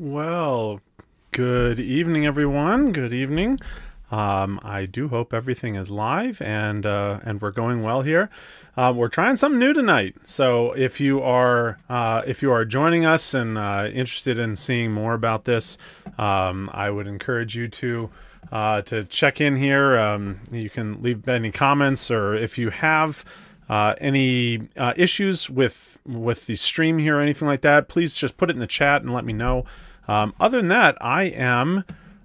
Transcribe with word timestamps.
Well, 0.00 0.80
good 1.30 1.78
evening, 1.78 2.24
everyone. 2.24 2.92
Good 2.92 3.12
evening. 3.12 3.60
Um, 4.10 4.58
I 4.62 4.86
do 4.86 5.08
hope 5.08 5.34
everything 5.34 5.74
is 5.74 5.90
live 5.90 6.40
and 6.40 6.86
uh, 6.86 7.20
and 7.22 7.38
we're 7.38 7.50
going 7.50 7.82
well 7.82 8.00
here. 8.00 8.30
Uh, 8.78 8.94
we're 8.96 9.10
trying 9.10 9.36
something 9.36 9.58
new 9.58 9.74
tonight, 9.74 10.16
so 10.24 10.72
if 10.72 11.02
you 11.02 11.20
are 11.20 11.76
uh, 11.90 12.22
if 12.26 12.40
you 12.40 12.50
are 12.50 12.64
joining 12.64 13.04
us 13.04 13.34
and 13.34 13.58
uh, 13.58 13.90
interested 13.92 14.38
in 14.38 14.56
seeing 14.56 14.90
more 14.90 15.12
about 15.12 15.44
this, 15.44 15.76
um, 16.16 16.70
I 16.72 16.88
would 16.88 17.06
encourage 17.06 17.54
you 17.54 17.68
to 17.68 18.08
uh, 18.50 18.80
to 18.80 19.04
check 19.04 19.38
in 19.38 19.54
here. 19.54 19.98
Um, 19.98 20.40
you 20.50 20.70
can 20.70 21.02
leave 21.02 21.28
any 21.28 21.52
comments, 21.52 22.10
or 22.10 22.34
if 22.34 22.56
you 22.56 22.70
have 22.70 23.22
uh, 23.68 23.96
any 24.00 24.66
uh, 24.78 24.94
issues 24.96 25.50
with 25.50 25.98
with 26.06 26.46
the 26.46 26.56
stream 26.56 26.96
here 26.96 27.18
or 27.18 27.20
anything 27.20 27.46
like 27.46 27.60
that, 27.60 27.88
please 27.88 28.14
just 28.14 28.38
put 28.38 28.48
it 28.48 28.54
in 28.54 28.60
the 28.60 28.66
chat 28.66 29.02
and 29.02 29.12
let 29.12 29.26
me 29.26 29.34
know. 29.34 29.66
Um, 30.08 30.34
other 30.40 30.58
than 30.58 30.68
that, 30.68 30.96
I 31.00 31.24
am 31.24 31.84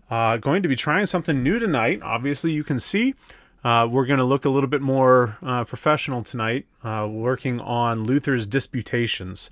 uh, 0.10 0.38
going 0.38 0.64
to 0.64 0.70
be 0.70 0.76
trying 0.76 1.06
something 1.06 1.44
new 1.44 1.60
tonight. 1.60 2.02
Obviously, 2.04 2.52
you 2.52 2.64
can 2.64 2.80
see 2.80 3.16
uh, 3.64 3.88
we're 3.90 4.06
going 4.06 4.20
to 4.20 4.26
look 4.26 4.46
a 4.46 4.50
little 4.50 4.70
bit 4.70 4.82
more 4.82 5.38
uh, 5.42 5.64
professional 5.64 6.24
tonight, 6.24 6.66
uh, 6.84 7.08
working 7.10 7.60
on 7.60 8.04
Luther's 8.04 8.46
disputations. 8.46 9.50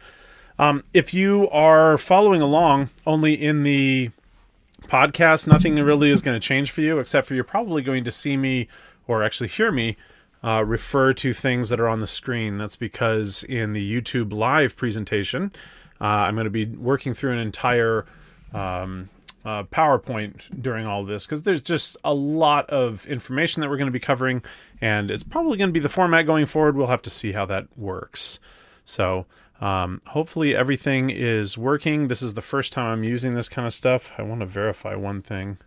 Um, 0.59 0.83
if 0.93 1.13
you 1.13 1.49
are 1.49 1.97
following 1.97 2.41
along 2.41 2.91
only 3.07 3.33
in 3.33 3.63
the 3.63 4.11
podcast, 4.83 5.47
nothing 5.47 5.75
really 5.75 6.11
is 6.11 6.21
going 6.21 6.39
to 6.39 6.47
change 6.47 6.69
for 6.69 6.81
you, 6.81 6.99
except 6.99 7.25
for 7.25 7.33
you're 7.33 7.43
probably 7.43 7.81
going 7.81 8.03
to 8.03 8.11
see 8.11 8.37
me 8.37 8.67
or 9.07 9.23
actually 9.23 9.47
hear 9.49 9.71
me 9.71 9.97
uh, 10.43 10.63
refer 10.63 11.13
to 11.13 11.33
things 11.33 11.69
that 11.69 11.79
are 11.79 11.87
on 11.87 11.99
the 11.99 12.07
screen. 12.07 12.57
That's 12.57 12.75
because 12.75 13.43
in 13.43 13.73
the 13.73 14.01
YouTube 14.01 14.31
live 14.31 14.75
presentation, 14.75 15.51
uh, 15.99 16.05
I'm 16.05 16.35
going 16.35 16.45
to 16.45 16.51
be 16.51 16.65
working 16.65 17.13
through 17.13 17.31
an 17.31 17.39
entire 17.39 18.05
um, 18.53 19.09
uh, 19.45 19.63
PowerPoint 19.63 20.61
during 20.61 20.87
all 20.87 21.03
this 21.03 21.25
because 21.25 21.43
there's 21.43 21.61
just 21.61 21.97
a 22.03 22.13
lot 22.13 22.69
of 22.69 23.05
information 23.07 23.61
that 23.61 23.69
we're 23.69 23.77
going 23.77 23.87
to 23.87 23.91
be 23.91 23.99
covering, 23.99 24.41
and 24.81 25.11
it's 25.11 25.23
probably 25.23 25.57
going 25.57 25.69
to 25.69 25.73
be 25.73 25.79
the 25.79 25.89
format 25.89 26.25
going 26.25 26.45
forward. 26.45 26.75
We'll 26.75 26.87
have 26.87 27.01
to 27.03 27.09
see 27.09 27.33
how 27.33 27.45
that 27.47 27.67
works. 27.77 28.39
So, 28.85 29.25
um, 29.61 30.01
hopefully, 30.07 30.55
everything 30.55 31.09
is 31.09 31.57
working. 31.57 32.07
This 32.07 32.21
is 32.21 32.33
the 32.33 32.41
first 32.41 32.73
time 32.73 32.85
I'm 32.87 33.03
using 33.03 33.33
this 33.33 33.49
kind 33.49 33.65
of 33.67 33.73
stuff. 33.73 34.11
I 34.17 34.23
want 34.23 34.41
to 34.41 34.45
verify 34.45 34.95
one 34.95 35.21
thing. 35.21 35.57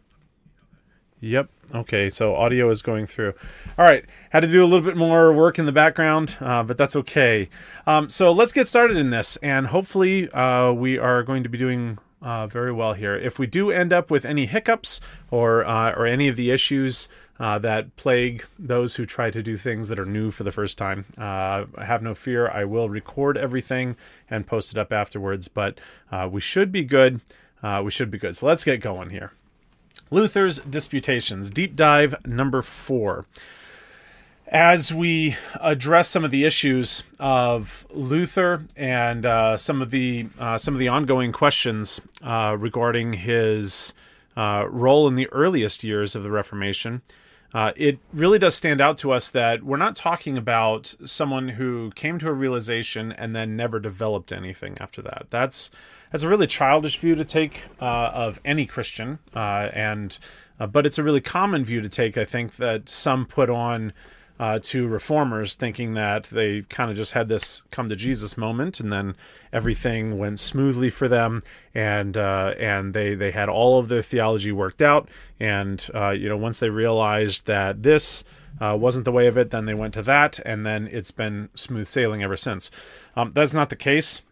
Yep. 1.20 1.48
Okay. 1.74 2.10
So 2.10 2.36
audio 2.36 2.68
is 2.70 2.82
going 2.82 3.06
through. 3.06 3.32
All 3.78 3.84
right. 3.84 4.04
Had 4.30 4.40
to 4.40 4.48
do 4.48 4.62
a 4.62 4.66
little 4.66 4.82
bit 4.82 4.96
more 4.96 5.32
work 5.32 5.58
in 5.58 5.64
the 5.64 5.72
background, 5.72 6.36
uh, 6.40 6.62
but 6.62 6.76
that's 6.76 6.94
okay. 6.94 7.48
Um, 7.86 8.10
so 8.10 8.32
let's 8.32 8.52
get 8.52 8.68
started 8.68 8.98
in 8.98 9.10
this, 9.10 9.36
and 9.36 9.66
hopefully, 9.66 10.30
uh, 10.30 10.72
we 10.72 10.98
are 10.98 11.22
going 11.22 11.42
to 11.42 11.48
be 11.48 11.56
doing 11.58 11.98
uh, 12.26 12.46
very 12.48 12.72
well 12.72 12.92
here. 12.92 13.14
If 13.14 13.38
we 13.38 13.46
do 13.46 13.70
end 13.70 13.92
up 13.92 14.10
with 14.10 14.24
any 14.24 14.46
hiccups 14.46 15.00
or 15.30 15.64
uh, 15.64 15.92
or 15.92 16.06
any 16.06 16.26
of 16.26 16.34
the 16.34 16.50
issues 16.50 17.08
uh, 17.38 17.60
that 17.60 17.94
plague 17.94 18.44
those 18.58 18.96
who 18.96 19.06
try 19.06 19.30
to 19.30 19.42
do 19.44 19.56
things 19.56 19.88
that 19.88 19.98
are 20.00 20.04
new 20.04 20.32
for 20.32 20.42
the 20.42 20.50
first 20.50 20.76
time, 20.76 21.04
uh, 21.16 21.66
have 21.78 22.02
no 22.02 22.14
fear. 22.14 22.48
I 22.48 22.64
will 22.64 22.88
record 22.88 23.36
everything 23.36 23.96
and 24.28 24.44
post 24.44 24.72
it 24.72 24.78
up 24.78 24.92
afterwards. 24.92 25.46
But 25.46 25.78
uh, 26.10 26.28
we 26.30 26.40
should 26.40 26.72
be 26.72 26.84
good. 26.84 27.20
Uh, 27.62 27.82
we 27.84 27.92
should 27.92 28.10
be 28.10 28.18
good. 28.18 28.36
So 28.36 28.46
let's 28.46 28.64
get 28.64 28.80
going 28.80 29.10
here. 29.10 29.32
Luther's 30.10 30.58
Disputations, 30.58 31.48
deep 31.48 31.76
dive 31.76 32.14
number 32.26 32.60
four 32.60 33.26
as 34.48 34.94
we 34.94 35.36
address 35.60 36.08
some 36.08 36.24
of 36.24 36.30
the 36.30 36.44
issues 36.44 37.02
of 37.18 37.86
Luther 37.90 38.64
and 38.76 39.26
uh, 39.26 39.56
some 39.56 39.82
of 39.82 39.90
the 39.90 40.28
uh, 40.38 40.56
some 40.58 40.74
of 40.74 40.80
the 40.80 40.88
ongoing 40.88 41.32
questions 41.32 42.00
uh, 42.22 42.56
regarding 42.58 43.14
his 43.14 43.92
uh, 44.36 44.66
role 44.68 45.08
in 45.08 45.16
the 45.16 45.28
earliest 45.32 45.82
years 45.82 46.14
of 46.14 46.22
the 46.22 46.30
Reformation, 46.30 47.02
uh, 47.54 47.72
it 47.74 47.98
really 48.12 48.38
does 48.38 48.54
stand 48.54 48.80
out 48.80 48.98
to 48.98 49.10
us 49.10 49.30
that 49.30 49.62
we're 49.62 49.76
not 49.76 49.96
talking 49.96 50.38
about 50.38 50.94
someone 51.04 51.48
who 51.48 51.90
came 51.94 52.18
to 52.18 52.28
a 52.28 52.32
realization 52.32 53.12
and 53.12 53.34
then 53.34 53.56
never 53.56 53.80
developed 53.80 54.32
anything 54.32 54.76
after 54.78 55.02
that. 55.02 55.26
That's 55.30 55.70
that's 56.12 56.22
a 56.22 56.28
really 56.28 56.46
childish 56.46 56.98
view 56.98 57.16
to 57.16 57.24
take 57.24 57.62
uh, 57.80 57.84
of 57.84 58.40
any 58.44 58.64
Christian, 58.64 59.18
and 59.34 60.16
but 60.70 60.86
it's 60.86 60.98
a 60.98 61.02
really 61.02 61.20
common 61.20 61.64
view 61.64 61.80
to 61.80 61.88
take. 61.88 62.16
I 62.16 62.24
think 62.24 62.56
that 62.56 62.88
some 62.88 63.26
put 63.26 63.50
on 63.50 63.92
uh, 64.38 64.58
to 64.62 64.86
reformers, 64.86 65.54
thinking 65.54 65.94
that 65.94 66.24
they 66.24 66.62
kind 66.62 66.90
of 66.90 66.96
just 66.96 67.12
had 67.12 67.28
this 67.28 67.62
come 67.70 67.88
to 67.88 67.96
Jesus 67.96 68.36
moment, 68.36 68.80
and 68.80 68.92
then 68.92 69.16
everything 69.52 70.18
went 70.18 70.38
smoothly 70.38 70.90
for 70.90 71.08
them, 71.08 71.42
and 71.74 72.16
uh, 72.16 72.54
and 72.58 72.92
they 72.92 73.14
they 73.14 73.30
had 73.30 73.48
all 73.48 73.78
of 73.78 73.88
their 73.88 74.02
theology 74.02 74.52
worked 74.52 74.82
out, 74.82 75.08
and 75.40 75.88
uh, 75.94 76.10
you 76.10 76.28
know 76.28 76.36
once 76.36 76.58
they 76.58 76.68
realized 76.68 77.46
that 77.46 77.82
this 77.82 78.24
uh, 78.60 78.76
wasn't 78.78 79.04
the 79.04 79.12
way 79.12 79.26
of 79.26 79.36
it, 79.38 79.50
then 79.50 79.64
they 79.64 79.74
went 79.74 79.94
to 79.94 80.02
that, 80.02 80.38
and 80.44 80.66
then 80.66 80.88
it's 80.92 81.10
been 81.10 81.48
smooth 81.54 81.86
sailing 81.86 82.22
ever 82.22 82.36
since. 82.36 82.70
Um, 83.16 83.32
that's 83.32 83.54
not 83.54 83.70
the 83.70 83.76
case. 83.76 84.22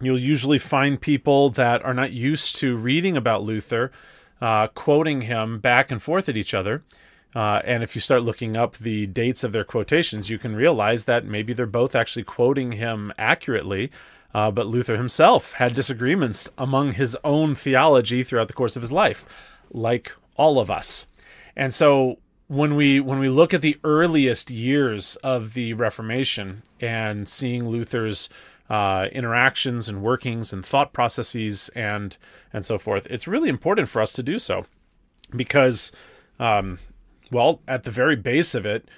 You'll 0.00 0.20
usually 0.20 0.58
find 0.58 1.00
people 1.00 1.50
that 1.50 1.84
are 1.84 1.94
not 1.94 2.12
used 2.12 2.56
to 2.56 2.76
reading 2.76 3.16
about 3.16 3.42
Luther, 3.42 3.92
uh, 4.40 4.66
quoting 4.68 5.22
him 5.22 5.60
back 5.60 5.90
and 5.90 6.02
forth 6.02 6.28
at 6.28 6.36
each 6.36 6.52
other. 6.52 6.82
Uh, 7.34 7.60
and 7.64 7.82
if 7.82 7.94
you 7.94 8.00
start 8.00 8.22
looking 8.22 8.56
up 8.56 8.76
the 8.78 9.06
dates 9.06 9.42
of 9.42 9.52
their 9.52 9.64
quotations, 9.64 10.30
you 10.30 10.38
can 10.38 10.54
realize 10.54 11.04
that 11.04 11.24
maybe 11.24 11.52
they're 11.52 11.66
both 11.66 11.96
actually 11.96 12.22
quoting 12.22 12.72
him 12.72 13.12
accurately. 13.18 13.90
Uh, 14.32 14.50
but 14.50 14.66
Luther 14.66 14.96
himself 14.96 15.52
had 15.52 15.74
disagreements 15.74 16.48
among 16.58 16.92
his 16.92 17.16
own 17.24 17.54
theology 17.54 18.22
throughout 18.22 18.48
the 18.48 18.54
course 18.54 18.76
of 18.76 18.82
his 18.82 18.92
life, 18.92 19.24
like 19.72 20.12
all 20.36 20.58
of 20.58 20.70
us. 20.70 21.06
And 21.56 21.72
so 21.72 22.18
when 22.48 22.74
we 22.74 23.00
when 23.00 23.18
we 23.18 23.28
look 23.28 23.54
at 23.54 23.62
the 23.62 23.78
earliest 23.84 24.50
years 24.50 25.16
of 25.16 25.54
the 25.54 25.72
Reformation 25.74 26.62
and 26.80 27.28
seeing 27.28 27.68
Luther's 27.68 28.28
uh, 28.68 29.08
interactions 29.12 29.88
and 29.88 30.02
workings 30.02 30.52
and 30.52 30.64
thought 30.64 30.92
processes 30.92 31.68
and 31.70 32.16
and 32.52 32.64
so 32.64 32.78
forth, 32.78 33.06
it's 33.10 33.28
really 33.28 33.48
important 33.48 33.88
for 33.88 34.02
us 34.02 34.12
to 34.14 34.22
do 34.22 34.38
so 34.38 34.66
because 35.34 35.92
um, 36.38 36.78
well, 37.30 37.60
at 37.66 37.84
the 37.84 37.90
very 37.90 38.16
base 38.16 38.54
of 38.54 38.66
it, 38.66 38.88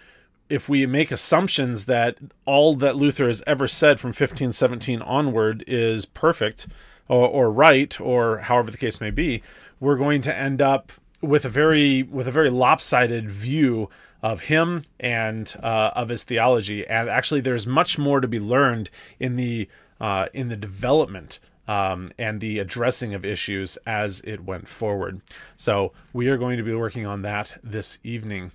if 0.49 0.69
we 0.69 0.87
make 0.87 1.11
assumptions 1.11 1.87
that 1.87 2.19
all 2.45 2.75
that 2.77 2.97
Luther 2.97 3.27
has 3.27 3.43
ever 3.47 3.67
said 3.67 3.99
from 3.99 4.09
1517 4.09 5.03
onward 5.03 5.65
is 5.67 6.07
perfect 6.07 6.67
or, 7.09 7.29
or 7.29 7.51
right, 7.51 8.01
or 8.01 8.39
however 8.39 8.71
the 8.71 8.79
case 8.79 9.01
may 9.01 9.11
be, 9.11 9.43
we're 9.81 9.97
going 9.97 10.21
to 10.23 10.35
end 10.35 10.63
up 10.63 10.93
with 11.21 11.45
a 11.45 11.49
very 11.49 12.03
with 12.05 12.29
a 12.29 12.31
very 12.31 12.51
lopsided 12.51 13.31
view 13.31 13.89
of 14.23 14.43
him 14.43 14.83
and 14.99 15.55
uh, 15.63 15.91
of 15.95 16.09
his 16.09 16.25
theology. 16.25 16.87
And 16.87 17.09
actually, 17.09 17.41
there's 17.41 17.67
much 17.67 17.99
more 17.99 18.21
to 18.21 18.29
be 18.29 18.41
learned 18.41 18.91
in 19.19 19.37
the 19.37 19.69
uh, 20.01 20.27
in 20.33 20.49
the 20.49 20.57
development 20.57 21.39
um, 21.69 22.09
and 22.19 22.41
the 22.41 22.59
addressing 22.59 23.15
of 23.15 23.25
issues 23.25 23.77
as 23.87 24.21
it 24.21 24.45
went 24.45 24.69
forward. 24.69 25.21
So 25.57 25.93
we 26.13 26.29
are 26.29 26.37
going 26.37 26.59
to 26.59 26.63
be 26.63 26.75
working 26.75 27.07
on 27.07 27.23
that 27.23 27.59
this 27.63 27.99
evening. 28.03 28.53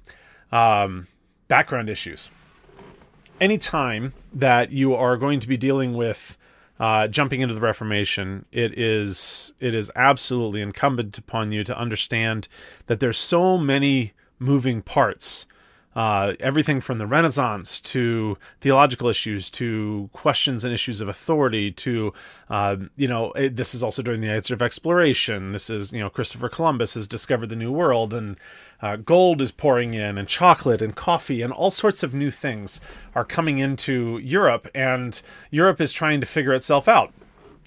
Um, 0.52 1.08
background 1.48 1.90
issues. 1.90 2.32
Anytime 3.40 4.14
that 4.34 4.72
you 4.72 4.94
are 4.94 5.18
going 5.18 5.40
to 5.40 5.48
be 5.48 5.58
dealing 5.58 5.94
with 5.94 6.38
uh, 6.80 7.08
jumping 7.08 7.42
into 7.42 7.54
the 7.54 7.62
Reformation, 7.62 8.46
it 8.52 8.78
is 8.78 9.54
it 9.60 9.76
is 9.76 9.92
absolutely 9.96 10.62
incumbent 10.62 11.18
upon 11.18 11.52
you 11.52 11.64
to 11.64 11.78
understand 11.78 12.48
that 12.88 13.00
there's 13.00 13.18
so 13.18 13.58
many 13.58 14.14
moving 14.40 14.82
parts 14.82 15.46
uh, 15.96 16.34
everything 16.40 16.80
from 16.80 16.98
the 16.98 17.06
Renaissance 17.06 17.82
to 17.82 18.38
theological 18.62 19.10
issues 19.10 19.50
to 19.52 20.10
questions 20.14 20.64
and 20.64 20.74
issues 20.74 21.02
of 21.02 21.08
authority 21.08 21.72
to, 21.72 22.14
uh, 22.50 22.78
you 22.96 23.08
know, 23.08 23.32
it, 23.34 23.56
this 23.58 23.76
is 23.76 23.84
also 23.84 24.02
during 24.02 24.22
the 24.22 24.30
age 24.30 24.52
of 24.52 24.62
exploration. 24.62 25.52
This 25.52 25.70
is, 25.70 25.92
you 25.92 26.00
know, 26.00 26.10
Christopher 26.10 26.50
Columbus 26.50 26.94
has 26.94 27.08
discovered 27.08 27.50
the 27.50 27.56
New 27.56 27.72
World 27.72 28.14
and 28.14 28.38
uh, 28.82 28.96
gold 28.96 29.42
is 29.42 29.52
pouring 29.52 29.94
in 29.94 30.18
and 30.18 30.28
chocolate 30.28 30.82
and 30.82 30.96
coffee 30.96 31.42
and 31.42 31.52
all 31.52 31.72
sorts 31.72 32.04
of 32.04 32.14
new 32.14 32.32
things 32.32 32.80
are 33.14 33.26
coming 33.26 33.60
into 33.60 34.18
Europe 34.20 34.68
and 34.74 35.22
Europe 35.52 35.82
is 35.82 35.92
trying 35.92 36.22
to 36.22 36.28
figure 36.28 36.54
itself 36.54 36.88
out. 36.88 37.14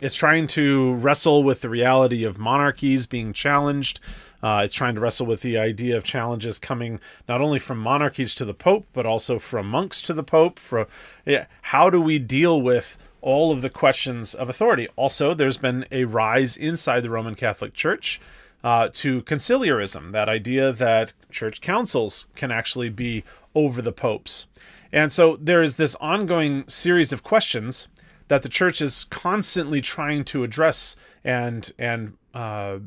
It's 0.00 0.14
trying 0.14 0.48
to 0.48 0.94
wrestle 0.94 1.44
with 1.44 1.60
the 1.60 1.68
reality 1.68 2.24
of 2.24 2.36
monarchies 2.36 3.06
being 3.06 3.32
challenged, 3.32 4.00
uh, 4.44 4.60
it's 4.62 4.74
trying 4.74 4.94
to 4.94 5.00
wrestle 5.00 5.24
with 5.24 5.40
the 5.40 5.56
idea 5.56 5.96
of 5.96 6.04
challenges 6.04 6.58
coming 6.58 7.00
not 7.26 7.40
only 7.40 7.58
from 7.58 7.78
monarchies 7.78 8.34
to 8.34 8.44
the 8.44 8.52
Pope, 8.52 8.86
but 8.92 9.06
also 9.06 9.38
from 9.38 9.66
monks 9.66 10.02
to 10.02 10.12
the 10.12 10.22
Pope. 10.22 10.58
For 10.58 10.86
yeah, 11.24 11.46
how 11.62 11.88
do 11.88 11.98
we 11.98 12.18
deal 12.18 12.60
with 12.60 12.98
all 13.22 13.52
of 13.52 13.62
the 13.62 13.70
questions 13.70 14.34
of 14.34 14.50
authority? 14.50 14.86
Also, 14.96 15.32
there's 15.32 15.56
been 15.56 15.86
a 15.90 16.04
rise 16.04 16.58
inside 16.58 17.00
the 17.00 17.08
Roman 17.08 17.34
Catholic 17.34 17.72
Church. 17.72 18.20
Uh, 18.62 18.88
to 18.92 19.22
conciliarism, 19.22 20.12
that 20.12 20.28
idea 20.28 20.72
that 20.72 21.14
church 21.30 21.62
councils 21.62 22.26
can 22.34 22.50
actually 22.50 22.88
be 22.90 23.24
over 23.54 23.80
the 23.80 23.92
popes. 23.92 24.46
And 24.92 25.10
so 25.10 25.38
there 25.40 25.62
is 25.62 25.76
this 25.76 25.94
ongoing 25.96 26.64
series 26.68 27.12
of 27.12 27.22
questions 27.22 27.88
that 28.28 28.42
the 28.42 28.48
church 28.50 28.82
is 28.82 29.04
constantly 29.04 29.80
trying 29.80 30.24
to 30.24 30.44
address 30.44 30.96
and 31.24 31.72
and 31.78 32.16
uh, 32.34 32.78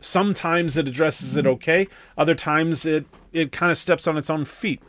sometimes 0.00 0.76
it 0.76 0.88
addresses 0.88 1.36
it 1.36 1.46
okay, 1.46 1.88
other 2.16 2.34
times 2.34 2.86
it 2.86 3.06
it 3.32 3.52
kind 3.52 3.70
of 3.70 3.78
steps 3.78 4.06
on 4.06 4.16
its 4.16 4.30
own 4.30 4.44
feet. 4.44 4.82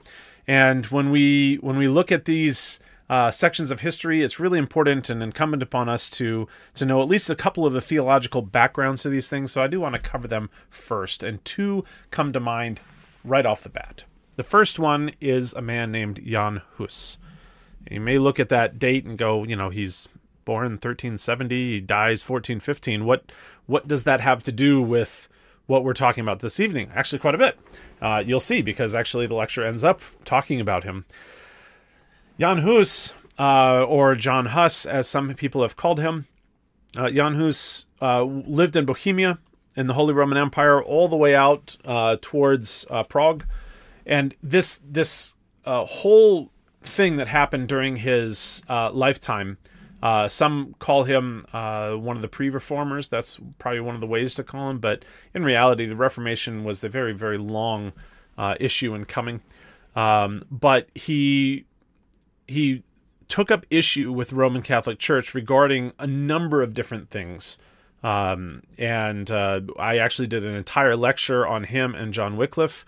And 0.48 0.86
when 0.88 1.12
we 1.12 1.56
when 1.56 1.78
we 1.78 1.88
look 1.88 2.12
at 2.12 2.26
these 2.26 2.80
uh, 3.10 3.32
sections 3.32 3.72
of 3.72 3.82
history, 3.82 4.22
it's 4.22 4.40
really 4.40 4.60
important 4.60 5.10
and 5.10 5.24
incumbent 5.24 5.64
upon 5.64 5.90
us 5.90 6.10
to 6.12 6.48
to 6.76 6.86
know 6.86 7.02
at 7.02 7.08
least 7.08 7.30
a 7.30 7.36
couple 7.36 7.66
of 7.66 7.74
the 7.74 7.82
theological 7.82 8.42
backgrounds 8.42 9.04
to 9.04 9.10
these 9.10 9.30
things. 9.30 9.52
So 9.52 9.64
I 9.64 9.68
do 9.68 9.80
want 9.80 9.96
to 9.96 10.02
cover 10.02 10.28
them 10.28 10.50
first, 10.70 11.24
and 11.24 11.44
two 11.44 11.84
come 12.12 12.34
to 12.34 12.40
mind 12.40 12.80
right 13.24 13.46
off 13.46 13.64
the 13.64 13.70
bat. 13.70 14.04
The 14.36 14.44
first 14.44 14.78
one 14.78 15.12
is 15.20 15.54
a 15.54 15.62
man 15.62 15.92
named 15.92 16.22
Jan 16.26 16.62
Hus. 16.78 17.18
You 17.90 18.02
may 18.02 18.20
look 18.20 18.40
at 18.40 18.50
that 18.50 18.78
date 18.78 19.06
and 19.06 19.18
go, 19.18 19.44
you 19.44 19.56
know, 19.56 19.70
he's 19.70 20.08
born 20.46 20.74
1370, 20.74 21.74
he 21.74 21.82
dies 21.82 22.28
1415. 22.28 23.06
What 23.06 23.32
what 23.68 23.88
does 23.88 24.06
that 24.06 24.22
have 24.22 24.42
to 24.44 24.52
do 24.52 24.82
with 24.82 25.30
what 25.68 25.84
we're 25.84 25.94
talking 25.94 26.22
about 26.22 26.40
this 26.40 26.60
evening? 26.60 26.90
Actually, 26.96 27.20
quite 27.20 27.36
a 27.36 27.38
bit. 27.38 27.60
Uh, 28.02 28.24
you'll 28.26 28.40
see 28.40 28.62
because 28.62 28.96
actually 28.96 29.28
the 29.28 29.36
lecture 29.36 29.66
ends 29.66 29.84
up 29.84 30.02
talking 30.26 30.60
about 30.60 30.84
him. 30.84 31.06
Jan 32.40 32.60
Hus, 32.60 33.14
uh, 33.38 33.84
or 33.84 34.16
John 34.16 34.48
Huss, 34.48 34.86
as 34.86 35.08
some 35.08 35.34
people 35.36 35.62
have 35.62 35.76
called 35.76 36.00
him, 36.00 36.28
uh, 36.96 37.12
Jan 37.12 37.36
Hus 37.36 37.86
uh, 38.02 38.24
lived 38.24 38.76
in 38.76 38.86
Bohemia 38.86 39.40
in 39.76 39.88
the 39.88 39.94
Holy 39.94 40.14
Roman 40.14 40.38
Empire 40.38 40.82
all 40.82 41.08
the 41.08 41.16
way 41.16 41.36
out 41.36 41.78
uh, 41.86 42.18
towards 42.22 42.88
uh, 42.90 43.04
Prague, 43.04 43.46
and 44.06 44.34
this 44.42 44.82
this 44.84 45.36
whole 45.66 46.50
thing 46.82 47.18
that 47.18 47.28
happened 47.28 47.68
during 47.68 47.98
his 47.98 48.64
lifetime. 48.70 49.58
Uh, 50.02 50.28
some 50.28 50.76
call 50.80 51.04
him 51.04 51.46
uh, 51.54 51.94
one 51.94 52.16
of 52.16 52.22
the 52.22 52.28
pre-reformers. 52.28 53.10
That's 53.10 53.40
probably 53.58 53.80
one 53.80 53.96
of 53.96 54.02
the 54.02 54.08
ways 54.08 54.36
to 54.36 54.44
call 54.44 54.70
him. 54.70 54.80
But 54.80 55.04
in 55.34 55.44
reality, 55.44 55.86
the 55.86 55.96
Reformation 55.96 56.64
was 56.64 56.84
a 56.84 56.90
very, 56.90 57.14
very 57.14 57.38
long 57.38 57.94
uh, 58.38 58.56
issue 58.60 58.94
in 58.94 59.06
coming. 59.06 59.42
Um, 59.96 60.46
but 60.52 60.90
he 60.94 61.66
he 62.48 62.84
took 63.28 63.52
up 63.52 63.66
issue 63.70 64.12
with 64.12 64.32
Roman 64.32 64.62
Catholic 64.62 65.00
Church 65.00 65.34
regarding 65.34 65.94
a 66.00 66.08
number 66.08 66.62
of 66.62 66.74
different 66.74 67.10
things. 67.10 67.58
Um, 68.04 68.64
and 68.78 69.30
uh, 69.32 69.62
I 69.80 69.98
actually 69.98 70.28
did 70.28 70.46
an 70.46 70.56
entire 70.56 70.96
lecture 70.96 71.46
on 71.46 71.66
him 71.66 71.96
and 71.96 72.14
John 72.14 72.38
Wycliffe. 72.38 72.86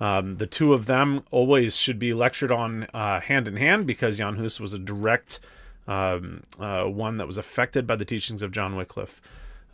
Um, 0.00 0.34
the 0.34 0.46
two 0.46 0.72
of 0.72 0.86
them 0.86 1.24
always 1.30 1.76
should 1.76 1.98
be 1.98 2.14
lectured 2.14 2.50
on 2.50 2.84
uh, 2.94 3.20
hand 3.20 3.46
in 3.46 3.56
hand 3.56 3.86
because 3.86 4.18
Jan 4.18 4.36
Hus 4.36 4.58
was 4.58 4.72
a 4.72 4.78
direct 4.78 5.40
um, 5.86 6.42
uh, 6.58 6.84
one 6.84 7.16
that 7.16 7.26
was 7.26 7.38
affected 7.38 7.86
by 7.86 7.96
the 7.96 8.04
teachings 8.04 8.42
of 8.42 8.52
John 8.52 8.76
Wycliffe. 8.76 9.20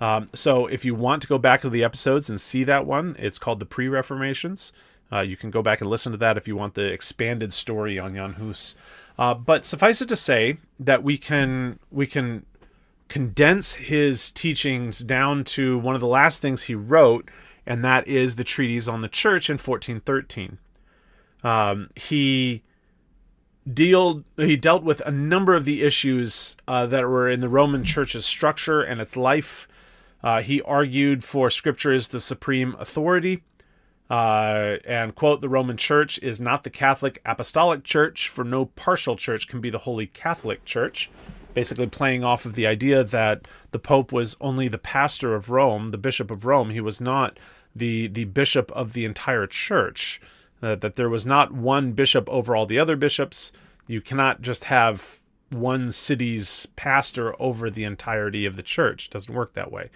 Um, 0.00 0.28
so 0.34 0.66
if 0.66 0.84
you 0.84 0.94
want 0.94 1.22
to 1.22 1.28
go 1.28 1.38
back 1.38 1.62
to 1.62 1.70
the 1.70 1.84
episodes 1.84 2.30
and 2.30 2.40
see 2.40 2.64
that 2.64 2.86
one, 2.86 3.16
it's 3.18 3.38
called 3.38 3.60
the 3.60 3.66
Pre-Reformations. 3.66 4.72
Uh, 5.12 5.20
you 5.20 5.36
can 5.36 5.50
go 5.50 5.62
back 5.62 5.80
and 5.80 5.90
listen 5.90 6.12
to 6.12 6.18
that 6.18 6.36
if 6.36 6.46
you 6.46 6.56
want 6.56 6.74
the 6.74 6.84
expanded 6.84 7.52
story 7.52 7.98
on 7.98 8.14
Jan 8.14 8.34
Hus. 8.34 8.74
Uh, 9.18 9.34
but 9.34 9.64
suffice 9.64 10.00
it 10.00 10.08
to 10.08 10.16
say 10.16 10.58
that 10.78 11.02
we 11.02 11.18
can 11.18 11.78
we 11.90 12.06
can 12.06 12.46
condense 13.08 13.74
his 13.74 14.30
teachings 14.30 15.00
down 15.00 15.42
to 15.42 15.78
one 15.78 15.94
of 15.94 16.00
the 16.00 16.06
last 16.06 16.40
things 16.40 16.64
he 16.64 16.74
wrote, 16.74 17.28
and 17.66 17.84
that 17.84 18.06
is 18.06 18.36
the 18.36 18.44
treatise 18.44 18.86
on 18.86 19.00
the 19.00 19.08
church 19.08 19.50
in 19.50 19.54
1413. 19.54 20.58
Um, 21.42 21.90
he 21.96 22.62
deal 23.72 24.24
he 24.36 24.56
dealt 24.56 24.82
with 24.82 25.00
a 25.02 25.10
number 25.10 25.54
of 25.54 25.64
the 25.64 25.82
issues 25.82 26.56
uh, 26.66 26.86
that 26.86 27.06
were 27.06 27.28
in 27.28 27.40
the 27.40 27.48
Roman 27.48 27.84
Church's 27.84 28.26
structure 28.26 28.80
and 28.80 29.00
its 29.00 29.16
life. 29.16 29.68
Uh, 30.22 30.40
he 30.42 30.60
argued 30.62 31.22
for 31.22 31.50
Scripture 31.50 31.92
as 31.92 32.08
the 32.08 32.20
supreme 32.20 32.74
authority. 32.78 33.42
Uh, 34.10 34.78
and 34.86 35.14
quote, 35.14 35.40
the 35.42 35.48
Roman 35.48 35.76
Church 35.76 36.18
is 36.20 36.40
not 36.40 36.64
the 36.64 36.70
Catholic 36.70 37.20
Apostolic 37.26 37.84
Church, 37.84 38.28
for 38.28 38.42
no 38.42 38.66
partial 38.66 39.16
church 39.16 39.46
can 39.46 39.60
be 39.60 39.70
the 39.70 39.78
Holy 39.78 40.06
Catholic 40.06 40.64
Church. 40.64 41.10
Basically, 41.52 41.86
playing 41.86 42.24
off 42.24 42.46
of 42.46 42.54
the 42.54 42.66
idea 42.66 43.04
that 43.04 43.46
the 43.70 43.78
Pope 43.78 44.12
was 44.12 44.36
only 44.40 44.68
the 44.68 44.78
pastor 44.78 45.34
of 45.34 45.50
Rome, 45.50 45.88
the 45.88 45.98
Bishop 45.98 46.30
of 46.30 46.44
Rome. 46.44 46.70
He 46.70 46.80
was 46.80 47.00
not 47.00 47.38
the 47.74 48.06
the 48.06 48.24
bishop 48.24 48.70
of 48.72 48.92
the 48.92 49.04
entire 49.04 49.46
church. 49.46 50.20
Uh, 50.60 50.74
that 50.74 50.96
there 50.96 51.08
was 51.08 51.24
not 51.24 51.52
one 51.52 51.92
bishop 51.92 52.28
over 52.28 52.56
all 52.56 52.66
the 52.66 52.78
other 52.78 52.96
bishops. 52.96 53.52
You 53.86 54.00
cannot 54.00 54.42
just 54.42 54.64
have 54.64 55.20
one 55.50 55.92
city's 55.92 56.66
pastor 56.76 57.40
over 57.40 57.70
the 57.70 57.84
entirety 57.84 58.44
of 58.44 58.56
the 58.56 58.62
church. 58.62 59.06
It 59.06 59.12
doesn't 59.12 59.34
work 59.34 59.54
that 59.54 59.70
way. 59.70 59.90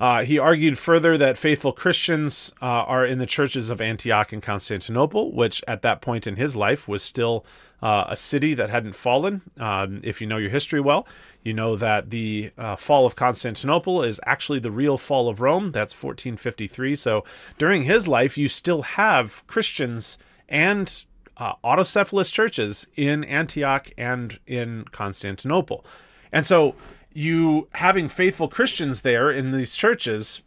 Uh, 0.00 0.24
he 0.24 0.38
argued 0.38 0.76
further 0.76 1.16
that 1.16 1.38
faithful 1.38 1.72
Christians 1.72 2.52
uh, 2.60 2.64
are 2.66 3.06
in 3.06 3.18
the 3.18 3.26
churches 3.26 3.70
of 3.70 3.80
Antioch 3.80 4.32
and 4.32 4.42
Constantinople, 4.42 5.32
which 5.32 5.62
at 5.68 5.82
that 5.82 6.00
point 6.00 6.26
in 6.26 6.36
his 6.36 6.56
life 6.56 6.88
was 6.88 7.02
still 7.02 7.46
uh, 7.84 8.06
a 8.08 8.16
city 8.16 8.54
that 8.54 8.70
hadn't 8.70 8.94
fallen. 8.94 9.42
Um, 9.58 10.00
if 10.02 10.18
you 10.18 10.26
know 10.26 10.38
your 10.38 10.48
history 10.48 10.80
well, 10.80 11.06
you 11.42 11.52
know 11.52 11.76
that 11.76 12.08
the 12.08 12.50
uh, 12.56 12.76
fall 12.76 13.04
of 13.04 13.14
Constantinople 13.14 14.02
is 14.02 14.18
actually 14.24 14.58
the 14.58 14.70
real 14.70 14.96
fall 14.96 15.28
of 15.28 15.42
Rome. 15.42 15.70
That's 15.70 15.92
1453. 15.92 16.96
So 16.96 17.24
during 17.58 17.82
his 17.82 18.08
life, 18.08 18.38
you 18.38 18.48
still 18.48 18.80
have 18.80 19.46
Christians 19.46 20.16
and 20.48 21.04
uh, 21.36 21.52
autocephalous 21.62 22.32
churches 22.32 22.86
in 22.96 23.22
Antioch 23.24 23.90
and 23.98 24.40
in 24.46 24.86
Constantinople. 24.90 25.84
And 26.32 26.46
so 26.46 26.76
you 27.12 27.68
having 27.74 28.08
faithful 28.08 28.48
Christians 28.48 29.02
there 29.02 29.30
in 29.30 29.52
these 29.52 29.76
churches 29.76 30.40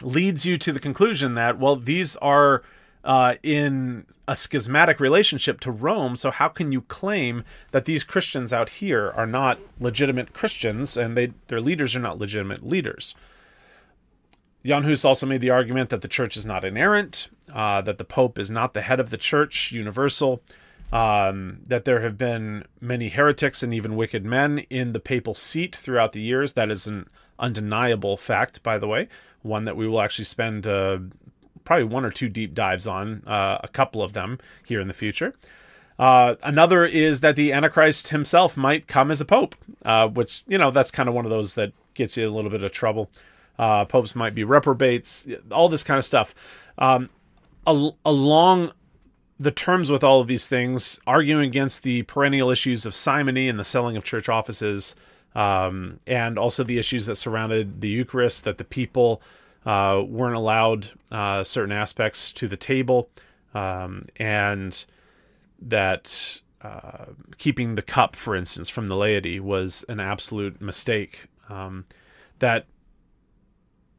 leads 0.00 0.46
you 0.46 0.56
to 0.58 0.72
the 0.72 0.80
conclusion 0.80 1.34
that 1.34 1.58
well 1.58 1.76
these 1.76 2.14
are 2.16 2.62
uh, 3.04 3.34
in 3.42 4.06
a 4.28 4.36
schismatic 4.36 5.00
relationship 5.00 5.60
to 5.60 5.70
Rome. 5.70 6.16
So 6.16 6.30
how 6.30 6.48
can 6.48 6.72
you 6.72 6.82
claim 6.82 7.44
that 7.72 7.84
these 7.84 8.04
Christians 8.04 8.52
out 8.52 8.68
here 8.68 9.12
are 9.16 9.26
not 9.26 9.58
legitimate 9.80 10.32
Christians 10.32 10.96
and 10.96 11.16
they 11.16 11.32
their 11.48 11.60
leaders 11.60 11.96
are 11.96 12.00
not 12.00 12.18
legitimate 12.18 12.66
leaders? 12.66 13.14
Jan 14.64 14.84
Hus 14.84 15.04
also 15.04 15.26
made 15.26 15.40
the 15.40 15.50
argument 15.50 15.90
that 15.90 16.02
the 16.02 16.08
church 16.08 16.36
is 16.36 16.46
not 16.46 16.64
inerrant, 16.64 17.28
uh, 17.52 17.80
that 17.82 17.98
the 17.98 18.04
Pope 18.04 18.38
is 18.38 18.50
not 18.50 18.74
the 18.74 18.82
head 18.82 19.00
of 19.00 19.10
the 19.10 19.16
church, 19.16 19.72
universal, 19.72 20.40
um, 20.92 21.58
that 21.66 21.84
there 21.84 22.00
have 22.00 22.16
been 22.16 22.64
many 22.80 23.08
heretics 23.08 23.64
and 23.64 23.74
even 23.74 23.96
wicked 23.96 24.24
men 24.24 24.58
in 24.70 24.92
the 24.92 25.00
papal 25.00 25.34
seat 25.34 25.74
throughout 25.74 26.12
the 26.12 26.20
years. 26.20 26.52
That 26.52 26.70
is 26.70 26.86
an 26.86 27.08
undeniable 27.40 28.16
fact, 28.16 28.62
by 28.62 28.78
the 28.78 28.86
way, 28.86 29.08
one 29.42 29.64
that 29.64 29.76
we 29.76 29.88
will 29.88 30.00
actually 30.00 30.26
spend 30.26 30.66
uh, 30.66 30.98
probably 31.64 31.84
one 31.84 32.04
or 32.04 32.10
two 32.10 32.28
deep 32.28 32.54
dives 32.54 32.86
on, 32.86 33.22
uh, 33.26 33.58
a 33.62 33.68
couple 33.68 34.02
of 34.02 34.12
them 34.12 34.38
here 34.66 34.80
in 34.80 34.88
the 34.88 34.94
future. 34.94 35.34
Uh, 35.98 36.34
another 36.42 36.84
is 36.84 37.20
that 37.20 37.36
the 37.36 37.52
Antichrist 37.52 38.08
himself 38.08 38.56
might 38.56 38.86
come 38.88 39.10
as 39.10 39.20
a 39.20 39.24
pope, 39.24 39.54
uh, 39.84 40.08
which, 40.08 40.42
you 40.48 40.58
know, 40.58 40.70
that's 40.70 40.90
kind 40.90 41.08
of 41.08 41.14
one 41.14 41.24
of 41.24 41.30
those 41.30 41.54
that 41.54 41.72
gets 41.94 42.16
you 42.16 42.28
a 42.28 42.30
little 42.30 42.50
bit 42.50 42.64
of 42.64 42.72
trouble. 42.72 43.10
Uh, 43.58 43.84
popes 43.84 44.14
might 44.14 44.34
be 44.34 44.44
reprobates, 44.44 45.28
all 45.50 45.68
this 45.68 45.84
kind 45.84 45.98
of 45.98 46.04
stuff. 46.04 46.34
Um, 46.78 47.10
al- 47.66 47.96
along 48.04 48.72
the 49.38 49.50
terms 49.50 49.90
with 49.90 50.02
all 50.02 50.20
of 50.20 50.26
these 50.26 50.46
things, 50.46 50.98
arguing 51.06 51.46
against 51.46 51.82
the 51.82 52.02
perennial 52.02 52.50
issues 52.50 52.86
of 52.86 52.94
simony 52.94 53.48
and 53.48 53.58
the 53.58 53.64
selling 53.64 53.96
of 53.96 54.04
church 54.04 54.28
offices, 54.28 54.96
um, 55.34 55.98
and 56.06 56.38
also 56.38 56.64
the 56.64 56.78
issues 56.78 57.06
that 57.06 57.16
surrounded 57.16 57.80
the 57.80 57.88
Eucharist, 57.88 58.44
that 58.44 58.58
the 58.58 58.64
people 58.64 59.22
uh, 59.66 60.02
weren't 60.06 60.36
allowed 60.36 60.90
uh, 61.10 61.44
certain 61.44 61.72
aspects 61.72 62.32
to 62.32 62.48
the 62.48 62.56
table, 62.56 63.10
um, 63.54 64.02
and 64.16 64.84
that 65.60 66.40
uh, 66.62 67.06
keeping 67.38 67.74
the 67.74 67.82
cup, 67.82 68.16
for 68.16 68.34
instance, 68.34 68.68
from 68.68 68.86
the 68.86 68.96
laity 68.96 69.40
was 69.40 69.84
an 69.88 70.00
absolute 70.00 70.60
mistake. 70.60 71.26
Um, 71.48 71.84
that 72.38 72.66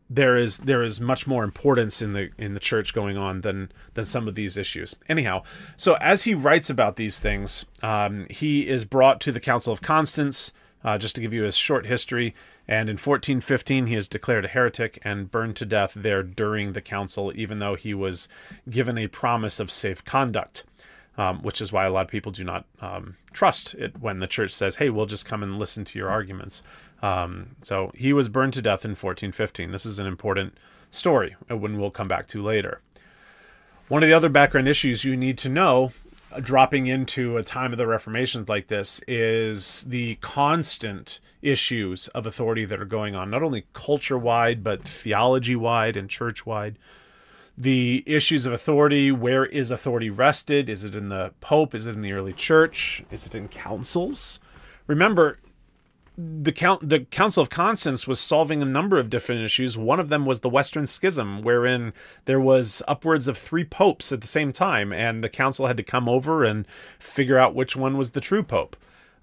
there 0.09 0.35
is 0.35 0.59
there 0.59 0.83
is 0.83 1.01
much 1.01 1.25
more 1.25 1.43
importance 1.43 2.01
in 2.01 2.13
the 2.13 2.29
in 2.37 2.53
the 2.53 2.59
church 2.59 2.93
going 2.93 3.17
on 3.17 3.41
than 3.41 3.71
than 3.93 4.05
some 4.05 4.27
of 4.27 4.35
these 4.35 4.57
issues. 4.57 4.95
Anyhow, 5.09 5.43
so 5.77 5.95
as 5.95 6.23
he 6.23 6.35
writes 6.35 6.69
about 6.69 6.97
these 6.97 7.19
things, 7.19 7.65
um, 7.81 8.27
he 8.29 8.67
is 8.67 8.85
brought 8.85 9.19
to 9.21 9.31
the 9.31 9.39
Council 9.39 9.73
of 9.73 9.81
Constance. 9.81 10.53
Uh, 10.83 10.97
just 10.97 11.15
to 11.15 11.21
give 11.21 11.33
you 11.33 11.45
a 11.45 11.51
short 11.51 11.85
history, 11.85 12.35
and 12.67 12.89
in 12.89 12.95
1415 12.95 13.87
he 13.87 13.95
is 13.95 14.07
declared 14.07 14.45
a 14.45 14.49
heretic 14.49 14.99
and 15.03 15.31
burned 15.31 15.55
to 15.55 15.65
death 15.65 15.93
there 15.95 16.21
during 16.23 16.73
the 16.73 16.81
council, 16.81 17.31
even 17.35 17.59
though 17.59 17.75
he 17.75 17.93
was 17.93 18.27
given 18.69 18.97
a 18.97 19.07
promise 19.07 19.59
of 19.59 19.71
safe 19.71 20.03
conduct. 20.03 20.63
Um, 21.15 21.43
which 21.43 21.61
is 21.61 21.71
why 21.71 21.85
a 21.85 21.91
lot 21.91 22.05
of 22.05 22.07
people 22.07 22.31
do 22.31 22.43
not 22.43 22.65
um, 22.81 23.17
trust 23.33 23.75
it 23.75 23.99
when 23.99 24.19
the 24.19 24.25
church 24.25 24.49
says, 24.49 24.77
"Hey, 24.77 24.89
we'll 24.89 25.05
just 25.05 25.27
come 25.27 25.43
and 25.43 25.59
listen 25.59 25.83
to 25.83 25.99
your 25.99 26.09
arguments." 26.09 26.63
Um, 27.03 27.55
so 27.61 27.91
he 27.93 28.13
was 28.13 28.29
burned 28.29 28.53
to 28.53 28.63
death 28.63 28.83
in 28.83 28.91
1415. 28.91 29.69
This 29.69 29.85
is 29.85 29.99
an 29.99 30.07
important 30.07 30.57
story, 30.89 31.35
uh, 31.51 31.57
when 31.57 31.77
we'll 31.77 31.91
come 31.91 32.07
back 32.07 32.27
to 32.29 32.41
later. 32.41 32.81
One 33.89 34.01
of 34.01 34.09
the 34.09 34.15
other 34.15 34.29
background 34.29 34.67
issues 34.67 35.03
you 35.03 35.17
need 35.17 35.37
to 35.39 35.49
know 35.49 35.91
dropping 36.41 36.87
into 36.87 37.37
a 37.37 37.43
time 37.43 37.71
of 37.71 37.77
the 37.77 37.87
Reformations 37.87 38.49
like 38.49 38.67
this 38.67 39.01
is 39.07 39.83
the 39.83 40.15
constant 40.15 41.19
issues 41.41 42.07
of 42.09 42.25
authority 42.25 42.65
that 42.65 42.81
are 42.81 42.85
going 42.85 43.15
on, 43.15 43.29
not 43.29 43.43
only 43.43 43.65
culture 43.73 44.17
wide, 44.17 44.63
but 44.63 44.87
theology 44.87 45.55
wide 45.55 45.97
and 45.97 46.09
church 46.09 46.45
wide. 46.45 46.77
The 47.57 48.03
issues 48.07 48.45
of 48.45 48.53
authority 48.53 49.11
where 49.11 49.45
is 49.45 49.69
authority 49.69 50.09
rested? 50.09 50.69
Is 50.69 50.83
it 50.83 50.95
in 50.95 51.09
the 51.09 51.33
Pope? 51.39 51.75
Is 51.75 51.85
it 51.85 51.95
in 51.95 52.01
the 52.01 52.13
early 52.13 52.33
church? 52.33 53.03
Is 53.11 53.27
it 53.27 53.35
in 53.35 53.47
councils? 53.47 54.39
Remember, 54.87 55.37
the 56.17 56.51
count 56.51 56.87
the 56.87 57.01
Council 57.01 57.41
of 57.41 57.49
Constance 57.49 58.07
was 58.07 58.19
solving 58.19 58.61
a 58.61 58.65
number 58.65 58.99
of 58.99 59.09
different 59.09 59.41
issues. 59.41 59.77
One 59.77 59.99
of 59.99 60.09
them 60.09 60.25
was 60.25 60.41
the 60.41 60.49
Western 60.49 60.85
Schism, 60.85 61.41
wherein 61.41 61.93
there 62.25 62.39
was 62.39 62.83
upwards 62.87 63.27
of 63.27 63.37
three 63.37 63.63
popes 63.63 64.11
at 64.11 64.21
the 64.21 64.27
same 64.27 64.53
time, 64.53 64.93
and 64.93 65.23
the 65.23 65.29
council 65.29 65.65
had 65.65 65.77
to 65.77 65.83
come 65.83 66.07
over 66.07 66.43
and 66.43 66.67
figure 66.99 67.39
out 67.39 67.55
which 67.55 67.75
one 67.75 67.97
was 67.97 68.11
the 68.11 68.21
true 68.21 68.43
pope. 68.43 68.75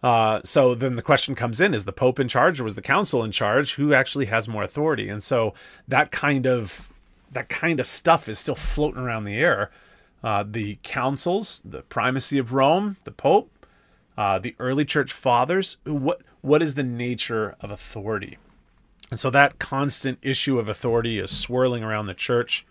Uh, 0.02 0.40
so 0.44 0.75
then 0.75 0.97
the 0.97 1.02
question 1.02 1.35
comes 1.37 1.61
in: 1.61 1.75
Is 1.75 1.85
the 1.85 1.92
pope 1.92 2.18
in 2.18 2.26
charge, 2.26 2.59
or 2.61 2.64
was 2.64 2.75
the 2.75 2.82
council 2.82 3.23
in 3.23 3.30
charge? 3.30 3.75
Who 3.75 3.94
actually 3.94 4.26
has 4.26 4.49
more 4.49 4.64
authority? 4.64 5.09
And 5.09 5.23
so 5.23 5.54
that 5.87 6.11
kind 6.11 6.47
of 6.47 6.90
that 7.30 7.49
kind 7.49 7.78
of 7.78 7.87
stuff 7.87 8.28
is 8.28 8.38
still 8.40 8.56
floating 8.56 9.00
around 9.00 9.25
the 9.25 9.37
air. 9.37 9.70
Uh, 10.25 10.44
the 10.47 10.78
councils, 10.82 11.62
the 11.64 11.82
primacy 11.82 12.38
of 12.38 12.52
Rome, 12.52 12.97
the 13.04 13.12
pope, 13.12 13.50
uh, 14.18 14.38
the 14.38 14.54
early 14.59 14.85
church 14.85 15.12
fathers. 15.12 15.76
What 15.85 16.23
what 16.40 16.62
is 16.62 16.75
the 16.75 16.82
nature 16.82 17.56
of 17.61 17.70
authority? 17.70 18.38
And 19.11 19.18
so 19.18 19.30
that 19.30 19.59
constant 19.59 20.18
issue 20.23 20.59
of 20.59 20.68
authority 20.68 21.18
is 21.18 21.37
swirling 21.37 21.82
around 21.82 22.06
the 22.06 22.14
church. 22.14 22.64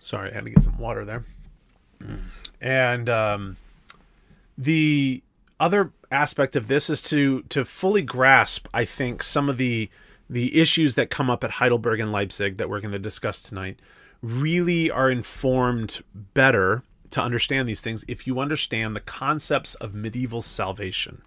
Sorry, 0.00 0.30
I 0.30 0.34
had 0.34 0.44
to 0.44 0.50
get 0.50 0.62
some 0.62 0.78
water 0.78 1.04
there. 1.04 1.26
And 2.60 3.08
um, 3.08 3.56
the 4.56 5.22
other 5.60 5.92
aspect 6.10 6.56
of 6.56 6.68
this 6.68 6.88
is 6.88 7.02
to 7.02 7.42
to 7.42 7.64
fully 7.64 8.02
grasp, 8.02 8.68
I 8.72 8.84
think, 8.84 9.22
some 9.22 9.48
of 9.50 9.58
the 9.58 9.90
the 10.30 10.58
issues 10.58 10.94
that 10.94 11.10
come 11.10 11.28
up 11.30 11.44
at 11.44 11.52
Heidelberg 11.52 12.00
and 12.00 12.12
Leipzig 12.12 12.56
that 12.58 12.68
we're 12.68 12.80
going 12.80 12.92
to 12.92 12.98
discuss 12.98 13.42
tonight 13.42 13.78
really 14.22 14.90
are 14.90 15.10
informed 15.10 16.02
better 16.14 16.82
to 17.10 17.20
understand 17.20 17.68
these 17.68 17.80
things 17.80 18.04
if 18.08 18.26
you 18.26 18.40
understand 18.40 18.94
the 18.94 19.00
concepts 19.00 19.74
of 19.76 19.94
medieval 19.94 20.42
salvation. 20.42 21.22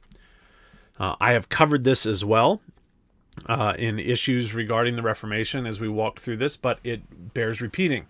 Uh, 1.00 1.16
I 1.20 1.34
have 1.34 1.50
covered 1.50 1.84
this 1.84 2.06
as 2.06 2.24
well 2.24 2.62
uh, 3.48 3.74
in 3.78 4.00
issues 4.00 4.54
regarding 4.54 4.96
the 4.96 5.02
Reformation 5.02 5.66
as 5.66 5.80
we 5.80 5.90
walk 5.90 6.20
through 6.20 6.38
this, 6.38 6.58
but 6.58 6.80
it 6.84 7.34
bears 7.34 7.62
repeating. 7.62 8.06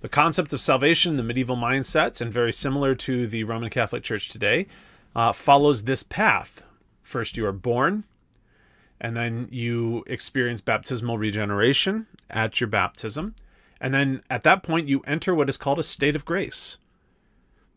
The 0.00 0.08
concept 0.08 0.52
of 0.52 0.60
salvation, 0.60 1.16
the 1.16 1.22
medieval 1.22 1.56
mindsets, 1.56 2.20
and 2.20 2.32
very 2.32 2.52
similar 2.52 2.94
to 2.96 3.26
the 3.26 3.44
Roman 3.44 3.70
Catholic 3.70 4.02
Church 4.02 4.28
today, 4.28 4.66
uh, 5.14 5.32
follows 5.32 5.84
this 5.84 6.02
path. 6.02 6.62
First, 7.02 7.36
you 7.36 7.46
are 7.46 7.52
born, 7.52 8.04
and 9.00 9.16
then 9.16 9.48
you 9.50 10.04
experience 10.06 10.60
baptismal 10.60 11.16
regeneration 11.16 12.06
at 12.28 12.60
your 12.60 12.68
baptism. 12.68 13.34
And 13.80 13.94
then 13.94 14.22
at 14.28 14.42
that 14.42 14.62
point, 14.62 14.88
you 14.88 15.00
enter 15.06 15.34
what 15.34 15.48
is 15.48 15.56
called 15.56 15.78
a 15.78 15.82
state 15.82 16.16
of 16.16 16.24
grace. 16.24 16.78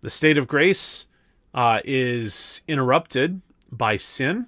The 0.02 0.10
state 0.10 0.38
of 0.38 0.48
grace 0.48 1.08
uh, 1.54 1.82
is 1.84 2.62
interrupted 2.68 3.42
by 3.72 3.98
sin, 3.98 4.48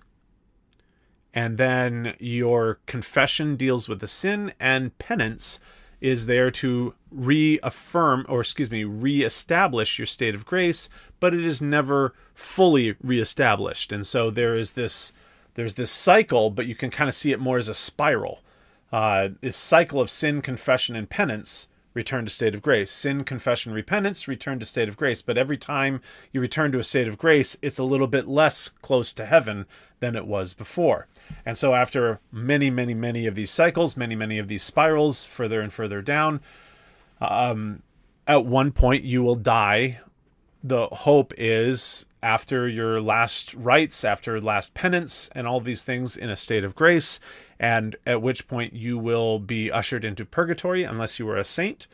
and 1.34 1.58
then 1.58 2.16
your 2.20 2.80
confession 2.86 3.56
deals 3.56 3.88
with 3.88 4.00
the 4.00 4.08
sin, 4.08 4.54
and 4.60 4.98
penance 4.98 5.60
is 6.00 6.26
there 6.26 6.50
to 6.50 6.96
reaffirm, 7.12 8.26
or 8.28 8.42
excuse 8.42 8.72
me, 8.72 8.84
reestablish 8.84 10.00
your 10.00 10.08
state 10.08 10.34
of 10.34 10.46
grace, 10.46 10.90
but 11.20 11.34
it 11.34 11.46
is 11.46 11.62
never 11.62 12.14
fully 12.34 12.96
reestablished. 13.02 13.92
And 13.92 14.06
so 14.06 14.32
there 14.32 14.56
is 14.56 14.72
this 14.72 15.14
there's 15.54 15.76
this 15.76 15.92
cycle, 15.92 16.50
but 16.50 16.66
you 16.66 16.76
can 16.76 16.90
kind 16.90 17.10
of 17.10 17.14
see 17.14 17.32
it 17.32 17.40
more 17.40 17.58
as 17.58 17.68
a 17.68 17.74
spiral. 17.74 18.42
Uh, 18.92 19.30
this 19.42 19.58
cycle 19.58 20.00
of 20.00 20.10
sin, 20.10 20.42
confession, 20.42 20.96
and 20.96 21.10
penance 21.10 21.68
return 21.94 22.26
to 22.26 22.32
state 22.32 22.56
of 22.56 22.62
grace. 22.62 22.92
Sin, 22.92 23.24
confession, 23.24 23.74
repentance, 23.74 24.28
return 24.28 24.60
to 24.60 24.66
state 24.66 24.90
of 24.90 24.98
grace. 24.98 25.22
But 25.22 25.38
every 25.38 25.58
time 25.58 26.02
you 26.32 26.42
return 26.42 26.72
to 26.72 26.80
a 26.80 26.84
state 26.84 27.08
of 27.08 27.18
grace, 27.18 27.58
it's 27.62 27.80
a 27.80 27.84
little 27.84 28.08
bit 28.08 28.28
less 28.28 28.70
close 28.70 29.14
to 29.14 29.26
heaven 29.26 29.66
than 30.00 30.16
it 30.16 30.28
was 30.28 30.54
before. 30.54 31.08
And 31.46 31.58
so, 31.58 31.74
after 31.74 32.20
many, 32.32 32.70
many, 32.70 32.94
many 32.94 33.26
of 33.28 33.36
these 33.36 33.52
cycles, 33.52 33.96
many, 33.96 34.16
many 34.16 34.38
of 34.38 34.48
these 34.48 34.64
spirals, 34.64 35.24
further 35.24 35.62
and 35.62 35.72
further 35.72 36.02
down, 36.02 36.42
um, 37.20 37.84
at 38.28 38.46
one 38.46 38.72
point 38.72 39.04
you 39.04 39.24
will 39.24 39.36
die. 39.36 40.00
The 40.64 40.88
hope 40.88 41.34
is 41.38 42.06
after 42.22 42.68
your 42.68 43.02
last 43.02 43.54
rites, 43.56 44.06
after 44.06 44.40
last 44.40 44.74
penance, 44.74 45.30
and 45.34 45.48
all 45.48 45.60
these 45.60 45.84
things 45.84 46.16
in 46.16 46.30
a 46.30 46.36
state 46.36 46.64
of 46.64 46.76
grace, 46.76 47.20
and 47.62 47.96
at 48.08 48.24
which 48.24 48.48
point 48.48 48.74
you 48.74 48.98
will 48.98 49.38
be 49.38 49.72
ushered 49.72 50.04
into 50.04 50.26
purgatory 50.26 50.84
unless 50.84 51.20
you 51.20 51.30
are 51.30 51.38
a 51.38 51.46
saint. 51.46 51.88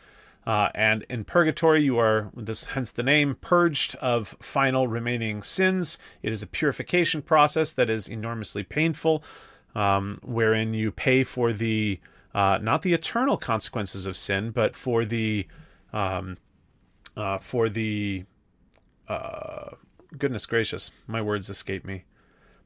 Uh, 0.45 0.69
and 0.74 1.05
in 1.09 1.25
purgatory, 1.25 1.83
you 1.83 2.00
are, 2.00 2.31
this 2.33 2.63
hence 2.63 2.93
the 2.93 3.03
name, 3.03 3.36
purged 3.41 3.93
of 3.97 4.29
final 4.39 4.88
remaining 4.88 5.43
sins. 5.43 6.00
It 6.24 6.31
is 6.31 6.41
a 6.41 6.47
purification 6.47 7.21
process 7.21 7.74
that 7.74 7.89
is 7.89 8.07
enormously 8.07 8.63
painful, 8.63 9.25
um, 9.75 10.21
wherein 10.24 10.74
you 10.74 10.89
pay 10.89 11.25
for 11.25 11.51
the, 11.51 12.00
uh, 12.33 12.59
not 12.62 12.81
the 12.81 12.93
eternal 12.93 13.36
consequences 13.36 14.05
of 14.05 14.15
sin, 14.15 14.51
but 14.51 14.74
for 14.74 15.03
the, 15.03 15.47
um, 15.91 16.38
uh, 17.17 17.39
for 17.39 17.67
the, 17.67 18.24
uh, 19.09 19.71
goodness 20.17 20.45
gracious, 20.45 20.91
my 21.07 21.21
words 21.21 21.50
escape 21.50 21.83
me, 21.83 22.05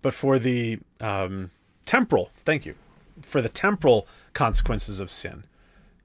but 0.03 0.13
for 0.13 0.37
the 0.37 0.77
um, 0.99 1.49
temporal, 1.87 2.29
thank 2.45 2.67
you, 2.67 2.75
for 3.25 3.41
the 3.41 3.49
temporal 3.49 4.07
consequences 4.33 4.99
of 4.99 5.11
sin. 5.11 5.45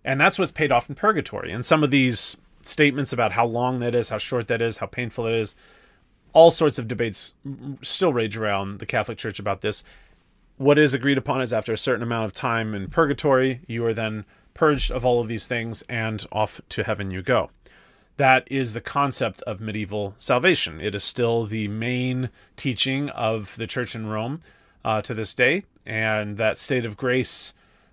And 0.04 0.20
that's 0.20 0.38
what's 0.38 0.52
paid 0.52 0.72
off 0.72 0.88
in 0.88 0.94
purgatory. 0.94 1.50
And 1.52 1.64
some 1.64 1.82
of 1.82 1.90
these 1.90 2.36
statements 2.62 3.12
about 3.12 3.32
how 3.32 3.46
long 3.46 3.80
that 3.80 3.94
is, 3.94 4.08
how 4.08 4.18
short 4.18 4.48
that 4.48 4.62
is, 4.62 4.78
how 4.78 4.86
painful 4.86 5.26
it 5.26 5.34
is, 5.34 5.56
all 6.32 6.50
sorts 6.50 6.78
of 6.78 6.88
debates 6.88 7.34
still 7.82 8.12
rage 8.12 8.36
around 8.36 8.78
the 8.78 8.86
Catholic 8.86 9.18
Church 9.18 9.38
about 9.38 9.62
this. 9.62 9.82
What 10.58 10.78
is 10.78 10.94
agreed 10.94 11.18
upon 11.18 11.40
is 11.40 11.52
after 11.52 11.72
a 11.72 11.78
certain 11.78 12.02
amount 12.02 12.26
of 12.26 12.32
time 12.32 12.74
in 12.74 12.88
purgatory, 12.88 13.60
you 13.66 13.84
are 13.86 13.94
then 13.94 14.24
purged 14.54 14.90
of 14.90 15.04
all 15.04 15.20
of 15.20 15.28
these 15.28 15.46
things 15.46 15.82
and 15.88 16.24
off 16.30 16.60
to 16.70 16.84
heaven 16.84 17.10
you 17.10 17.22
go. 17.22 17.50
That 18.16 18.48
is 18.50 18.72
the 18.72 18.80
concept 18.80 19.42
of 19.42 19.60
medieval 19.60 20.14
salvation. 20.16 20.80
It 20.80 20.94
is 20.94 21.04
still 21.04 21.44
the 21.44 21.68
main 21.68 22.30
teaching 22.56 23.10
of 23.10 23.56
the 23.56 23.66
church 23.66 23.94
in 23.94 24.06
Rome 24.06 24.40
uh, 24.86 25.02
to 25.02 25.12
this 25.12 25.34
day 25.34 25.64
and 25.84 26.38
that 26.38 26.56
state 26.56 26.86
of 26.86 26.96
grace, 26.96 27.52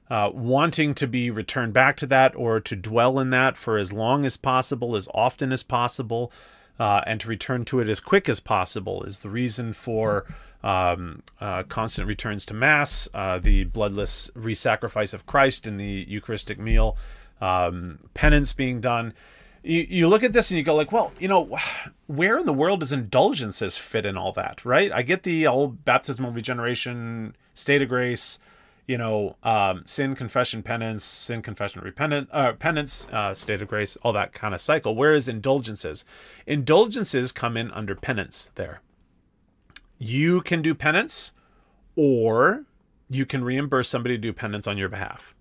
uh, 0.09 0.29
wanting 0.31 0.93
to 0.93 1.07
be 1.07 1.31
returned 1.31 1.73
back 1.73 1.97
to 1.97 2.05
that 2.05 2.35
or 2.35 2.59
to 2.59 2.75
dwell 2.75 3.19
in 3.19 3.31
that 3.31 3.57
for 3.57 3.77
as 3.77 3.91
long 3.91 4.23
as 4.23 4.38
possible, 4.38 4.95
as 4.95 5.09
often 5.13 5.51
as 5.51 5.63
possible, 5.63 6.31
uh, 6.79 7.01
and 7.07 7.19
to 7.19 7.27
return 7.27 7.65
to 7.65 7.79
it 7.79 7.89
as 7.89 8.00
quick 8.00 8.29
as 8.29 8.39
possible 8.39 9.03
is 9.03 9.19
the 9.19 9.29
reason 9.29 9.73
for 9.73 10.25
um, 10.63 11.23
uh, 11.41 11.63
constant 11.63 12.07
returns 12.07 12.45
to 12.45 12.53
Mass, 12.53 13.09
uh, 13.13 13.39
the 13.39 13.63
bloodless 13.65 14.29
re-sacrifice 14.35 15.13
of 15.13 15.25
Christ 15.25 15.67
in 15.67 15.77
the 15.77 16.05
Eucharistic 16.07 16.59
meal, 16.59 16.95
um, 17.41 18.00
penance 18.13 18.53
being 18.53 18.79
done 18.79 19.13
you, 19.63 19.86
you 19.89 20.08
look 20.08 20.24
at 20.24 20.34
this 20.34 20.51
and 20.51 20.58
you 20.58 20.63
go 20.63 20.75
like, 20.75 20.91
well, 20.91 21.12
you 21.20 21.27
know, 21.27 21.58
where 22.08 22.38
in 22.38 22.46
the 22.46 22.53
world 22.53 22.82
does 22.82 22.91
indulgences 22.91 23.77
fit 23.77 24.05
in 24.05 24.17
all 24.17 24.34
that, 24.34 24.63
right? 24.65 24.91
I 24.91 25.01
get 25.01 25.24
the 25.24 25.48
old 25.48 25.84
baptismal 25.86 26.32
regeneration, 26.32 27.36
state 27.53 27.82
of 27.82 27.89
grace, 27.89 28.39
you 28.88 28.98
know, 28.98 29.38
um, 29.43 29.84
sin, 29.86 30.13
confession, 30.13 30.62
penance, 30.62 31.05
sin, 31.05 31.41
confession, 31.41 31.82
repentance, 31.82 32.29
uh, 32.34 32.53
penance, 32.53 33.08
uh, 33.12 33.34
state 33.34 33.62
of 33.62 33.70
grace, 33.70 33.98
all 34.03 34.12
that 34.13 34.34
kind 34.34 34.53
of 34.53 34.60
cycle. 34.60 34.96
Whereas 34.96 35.27
indulgences, 35.29 36.03
indulgences 36.46 37.32
come 37.32 37.55
in 37.55 37.72
under 37.72 37.96
penance. 37.96 38.51
There, 38.55 38.82
you 39.98 40.41
can 40.41 40.62
do 40.62 40.75
penance, 40.75 41.32
or 41.96 42.65
you 43.10 43.25
can 43.25 43.43
reimburse 43.43 43.88
somebody 43.88 44.15
to 44.15 44.22
do 44.22 44.34
penance 44.34 44.67
on 44.67 44.77
your 44.77 44.89
behalf 44.89 45.34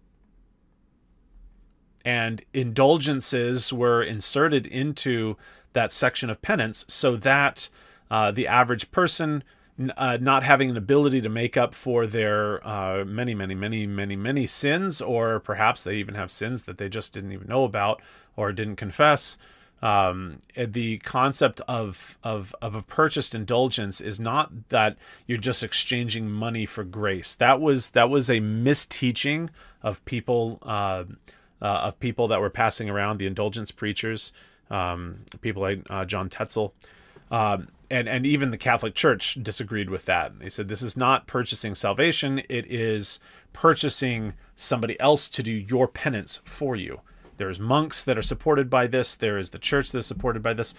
and 2.05 2.43
indulgences 2.53 3.73
were 3.73 4.03
inserted 4.03 4.67
into 4.67 5.37
that 5.73 5.93
section 5.93 6.31
of 6.31 6.43
penance 6.43 6.85
so 6.89 7.17
that 7.17 7.69
uh, 8.11 8.31
the 8.31 8.47
average 8.47 8.91
person 8.91 9.43
uh, 9.97 10.19
not 10.21 10.43
having 10.43 10.71
an 10.71 10.77
ability 10.77 11.21
to 11.23 11.29
make 11.29 11.57
up 11.57 11.75
for 11.75 12.07
their 12.07 12.67
uh, 12.67 13.05
many, 13.05 13.35
many, 13.35 13.55
many, 13.55 13.87
many, 13.87 14.17
many 14.17 14.47
sins, 14.47 15.01
or 15.01 15.41
perhaps 15.41 15.83
they 15.83 15.97
even 15.97 16.15
have 16.15 16.31
sins 16.31 16.65
that 16.65 16.79
they 16.79 16.89
just 16.89 17.13
didn't 17.13 17.33
even 17.33 17.49
know 17.49 17.65
about 17.65 18.03
or 18.37 18.53
didn't 18.53 18.77
confess. 18.77 19.39
Um, 19.81 20.39
the 20.55 20.99
concept 20.99 21.61
of, 21.67 22.17
of 22.23 22.55
of 22.63 22.77
a 22.77 22.83
purchased 22.83 23.35
indulgence 23.35 24.01
is 24.01 24.21
not 24.21 24.69
that 24.69 24.97
you're 25.27 25.39
just 25.39 25.65
exchanging 25.65 26.31
money 26.31 26.67
for 26.67 26.85
grace. 26.85 27.35
That 27.35 27.61
was 27.61 27.91
that 27.91 28.09
was 28.09 28.31
a 28.31 28.39
misteaching 28.39 29.51
of 29.83 30.05
people 30.05 30.61
uh, 31.63 31.87
of 31.87 31.99
people 32.01 32.29
that 32.29 32.41
were 32.41 32.51
passing 32.51 32.91
around 32.91 33.19
the 33.19 33.27
indulgence 33.27 33.71
preachers. 33.71 34.33
um, 34.71 35.19
people 35.41 35.63
like 35.63 35.81
uh, 35.91 36.05
John 36.05 36.29
Tetzel. 36.29 36.75
Um, 37.31 37.69
and, 37.91 38.09
and 38.09 38.27
even 38.27 38.51
the 38.51 38.59
Catholic 38.59 38.95
Church 38.95 39.39
disagreed 39.43 39.91
with 39.91 40.07
that. 40.07 40.39
They 40.39 40.49
said 40.49 40.69
this 40.69 40.83
is 40.83 40.97
not 40.97 41.27
purchasing 41.27 41.75
salvation, 41.75 42.43
it 42.49 42.67
is 42.71 43.21
purchasing 43.53 44.33
somebody 44.57 44.99
else 44.99 45.29
to 45.31 45.43
do 45.43 45.53
your 45.53 45.89
penance 45.89 46.41
for 46.45 46.75
you. 46.75 47.01
There's 47.37 47.61
monks 47.61 48.05
that 48.05 48.17
are 48.19 48.23
supported 48.23 48.71
by 48.71 48.87
this, 48.87 49.17
there 49.17 49.39
is 49.39 49.51
the 49.51 49.59
church 49.59 49.93
that's 49.93 50.07
supported 50.07 50.43
by 50.43 50.55
this. 50.55 50.75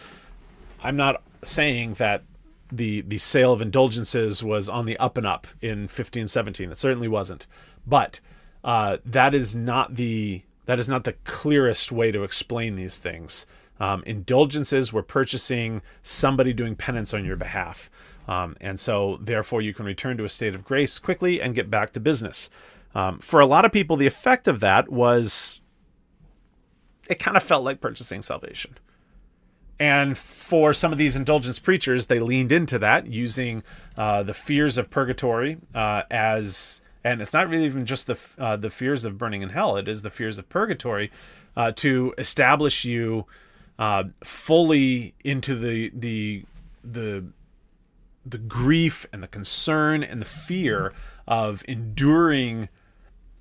I'm 0.84 0.96
not 0.96 1.22
saying 1.44 1.96
that 1.96 2.24
the 2.72 3.02
the 3.02 3.20
sale 3.20 3.54
of 3.54 3.62
indulgences 3.62 4.44
was 4.44 4.68
on 4.68 4.86
the 4.88 4.98
up 4.98 5.18
and 5.18 5.28
up 5.28 5.46
in 5.62 5.82
1517. 5.82 6.72
It 6.72 6.78
certainly 6.78 7.08
wasn't. 7.08 7.46
But 7.86 8.20
uh, 8.64 8.98
that 9.06 9.36
is 9.36 9.56
not 9.56 9.96
the 9.96 10.42
that 10.66 10.80
is 10.80 10.90
not 10.90 11.04
the 11.04 11.14
clearest 11.24 11.92
way 11.92 12.12
to 12.12 12.24
explain 12.24 12.76
these 12.76 13.00
things. 13.00 13.46
Um, 13.80 14.04
indulgences 14.06 14.94
were 14.94 15.04
purchasing 15.04 15.82
somebody 16.04 16.54
doing 16.54 16.76
penance 16.76 17.14
on 17.14 17.26
your 17.26 17.36
behalf. 17.36 17.90
Um, 18.28 18.56
and 18.62 18.80
so, 18.80 19.18
therefore, 19.20 19.62
you 19.62 19.74
can 19.74 19.86
return 19.86 20.16
to 20.18 20.24
a 20.24 20.30
state 20.30 20.56
of 20.56 20.64
grace 20.64 21.00
quickly 21.00 21.42
and 21.42 21.56
get 21.56 21.70
back 21.70 21.92
to 21.94 22.00
business. 22.00 22.50
Um, 22.96 23.20
for 23.20 23.40
a 23.40 23.46
lot 23.46 23.66
of 23.66 23.72
people, 23.72 23.98
the 23.98 24.08
effect 24.08 24.48
of 24.48 24.60
that 24.62 24.90
was 24.90 25.62
it 27.10 27.20
kind 27.20 27.36
of 27.36 27.44
felt 27.44 27.64
like 27.64 27.82
purchasing 27.82 28.22
salvation. 28.22 28.78
And 29.80 30.18
for 30.18 30.74
some 30.74 30.92
of 30.92 30.98
these 30.98 31.16
indulgence 31.16 31.60
preachers, 31.60 32.06
they 32.06 32.20
leaned 32.20 32.52
into 32.52 32.80
that 32.80 33.08
using 33.08 33.64
uh, 33.98 34.24
the 34.24 34.34
fears 34.34 34.78
of 34.78 34.90
purgatory 34.90 35.58
uh, 35.74 36.04
as, 36.10 36.82
and 37.04 37.22
it's 37.22 37.34
not 37.34 37.50
really 37.50 37.66
even 37.66 37.86
just 37.86 38.08
the 38.08 38.20
uh, 38.38 38.56
the 38.56 38.70
fears 38.70 39.06
of 39.06 39.18
burning 39.18 39.42
in 39.42 39.50
hell; 39.50 39.78
it 39.78 39.88
is 39.88 40.02
the 40.02 40.10
fears 40.10 40.38
of 40.38 40.50
purgatory 40.50 41.12
uh, 41.56 41.72
to 41.74 42.14
establish 42.18 42.86
you 42.86 43.26
uh, 43.80 44.06
fully 44.24 45.14
into 45.24 45.56
the 45.56 45.92
the 45.96 46.46
the 46.84 47.26
the 48.26 48.38
grief 48.38 49.06
and 49.12 49.22
the 49.22 49.28
concern 49.28 50.04
and 50.04 50.22
the 50.22 50.26
fear 50.26 50.94
of 51.28 51.64
enduring 51.68 52.70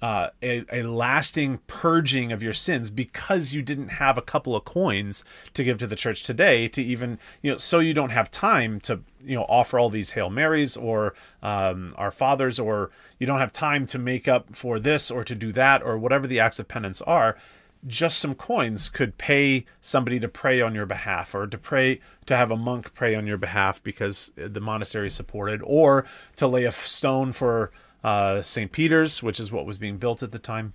uh, 0.02 0.30
a, 0.42 0.64
a 0.72 0.82
lasting 0.82 1.60
purging 1.68 2.32
of 2.32 2.42
your 2.42 2.52
sins 2.52 2.90
because 2.90 3.54
you 3.54 3.62
didn't 3.62 3.88
have 3.88 4.18
a 4.18 4.22
couple 4.22 4.56
of 4.56 4.64
coins 4.64 5.24
to 5.54 5.62
give 5.62 5.78
to 5.78 5.86
the 5.86 5.94
church 5.94 6.24
today 6.24 6.66
to 6.66 6.82
even 6.82 7.20
you 7.40 7.52
know 7.52 7.56
so 7.56 7.78
you 7.78 7.94
don't 7.94 8.10
have 8.10 8.28
time 8.28 8.80
to 8.80 9.00
you 9.24 9.36
know 9.36 9.44
offer 9.48 9.78
all 9.78 9.88
these 9.88 10.10
hail 10.10 10.28
marys 10.28 10.76
or 10.76 11.14
um, 11.40 11.94
our 11.96 12.10
fathers 12.10 12.58
or 12.58 12.90
you 13.20 13.28
don't 13.28 13.38
have 13.38 13.52
time 13.52 13.86
to 13.86 13.98
make 13.98 14.26
up 14.26 14.56
for 14.56 14.80
this 14.80 15.08
or 15.08 15.22
to 15.22 15.36
do 15.36 15.52
that 15.52 15.80
or 15.84 15.96
whatever 15.96 16.26
the 16.26 16.40
acts 16.40 16.58
of 16.58 16.66
penance 16.66 17.00
are 17.02 17.38
just 17.86 18.18
some 18.18 18.34
coins 18.34 18.88
could 18.88 19.18
pay 19.18 19.64
somebody 19.80 20.18
to 20.18 20.28
pray 20.28 20.60
on 20.60 20.74
your 20.74 20.86
behalf 20.86 21.32
or 21.32 21.46
to 21.46 21.58
pray 21.58 22.00
to 22.26 22.36
have 22.36 22.50
a 22.50 22.56
monk 22.56 22.92
pray 22.94 23.14
on 23.14 23.26
your 23.26 23.38
behalf 23.38 23.80
because 23.84 24.32
the 24.34 24.60
monastery 24.60 25.06
is 25.06 25.14
supported 25.14 25.60
or 25.64 26.04
to 26.34 26.48
lay 26.48 26.64
a 26.64 26.72
stone 26.72 27.32
for 27.32 27.70
uh, 28.04 28.42
st 28.42 28.72
peter's 28.72 29.22
which 29.22 29.38
is 29.40 29.52
what 29.52 29.66
was 29.66 29.78
being 29.78 29.98
built 29.98 30.22
at 30.22 30.32
the 30.32 30.38
time 30.38 30.72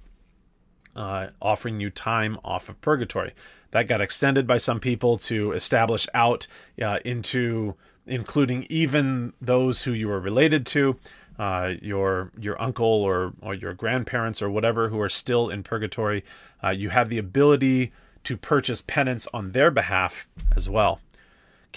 uh, 0.96 1.28
offering 1.42 1.80
you 1.80 1.90
time 1.90 2.38
off 2.44 2.70
of 2.70 2.80
purgatory 2.82 3.34
that 3.72 3.88
got 3.88 4.02
extended 4.02 4.48
by 4.48 4.58
some 4.58 4.80
people 4.80 5.18
to 5.18 5.52
establish 5.52 6.08
out 6.14 6.48
uh, 6.82 7.00
into 7.06 7.76
including 8.08 8.66
even 8.70 9.34
those 9.42 9.84
who 9.84 9.92
you 9.92 10.08
were 10.08 10.20
related 10.20 10.66
to 10.66 10.98
uh, 11.40 11.74
your 11.82 12.32
your 12.40 12.60
uncle 12.62 12.88
or 12.88 13.34
or 13.42 13.54
your 13.54 13.74
grandparents 13.74 14.42
or 14.42 14.50
whatever 14.50 14.90
who 14.90 15.00
are 15.00 15.10
still 15.10 15.50
in 15.50 15.64
purgatory, 15.64 16.24
uh, 16.64 16.70
you 16.70 16.90
have 16.90 17.10
the 17.10 17.18
ability 17.18 17.92
to 18.24 18.36
purchase 18.36 18.82
penance 18.82 19.28
on 19.34 19.52
their 19.52 19.72
behalf 19.72 20.28
as 20.56 20.70
well. 20.70 21.00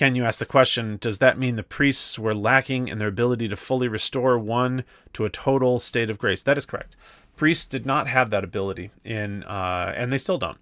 Can 0.00 0.14
you 0.14 0.24
ask 0.24 0.38
the 0.38 0.46
question? 0.46 0.96
Does 0.98 1.18
that 1.18 1.38
mean 1.38 1.56
the 1.56 1.62
priests 1.62 2.18
were 2.18 2.34
lacking 2.34 2.88
in 2.88 2.96
their 2.96 3.08
ability 3.08 3.48
to 3.48 3.54
fully 3.54 3.86
restore 3.86 4.38
one 4.38 4.84
to 5.12 5.26
a 5.26 5.28
total 5.28 5.78
state 5.78 6.08
of 6.08 6.16
grace? 6.16 6.42
That 6.42 6.56
is 6.56 6.64
correct. 6.64 6.96
Priests 7.36 7.66
did 7.66 7.84
not 7.84 8.06
have 8.06 8.30
that 8.30 8.42
ability 8.42 8.92
in, 9.04 9.42
uh, 9.42 9.92
and 9.94 10.10
they 10.10 10.16
still 10.16 10.38
don't. 10.38 10.56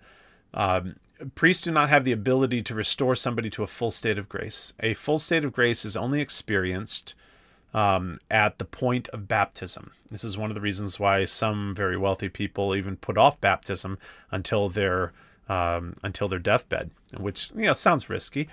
Um, 0.55 0.97
priests 1.37 1.63
do 1.63 1.71
not 1.71 1.89
have 1.89 2.03
the 2.05 2.11
ability 2.11 2.63
to 2.65 2.75
restore 2.75 3.15
somebody 3.15 3.49
to 3.51 3.63
a 3.63 3.69
full 3.69 3.93
state 3.93 4.19
of 4.19 4.29
grace. 4.29 4.73
A 4.81 4.95
full 4.95 5.21
state 5.21 5.45
of 5.45 5.53
grace 5.53 5.85
is 5.85 5.97
only 5.97 6.21
experienced 6.21 7.15
um, 7.73 8.19
at 8.33 8.59
the 8.59 8.65
point 8.65 9.07
of 9.11 9.29
baptism. 9.29 9.93
This 10.11 10.25
is 10.25 10.37
one 10.37 10.51
of 10.51 10.57
the 10.57 10.61
reasons 10.61 10.99
why 10.99 11.25
some 11.27 11.77
very 11.77 11.97
wealthy 11.97 12.29
people 12.29 12.75
even 12.75 12.97
put 12.97 13.17
off 13.17 13.41
baptism 13.41 14.01
until 14.33 14.69
their 14.69 15.13
um, 15.49 15.95
until 16.03 16.27
their 16.27 16.41
deathbed, 16.41 16.91
which 17.17 17.53
you 17.55 17.67
know 17.67 17.73
sounds 17.73 18.11
risky 18.11 18.49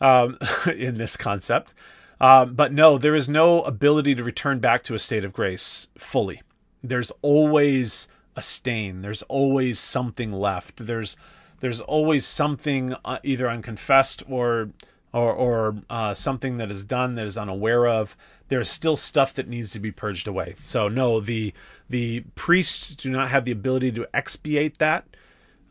um, 0.00 0.38
in 0.76 0.96
this 0.96 1.16
concept. 1.16 1.74
Um, 2.20 2.54
but 2.54 2.72
no, 2.72 2.96
there 2.98 3.14
is 3.14 3.28
no 3.28 3.62
ability 3.62 4.14
to 4.14 4.24
return 4.24 4.58
back 4.58 4.82
to 4.84 4.94
a 4.94 4.98
state 4.98 5.24
of 5.24 5.32
grace 5.32 5.88
fully. 5.98 6.42
There's 6.82 7.12
always 7.22 8.08
a 8.36 8.42
stain. 8.42 9.02
There's 9.02 9.22
always 9.22 9.78
something 9.78 10.32
left. 10.32 10.86
There's 10.86 11.16
there's 11.60 11.80
always 11.80 12.26
something 12.26 12.94
uh, 13.04 13.18
either 13.22 13.48
unconfessed 13.48 14.22
or 14.28 14.70
or, 15.12 15.32
or 15.32 15.76
uh, 15.88 16.14
something 16.14 16.58
that 16.58 16.70
is 16.70 16.84
done 16.84 17.14
that 17.14 17.24
is 17.24 17.38
unaware 17.38 17.86
of 17.86 18.16
there's 18.48 18.68
still 18.68 18.96
stuff 18.96 19.32
that 19.34 19.48
needs 19.48 19.70
to 19.72 19.80
be 19.80 19.90
purged 19.90 20.28
away. 20.28 20.56
So 20.64 20.88
no, 20.88 21.20
the 21.20 21.52
the 21.88 22.20
priests 22.34 22.94
do 22.94 23.10
not 23.10 23.30
have 23.30 23.44
the 23.44 23.52
ability 23.52 23.92
to 23.92 24.06
expiate 24.14 24.78
that. 24.78 25.06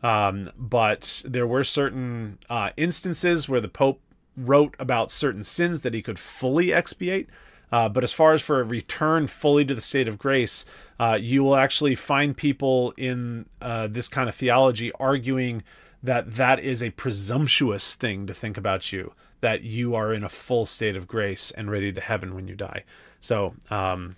Um, 0.02 0.50
but 0.56 1.22
there 1.24 1.46
were 1.46 1.64
certain 1.64 2.38
uh, 2.50 2.70
instances 2.76 3.48
where 3.48 3.60
the 3.60 3.68
Pope 3.68 4.00
wrote 4.36 4.76
about 4.78 5.10
certain 5.10 5.42
sins 5.42 5.80
that 5.82 5.94
he 5.94 6.02
could 6.02 6.18
fully 6.18 6.72
expiate. 6.72 7.28
Uh, 7.72 7.88
but 7.88 8.04
as 8.04 8.12
far 8.12 8.32
as 8.32 8.42
for 8.42 8.60
a 8.60 8.64
return 8.64 9.26
fully 9.26 9.64
to 9.64 9.74
the 9.74 9.80
state 9.80 10.06
of 10.06 10.18
grace, 10.18 10.64
uh, 11.00 11.18
you 11.20 11.42
will 11.42 11.56
actually 11.56 11.96
find 11.96 12.36
people 12.36 12.92
in 12.96 13.46
uh, 13.60 13.88
this 13.88 14.08
kind 14.08 14.28
of 14.28 14.34
theology 14.34 14.92
arguing 15.00 15.64
that 16.02 16.34
that 16.34 16.60
is 16.60 16.82
a 16.82 16.90
presumptuous 16.90 17.96
thing 17.96 18.26
to 18.26 18.34
think 18.34 18.56
about 18.56 18.92
you 18.92 19.12
that 19.40 19.62
you 19.62 19.94
are 19.94 20.12
in 20.12 20.24
a 20.24 20.28
full 20.28 20.66
state 20.66 20.96
of 20.96 21.06
grace 21.06 21.50
and 21.50 21.70
ready 21.70 21.92
to 21.92 22.00
heaven 22.00 22.34
when 22.34 22.48
you 22.48 22.54
die. 22.54 22.84
So, 23.20 23.54
um, 23.70 24.16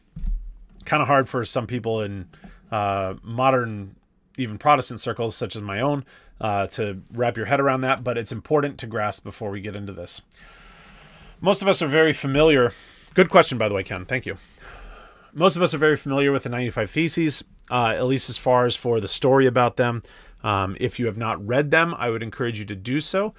kind 0.84 1.02
of 1.02 1.08
hard 1.08 1.28
for 1.28 1.44
some 1.44 1.66
people 1.66 2.02
in 2.02 2.28
uh, 2.70 3.14
modern, 3.22 3.96
even 4.36 4.58
Protestant 4.58 5.00
circles, 5.00 5.36
such 5.36 5.56
as 5.56 5.62
my 5.62 5.80
own, 5.80 6.04
uh, 6.40 6.66
to 6.68 7.02
wrap 7.12 7.36
your 7.36 7.46
head 7.46 7.60
around 7.60 7.82
that. 7.82 8.04
But 8.04 8.18
it's 8.18 8.32
important 8.32 8.78
to 8.78 8.86
grasp 8.86 9.24
before 9.24 9.50
we 9.50 9.60
get 9.60 9.76
into 9.76 9.92
this. 9.92 10.22
Most 11.40 11.62
of 11.62 11.68
us 11.68 11.82
are 11.82 11.88
very 11.88 12.12
familiar. 12.12 12.72
Good 13.14 13.28
question, 13.30 13.58
by 13.58 13.68
the 13.68 13.74
way, 13.74 13.82
Ken. 13.82 14.04
Thank 14.04 14.26
you. 14.26 14.36
Most 15.32 15.56
of 15.56 15.62
us 15.62 15.74
are 15.74 15.78
very 15.78 15.96
familiar 15.96 16.32
with 16.32 16.42
the 16.42 16.48
95 16.48 16.90
Theses, 16.90 17.44
uh, 17.70 17.94
at 17.96 18.06
least 18.06 18.28
as 18.28 18.36
far 18.36 18.66
as 18.66 18.74
for 18.74 18.98
the 19.00 19.08
story 19.08 19.46
about 19.46 19.76
them. 19.76 20.02
Um, 20.42 20.76
if 20.80 20.98
you 20.98 21.06
have 21.06 21.16
not 21.16 21.44
read 21.46 21.70
them, 21.70 21.94
I 21.96 22.10
would 22.10 22.22
encourage 22.22 22.58
you 22.58 22.64
to 22.66 22.76
do 22.76 23.00
so 23.00 23.34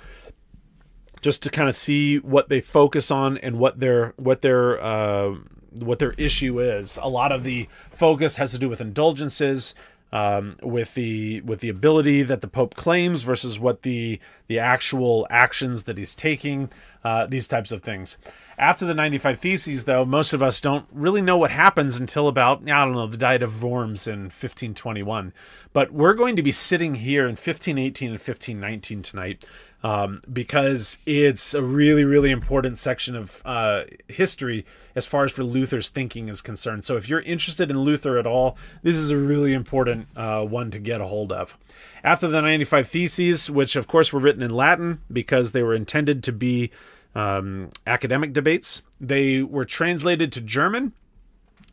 just 1.22 1.44
to 1.44 1.50
kind 1.50 1.68
of 1.68 1.76
see 1.76 2.18
what 2.20 2.50
they 2.50 2.62
focus 2.62 3.12
on 3.12 3.38
and 3.38 3.60
what 3.60 3.80
their 3.80 4.14
what 4.18 4.42
their 4.42 4.82
uh, 4.82 5.36
what 5.72 6.00
their 6.00 6.14
issue 6.14 6.60
is. 6.60 6.98
A 7.02 7.10
lot 7.10 7.32
of 7.32 7.44
the 7.44 7.68
focus 7.92 8.38
has 8.38 8.52
to 8.52 8.58
do 8.58 8.70
with 8.70 8.82
indulgences, 8.82 9.76
um, 10.12 10.56
with 10.62 10.94
the 10.96 11.42
with 11.42 11.60
the 11.60 11.70
ability 11.70 12.24
that 12.24 12.42
the 12.42 12.48
Pope 12.48 12.76
claims 12.76 13.24
versus 13.24 13.60
what 13.60 13.84
the 13.84 14.20
the 14.48 14.60
actual 14.60 15.28
actions 15.30 15.84
that 15.84 15.98
he's 15.98 16.16
taking. 16.16 16.70
Uh, 17.02 17.26
these 17.26 17.48
types 17.48 17.72
of 17.72 17.82
things. 17.82 18.18
After 18.58 18.86
the 18.86 18.94
95 18.94 19.40
Theses, 19.40 19.86
though, 19.86 20.04
most 20.04 20.34
of 20.34 20.44
us 20.44 20.60
don't 20.60 20.86
really 20.92 21.22
know 21.22 21.38
what 21.38 21.50
happens 21.50 21.98
until 21.98 22.28
about, 22.28 22.62
I 22.70 22.84
don't 22.84 22.92
know, 22.92 23.08
the 23.08 23.16
Diet 23.16 23.42
of 23.42 23.64
Worms 23.64 24.06
in 24.06 24.24
1521. 24.24 25.32
But 25.72 25.94
we're 25.94 26.14
going 26.14 26.36
to 26.36 26.44
be 26.44 26.52
sitting 26.52 26.96
here 26.96 27.24
in 27.24 27.38
1518 27.38 28.10
and 28.10 28.20
1519 28.20 29.02
tonight 29.02 29.46
um, 29.84 30.22
because 30.32 30.98
it's 31.06 31.54
a 31.54 31.62
really, 31.62 32.04
really 32.04 32.32
important 32.32 32.78
section 32.78 33.16
of 33.16 33.42
uh, 33.46 33.84
history 34.08 34.66
as 34.96 35.06
far 35.06 35.26
as 35.26 35.32
for 35.32 35.44
Luther's 35.44 35.90
thinking 35.90 36.28
is 36.28 36.42
concerned. 36.42 36.84
So 36.84 36.98
if 36.98 37.08
you're 37.08 37.22
interested 37.22 37.72
in 37.72 37.80
Luther 37.80 38.18
at 38.18 38.28
all, 38.28 38.58
this 38.84 38.96
is 38.96 39.12
a 39.12 39.18
really 39.18 39.54
important 39.54 40.08
uh, 40.16 40.44
one 40.44 40.72
to 40.72 40.80
get 40.80 41.00
a 41.00 41.06
hold 41.06 41.32
of. 41.32 41.58
After 42.04 42.28
the 42.28 42.42
95 42.42 42.88
Theses, 42.88 43.50
which 43.50 43.76
of 43.76 43.88
course 43.88 44.12
were 44.12 44.20
written 44.20 44.42
in 44.42 44.52
Latin 44.52 45.02
because 45.12 45.52
they 45.52 45.64
were 45.64 45.74
intended 45.74 46.24
to 46.24 46.34
be 46.34 46.72
um, 47.16 47.70
academic 47.88 48.34
debates, 48.34 48.82
they 49.00 49.42
were 49.42 49.66
translated 49.66 50.32
to 50.34 50.42
German 50.42 50.94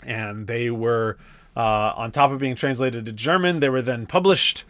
and 0.04 0.46
they 0.46 0.70
were, 0.70 1.18
uh, 1.56 1.92
on 1.96 2.12
top 2.12 2.30
of 2.30 2.38
being 2.38 2.54
translated 2.54 3.06
to 3.06 3.12
German, 3.12 3.60
they 3.60 3.68
were 3.68 3.82
then 3.82 4.06
published 4.06 4.64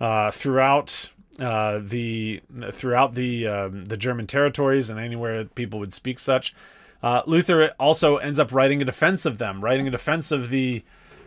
uh, 0.00 0.30
throughout 0.30 1.10
uh, 1.38 1.80
the 1.82 2.42
throughout 2.72 3.14
the 3.14 3.46
um, 3.46 3.84
the 3.86 3.96
German 3.96 4.26
territories 4.26 4.90
and 4.90 4.98
anywhere 4.98 5.44
people 5.44 5.78
would 5.78 5.92
speak 5.92 6.18
such. 6.18 6.54
Uh, 7.02 7.22
Luther 7.26 7.72
also 7.80 8.18
ends 8.18 8.38
up 8.38 8.52
writing 8.52 8.80
a 8.80 8.84
defense 8.84 9.26
of 9.26 9.38
them, 9.38 9.62
writing 9.62 9.88
a 9.88 9.90
defense 9.90 10.30
of 10.30 10.50
the 10.50 10.84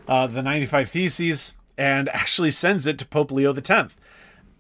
uh, 0.08 0.28
the 0.28 0.42
95 0.42 0.90
Theses, 0.90 1.54
and 1.78 2.08
actually 2.10 2.52
sends 2.52 2.88
it 2.88 2.98
to 3.00 3.06
Pope 3.06 3.32
Leo 3.32 3.54
X. 3.54 3.96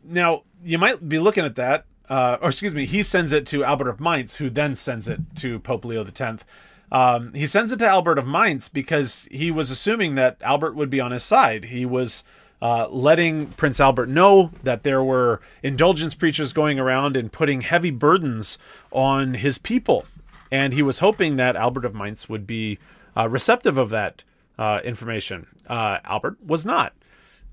Now, 0.03 0.43
you 0.63 0.77
might 0.77 1.07
be 1.07 1.19
looking 1.19 1.45
at 1.45 1.55
that 1.55 1.85
uh, 2.09 2.37
or 2.41 2.49
excuse 2.49 2.75
me, 2.75 2.85
he 2.85 3.03
sends 3.03 3.31
it 3.31 3.45
to 3.47 3.63
Albert 3.63 3.89
of 3.89 3.99
Mainz, 3.99 4.35
who 4.35 4.49
then 4.49 4.75
sends 4.75 5.07
it 5.07 5.19
to 5.35 5.59
Pope 5.59 5.85
Leo 5.85 6.05
X. 6.05 6.45
Um, 6.91 7.33
he 7.33 7.47
sends 7.47 7.71
it 7.71 7.79
to 7.79 7.87
Albert 7.87 8.19
of 8.19 8.27
Mainz 8.27 8.69
because 8.69 9.27
he 9.31 9.49
was 9.49 9.71
assuming 9.71 10.15
that 10.15 10.37
Albert 10.41 10.75
would 10.75 10.89
be 10.89 11.01
on 11.01 11.11
his 11.11 11.23
side. 11.23 11.65
He 11.65 11.85
was 11.85 12.23
uh, 12.61 12.87
letting 12.89 13.47
Prince 13.47 13.79
Albert 13.79 14.07
know 14.07 14.51
that 14.63 14.83
there 14.83 15.03
were 15.03 15.41
indulgence 15.61 16.15
preachers 16.15 16.53
going 16.53 16.79
around 16.79 17.17
and 17.17 17.31
putting 17.31 17.61
heavy 17.61 17.91
burdens 17.91 18.57
on 18.91 19.35
his 19.35 19.57
people. 19.57 20.05
And 20.51 20.73
he 20.73 20.81
was 20.81 20.99
hoping 20.99 21.35
that 21.35 21.55
Albert 21.55 21.85
of 21.85 21.93
Mainz 21.93 22.29
would 22.29 22.47
be 22.47 22.79
uh, 23.17 23.27
receptive 23.27 23.77
of 23.77 23.89
that 23.89 24.23
uh, 24.57 24.79
information. 24.83 25.47
Uh, 25.67 25.99
Albert 26.05 26.37
was 26.45 26.65
not. 26.65 26.93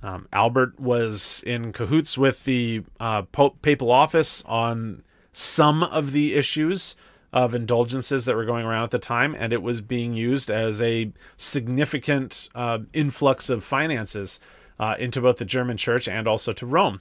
Um, 0.03 0.29
Albert 0.33 0.79
was 0.81 1.43
in 1.47 1.73
cahoots 1.73 2.19
with 2.19 2.45
the 2.45 2.83
uh, 2.99 3.23
papal 3.63 3.91
office 3.91 4.45
on 4.47 5.03
some 5.33 5.83
of 5.83 6.13
the 6.13 6.35
issues 6.35 6.97
of 7.33 7.55
indulgences 7.55 8.27
that 8.27 8.37
were 8.37 8.45
going 8.45 8.67
around 8.67 8.85
at 8.85 8.91
the 8.91 8.99
time, 8.99 9.35
and 9.39 9.53
it 9.53 9.63
was 9.63 9.81
being 9.81 10.13
used 10.13 10.51
as 10.51 10.83
a 10.83 11.11
significant 11.37 12.49
uh, 12.55 12.79
influx 12.93 13.49
of 13.49 13.65
finances 13.65 14.39
uh, 14.79 14.95
into 14.99 15.21
both 15.21 15.37
the 15.37 15.45
German 15.45 15.77
church 15.77 16.09
and 16.09 16.27
also 16.27 16.53
to 16.53 16.67
Rome. 16.67 17.01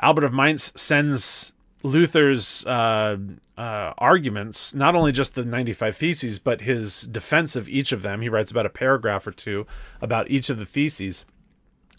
Albert 0.00 0.24
of 0.24 0.32
Mainz 0.32 0.72
sends 0.80 1.52
Luther's 1.82 2.64
uh, 2.66 3.16
uh, 3.56 3.92
arguments, 3.98 4.74
not 4.74 4.94
only 4.94 5.12
just 5.12 5.34
the 5.34 5.44
95 5.44 5.96
Theses, 5.96 6.38
but 6.38 6.60
his 6.60 7.02
defense 7.02 7.56
of 7.56 7.68
each 7.68 7.92
of 7.92 8.02
them. 8.02 8.20
He 8.20 8.28
writes 8.28 8.50
about 8.50 8.66
a 8.66 8.70
paragraph 8.70 9.26
or 9.26 9.32
two 9.32 9.66
about 10.00 10.30
each 10.30 10.48
of 10.48 10.58
the 10.58 10.66
Theses. 10.66 11.24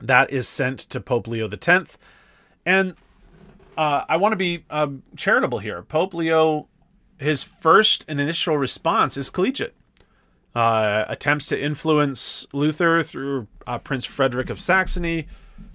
That 0.02 0.32
is 0.32 0.48
sent 0.48 0.80
to 0.80 1.00
Pope 1.00 1.28
Leo 1.28 1.50
X. 1.50 1.98
And 2.66 2.96
uh, 3.78 4.06
I 4.08 4.18
want 4.18 4.34
to 4.34 4.38
be 4.38 4.66
um, 4.70 5.04
charitable 5.16 5.60
here. 5.60 5.82
Pope 5.84 6.14
Leo, 6.14 6.68
his 7.18 7.44
first 7.44 8.06
and 8.08 8.20
initial 8.20 8.58
response 8.58 9.18
is 9.18 9.30
collegiate. 9.30 9.76
Uh, 10.56 11.06
attempts 11.08 11.48
to 11.48 11.60
influence 11.60 12.46
Luther 12.54 13.02
through 13.02 13.48
uh, 13.66 13.80
Prince 13.80 14.06
Frederick 14.06 14.52
of 14.52 14.62
Saxony. 14.62 15.28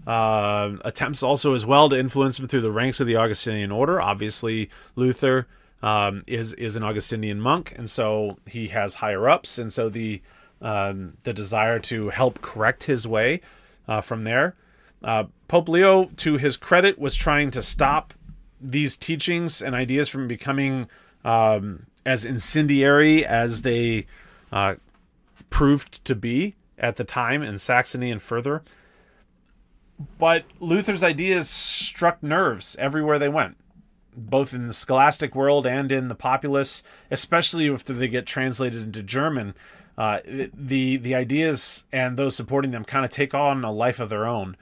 Uh, 0.06 0.76
attempts 0.84 1.22
also 1.22 1.52
as 1.52 1.66
well 1.66 1.88
to 1.88 1.98
influence 1.98 2.38
him 2.38 2.46
through 2.46 2.60
the 2.60 2.70
ranks 2.70 3.00
of 3.00 3.06
the 3.06 3.16
Augustinian 3.16 3.72
order. 3.72 4.00
Obviously, 4.00 4.70
Luther 4.94 5.46
um, 5.82 6.22
is 6.26 6.52
is 6.54 6.76
an 6.76 6.82
Augustinian 6.82 7.40
monk, 7.40 7.74
and 7.76 7.90
so 7.90 8.38
he 8.46 8.68
has 8.68 8.94
higher 8.94 9.28
ups, 9.28 9.58
and 9.58 9.72
so 9.72 9.88
the 9.88 10.22
um, 10.60 11.14
the 11.24 11.32
desire 11.32 11.78
to 11.80 12.10
help 12.10 12.40
correct 12.40 12.84
his 12.84 13.06
way 13.06 13.40
uh, 13.86 14.00
from 14.00 14.24
there. 14.24 14.54
Uh, 15.02 15.24
Pope 15.46 15.68
Leo, 15.68 16.06
to 16.16 16.36
his 16.36 16.56
credit, 16.56 16.98
was 16.98 17.14
trying 17.14 17.50
to 17.52 17.62
stop 17.62 18.14
these 18.60 18.96
teachings 18.96 19.62
and 19.62 19.74
ideas 19.74 20.08
from 20.08 20.26
becoming 20.26 20.88
um, 21.24 21.86
as 22.04 22.24
incendiary 22.24 23.24
as 23.24 23.62
they 23.62 24.06
uh, 24.52 24.74
proved 25.50 26.04
to 26.04 26.14
be 26.14 26.54
at 26.78 26.96
the 26.96 27.04
time 27.04 27.42
in 27.42 27.58
Saxony 27.58 28.10
and 28.10 28.22
further. 28.22 28.62
But 30.18 30.44
Luther's 30.60 31.02
ideas 31.02 31.48
struck 31.48 32.22
nerves 32.22 32.76
everywhere 32.78 33.18
they 33.18 33.28
went, 33.28 33.56
both 34.16 34.54
in 34.54 34.66
the 34.66 34.72
scholastic 34.72 35.34
world 35.34 35.66
and 35.66 35.90
in 35.90 36.08
the 36.08 36.14
populace, 36.14 36.82
especially 37.10 37.68
after 37.68 37.92
they 37.92 38.08
get 38.08 38.26
translated 38.26 38.82
into 38.82 39.02
German. 39.02 39.54
Uh, 39.96 40.20
the 40.54 40.96
the 40.96 41.16
ideas 41.16 41.84
and 41.92 42.16
those 42.16 42.36
supporting 42.36 42.70
them 42.70 42.84
kind 42.84 43.04
of 43.04 43.10
take 43.10 43.34
on 43.34 43.64
a 43.64 43.72
life 43.72 43.98
of 43.98 44.08
their 44.08 44.26
own. 44.26 44.56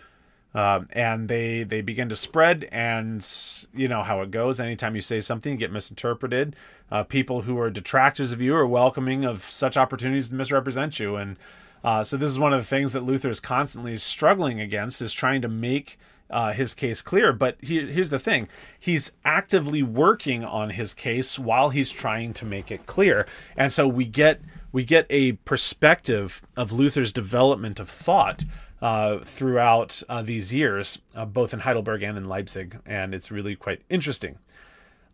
Um, 0.54 0.88
and 0.92 1.28
they 1.28 1.64
they 1.64 1.82
begin 1.82 2.09
to 2.09 2.16
spread 2.16 2.68
and 2.72 3.26
you 3.74 3.88
know 3.88 4.02
how 4.02 4.22
it 4.22 4.30
goes. 4.30 4.59
Anytime 4.59 4.94
you 4.94 5.02
say 5.02 5.20
something 5.20 5.52
you 5.52 5.59
get 5.59 5.72
misinterpreted. 5.72 6.56
Uh, 6.90 7.02
people 7.02 7.42
who 7.42 7.59
are 7.59 7.68
detractors 7.68 8.32
of 8.32 8.40
you 8.40 8.54
are 8.54 8.66
welcoming 8.66 9.24
of 9.24 9.42
such 9.42 9.76
opportunities 9.76 10.28
to 10.28 10.35
misrepresent 10.35 11.00
you. 11.00 11.16
And 11.16 11.37
uh, 11.82 12.04
so 12.04 12.16
this 12.16 12.30
is 12.30 12.38
one 12.38 12.52
of 12.52 12.61
the 12.61 12.66
things 12.66 12.92
that 12.92 13.02
luther 13.02 13.28
is 13.28 13.40
constantly 13.40 13.96
struggling 13.96 14.61
against 14.61 15.02
is 15.02 15.12
trying 15.12 15.42
to 15.42 15.48
make 15.48 15.98
uh, 16.30 16.52
his 16.52 16.74
case 16.74 17.02
clear. 17.02 17.32
But 17.32 17.56
he, 17.61 17.87
here's 17.90 18.11
the 18.11 18.18
thing. 18.18 18.48
He's 18.78 19.12
actively 19.24 19.82
working 19.82 20.44
on 20.44 20.70
his 20.70 20.94
case 20.94 21.38
while 21.38 21.70
he's 21.70 21.90
trying 21.90 22.32
to 22.35 22.44
make 22.44 22.70
it 22.70 22.87
clear. 22.87 23.26
And 23.56 23.72
so 23.72 23.87
we 23.87 24.04
get 24.04 24.40
we 24.72 24.85
get 24.85 25.06
a 25.09 25.32
perspective 25.32 26.42
of 26.56 26.72
luther's 26.72 27.12
development 27.12 27.80
of 27.80 27.88
thought 27.88 28.44
uh, 28.82 29.18
throughout 29.24 30.02
uh, 30.08 30.22
these 30.22 30.52
years, 30.52 30.98
uh, 31.14 31.24
both 31.24 31.52
in 31.54 31.60
Heidelberg 31.60 32.02
and 32.02 32.18
in 32.18 32.28
Leipzig, 32.28 32.78
and 32.84 33.14
it's 33.14 33.30
really 33.30 33.56
quite 33.56 33.82
interesting. 33.88 34.38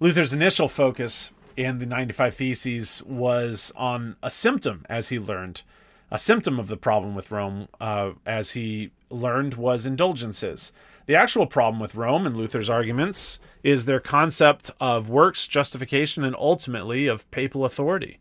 Luther's 0.00 0.32
initial 0.32 0.68
focus 0.68 1.30
in 1.56 1.78
the 1.78 1.86
95 1.86 2.34
Theses 2.34 3.02
was 3.04 3.72
on 3.76 4.16
a 4.22 4.30
symptom, 4.30 4.84
as 4.88 5.10
he 5.10 5.18
learned. 5.18 5.62
A 6.10 6.18
symptom 6.18 6.58
of 6.58 6.68
the 6.68 6.76
problem 6.76 7.14
with 7.14 7.30
Rome, 7.30 7.68
uh, 7.80 8.12
as 8.26 8.52
he 8.52 8.90
learned, 9.10 9.54
was 9.54 9.86
indulgences. 9.86 10.72
The 11.06 11.14
actual 11.14 11.46
problem 11.46 11.80
with 11.80 11.94
Rome 11.94 12.26
and 12.26 12.36
Luther's 12.36 12.70
arguments 12.70 13.38
is 13.62 13.84
their 13.84 14.00
concept 14.00 14.70
of 14.80 15.08
works, 15.08 15.46
justification, 15.46 16.24
and 16.24 16.36
ultimately 16.36 17.06
of 17.06 17.30
papal 17.30 17.64
authority. 17.64 18.18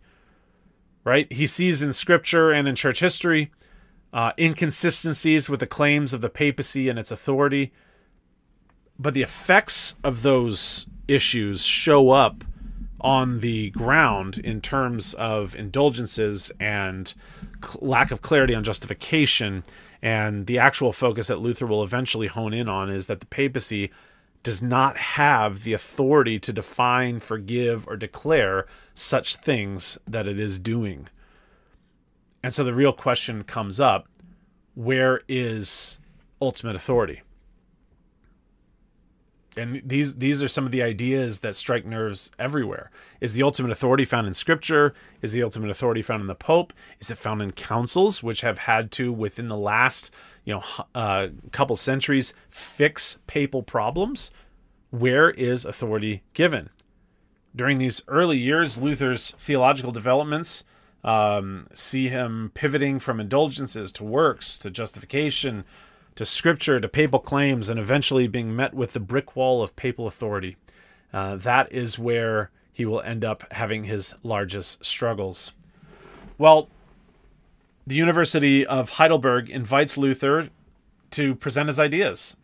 Right? 1.03 1.31
He 1.31 1.47
sees 1.47 1.81
in 1.81 1.93
scripture 1.93 2.51
and 2.51 2.67
in 2.67 2.75
church 2.75 2.99
history 2.99 3.51
uh, 4.13 4.31
inconsistencies 4.37 5.49
with 5.49 5.59
the 5.59 5.67
claims 5.67 6.13
of 6.13 6.21
the 6.21 6.29
papacy 6.29 6.89
and 6.89 6.99
its 6.99 7.11
authority. 7.11 7.71
But 8.99 9.13
the 9.13 9.23
effects 9.23 9.95
of 10.03 10.21
those 10.21 10.87
issues 11.07 11.63
show 11.63 12.11
up 12.11 12.43
on 12.99 13.39
the 13.39 13.71
ground 13.71 14.37
in 14.37 14.61
terms 14.61 15.13
of 15.15 15.55
indulgences 15.55 16.51
and 16.59 17.13
lack 17.79 18.11
of 18.11 18.21
clarity 18.21 18.53
on 18.53 18.63
justification. 18.63 19.63
And 20.01 20.45
the 20.45 20.59
actual 20.59 20.93
focus 20.93 21.27
that 21.27 21.39
Luther 21.39 21.65
will 21.65 21.83
eventually 21.83 22.27
hone 22.27 22.53
in 22.53 22.69
on 22.69 22.89
is 22.89 23.07
that 23.07 23.19
the 23.19 23.25
papacy 23.25 23.91
does 24.43 24.61
not 24.61 24.97
have 24.97 25.63
the 25.63 25.73
authority 25.73 26.39
to 26.39 26.53
define, 26.53 27.19
forgive, 27.19 27.87
or 27.87 27.95
declare 27.95 28.65
such 28.95 29.35
things 29.35 29.97
that 30.07 30.27
it 30.27 30.39
is 30.39 30.59
doing. 30.59 31.07
And 32.43 32.53
so 32.53 32.63
the 32.63 32.73
real 32.73 32.93
question 32.93 33.43
comes 33.43 33.79
up 33.79 34.07
where 34.73 35.21
is 35.27 35.99
ultimate 36.41 36.75
authority? 36.75 37.21
And 39.57 39.81
these 39.83 40.15
these 40.15 40.41
are 40.41 40.47
some 40.47 40.65
of 40.65 40.71
the 40.71 40.81
ideas 40.81 41.39
that 41.39 41.57
strike 41.57 41.85
nerves 41.85 42.31
everywhere. 42.39 42.89
Is 43.19 43.33
the 43.33 43.43
ultimate 43.43 43.71
authority 43.71 44.05
found 44.05 44.25
in 44.25 44.33
scripture? 44.33 44.93
Is 45.21 45.33
the 45.33 45.43
ultimate 45.43 45.69
authority 45.69 46.01
found 46.01 46.21
in 46.21 46.27
the 46.27 46.35
pope? 46.35 46.71
Is 47.01 47.11
it 47.11 47.17
found 47.17 47.41
in 47.41 47.51
councils 47.51 48.23
which 48.23 48.41
have 48.41 48.59
had 48.59 48.91
to 48.93 49.11
within 49.11 49.49
the 49.49 49.57
last, 49.57 50.09
you 50.45 50.53
know, 50.53 50.63
uh, 50.95 51.27
couple 51.51 51.75
centuries 51.75 52.33
fix 52.49 53.17
papal 53.27 53.61
problems? 53.61 54.31
Where 54.89 55.31
is 55.31 55.65
authority 55.65 56.23
given? 56.33 56.69
During 57.53 57.77
these 57.77 58.01
early 58.07 58.37
years, 58.37 58.77
Luther's 58.77 59.31
theological 59.31 59.91
developments 59.91 60.63
um, 61.03 61.67
see 61.73 62.09
him 62.09 62.51
pivoting 62.53 62.99
from 62.99 63.19
indulgences 63.19 63.91
to 63.93 64.03
works 64.03 64.57
to 64.59 64.69
justification 64.69 65.63
to 66.15 66.25
scripture 66.25 66.79
to 66.79 66.87
papal 66.87 67.19
claims 67.19 67.69
and 67.69 67.79
eventually 67.79 68.27
being 68.27 68.55
met 68.55 68.73
with 68.73 68.93
the 68.93 68.99
brick 68.99 69.35
wall 69.35 69.63
of 69.63 69.75
papal 69.75 70.07
authority. 70.07 70.57
Uh, 71.13 71.35
that 71.35 71.71
is 71.71 71.97
where 71.97 72.51
he 72.71 72.85
will 72.85 73.01
end 73.01 73.25
up 73.25 73.43
having 73.51 73.85
his 73.85 74.13
largest 74.23 74.83
struggles. 74.85 75.53
Well, 76.37 76.69
the 77.85 77.95
University 77.95 78.65
of 78.65 78.91
Heidelberg 78.91 79.49
invites 79.49 79.97
Luther 79.97 80.49
to 81.11 81.35
present 81.35 81.67
his 81.67 81.79
ideas. 81.79 82.37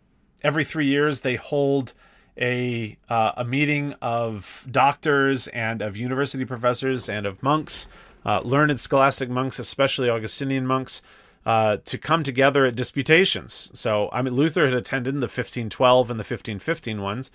Every 0.43 0.63
three 0.63 0.85
years, 0.85 1.21
they 1.21 1.35
hold 1.35 1.93
a 2.39 2.97
uh, 3.09 3.31
a 3.37 3.43
meeting 3.43 3.93
of 4.01 4.67
doctors 4.69 5.47
and 5.47 5.81
of 5.81 5.97
university 5.97 6.45
professors 6.45 7.09
and 7.09 7.25
of 7.25 7.41
monks 7.41 7.87
uh, 8.27 8.41
learned 8.43 8.77
scholastic 8.79 9.29
monks, 9.29 9.57
especially 9.57 10.09
Augustinian 10.09 10.67
monks, 10.67 11.01
uh, 11.45 11.77
to 11.85 11.97
come 11.97 12.23
together 12.23 12.65
at 12.65 12.75
disputations. 12.75 13.71
So, 13.73 14.09
I 14.11 14.21
mean, 14.21 14.33
Luther 14.33 14.65
had 14.65 14.73
attended 14.73 15.15
the 15.15 15.27
1512 15.27 16.11
and 16.11 16.19
the 16.19 16.23
1515 16.23 17.01
ones. 17.01 17.31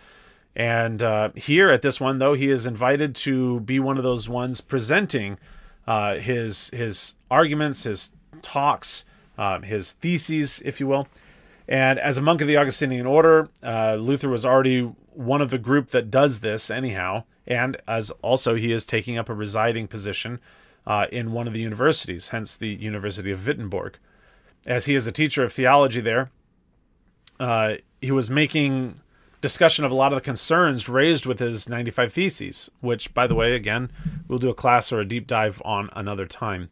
And 0.55 1.03
uh, 1.03 1.31
here 1.35 1.71
at 1.71 1.81
this 1.81 1.99
one, 1.99 2.19
though, 2.19 2.35
he 2.35 2.51
is 2.51 2.67
invited 2.67 3.15
to 3.17 3.61
be 3.61 3.81
one 3.81 3.97
of 3.97 4.05
those 4.05 4.29
ones 4.29 4.61
presenting 4.61 5.39
uh, 5.87 6.17
his 6.17 6.69
his 6.71 7.15
arguments, 7.31 7.85
his 7.85 8.13
talks, 8.43 9.07
um, 9.39 9.63
his 9.63 9.93
theses, 9.93 10.61
if 10.63 10.79
you 10.79 10.87
will. 10.87 11.09
And 11.67 11.99
as 11.99 12.19
a 12.19 12.23
monk 12.23 12.43
of 12.43 12.49
the 12.49 12.59
Augustinian 12.59 13.07
order, 13.07 13.49
uh, 13.63 13.95
Luther 13.95 14.29
was 14.29 14.45
already 14.45 14.83
one 15.15 15.41
of 15.41 15.51
the 15.51 15.59
group 15.59 15.89
that 15.89 16.11
does 16.11 16.41
this, 16.41 16.71
anyhow. 16.71 17.25
And 17.47 17.79
as 17.89 18.11
also 18.21 18.55
he 18.57 18.73
is 18.73 18.85
taking 18.85 19.17
up 19.17 19.31
a 19.31 19.35
residing 19.35 19.89
position 19.89 20.39
uh, 20.87 21.07
in 21.12 21.33
one 21.33 21.47
of 21.47 21.53
the 21.53 21.61
universities, 21.61 22.29
hence 22.29 22.57
the 22.57 22.75
University 22.75 23.31
of 23.31 23.47
Wittenberg. 23.47 23.99
As 24.66 24.87
he 24.87 24.95
is 24.95 25.07
a 25.07 25.12
teacher 25.12 25.42
of 25.42 25.53
theology 25.53 26.01
there, 26.01 26.31
uh, 27.40 27.75
he 28.01 28.12
was 28.12 28.31
making 28.31 29.01
discussion 29.40 29.85
of 29.85 29.90
a 29.90 29.95
lot 29.95 30.12
of 30.12 30.16
the 30.16 30.25
concerns 30.25 30.88
raised 30.88 31.27
with 31.27 31.40
his 31.40 31.68
95 31.68 32.12
Theses, 32.12 32.71
which, 32.81 33.12
by 33.12 33.27
the 33.27 33.35
way, 33.35 33.55
again, 33.55 33.90
we'll 34.29 34.38
do 34.38 34.51
a 34.51 34.55
class 34.55 34.92
or 34.92 35.01
a 35.01 35.05
deep 35.05 35.27
dive 35.27 35.61
on 35.64 35.90
another 35.95 36.27
time. 36.27 36.71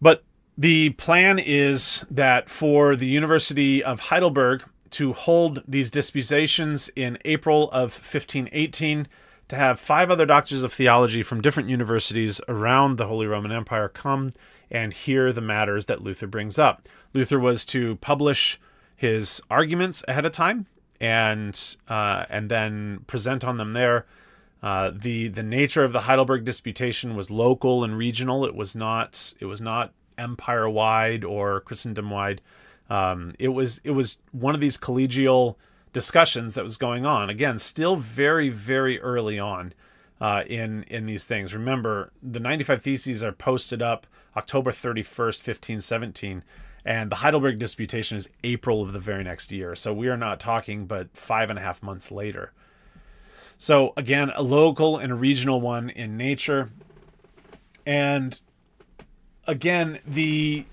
But 0.00 0.22
the 0.56 0.90
plan 0.90 1.38
is 1.38 2.04
that 2.10 2.50
for 2.50 2.94
the 2.94 3.06
University 3.06 3.82
of 3.82 4.00
Heidelberg 4.00 4.64
to 4.90 5.12
hold 5.12 5.64
these 5.66 5.90
disputations 5.90 6.90
in 6.94 7.18
April 7.24 7.70
of 7.70 7.92
1518, 7.92 9.08
to 9.48 9.56
have 9.56 9.78
five 9.78 10.10
other 10.10 10.26
doctors 10.26 10.62
of 10.62 10.72
theology 10.72 11.22
from 11.22 11.40
different 11.40 11.68
universities 11.68 12.40
around 12.48 12.96
the 12.96 13.06
Holy 13.06 13.26
Roman 13.26 13.52
Empire 13.52 13.88
come 13.88 14.32
and 14.70 14.92
hear 14.92 15.32
the 15.32 15.40
matters 15.40 15.86
that 15.86 16.02
Luther 16.02 16.26
brings 16.26 16.58
up. 16.58 16.82
Luther 17.12 17.38
was 17.38 17.64
to 17.66 17.96
publish 17.96 18.58
his 18.96 19.40
arguments 19.50 20.02
ahead 20.08 20.24
of 20.24 20.32
time 20.32 20.66
and 21.00 21.76
uh, 21.88 22.24
and 22.30 22.50
then 22.50 23.00
present 23.06 23.44
on 23.44 23.56
them 23.56 23.72
there. 23.72 24.06
Uh, 24.62 24.90
the 24.94 25.28
the 25.28 25.42
nature 25.42 25.84
of 25.84 25.92
the 25.92 26.00
Heidelberg 26.00 26.44
disputation 26.44 27.14
was 27.16 27.30
local 27.30 27.84
and 27.84 27.98
regional. 27.98 28.46
It 28.46 28.54
was 28.54 28.74
not 28.74 29.34
it 29.40 29.44
was 29.44 29.60
not 29.60 29.92
empire 30.16 30.68
wide 30.68 31.24
or 31.24 31.60
Christendom 31.60 32.10
wide. 32.10 32.40
Um, 32.88 33.34
it 33.38 33.48
was 33.48 33.80
it 33.84 33.90
was 33.90 34.18
one 34.32 34.54
of 34.54 34.60
these 34.60 34.78
collegial 34.78 35.56
discussions 35.94 36.54
that 36.54 36.64
was 36.64 36.76
going 36.76 37.06
on. 37.06 37.30
Again, 37.30 37.58
still 37.58 37.96
very 37.96 38.50
very 38.50 39.00
early 39.00 39.38
on 39.38 39.72
uh, 40.20 40.42
in 40.46 40.82
in 40.84 41.06
these 41.06 41.24
things. 41.24 41.54
Remember, 41.54 42.12
the 42.22 42.40
95 42.40 42.82
Theses 42.82 43.24
are 43.24 43.32
posted 43.32 43.80
up 43.80 44.06
October 44.36 44.72
31st, 44.72 45.46
1517 45.46 46.42
and 46.84 47.10
the 47.10 47.16
Heidelberg 47.16 47.58
disputation 47.58 48.16
is 48.16 48.28
April 48.42 48.82
of 48.82 48.92
the 48.92 48.98
very 48.98 49.24
next 49.24 49.50
year. 49.50 49.74
So 49.74 49.94
we 49.94 50.08
are 50.08 50.16
not 50.16 50.38
talking 50.38 50.86
but 50.86 51.16
five 51.16 51.50
and 51.50 51.58
a 51.58 51.62
half 51.62 51.82
months 51.82 52.10
later. 52.10 52.52
So 53.56 53.94
again, 53.96 54.30
a 54.34 54.42
local 54.42 54.98
and 54.98 55.10
a 55.10 55.14
regional 55.14 55.60
one 55.60 55.88
in 55.88 56.16
nature. 56.16 56.70
And 57.86 58.38
again, 59.46 60.00
the 60.06 60.66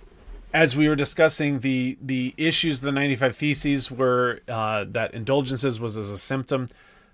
as 0.54 0.76
we 0.76 0.88
were 0.88 0.96
discussing 0.96 1.60
the 1.60 1.98
the 2.02 2.34
issues 2.38 2.80
of 2.80 2.86
the 2.86 2.92
95 2.92 3.36
theses 3.36 3.92
were 3.92 4.42
uh, 4.48 4.86
that 4.88 5.14
indulgences 5.14 5.80
was 5.80 5.98
as 5.98 6.10
a 6.10 6.18
symptom 6.18 6.70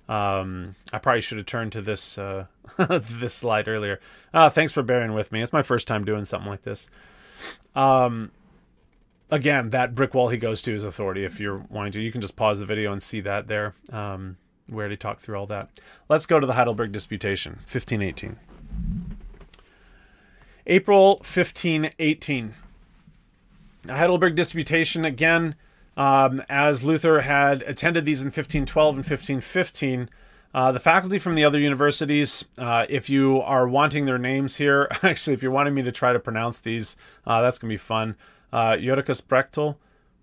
um, 0.10 0.76
i 0.94 0.98
probably 0.98 1.22
should 1.22 1.38
have 1.38 1.48
turned 1.48 1.72
to 1.72 1.82
this 1.82 2.18
uh, 2.18 2.46
this 2.88 3.34
slide 3.34 3.68
earlier 3.68 4.00
uh, 4.34 4.50
thanks 4.50 4.74
for 4.74 4.84
bearing 4.84 5.14
with 5.14 5.32
me 5.32 5.42
it's 5.42 5.54
my 5.54 5.64
first 5.64 5.88
time 5.88 6.06
doing 6.06 6.26
something 6.26 6.50
like 6.50 6.64
this 6.64 6.90
um, 7.76 8.32
again, 9.30 9.70
that 9.72 9.96
brick 9.96 10.14
wall 10.14 10.30
he 10.30 10.38
goes 10.38 10.62
to 10.64 10.76
is 10.76 10.84
authority. 10.84 11.24
If 11.24 11.40
you're 11.40 11.66
wanting 11.70 11.94
to, 11.94 12.02
you 12.02 12.12
can 12.12 12.22
just 12.22 12.36
pause 12.36 12.60
the 12.60 12.66
video 12.66 12.92
and 12.92 13.02
see 13.02 13.22
that 13.22 13.48
there, 13.48 13.74
um, 13.92 14.38
where 14.68 14.90
he 14.90 14.98
talked 14.98 15.22
through 15.22 15.38
all 15.38 15.48
that. 15.48 15.70
Let's 16.10 16.26
go 16.26 16.40
to 16.40 16.48
the 16.48 16.54
Heidelberg 16.54 16.92
Disputation, 16.92 17.54
1518. 17.72 18.38
April 20.66 21.16
1518. 21.18 22.54
Heidelberg 23.90 24.36
Disputation, 24.36 25.06
again, 25.06 25.56
um, 25.96 26.42
as 26.48 26.84
Luther 26.84 27.22
had 27.22 27.64
attended 27.64 28.06
these 28.06 28.22
in 28.22 28.28
1512 28.28 28.96
and 28.96 29.06
1515. 29.06 30.10
Uh, 30.54 30.72
the 30.72 30.80
faculty 30.80 31.20
from 31.20 31.36
the 31.36 31.44
other 31.44 31.60
universities, 31.60 32.46
uh, 32.58 32.86
if 32.90 33.10
you 33.10 33.42
are 33.42 33.68
wanting 33.68 34.06
their 34.06 34.18
names 34.18 34.56
here, 34.56 34.88
actually, 35.04 35.34
if 35.34 35.44
you're 35.44 35.52
wanting 35.52 35.74
me 35.74 35.82
to 35.82 35.92
try 35.92 36.14
to 36.14 36.20
pronounce 36.20 36.60
these, 36.60 36.96
uh, 37.26 37.42
that's 37.42 37.58
going 37.58 37.70
to 37.70 37.74
be 37.74 37.78
fun 37.78 38.16
uh, 38.54 38.74
Jodocus 38.74 39.22
Brechtel, 39.22 39.76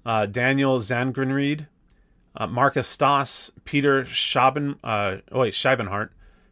uh, 0.06 0.26
Daniel 0.26 0.78
Zangrenried, 0.78 1.66
uh, 2.36 2.46
Marcus 2.46 2.88
Stoss, 2.88 3.52
Peter 3.64 4.04
Schaben, 4.04 4.78
uh, 4.82 5.18
oh 5.30 5.40
wait, 5.40 5.54
Scheibenhart, 5.54 6.10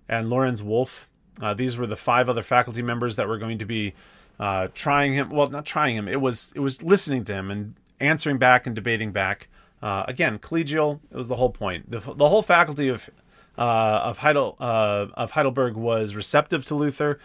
and 0.08 0.28
Lorenz 0.28 0.62
Wolf. 0.62 1.08
These 1.56 1.76
were 1.76 1.88
the 1.88 1.96
five 1.96 2.28
other 2.28 2.42
faculty 2.42 2.82
members 2.82 3.16
that 3.16 3.26
were 3.26 3.38
going 3.38 3.58
to 3.58 3.64
be 3.64 3.94
uh, 4.38 4.68
trying 4.74 5.12
him. 5.12 5.30
Well, 5.30 5.48
not 5.48 5.66
trying 5.66 5.96
him. 5.96 6.08
It 6.08 6.20
was 6.20 6.52
it 6.54 6.60
was 6.60 6.82
listening 6.82 7.24
to 7.24 7.34
him 7.34 7.50
and 7.50 7.74
answering 8.00 8.38
back 8.38 8.66
and 8.66 8.74
debating 8.74 9.12
back. 9.12 9.48
Uh, 9.82 10.04
again, 10.06 10.38
collegial. 10.38 11.00
It 11.10 11.16
was 11.16 11.28
the 11.28 11.36
whole 11.36 11.50
point. 11.50 11.90
The, 11.90 11.98
the 11.98 12.28
whole 12.28 12.42
faculty 12.42 12.88
of 12.88 13.10
uh, 13.58 14.00
of 14.04 14.18
Heidel 14.18 14.56
uh, 14.60 15.06
of 15.14 15.32
Heidelberg 15.32 15.74
was 15.74 16.14
receptive 16.14 16.64
to 16.66 16.74
Luther 16.74 17.18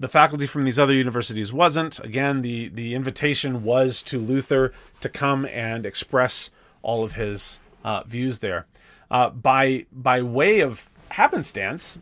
the 0.00 0.08
faculty 0.08 0.46
from 0.46 0.64
these 0.64 0.78
other 0.78 0.94
universities 0.94 1.52
wasn't. 1.52 2.00
Again, 2.00 2.42
the 2.42 2.68
the 2.68 2.94
invitation 2.94 3.62
was 3.62 4.02
to 4.04 4.18
Luther 4.18 4.72
to 5.02 5.08
come 5.08 5.44
and 5.46 5.84
express 5.84 6.50
all 6.82 7.04
of 7.04 7.12
his 7.12 7.60
uh, 7.84 8.02
views 8.04 8.38
there. 8.38 8.66
Uh, 9.10 9.28
by 9.28 9.86
by 9.92 10.22
way 10.22 10.60
of 10.60 10.88
happenstance, 11.10 11.98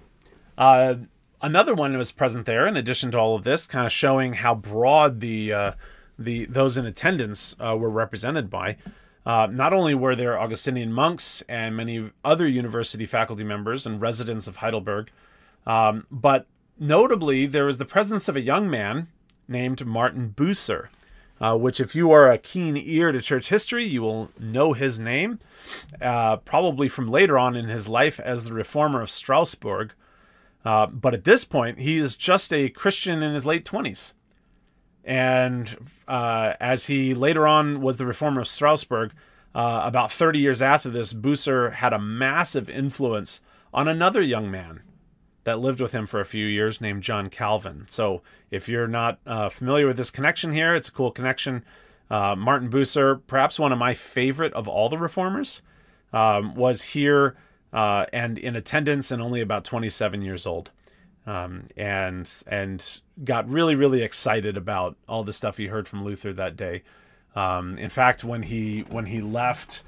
uh, 0.57 0.95
another 1.43 1.75
one 1.75 1.97
was 1.97 2.13
present 2.13 2.47
there. 2.47 2.67
In 2.67 2.77
addition 2.77 3.11
to 3.13 3.19
all 3.19 3.35
of 3.35 3.45
this, 3.45 3.67
kind 3.67 3.87
of 3.87 3.93
showing 3.93 4.35
how 4.35 4.55
broad 4.55 5.21
the 5.21 5.53
uh, 5.53 5.73
the 6.19 6.47
those 6.47 6.77
in 6.77 6.87
attendance 6.87 7.57
uh, 7.61 7.77
were 7.77 7.91
represented 7.91 8.51
by. 8.51 8.77
Uh, 9.27 9.47
not 9.51 9.75
only 9.75 9.95
were 9.95 10.17
there 10.17 10.41
Augustinian 10.41 10.91
monks 10.93 11.43
and 11.49 11.77
many 11.77 12.11
other 12.25 12.47
university 12.49 13.05
faculty 13.05 13.45
members 13.45 13.87
and 13.87 14.01
residents 14.01 14.47
of 14.47 14.57
Heidelberg, 14.57 15.11
um, 15.67 16.07
but 16.11 16.47
Notably, 16.81 17.47
there 17.47 17.65
was 17.65 17.79
the 17.79 17.85
presence 17.85 18.29
of 18.29 18.37
a 18.37 18.41
young 18.41 18.71
man 18.71 19.09
named 19.49 19.85
Martin 19.85 20.33
Bucer, 20.37 20.89
uh, 21.41 21.57
which, 21.57 21.81
if 21.81 21.97
you 21.97 22.13
are 22.13 22.31
a 22.31 22.39
keen 22.39 22.77
ear 22.77 23.11
to 23.11 23.21
church 23.21 23.49
history, 23.49 23.85
you 23.85 24.03
will 24.03 24.31
know 24.39 24.75
his 24.75 25.01
name, 25.01 25.41
uh, 26.01 26.37
probably 26.37 26.87
from 26.87 27.11
later 27.11 27.37
on 27.37 27.57
in 27.57 27.67
his 27.67 27.89
life 27.89 28.21
as 28.21 28.45
the 28.45 28.53
reformer 28.53 29.01
of 29.01 29.11
Strasbourg. 29.11 29.93
Uh, 30.65 30.87
but 30.87 31.15
at 31.15 31.25
this 31.25 31.45
point, 31.45 31.81
he 31.81 31.99
is 31.99 32.17
just 32.17 32.53
a 32.53 32.69
Christian 32.69 33.23
in 33.23 33.33
his 33.33 33.47
late 33.47 33.65
20s. 33.65 34.15
And 35.05 35.91
uh, 36.07 36.55
as 36.61 36.87
he 36.87 37.15
later 37.15 37.47
on 37.47 37.81
was 37.81 37.97
the 37.97 38.07
reformer 38.07 38.43
of 38.43 38.49
Strasbourg, 38.49 39.13
uh, 39.55 39.81
about 39.85 40.13
30 40.13 40.39
years 40.39 40.61
after 40.61 40.91
this, 40.91 41.13
Bucer 41.15 41.73
had 41.73 41.93
a 41.93 41.99
massive 41.99 42.69
influence 42.69 43.41
on 43.73 43.89
another 43.89 44.21
young 44.21 44.51
man 44.51 44.83
that 45.45 45.61
lived 45.61 45.81
with 45.81 45.93
him 45.93 46.07
for 46.07 46.21
a 46.21 46.27
few 46.27 46.47
years 46.47 46.81
named 46.81 47.03
John 47.03 47.31
Calvin. 47.31 47.87
So 47.89 48.21
if 48.51 48.69
you're 48.69 48.87
not 48.87 49.19
uh, 49.27 49.49
familiar 49.49 49.87
with 49.87 49.97
this 49.97 50.11
connection 50.11 50.53
here, 50.53 50.75
it's 50.75 50.89
a 50.89 50.93
cool 50.93 51.11
connection. 51.11 51.65
Uh, 52.11 52.37
Martin 52.37 52.69
Bucer, 52.69 53.23
perhaps 53.27 53.59
one 53.59 53.73
of 53.73 53.79
my 53.79 53.95
favorite 53.95 54.53
of 54.53 54.69
all 54.69 54.91
the 54.91 54.99
reformers, 54.99 55.63
um, 56.13 56.55
was 56.55 56.83
here 56.83 57.35
uh, 57.73 58.07
and 58.13 58.39
in 58.39 58.57
attendance 58.57 59.11
and 59.11 59.23
only 59.23 59.41
about 59.41 59.65
27 59.65 60.23
years 60.23 60.47
old. 60.47 60.71
Um, 61.27 61.67
and 61.77 62.31
and 62.47 63.01
got 63.23 63.47
really 63.51 63.75
really 63.75 64.03
excited 64.03 64.57
about 64.57 64.97
all 65.07 65.25
the 65.25 65.33
stuff 65.35 65.59
he 65.59 65.67
heard 65.67 65.87
from 65.87 66.03
Luther 66.03 66.33
that 66.33 66.57
day. 66.57 66.85
Um, 67.37 67.77
in 67.77 67.91
fact, 67.91 68.25
when 68.25 68.43
he 68.43 68.81
when 68.89 69.05
he 69.05 69.21
left 69.21 69.83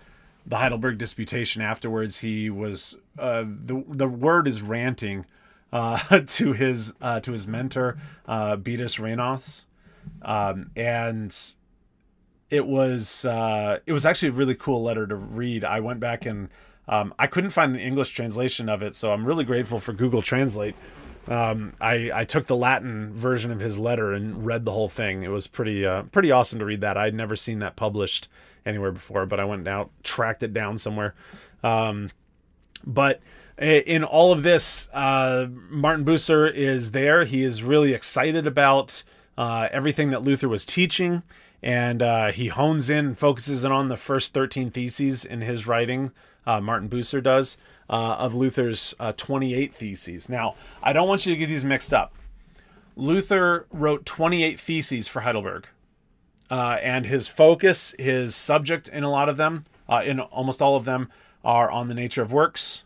the 0.46 0.56
Heidelberg 0.56 0.98
disputation 0.98 1.62
afterwards, 1.62 2.18
he 2.18 2.50
was 2.50 2.98
uh, 3.18 3.44
the 3.44 3.82
the 3.88 4.08
word 4.08 4.48
is 4.48 4.60
ranting 4.60 5.24
uh, 5.72 6.20
to 6.26 6.52
his 6.52 6.92
uh, 7.00 7.20
to 7.20 7.32
his 7.32 7.46
mentor, 7.46 7.96
uh, 8.26 8.56
Beatus 8.56 8.98
Rhenanus, 8.98 9.64
um, 10.22 10.70
and 10.76 11.36
it 12.50 12.66
was 12.66 13.24
uh, 13.24 13.78
it 13.86 13.92
was 13.92 14.04
actually 14.04 14.28
a 14.28 14.32
really 14.32 14.54
cool 14.54 14.82
letter 14.82 15.06
to 15.06 15.16
read. 15.16 15.64
I 15.64 15.80
went 15.80 16.00
back 16.00 16.26
and 16.26 16.48
um, 16.90 17.14
I 17.20 17.28
couldn't 17.28 17.50
find 17.50 17.74
an 17.74 17.80
English 17.80 18.10
translation 18.10 18.68
of 18.68 18.82
it, 18.82 18.96
so 18.96 19.12
I'm 19.12 19.24
really 19.24 19.44
grateful 19.44 19.78
for 19.78 19.92
Google 19.92 20.22
Translate. 20.22 20.74
Um, 21.28 21.74
I, 21.80 22.10
I 22.12 22.24
took 22.24 22.46
the 22.46 22.56
Latin 22.56 23.12
version 23.14 23.52
of 23.52 23.60
his 23.60 23.78
letter 23.78 24.12
and 24.12 24.44
read 24.44 24.64
the 24.64 24.72
whole 24.72 24.88
thing. 24.88 25.22
It 25.22 25.28
was 25.28 25.46
pretty 25.46 25.86
uh, 25.86 26.02
pretty 26.02 26.32
awesome 26.32 26.58
to 26.58 26.64
read 26.64 26.80
that. 26.80 26.98
I'd 26.98 27.14
never 27.14 27.36
seen 27.36 27.60
that 27.60 27.76
published 27.76 28.26
anywhere 28.66 28.90
before, 28.90 29.24
but 29.24 29.38
I 29.38 29.44
went 29.44 29.68
out 29.68 29.90
tracked 30.02 30.42
it 30.42 30.52
down 30.52 30.78
somewhere. 30.78 31.14
Um, 31.62 32.10
but 32.84 33.20
in 33.56 34.02
all 34.02 34.32
of 34.32 34.42
this, 34.42 34.88
uh, 34.92 35.46
Martin 35.68 36.04
Bucer 36.04 36.52
is 36.52 36.90
there. 36.90 37.24
He 37.24 37.44
is 37.44 37.62
really 37.62 37.94
excited 37.94 38.48
about 38.48 39.04
uh, 39.38 39.68
everything 39.70 40.10
that 40.10 40.22
Luther 40.22 40.48
was 40.48 40.66
teaching, 40.66 41.22
and 41.62 42.02
uh, 42.02 42.32
he 42.32 42.48
hones 42.48 42.90
in 42.90 43.06
and 43.06 43.18
focuses 43.18 43.64
in 43.64 43.70
on 43.70 43.86
the 43.86 43.96
first 43.96 44.34
13 44.34 44.70
theses 44.70 45.24
in 45.24 45.42
his 45.42 45.68
writing. 45.68 46.10
Uh, 46.46 46.60
Martin 46.60 46.88
Bucer 46.88 47.22
does 47.22 47.56
uh, 47.88 48.16
of 48.18 48.34
Luther's 48.34 48.94
uh, 48.98 49.12
28 49.16 49.74
theses. 49.74 50.28
Now, 50.28 50.54
I 50.82 50.92
don't 50.92 51.08
want 51.08 51.26
you 51.26 51.34
to 51.34 51.38
get 51.38 51.46
these 51.46 51.64
mixed 51.64 51.92
up. 51.92 52.14
Luther 52.96 53.66
wrote 53.70 54.04
28 54.04 54.58
theses 54.58 55.08
for 55.08 55.20
Heidelberg, 55.20 55.66
and 56.50 57.06
his 57.06 57.28
focus, 57.28 57.94
his 57.98 58.34
subject 58.34 58.88
in 58.88 59.04
a 59.04 59.10
lot 59.10 59.28
of 59.28 59.36
them, 59.36 59.64
in 60.04 60.20
almost 60.20 60.60
all 60.60 60.76
of 60.76 60.84
them, 60.84 61.08
are 61.44 61.70
on 61.70 61.88
the 61.88 61.94
nature 61.94 62.22
of 62.22 62.32
works 62.32 62.84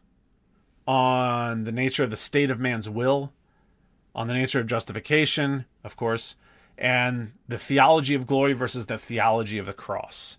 on 0.87 1.65
the 1.65 1.73
nature 1.73 2.05
of 2.05 2.11
the 2.11 2.17
state 2.17 2.51
of 2.51 2.61
man's 2.61 2.89
will, 2.89 3.33
on 4.15 4.27
the 4.27 4.35
nature 4.35 4.61
of 4.61 4.67
justification, 4.67 5.65
of 5.83 5.97
course, 5.97 6.37
and 6.77 7.33
the 7.49 7.59
theology 7.59 8.15
of 8.15 8.27
glory 8.27 8.53
versus 8.53 8.87
the 8.87 8.99
theology 8.99 9.59
of 9.59 9.67
the 9.67 9.73
cross. 9.73 10.39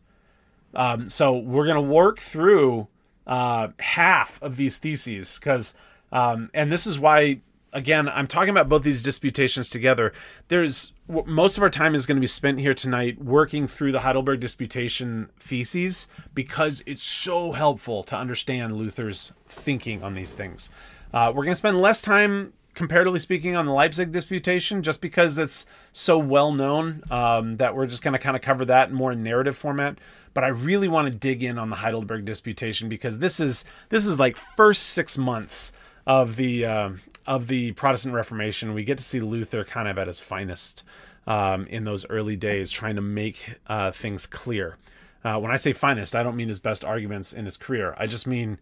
Um, 0.73 1.09
so 1.09 1.35
we're 1.35 1.65
going 1.65 1.75
to 1.75 1.81
work 1.81 2.19
through 2.19 2.87
uh, 3.27 3.69
half 3.79 4.41
of 4.41 4.57
these 4.57 4.77
theses 4.77 5.39
because, 5.39 5.73
um, 6.11 6.49
and 6.53 6.71
this 6.71 6.85
is 6.85 6.99
why 6.99 7.39
again, 7.75 8.07
I'm 8.07 8.25
talking 8.25 8.49
about 8.49 8.69
both 8.69 8.83
these 8.83 9.03
disputations 9.03 9.69
together. 9.69 10.13
There's 10.47 10.93
most 11.07 11.57
of 11.57 11.63
our 11.63 11.69
time 11.69 11.93
is 11.93 12.07
going 12.07 12.15
to 12.15 12.21
be 12.21 12.27
spent 12.27 12.59
here 12.59 12.73
tonight 12.73 13.21
working 13.21 13.67
through 13.67 13.91
the 13.91 13.99
Heidelberg 13.99 14.39
Disputation 14.39 15.29
theses 15.37 16.07
because 16.33 16.81
it's 16.87 17.03
so 17.03 17.51
helpful 17.51 18.01
to 18.03 18.15
understand 18.15 18.77
Luther's 18.77 19.33
thinking 19.47 20.01
on 20.01 20.15
these 20.15 20.33
things. 20.33 20.71
Uh, 21.13 21.31
we're 21.35 21.43
going 21.43 21.51
to 21.51 21.57
spend 21.57 21.79
less 21.79 22.01
time, 22.01 22.53
comparatively 22.73 23.19
speaking, 23.19 23.55
on 23.55 23.65
the 23.65 23.73
Leipzig 23.73 24.11
Disputation 24.11 24.81
just 24.81 25.01
because 25.01 25.37
it's 25.37 25.65
so 25.91 26.17
well 26.17 26.53
known 26.53 27.03
um, 27.11 27.57
that 27.57 27.75
we're 27.75 27.87
just 27.87 28.01
going 28.01 28.13
to 28.13 28.19
kind 28.19 28.37
of 28.37 28.41
cover 28.41 28.65
that 28.65 28.89
in 28.89 28.95
more 28.95 29.13
narrative 29.13 29.55
format. 29.55 29.97
But 30.35 30.43
I 30.43 30.49
really 30.49 30.87
want 30.87 31.07
to 31.07 31.13
dig 31.13 31.41
in 31.41 31.57
on 31.57 31.71
the 31.71 31.77
Heidelberg 31.77 32.25
Disputation 32.25 32.89
because 32.89 33.17
this 33.17 33.39
is 33.39 33.65
this 33.89 34.05
is 34.05 34.19
like 34.19 34.37
first 34.37 34.83
six 34.83 35.17
months 35.17 35.73
of 36.05 36.35
the 36.35 36.65
uh, 36.65 36.89
of 37.25 37.47
the 37.47 37.71
Protestant 37.71 38.13
Reformation, 38.13 38.73
we 38.73 38.83
get 38.83 38.97
to 38.97 39.03
see 39.03 39.19
Luther 39.19 39.63
kind 39.63 39.87
of 39.87 39.97
at 39.97 40.07
his 40.07 40.19
finest 40.19 40.83
um, 41.25 41.65
in 41.67 41.83
those 41.83 42.05
early 42.09 42.35
days, 42.35 42.71
trying 42.71 42.95
to 42.95 43.01
make 43.01 43.55
uh, 43.67 43.91
things 43.91 44.27
clear. 44.27 44.77
Uh, 45.23 45.39
when 45.39 45.51
I 45.51 45.55
say 45.55 45.73
finest, 45.73 46.15
I 46.15 46.21
don't 46.21 46.35
mean 46.35 46.49
his 46.49 46.59
best 46.59 46.85
arguments 46.85 47.33
in 47.33 47.45
his 47.45 47.57
career. 47.57 47.95
I 47.97 48.05
just 48.05 48.27
mean 48.27 48.59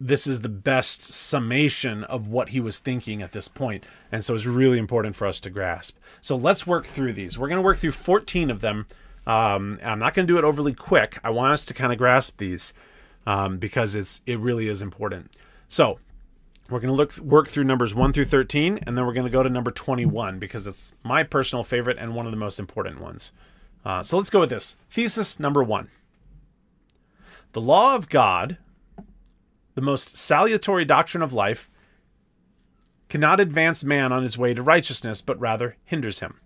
this 0.00 0.26
is 0.26 0.40
the 0.40 0.48
best 0.48 1.04
summation 1.04 2.04
of 2.04 2.26
what 2.26 2.50
he 2.50 2.60
was 2.60 2.80
thinking 2.80 3.22
at 3.22 3.32
this 3.32 3.48
point. 3.48 3.86
And 4.12 4.22
so 4.24 4.34
it's 4.34 4.44
really 4.44 4.78
important 4.78 5.16
for 5.16 5.26
us 5.26 5.40
to 5.40 5.48
grasp. 5.48 5.96
So 6.20 6.36
let's 6.36 6.66
work 6.66 6.84
through 6.86 7.14
these. 7.14 7.38
We're 7.38 7.48
going 7.48 7.58
to 7.58 7.64
work 7.64 7.78
through 7.78 7.92
14 7.92 8.50
of 8.50 8.60
them. 8.60 8.86
Um, 9.26 9.78
I'm 9.82 9.98
not 9.98 10.14
going 10.14 10.26
to 10.26 10.32
do 10.32 10.38
it 10.38 10.44
overly 10.44 10.72
quick. 10.72 11.18
I 11.24 11.30
want 11.30 11.52
us 11.52 11.64
to 11.66 11.74
kind 11.74 11.92
of 11.92 11.98
grasp 11.98 12.38
these 12.38 12.72
um, 13.26 13.58
because 13.58 13.94
it's 13.94 14.22
it 14.26 14.38
really 14.38 14.68
is 14.68 14.82
important. 14.82 15.32
So 15.68 15.98
we're 16.70 16.80
going 16.80 16.92
to 16.92 16.96
look 16.96 17.16
work 17.18 17.48
through 17.48 17.64
numbers 17.64 17.94
1 17.94 18.12
through 18.12 18.24
13 18.24 18.80
and 18.86 18.96
then 18.96 19.06
we're 19.06 19.12
going 19.12 19.26
to 19.26 19.30
go 19.30 19.42
to 19.42 19.48
number 19.48 19.70
21 19.70 20.38
because 20.38 20.66
it's 20.66 20.94
my 21.02 21.22
personal 21.22 21.64
favorite 21.64 21.98
and 21.98 22.14
one 22.14 22.26
of 22.26 22.32
the 22.32 22.38
most 22.38 22.58
important 22.58 23.00
ones. 23.00 23.32
Uh, 23.84 24.02
so 24.02 24.16
let's 24.16 24.30
go 24.30 24.40
with 24.40 24.50
this. 24.50 24.76
Thesis 24.88 25.38
number 25.38 25.62
1. 25.62 25.88
The 27.52 27.60
law 27.60 27.94
of 27.94 28.08
God, 28.08 28.58
the 29.74 29.80
most 29.80 30.16
salutary 30.16 30.84
doctrine 30.84 31.22
of 31.22 31.32
life, 31.32 31.70
cannot 33.08 33.40
advance 33.40 33.84
man 33.84 34.12
on 34.12 34.22
his 34.22 34.36
way 34.36 34.52
to 34.52 34.62
righteousness, 34.62 35.20
but 35.20 35.38
rather 35.38 35.76
hinders 35.84 36.18
him. 36.18 36.40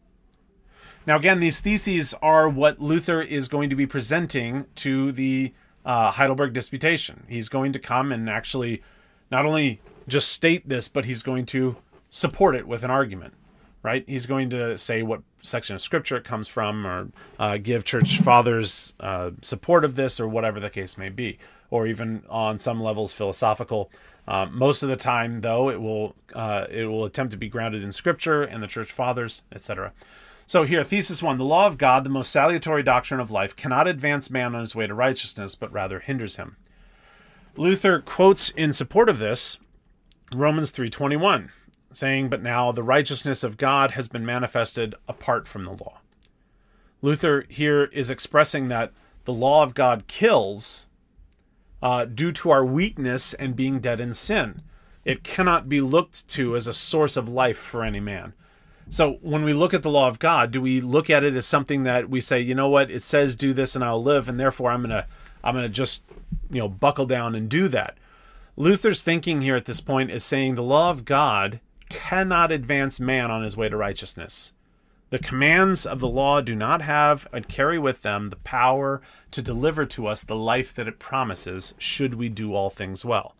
Now, 1.07 1.17
again, 1.17 1.41
these 1.41 1.61
theses 1.61 2.15
are 2.21 2.49
what 2.49 2.81
Luther 2.81 3.23
is 3.23 3.49
going 3.49 3.71
to 3.71 3.77
be 3.77 3.87
presenting 3.87 4.67
to 4.77 5.13
the 5.13 5.53
uh, 5.85 6.11
Heidelberg 6.11 6.53
Disputation. 6.53 7.25
He's 7.29 7.49
going 7.49 7.73
to 7.73 7.79
come 7.79 8.13
and 8.13 8.29
actually 8.29 8.83
not 9.31 9.47
only 9.47 9.81
just 10.09 10.31
state 10.31 10.69
this, 10.69 10.89
but 10.89 11.07
he's 11.07 11.23
going 11.23 11.47
to 11.47 11.77
support 12.11 12.55
it 12.55 12.67
with 12.67 12.83
an 12.83 12.91
argument, 12.91 13.33
right? 13.83 14.05
He's 14.07 14.27
going 14.27 14.51
to 14.51 14.77
say 14.77 15.03
what 15.03 15.23
section 15.43 15.75
of 15.75 15.81
scripture 15.81 16.17
it 16.17 16.25
comes 16.25 16.49
from, 16.49 16.87
or 16.87 17.09
uh, 17.39 17.57
give 17.57 17.85
church 17.85 18.19
fathers 18.21 18.95
uh, 19.01 19.31
support 19.41 19.85
of 19.85 19.95
this, 19.95 20.21
or 20.21 20.29
whatever 20.29 20.61
the 20.61 20.69
case 20.69 20.99
may 20.99 21.09
be, 21.09 21.39
or 21.71 21.87
even 21.87 22.25
on 22.29 22.59
some 22.59 22.83
levels 22.83 23.13
philosophical. 23.13 23.91
Um, 24.29 24.57
most 24.57 24.83
of 24.83 24.89
the 24.89 24.97
time, 24.97 25.41
though, 25.41 25.71
it 25.71 25.81
will 25.81 26.15
uh, 26.35 26.67
it 26.71 26.85
will 26.85 27.05
attempt 27.05 27.31
to 27.31 27.39
be 27.39 27.49
grounded 27.49 27.83
in 27.83 27.91
scripture 27.91 28.43
and 28.43 28.63
the 28.63 28.67
church 28.67 28.93
fathers, 28.93 29.43
etc. 29.51 29.93
So 30.51 30.65
here, 30.65 30.83
thesis 30.83 31.23
one: 31.23 31.39
the 31.39 31.45
law 31.45 31.69
of 31.69 31.79
God, 31.79 32.03
the 32.03 32.11
most 32.11 32.33
salutary 32.33 32.83
doctrine 32.83 33.21
of 33.21 33.31
life, 33.31 33.55
cannot 33.55 33.87
advance 33.87 34.33
man 34.33 34.57
on 34.57 34.63
his 34.63 34.75
way 34.75 34.85
to 34.85 34.95
righteousness, 34.95 35.55
but 35.55 35.71
rather 35.71 36.01
hinders 36.01 36.35
him. 36.35 36.57
Luther 37.55 38.01
quotes 38.01 38.51
in 38.51 38.73
support 38.73 39.09
of 39.09 39.21
this 39.21 39.59
Romans 40.35 40.73
3:21, 40.73 41.53
saying, 41.93 42.31
"But 42.31 42.43
now 42.43 42.73
the 42.73 42.83
righteousness 42.83 43.45
of 43.45 43.59
God 43.59 43.93
has 43.93 44.09
been 44.09 44.27
manifested 44.27 44.97
apart 45.07 45.47
from 45.47 45.63
the 45.63 45.71
law." 45.71 46.01
Luther 47.01 47.47
here 47.49 47.85
is 47.93 48.11
expressing 48.11 48.67
that 48.67 48.93
the 49.27 49.33
law 49.33 49.63
of 49.63 49.73
God 49.73 50.09
kills 50.09 50.89
uh, 51.81 52.07
due 52.07 52.33
to 52.33 52.51
our 52.51 52.65
weakness 52.65 53.35
and 53.35 53.55
being 53.55 53.79
dead 53.79 54.01
in 54.01 54.15
sin. 54.15 54.63
It 55.05 55.23
cannot 55.23 55.69
be 55.69 55.81
looked 55.81 56.27
to 56.31 56.57
as 56.57 56.67
a 56.67 56.75
source 56.75 57.17
of 57.17 57.29
life 57.29 57.57
for 57.57 57.85
any 57.85 58.01
man. 58.01 58.35
So 58.91 59.19
when 59.23 59.45
we 59.45 59.55
look 59.55 59.73
at 59.73 59.85
the 59.85 59.91
law 59.91 60.09
of 60.09 60.19
God, 60.19 60.51
do 60.51 60.61
we 60.61 60.81
look 60.81 61.09
at 61.09 61.23
it 61.23 61.37
as 61.37 61.47
something 61.47 61.85
that 61.85 62.11
we 62.11 62.21
say, 62.21 62.41
you 62.41 62.57
know 62.57 62.69
what, 62.69 62.91
it 62.91 63.03
says 63.03 63.37
do 63.37 63.55
this 63.55 63.77
and 63.77 63.85
I'll 63.85 64.03
live, 64.03 64.29
and 64.29 64.39
therefore 64.39 64.73
I'm 64.73 64.83
gonna 64.83 65.07
I'm 65.45 65.55
gonna 65.55 65.69
just 65.69 66.03
you 66.51 66.59
know 66.59 66.69
buckle 66.69 67.07
down 67.07 67.37
and 67.37 67.49
do 67.49 67.69
that? 67.69 67.97
Luther's 68.57 69.05
thinking 69.05 69.43
here 69.43 69.55
at 69.55 69.67
this 69.67 69.81
point 69.81 70.11
is 70.11 70.25
saying 70.25 70.57
the 70.57 70.63
law 70.65 70.91
of 70.91 71.05
God 71.05 71.61
cannot 71.89 72.51
advance 72.51 72.99
man 72.99 73.31
on 73.31 73.45
his 73.45 73.57
way 73.57 73.69
to 73.69 73.77
righteousness. 73.77 74.55
The 75.11 75.21
commands 75.21 75.87
of 75.87 76.01
the 76.01 76.09
law 76.09 76.41
do 76.41 76.57
not 76.57 76.83
have 76.83 77.29
and 77.33 77.49
carry 77.49 77.79
with 77.79 78.03
them 78.03 78.31
the 78.31 78.37
power 78.37 79.01
to 79.31 79.41
deliver 79.41 79.87
to 79.87 80.09
us 80.09 80.25
the 80.25 80.37
life 80.37 80.75
that 80.75 80.89
it 80.89 80.99
promises, 80.99 81.75
should 81.79 82.15
we 82.15 82.29
do 82.29 82.55
all 82.55 82.71
things 82.71 83.05
well. 83.05 83.37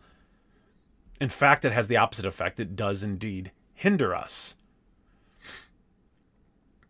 In 1.19 1.29
fact, 1.29 1.65
it 1.65 1.73
has 1.73 1.87
the 1.87 1.97
opposite 1.97 2.25
effect. 2.25 2.59
It 2.61 2.77
does 2.77 3.03
indeed 3.03 3.51
hinder 3.73 4.15
us. 4.15 4.55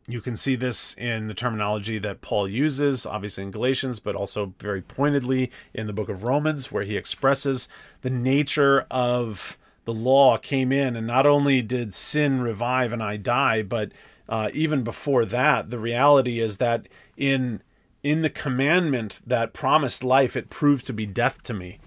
You 0.08 0.20
can 0.20 0.36
see 0.36 0.56
this 0.56 0.96
in 0.96 1.28
the 1.28 1.34
terminology 1.34 2.00
that 2.00 2.22
Paul 2.22 2.48
uses, 2.48 3.06
obviously 3.06 3.44
in 3.44 3.52
Galatians, 3.52 4.00
but 4.00 4.16
also 4.16 4.54
very 4.60 4.82
pointedly 4.82 5.52
in 5.74 5.88
the 5.88 5.94
book 5.94 6.10
of 6.10 6.24
Romans, 6.24 6.72
where 6.72 6.84
he 6.84 6.98
expresses 6.98 7.70
the 8.02 8.10
nature 8.10 8.88
of 8.90 9.58
the 9.86 9.94
law 9.94 10.38
came 10.38 10.72
in, 10.72 10.96
and 10.96 11.08
not 11.08 11.26
only 11.26 11.62
did 11.62 11.94
sin 11.94 12.42
revive 12.42 12.94
and 12.94 13.02
I 13.02 13.18
die, 13.18 13.62
but 13.62 13.92
uh, 14.28 14.50
even 14.54 14.84
before 14.84 15.26
that, 15.26 15.70
the 15.70 15.80
reality 15.80 16.40
is 16.40 16.58
that 16.58 16.88
in 17.18 17.62
in 18.04 18.24
the 18.24 18.30
commandment 18.30 19.20
that 19.28 19.54
promised 19.54 20.04
life, 20.04 20.36
it 20.36 20.50
proved 20.50 20.88
to 20.88 20.94
be 20.94 21.06
death 21.06 21.44
to 21.44 21.54
me, 21.54 21.80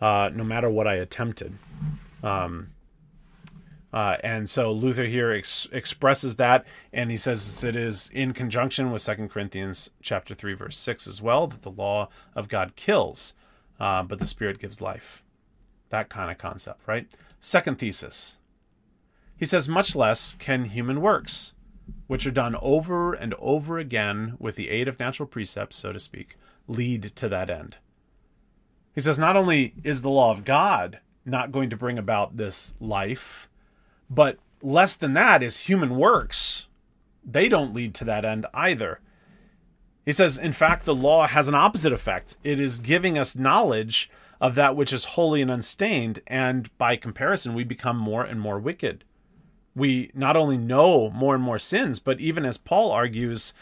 uh, 0.00 0.28
no 0.34 0.42
matter 0.42 0.68
what 0.68 0.88
I 0.88 0.94
attempted. 0.94 1.56
Um, 2.24 2.70
uh, 3.92 4.16
and 4.22 4.48
so 4.48 4.72
Luther 4.72 5.04
here 5.04 5.32
ex- 5.32 5.68
expresses 5.72 6.36
that, 6.36 6.64
and 6.92 7.10
he 7.10 7.16
says 7.16 7.64
it 7.64 7.76
is 7.76 8.10
in 8.12 8.32
conjunction 8.32 8.92
with 8.92 9.02
Second 9.02 9.30
Corinthians 9.30 9.90
chapter 10.02 10.34
three, 10.34 10.54
verse 10.54 10.76
six, 10.76 11.06
as 11.06 11.20
well, 11.20 11.46
that 11.46 11.62
the 11.62 11.70
law 11.70 12.08
of 12.34 12.48
God 12.48 12.76
kills, 12.76 13.34
uh, 13.78 14.02
but 14.02 14.18
the 14.18 14.26
Spirit 14.26 14.58
gives 14.58 14.80
life. 14.80 15.22
That 15.88 16.08
kind 16.08 16.30
of 16.30 16.38
concept, 16.38 16.86
right? 16.86 17.06
Second 17.40 17.78
thesis. 17.78 18.36
He 19.36 19.46
says, 19.46 19.68
much 19.68 19.96
less 19.96 20.34
can 20.34 20.66
human 20.66 21.00
works, 21.00 21.54
which 22.06 22.26
are 22.26 22.30
done 22.30 22.54
over 22.60 23.14
and 23.14 23.34
over 23.38 23.78
again 23.78 24.36
with 24.38 24.54
the 24.54 24.68
aid 24.68 24.86
of 24.86 25.00
natural 25.00 25.26
precepts, 25.26 25.76
so 25.76 25.92
to 25.92 25.98
speak, 25.98 26.36
lead 26.68 27.02
to 27.16 27.28
that 27.28 27.50
end. 27.50 27.78
He 28.94 29.00
says, 29.00 29.18
not 29.18 29.36
only 29.36 29.74
is 29.82 30.02
the 30.02 30.10
law 30.10 30.30
of 30.30 30.44
God 30.44 31.00
not 31.24 31.52
going 31.52 31.70
to 31.70 31.76
bring 31.76 31.98
about 31.98 32.36
this 32.36 32.74
life 32.80 33.48
but 34.10 34.38
less 34.60 34.96
than 34.96 35.14
that 35.14 35.42
is 35.42 35.56
human 35.56 35.96
works. 35.96 36.66
They 37.24 37.48
don't 37.48 37.72
lead 37.72 37.94
to 37.94 38.04
that 38.04 38.24
end 38.24 38.46
either. 38.52 39.00
He 40.04 40.12
says, 40.12 40.36
in 40.36 40.52
fact, 40.52 40.84
the 40.84 40.94
law 40.94 41.26
has 41.26 41.46
an 41.46 41.54
opposite 41.54 41.92
effect. 41.92 42.36
It 42.42 42.58
is 42.58 42.78
giving 42.78 43.16
us 43.16 43.36
knowledge 43.36 44.10
of 44.40 44.54
that 44.54 44.74
which 44.74 44.92
is 44.92 45.04
holy 45.04 45.42
and 45.42 45.50
unstained, 45.50 46.20
and 46.26 46.76
by 46.78 46.96
comparison, 46.96 47.54
we 47.54 47.62
become 47.62 47.98
more 47.98 48.24
and 48.24 48.40
more 48.40 48.58
wicked. 48.58 49.04
We 49.76 50.10
not 50.14 50.36
only 50.36 50.56
know 50.56 51.10
more 51.10 51.34
and 51.34 51.44
more 51.44 51.58
sins, 51.58 51.98
but 51.98 52.18
even 52.20 52.44
as 52.44 52.56
Paul 52.56 52.90
argues, 52.90 53.52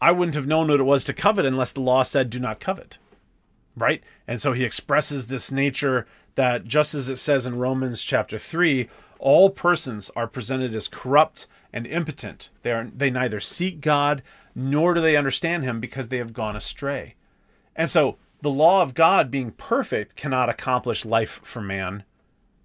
I 0.00 0.12
wouldn't 0.12 0.34
have 0.34 0.46
known 0.46 0.68
what 0.68 0.80
it 0.80 0.84
was 0.84 1.04
to 1.04 1.12
covet 1.12 1.44
unless 1.44 1.72
the 1.72 1.82
law 1.82 2.02
said, 2.02 2.30
do 2.30 2.40
not 2.40 2.60
covet. 2.60 2.98
Right? 3.76 4.02
And 4.26 4.40
so 4.40 4.54
he 4.54 4.64
expresses 4.64 5.26
this 5.26 5.52
nature 5.52 6.06
that, 6.34 6.64
just 6.64 6.94
as 6.94 7.10
it 7.10 7.16
says 7.16 7.44
in 7.44 7.58
Romans 7.58 8.02
chapter 8.02 8.38
3, 8.38 8.88
all 9.18 9.50
persons 9.50 10.10
are 10.16 10.26
presented 10.26 10.74
as 10.74 10.88
corrupt 10.88 11.46
and 11.72 11.86
impotent. 11.86 12.50
They, 12.62 12.72
are, 12.72 12.90
they 12.94 13.10
neither 13.10 13.40
seek 13.40 13.80
God 13.80 14.22
nor 14.54 14.94
do 14.94 15.00
they 15.00 15.16
understand 15.16 15.64
Him 15.64 15.80
because 15.80 16.08
they 16.08 16.18
have 16.18 16.32
gone 16.32 16.56
astray. 16.56 17.14
And 17.74 17.90
so, 17.90 18.16
the 18.42 18.50
law 18.50 18.82
of 18.82 18.94
God 18.94 19.30
being 19.30 19.50
perfect 19.50 20.16
cannot 20.16 20.48
accomplish 20.48 21.04
life 21.04 21.40
for 21.42 21.60
man, 21.60 22.04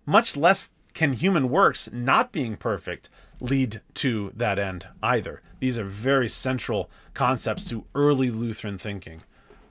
much 0.06 0.36
less 0.36 0.72
can 0.94 1.14
human 1.14 1.50
works 1.50 1.90
not 1.92 2.32
being 2.32 2.58
perfect 2.58 3.10
lead 3.40 3.82
to 3.96 4.32
that 4.36 4.60
end 4.60 4.88
either. 5.02 5.42
These 5.60 5.78
are 5.78 5.86
very 5.86 6.28
central 6.28 6.90
concepts 7.14 7.66
to 7.70 7.86
early 7.96 8.30
Lutheran 8.30 8.78
thinking. 8.78 9.22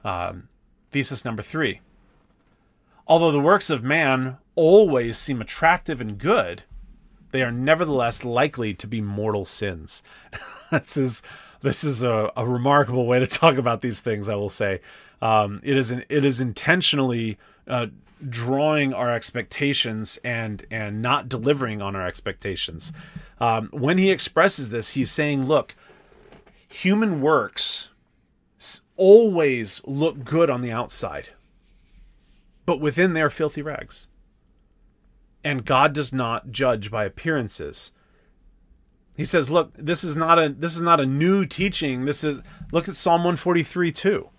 Um, 0.04 0.48
thesis 0.90 1.24
number 1.24 1.42
three. 1.42 1.80
Although 3.06 3.32
the 3.32 3.40
works 3.40 3.70
of 3.70 3.82
man 3.82 4.38
always 4.54 5.18
seem 5.18 5.40
attractive 5.40 6.00
and 6.00 6.16
good, 6.18 6.62
they 7.32 7.42
are 7.42 7.52
nevertheless 7.52 8.24
likely 8.24 8.74
to 8.74 8.86
be 8.86 9.00
mortal 9.00 9.44
sins. 9.44 10.02
this 10.70 10.96
is 10.96 11.22
this 11.62 11.84
is 11.84 12.02
a, 12.02 12.32
a, 12.36 12.46
remarkable 12.46 13.06
way 13.06 13.18
to 13.18 13.26
talk 13.26 13.56
about 13.56 13.82
these 13.82 14.00
things. 14.00 14.28
I 14.28 14.34
will 14.34 14.48
say, 14.48 14.80
um, 15.20 15.60
it 15.62 15.76
is 15.76 15.90
an, 15.90 16.04
it 16.08 16.24
is 16.24 16.40
intentionally 16.40 17.38
uh, 17.66 17.86
drawing 18.28 18.92
our 18.92 19.12
expectations 19.12 20.18
and 20.24 20.64
and 20.70 21.02
not 21.02 21.28
delivering 21.28 21.82
on 21.82 21.94
our 21.94 22.06
expectations. 22.06 22.92
Um, 23.40 23.68
when 23.72 23.98
he 23.98 24.10
expresses 24.10 24.70
this, 24.70 24.90
he's 24.90 25.10
saying, 25.10 25.46
"Look, 25.46 25.74
human 26.68 27.20
works 27.20 27.90
always 28.96 29.82
look 29.86 30.24
good 30.24 30.50
on 30.50 30.62
the 30.62 30.72
outside, 30.72 31.30
but 32.66 32.80
within 32.80 33.12
they 33.12 33.22
are 33.22 33.30
filthy 33.30 33.62
rags." 33.62 34.08
And 35.42 35.64
God 35.64 35.92
does 35.92 36.12
not 36.12 36.50
judge 36.50 36.90
by 36.90 37.04
appearances. 37.04 37.92
He 39.16 39.24
says, 39.24 39.50
"Look, 39.50 39.72
this 39.74 40.04
is 40.04 40.16
not 40.16 40.38
a 40.38 40.48
this 40.48 40.76
is 40.76 40.82
not 40.82 41.00
a 41.00 41.06
new 41.06 41.44
teaching. 41.44 42.04
This 42.04 42.24
is 42.24 42.40
look 42.72 42.88
at 42.88 42.94
Psalm 42.94 43.20
143 43.20 43.92
too." 43.92 44.30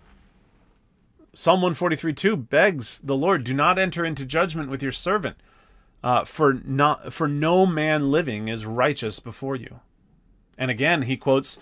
Psalm 1.33 1.61
143 1.61 2.13
2 2.13 2.35
begs 2.35 2.99
the 2.99 3.15
Lord, 3.15 3.45
do 3.45 3.53
not 3.53 3.79
enter 3.79 4.03
into 4.03 4.25
judgment 4.25 4.69
with 4.69 4.83
your 4.83 4.91
servant, 4.91 5.37
uh, 6.03 6.25
for 6.25 6.55
not 6.65 7.13
for 7.13 7.27
no 7.27 7.65
man 7.65 8.11
living 8.11 8.49
is 8.49 8.65
righteous 8.65 9.19
before 9.21 9.55
you. 9.55 9.79
And 10.57 10.69
again, 10.69 11.03
he 11.03 11.15
quotes 11.15 11.57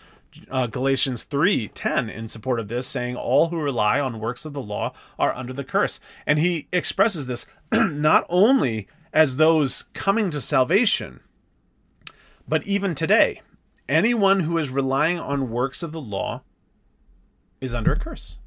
uh, 0.49 0.67
Galatians 0.67 1.23
3:10 1.23 2.09
in 2.09 2.27
support 2.27 2.59
of 2.59 2.67
this, 2.67 2.87
saying, 2.87 3.15
"All 3.15 3.49
who 3.49 3.61
rely 3.61 3.99
on 3.99 4.19
works 4.19 4.43
of 4.43 4.53
the 4.53 4.61
law 4.61 4.93
are 5.19 5.35
under 5.35 5.53
the 5.53 5.63
curse." 5.63 5.99
And 6.25 6.39
he 6.39 6.67
expresses 6.71 7.27
this 7.27 7.45
not 7.71 8.25
only 8.27 8.87
as 9.13 9.37
those 9.37 9.85
coming 9.93 10.29
to 10.31 10.41
salvation, 10.41 11.21
but 12.47 12.65
even 12.65 12.95
today, 12.95 13.41
anyone 13.87 14.41
who 14.41 14.57
is 14.57 14.69
relying 14.69 15.19
on 15.19 15.51
works 15.51 15.83
of 15.83 15.91
the 15.91 16.01
law 16.01 16.41
is 17.61 17.73
under 17.73 17.93
a 17.93 17.99
curse. 17.99 18.39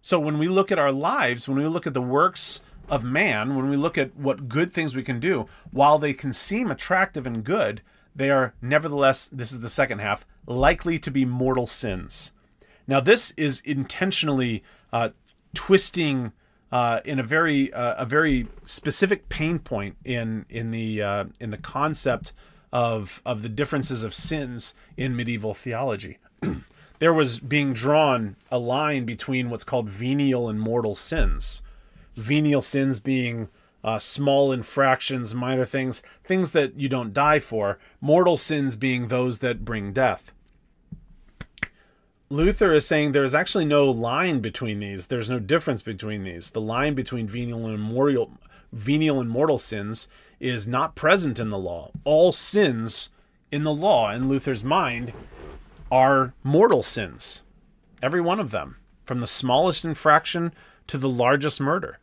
So 0.00 0.18
when 0.18 0.38
we 0.38 0.48
look 0.48 0.72
at 0.72 0.78
our 0.78 0.90
lives, 0.92 1.48
when 1.48 1.58
we 1.58 1.66
look 1.66 1.86
at 1.86 1.94
the 1.94 2.02
works 2.02 2.60
of 2.88 3.04
man, 3.04 3.54
when 3.54 3.70
we 3.70 3.76
look 3.76 3.96
at 3.96 4.16
what 4.16 4.48
good 4.48 4.70
things 4.70 4.96
we 4.96 5.04
can 5.04 5.20
do, 5.20 5.46
while 5.70 5.98
they 5.98 6.12
can 6.12 6.32
seem 6.32 6.70
attractive 6.70 7.26
and 7.26 7.44
good, 7.44 7.82
they 8.14 8.28
are 8.28 8.54
nevertheless, 8.60 9.28
this 9.28 9.52
is 9.52 9.60
the 9.60 9.68
second 9.68 10.00
half, 10.00 10.26
likely 10.46 10.98
to 10.98 11.10
be 11.10 11.24
mortal 11.24 11.66
sins. 11.66 12.32
Now, 12.86 13.00
this 13.00 13.30
is 13.36 13.60
intentionally 13.60 14.64
uh, 14.92 15.10
twisting 15.54 16.32
uh, 16.72 17.00
in 17.04 17.18
a 17.18 17.22
very 17.22 17.72
uh, 17.72 18.02
a 18.02 18.06
very 18.06 18.48
specific 18.64 19.28
pain 19.28 19.58
point 19.58 19.96
in 20.04 20.46
in 20.48 20.70
the 20.70 21.02
uh, 21.02 21.24
in 21.38 21.50
the 21.50 21.58
concept 21.58 22.32
of 22.72 23.20
of 23.26 23.42
the 23.42 23.48
differences 23.48 24.02
of 24.02 24.14
sins 24.14 24.74
in 24.96 25.14
medieval 25.14 25.52
theology. 25.52 26.18
there 26.98 27.12
was 27.12 27.38
being 27.38 27.74
drawn 27.74 28.36
a 28.50 28.58
line 28.58 29.04
between 29.04 29.50
what's 29.50 29.64
called 29.64 29.90
venial 29.90 30.48
and 30.48 30.58
mortal 30.58 30.94
sins. 30.94 31.62
Venial 32.16 32.62
sins 32.62 32.98
being 32.98 33.48
uh, 33.84 33.98
small 33.98 34.52
infractions, 34.52 35.34
minor 35.34 35.64
things, 35.64 36.02
things 36.24 36.52
that 36.52 36.78
you 36.78 36.88
don't 36.88 37.12
die 37.12 37.40
for. 37.40 37.78
Mortal 38.00 38.36
sins 38.36 38.76
being 38.76 39.08
those 39.08 39.40
that 39.40 39.64
bring 39.64 39.92
death. 39.92 40.32
Luther 42.32 42.72
is 42.72 42.86
saying 42.86 43.12
there's 43.12 43.34
actually 43.34 43.66
no 43.66 43.90
line 43.90 44.40
between 44.40 44.80
these. 44.80 45.08
There's 45.08 45.28
no 45.28 45.38
difference 45.38 45.82
between 45.82 46.24
these. 46.24 46.48
The 46.52 46.62
line 46.62 46.94
between 46.94 47.28
venial 47.28 47.66
and 47.66 47.78
mortal, 47.78 48.30
venial 48.72 49.20
and 49.20 49.28
mortal 49.28 49.58
sins 49.58 50.08
is 50.40 50.66
not 50.66 50.94
present 50.94 51.38
in 51.38 51.50
the 51.50 51.58
law. 51.58 51.90
All 52.04 52.32
sins 52.32 53.10
in 53.50 53.64
the 53.64 53.74
law, 53.74 54.10
in 54.10 54.30
Luther's 54.30 54.64
mind, 54.64 55.12
are 55.90 56.32
mortal 56.42 56.82
sins. 56.82 57.42
Every 58.02 58.22
one 58.22 58.40
of 58.40 58.50
them, 58.50 58.78
from 59.04 59.20
the 59.20 59.26
smallest 59.26 59.84
infraction 59.84 60.54
to 60.86 60.96
the 60.96 61.10
largest 61.10 61.60
murder. 61.60 61.98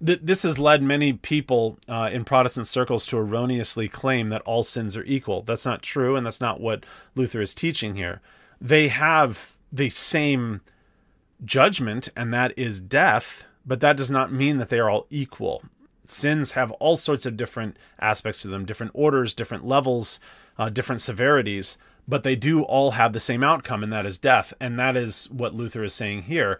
This 0.00 0.44
has 0.44 0.60
led 0.60 0.84
many 0.84 1.14
people 1.14 1.80
uh, 1.88 2.10
in 2.12 2.24
Protestant 2.24 2.68
circles 2.68 3.06
to 3.06 3.18
erroneously 3.18 3.88
claim 3.88 4.28
that 4.28 4.42
all 4.42 4.62
sins 4.62 4.96
are 4.96 5.02
equal. 5.02 5.42
That's 5.42 5.66
not 5.66 5.82
true, 5.82 6.14
and 6.14 6.24
that's 6.24 6.40
not 6.40 6.60
what 6.60 6.86
Luther 7.16 7.40
is 7.40 7.56
teaching 7.56 7.96
here. 7.96 8.20
They 8.60 8.88
have 8.88 9.56
the 9.72 9.90
same 9.90 10.60
judgment, 11.44 12.08
and 12.16 12.32
that 12.34 12.58
is 12.58 12.80
death, 12.80 13.44
but 13.64 13.80
that 13.80 13.96
does 13.96 14.10
not 14.10 14.32
mean 14.32 14.58
that 14.58 14.68
they 14.68 14.78
are 14.78 14.90
all 14.90 15.06
equal. 15.10 15.62
Sins 16.04 16.52
have 16.52 16.72
all 16.72 16.96
sorts 16.96 17.26
of 17.26 17.36
different 17.36 17.76
aspects 18.00 18.42
to 18.42 18.48
them, 18.48 18.64
different 18.64 18.92
orders, 18.94 19.34
different 19.34 19.66
levels, 19.66 20.20
uh, 20.58 20.68
different 20.68 21.00
severities 21.00 21.78
but 22.08 22.22
they 22.22 22.34
do 22.34 22.62
all 22.62 22.92
have 22.92 23.12
the 23.12 23.20
same 23.20 23.44
outcome, 23.44 23.82
and 23.82 23.92
that 23.92 24.06
is 24.06 24.16
death. 24.16 24.54
And 24.58 24.78
that 24.78 24.96
is 24.96 25.30
what 25.30 25.54
Luther 25.54 25.84
is 25.84 25.92
saying 25.92 26.22
here. 26.22 26.58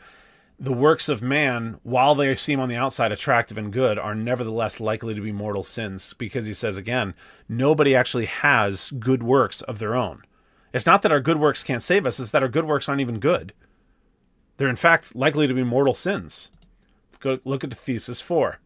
The 0.61 0.73
works 0.73 1.09
of 1.09 1.23
man, 1.23 1.79
while 1.85 2.15
they 2.15 2.35
seem 2.35 2.61
on 2.61 2.69
the 2.69 2.77
outside 2.77 3.13
attractive 3.13 3.57
and 3.57 3.73
good, 3.73 3.99
are 3.99 4.15
nevertheless 4.15 4.79
likely 4.79 5.15
to 5.15 5.21
be 5.21 5.33
mortal 5.33 5.65
sins 5.65 6.13
because 6.13 6.47
he 6.47 6.53
says 6.53 6.77
again, 6.77 7.15
nobody 7.49 7.95
actually 7.95 8.27
has 8.27 8.91
good 8.99 9.23
works 9.23 9.63
of 9.63 9.79
their 9.79 9.95
own. 9.95 10.23
It's 10.73 10.87
not 10.87 11.03
that 11.03 11.13
our 11.13 11.21
good 11.21 11.39
works 11.39 11.63
can't 11.63 11.83
save 11.83 12.07
us, 12.07 12.21
it's 12.21 12.31
that 12.31 12.43
our 12.43 12.49
good 12.49 12.67
works 12.67 12.89
aren't 12.89 13.01
even 13.01 13.19
good. 13.19 13.53
They're 14.57 14.69
in 14.69 14.77
fact 14.77 15.15
likely 15.15 15.47
to 15.47 15.55
be 15.55 15.63
mortal 15.63 15.95
sins. 15.95 16.51
Go 17.21 17.39
look 17.45 17.65
at 17.65 17.71
the 17.71 17.77
thesis 17.77 18.21
4. 18.21 18.61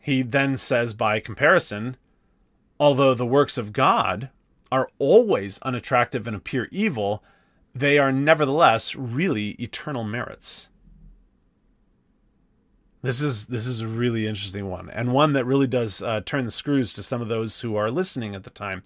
He 0.00 0.22
then 0.22 0.56
says 0.56 0.94
by 0.94 1.20
comparison, 1.20 1.96
although 2.78 3.14
the 3.14 3.26
works 3.26 3.58
of 3.58 3.72
God 3.72 4.30
are 4.72 4.88
always 4.98 5.58
unattractive 5.60 6.26
and 6.26 6.34
appear 6.34 6.68
evil, 6.70 7.22
they 7.74 7.98
are 7.98 8.12
nevertheless 8.12 8.94
really 8.94 9.50
eternal 9.52 10.04
merits. 10.04 10.70
This 13.02 13.22
is 13.22 13.46
this 13.46 13.66
is 13.66 13.80
a 13.80 13.88
really 13.88 14.26
interesting 14.26 14.68
one, 14.68 14.90
and 14.90 15.12
one 15.12 15.32
that 15.32 15.46
really 15.46 15.66
does 15.66 16.02
uh, 16.02 16.20
turn 16.20 16.44
the 16.44 16.50
screws 16.50 16.92
to 16.94 17.02
some 17.02 17.22
of 17.22 17.28
those 17.28 17.60
who 17.60 17.74
are 17.76 17.90
listening 17.90 18.34
at 18.34 18.44
the 18.44 18.50
time. 18.50 18.82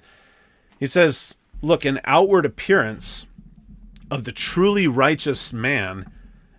He 0.79 0.87
says, 0.87 1.39
"Look, 1.63 1.85
an 1.85 2.01
outward 2.05 2.45
appearance 2.45 3.27
of 4.11 4.25
the 4.25 4.33
truly 4.33 4.87
righteous 4.87 5.53
man 5.53 6.11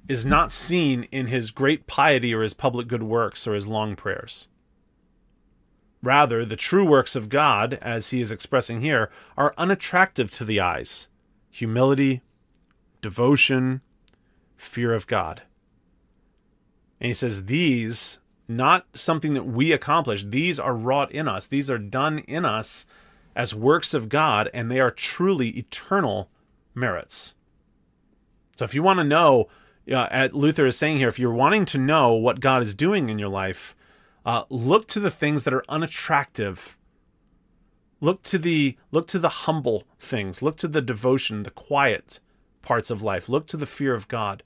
is 0.08 0.26
not 0.26 0.52
seen 0.52 1.04
in 1.12 1.28
his 1.28 1.52
great 1.52 1.88
piety 1.88 2.34
or 2.34 2.42
his 2.42 2.54
public 2.54 2.88
good 2.88 3.04
works 3.04 3.48
or 3.48 3.54
his 3.54 3.68
long 3.68 3.96
prayers. 3.96 4.48
Rather, 6.04 6.46
the 6.46 6.56
true 6.56 6.86
works 6.86 7.16
of 7.16 7.30
God, 7.30 7.80
as 7.82 8.12
he 8.12 8.22
is 8.22 8.32
expressing 8.32 8.82
here, 8.82 9.10
are 9.36 9.56
unattractive 9.58 10.30
to 10.32 10.46
the 10.46 10.60
eyes 10.60 11.08
humility, 11.50 12.22
devotion, 13.02 13.80
fear 14.58 14.94
of 14.94 15.08
God. 15.08 15.42
And 17.00 17.08
he 17.08 17.14
says, 17.14 17.46
These, 17.46 18.20
not 18.48 18.86
something 18.94 19.34
that 19.34 19.46
we 19.46 19.72
accomplish, 19.72 20.26
these 20.26 20.60
are 20.60 20.76
wrought 20.76 21.14
in 21.14 21.30
us, 21.30 21.48
these 21.48 21.70
are 21.70 21.78
done 21.78 22.20
in 22.20 22.44
us 22.44 22.86
as 23.36 23.54
works 23.54 23.94
of 23.94 24.10
God, 24.10 24.50
and 24.54 24.72
they 24.72 24.80
are 24.80 24.92
truly 24.92 25.50
eternal 25.50 26.30
merits. 26.74 27.34
So 28.56 28.64
if 28.64 28.74
you 28.74 28.82
want 28.82 29.00
to 29.00 29.04
know, 29.04 29.50
uh, 29.92 30.08
at 30.10 30.34
Luther 30.34 30.66
is 30.66 30.78
saying 30.78 30.98
here, 30.98 31.10
if 31.10 31.20
you're 31.20 31.34
wanting 31.34 31.66
to 31.66 31.78
know 31.78 32.14
what 32.14 32.40
God 32.40 32.62
is 32.62 32.74
doing 32.74 33.10
in 33.10 33.20
your 33.20 33.30
life, 33.30 33.76
uh, 34.26 34.44
look 34.50 34.88
to 34.88 35.00
the 35.00 35.12
things 35.12 35.44
that 35.44 35.54
are 35.54 35.66
unattractive. 35.68 36.78
Look 38.02 38.24
to 38.24 38.38
the 38.38 38.78
look 38.92 39.08
to 39.10 39.20
the 39.20 39.30
humble 39.30 39.84
things. 40.00 40.42
Look 40.42 40.58
to 40.58 40.68
the 40.68 40.82
devotion, 40.82 41.44
the 41.44 41.52
quiet 41.52 42.20
parts 42.62 42.90
of 42.90 43.02
life. 43.02 43.30
Look 43.30 43.48
to 43.48 43.58
the 43.58 43.66
fear 43.66 43.94
of 43.94 44.08
God, 44.08 44.44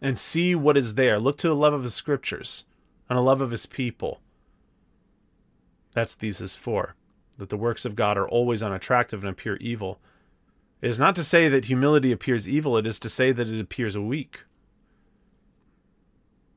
and 0.00 0.18
see 0.18 0.54
what 0.54 0.76
is 0.76 0.94
there. 0.94 1.18
Look 1.18 1.38
to 1.38 1.48
the 1.48 1.54
love 1.54 1.72
of 1.72 1.82
the 1.82 1.90
Scriptures 1.90 2.64
and 3.08 3.18
a 3.18 3.22
love 3.22 3.40
of 3.40 3.50
His 3.50 3.66
people. 3.66 4.20
That's 5.92 6.14
thesis 6.14 6.54
four. 6.54 6.94
That 7.38 7.48
the 7.48 7.56
works 7.56 7.84
of 7.84 7.96
God 7.96 8.18
are 8.18 8.28
always 8.28 8.62
unattractive 8.62 9.22
and 9.22 9.30
appear 9.30 9.56
evil. 9.56 10.00
It 10.82 10.88
is 10.88 10.98
not 10.98 11.16
to 11.16 11.24
say 11.24 11.48
that 11.48 11.64
humility 11.64 12.12
appears 12.12 12.48
evil, 12.48 12.76
it 12.76 12.86
is 12.86 12.98
to 13.00 13.08
say 13.08 13.32
that 13.32 13.48
it 13.48 13.60
appears 13.60 13.96
weak. 13.96 14.44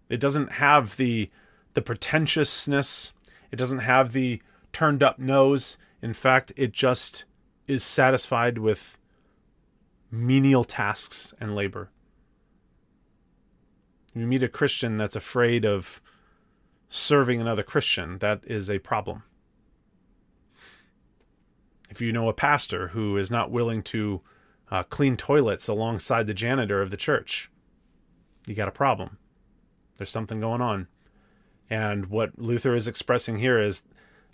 It 0.09 0.19
doesn't 0.19 0.53
have 0.53 0.97
the 0.97 1.29
the 1.73 1.82
pretentiousness. 1.82 3.13
It 3.51 3.55
doesn't 3.55 3.79
have 3.79 4.11
the 4.11 4.41
turned 4.73 5.01
up 5.01 5.19
nose. 5.19 5.77
In 6.01 6.13
fact, 6.13 6.51
it 6.57 6.73
just 6.73 7.25
is 7.67 7.84
satisfied 7.84 8.57
with 8.57 8.97
menial 10.11 10.65
tasks 10.65 11.34
and 11.39 11.55
labor. 11.55 11.89
You 14.13 14.27
meet 14.27 14.43
a 14.43 14.49
Christian 14.49 14.97
that's 14.97 15.15
afraid 15.15 15.65
of 15.65 16.01
serving 16.89 17.39
another 17.39 17.63
Christian, 17.63 18.17
that 18.17 18.41
is 18.45 18.69
a 18.69 18.79
problem. 18.79 19.23
If 21.91 21.99
you 21.99 22.13
know 22.13 22.29
a 22.29 22.33
pastor 22.33 22.87
who 22.87 23.17
is 23.17 23.29
not 23.29 23.51
willing 23.51 23.83
to 23.83 24.21
uh, 24.71 24.83
clean 24.83 25.17
toilets 25.17 25.67
alongside 25.67 26.25
the 26.25 26.33
janitor 26.33 26.81
of 26.81 26.89
the 26.89 26.95
church, 26.95 27.51
you 28.47 28.55
got 28.55 28.69
a 28.69 28.71
problem. 28.71 29.17
There's 29.97 30.09
something 30.09 30.39
going 30.39 30.61
on. 30.61 30.87
And 31.69 32.05
what 32.05 32.39
Luther 32.39 32.75
is 32.75 32.87
expressing 32.87 33.39
here 33.39 33.59
is 33.59 33.83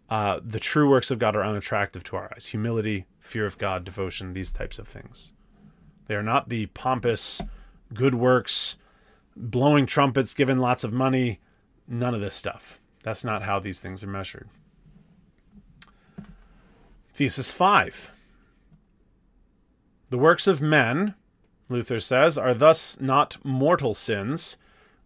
uh, 0.08 0.40
the 0.46 0.60
true 0.60 0.88
works 0.88 1.10
of 1.10 1.18
God 1.18 1.36
are 1.36 1.44
unattractive 1.44 2.04
to 2.06 2.16
our 2.16 2.32
eyes 2.32 2.46
humility, 2.46 3.08
fear 3.20 3.48
of 3.48 3.58
God, 3.58 3.84
devotion, 3.84 4.34
these 4.34 4.52
types 4.52 4.78
of 4.78 4.88
things. 4.88 5.34
They 6.06 6.16
are 6.16 6.24
not 6.24 6.50
the 6.50 6.68
pompous, 6.68 7.42
good 7.92 8.14
works, 8.14 8.76
blowing 9.36 9.88
trumpets, 9.88 10.36
giving 10.36 10.60
lots 10.60 10.84
of 10.84 10.94
money, 10.94 11.40
none 11.88 12.14
of 12.14 12.22
this 12.22 12.36
stuff. 12.36 12.80
That's 13.02 13.24
not 13.24 13.42
how 13.42 13.60
these 13.60 13.80
things 13.80 14.04
are 14.04 14.08
measured. 14.08 14.48
Thesis 17.18 17.52
5. 17.52 18.12
The 20.12 20.20
works 20.20 20.46
of 20.46 20.62
men, 20.62 21.16
Luther 21.68 22.00
says, 22.00 22.38
are 22.38 22.54
thus 22.54 23.02
not 23.02 23.38
mortal 23.44 23.96
sins. 23.96 24.58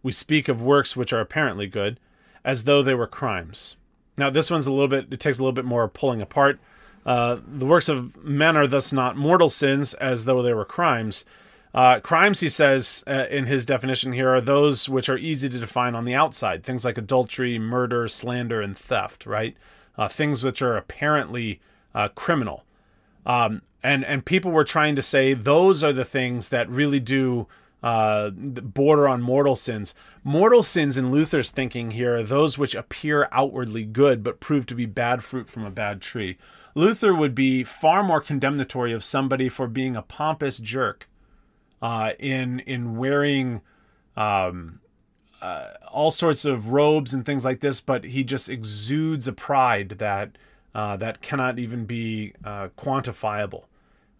We 0.02 0.12
speak 0.12 0.46
of 0.46 0.60
works 0.60 0.94
which 0.94 1.14
are 1.14 1.22
apparently 1.22 1.66
good, 1.66 1.98
as 2.44 2.64
though 2.64 2.82
they 2.82 2.92
were 2.92 3.06
crimes. 3.06 3.76
Now, 4.18 4.28
this 4.28 4.50
one's 4.50 4.66
a 4.66 4.70
little 4.70 4.88
bit, 4.88 5.10
it 5.10 5.20
takes 5.20 5.38
a 5.38 5.42
little 5.42 5.54
bit 5.54 5.64
more 5.64 5.88
pulling 5.88 6.20
apart. 6.20 6.60
Uh, 7.06 7.38
the 7.46 7.64
works 7.64 7.88
of 7.88 8.14
men 8.22 8.58
are 8.58 8.66
thus 8.66 8.92
not 8.92 9.16
mortal 9.16 9.48
sins, 9.48 9.94
as 9.94 10.26
though 10.26 10.42
they 10.42 10.52
were 10.52 10.66
crimes. 10.66 11.24
Uh, 11.72 11.98
crimes, 12.00 12.40
he 12.40 12.50
says 12.50 13.02
uh, 13.06 13.24
in 13.30 13.46
his 13.46 13.64
definition 13.64 14.12
here, 14.12 14.28
are 14.34 14.42
those 14.42 14.86
which 14.86 15.08
are 15.08 15.16
easy 15.16 15.48
to 15.48 15.58
define 15.58 15.94
on 15.94 16.04
the 16.04 16.14
outside. 16.14 16.62
Things 16.62 16.84
like 16.84 16.98
adultery, 16.98 17.58
murder, 17.58 18.06
slander, 18.06 18.60
and 18.60 18.76
theft, 18.76 19.24
right? 19.24 19.56
Uh, 19.96 20.08
things 20.08 20.44
which 20.44 20.60
are 20.60 20.76
apparently 20.76 21.58
uh, 21.94 22.08
criminal. 22.08 22.64
Um, 23.24 23.62
and, 23.82 24.04
and 24.04 24.24
people 24.24 24.50
were 24.50 24.64
trying 24.64 24.96
to 24.96 25.02
say 25.02 25.34
those 25.34 25.82
are 25.82 25.92
the 25.92 26.04
things 26.04 26.48
that 26.50 26.68
really 26.68 27.00
do 27.00 27.46
uh, 27.82 28.30
border 28.30 29.08
on 29.08 29.20
mortal 29.20 29.56
sins. 29.56 29.94
Mortal 30.22 30.62
sins, 30.62 30.96
in 30.96 31.10
Luther's 31.10 31.50
thinking 31.50 31.92
here, 31.92 32.16
are 32.16 32.22
those 32.22 32.56
which 32.56 32.74
appear 32.74 33.28
outwardly 33.32 33.84
good 33.84 34.22
but 34.22 34.40
prove 34.40 34.66
to 34.66 34.74
be 34.74 34.86
bad 34.86 35.24
fruit 35.24 35.48
from 35.48 35.64
a 35.64 35.70
bad 35.70 36.00
tree. 36.00 36.38
Luther 36.74 37.14
would 37.14 37.34
be 37.34 37.64
far 37.64 38.02
more 38.02 38.20
condemnatory 38.20 38.92
of 38.92 39.04
somebody 39.04 39.48
for 39.48 39.66
being 39.66 39.96
a 39.96 40.02
pompous 40.02 40.58
jerk 40.58 41.08
uh, 41.82 42.12
in 42.18 42.60
in 42.60 42.96
wearing 42.96 43.60
um, 44.16 44.80
uh, 45.42 45.70
all 45.90 46.12
sorts 46.12 46.44
of 46.44 46.68
robes 46.68 47.12
and 47.12 47.26
things 47.26 47.44
like 47.44 47.60
this, 47.60 47.80
but 47.80 48.04
he 48.04 48.22
just 48.22 48.48
exudes 48.48 49.26
a 49.26 49.32
pride 49.32 49.96
that 49.98 50.38
uh, 50.74 50.96
that 50.96 51.20
cannot 51.20 51.58
even 51.58 51.84
be 51.84 52.32
uh, 52.44 52.68
quantifiable. 52.78 53.64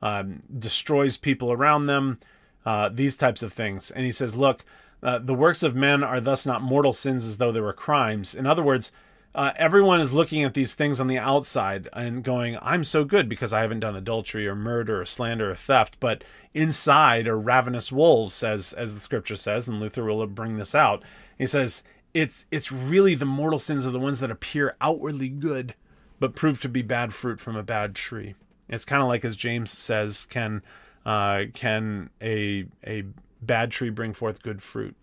Um, 0.01 0.41
destroys 0.59 1.17
people 1.17 1.53
around 1.53 1.87
them, 1.87 2.19
uh, 2.67 2.91
these 2.93 3.17
types 3.17 3.43
of 3.43 3.53
things. 3.53 3.91
And 3.91 4.05
he 4.05 4.13
says, 4.13 4.35
look, 4.35 4.65
uh, 5.03 5.19
the 5.19 5.35
works 5.35 5.63
of 5.63 5.77
men 5.77 6.03
are 6.03 6.21
thus 6.21 6.45
not 6.45 6.61
mortal 6.61 6.93
sins 6.93 7.25
as 7.25 7.39
though 7.39 7.53
they 7.53 7.61
were 7.61 7.73
crimes. 7.73 8.35
In 8.35 8.47
other 8.47 8.63
words, 8.63 8.93
uh, 9.35 9.53
everyone 9.57 10.01
is 10.01 10.13
looking 10.13 10.45
at 10.45 10.55
these 10.55 10.75
things 10.75 11.01
on 11.01 11.07
the 11.07 11.19
outside 11.19 11.89
and 11.93 12.23
going, 12.23 12.59
I'm 12.61 12.85
so 12.85 13.05
good 13.05 13.29
because 13.29 13.53
I 13.53 13.63
haven't 13.63 13.81
done 13.81 13.97
adultery 13.97 14.47
or 14.47 14.55
murder 14.55 15.01
or 15.01 15.07
slander 15.07 15.53
or 15.53 15.55
theft. 15.55 15.99
But 16.01 16.23
inside 16.53 17.27
are 17.27 17.39
ravenous 17.39 17.91
wolves, 17.91 18.43
as, 18.43 18.73
as 18.75 18.95
the 18.95 19.01
scripture 19.01 19.37
says, 19.37 19.69
and 19.69 19.81
Luther 19.81 20.05
will 20.05 20.27
bring 20.27 20.57
this 20.57 20.75
out. 20.75 21.03
He 21.39 21.47
says, 21.47 21.83
it's, 22.13 22.45
it's 22.51 22.71
really 22.71 23.15
the 23.15 23.25
mortal 23.25 23.59
sins 23.59 23.87
are 23.87 23.91
the 23.91 23.99
ones 23.99 24.21
that 24.21 24.31
appear 24.31 24.77
outwardly 24.81 25.31
good, 25.31 25.75
but 26.23 26.37
prove 26.37 26.61
to 26.63 26.69
be 26.69 26.83
bad 26.83 27.13
fruit 27.13 27.41
from 27.41 27.57
a 27.57 27.65
bad 27.65 27.97
tree. 27.97 28.37
It's 28.69 28.85
kind 28.85 29.03
of 29.03 29.09
like, 29.09 29.25
as 29.25 29.35
James 29.35 29.73
says, 29.73 30.25
can, 30.31 30.63
uh, 31.05 31.47
can 31.53 32.11
a, 32.23 32.67
a 32.87 33.03
bad 33.41 33.73
tree 33.73 33.91
bring 33.91 34.13
forth 34.13 34.41
good 34.41 34.63
fruit? 34.63 34.95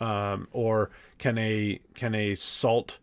Um, 0.00 0.48
or 0.52 0.90
can 1.16 1.38
a, 1.38 1.80
can 1.94 2.14
a 2.14 2.34
salt, 2.34 2.98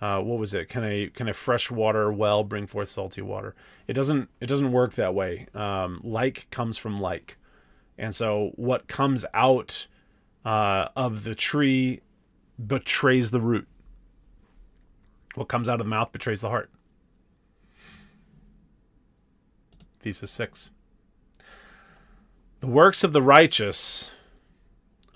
uh, 0.00 0.20
what 0.20 0.38
was 0.38 0.54
it? 0.54 0.68
Can 0.68 0.84
a 0.84 1.08
can 1.08 1.28
a 1.28 1.32
fresh 1.32 1.68
water 1.68 2.12
well 2.12 2.44
bring 2.44 2.68
forth 2.68 2.90
salty 2.90 3.22
water? 3.22 3.56
It 3.88 3.94
doesn't. 3.94 4.28
It 4.40 4.46
doesn't 4.46 4.70
work 4.70 4.94
that 4.94 5.14
way. 5.14 5.48
Um, 5.52 6.00
like 6.04 6.48
comes 6.50 6.78
from 6.78 7.00
like, 7.00 7.38
and 7.98 8.14
so 8.14 8.52
what 8.54 8.86
comes 8.86 9.24
out 9.34 9.88
uh, 10.44 10.88
of 10.94 11.24
the 11.24 11.34
tree 11.34 12.02
betrays 12.64 13.32
the 13.32 13.40
root. 13.40 13.66
What 15.34 15.48
comes 15.48 15.68
out 15.68 15.80
of 15.80 15.86
the 15.86 15.90
mouth 15.90 16.12
betrays 16.12 16.42
the 16.42 16.50
heart. 16.50 16.70
Thesis 20.04 20.30
six. 20.30 20.70
The 22.60 22.66
works 22.66 23.04
of 23.04 23.14
the 23.14 23.22
righteous, 23.22 24.10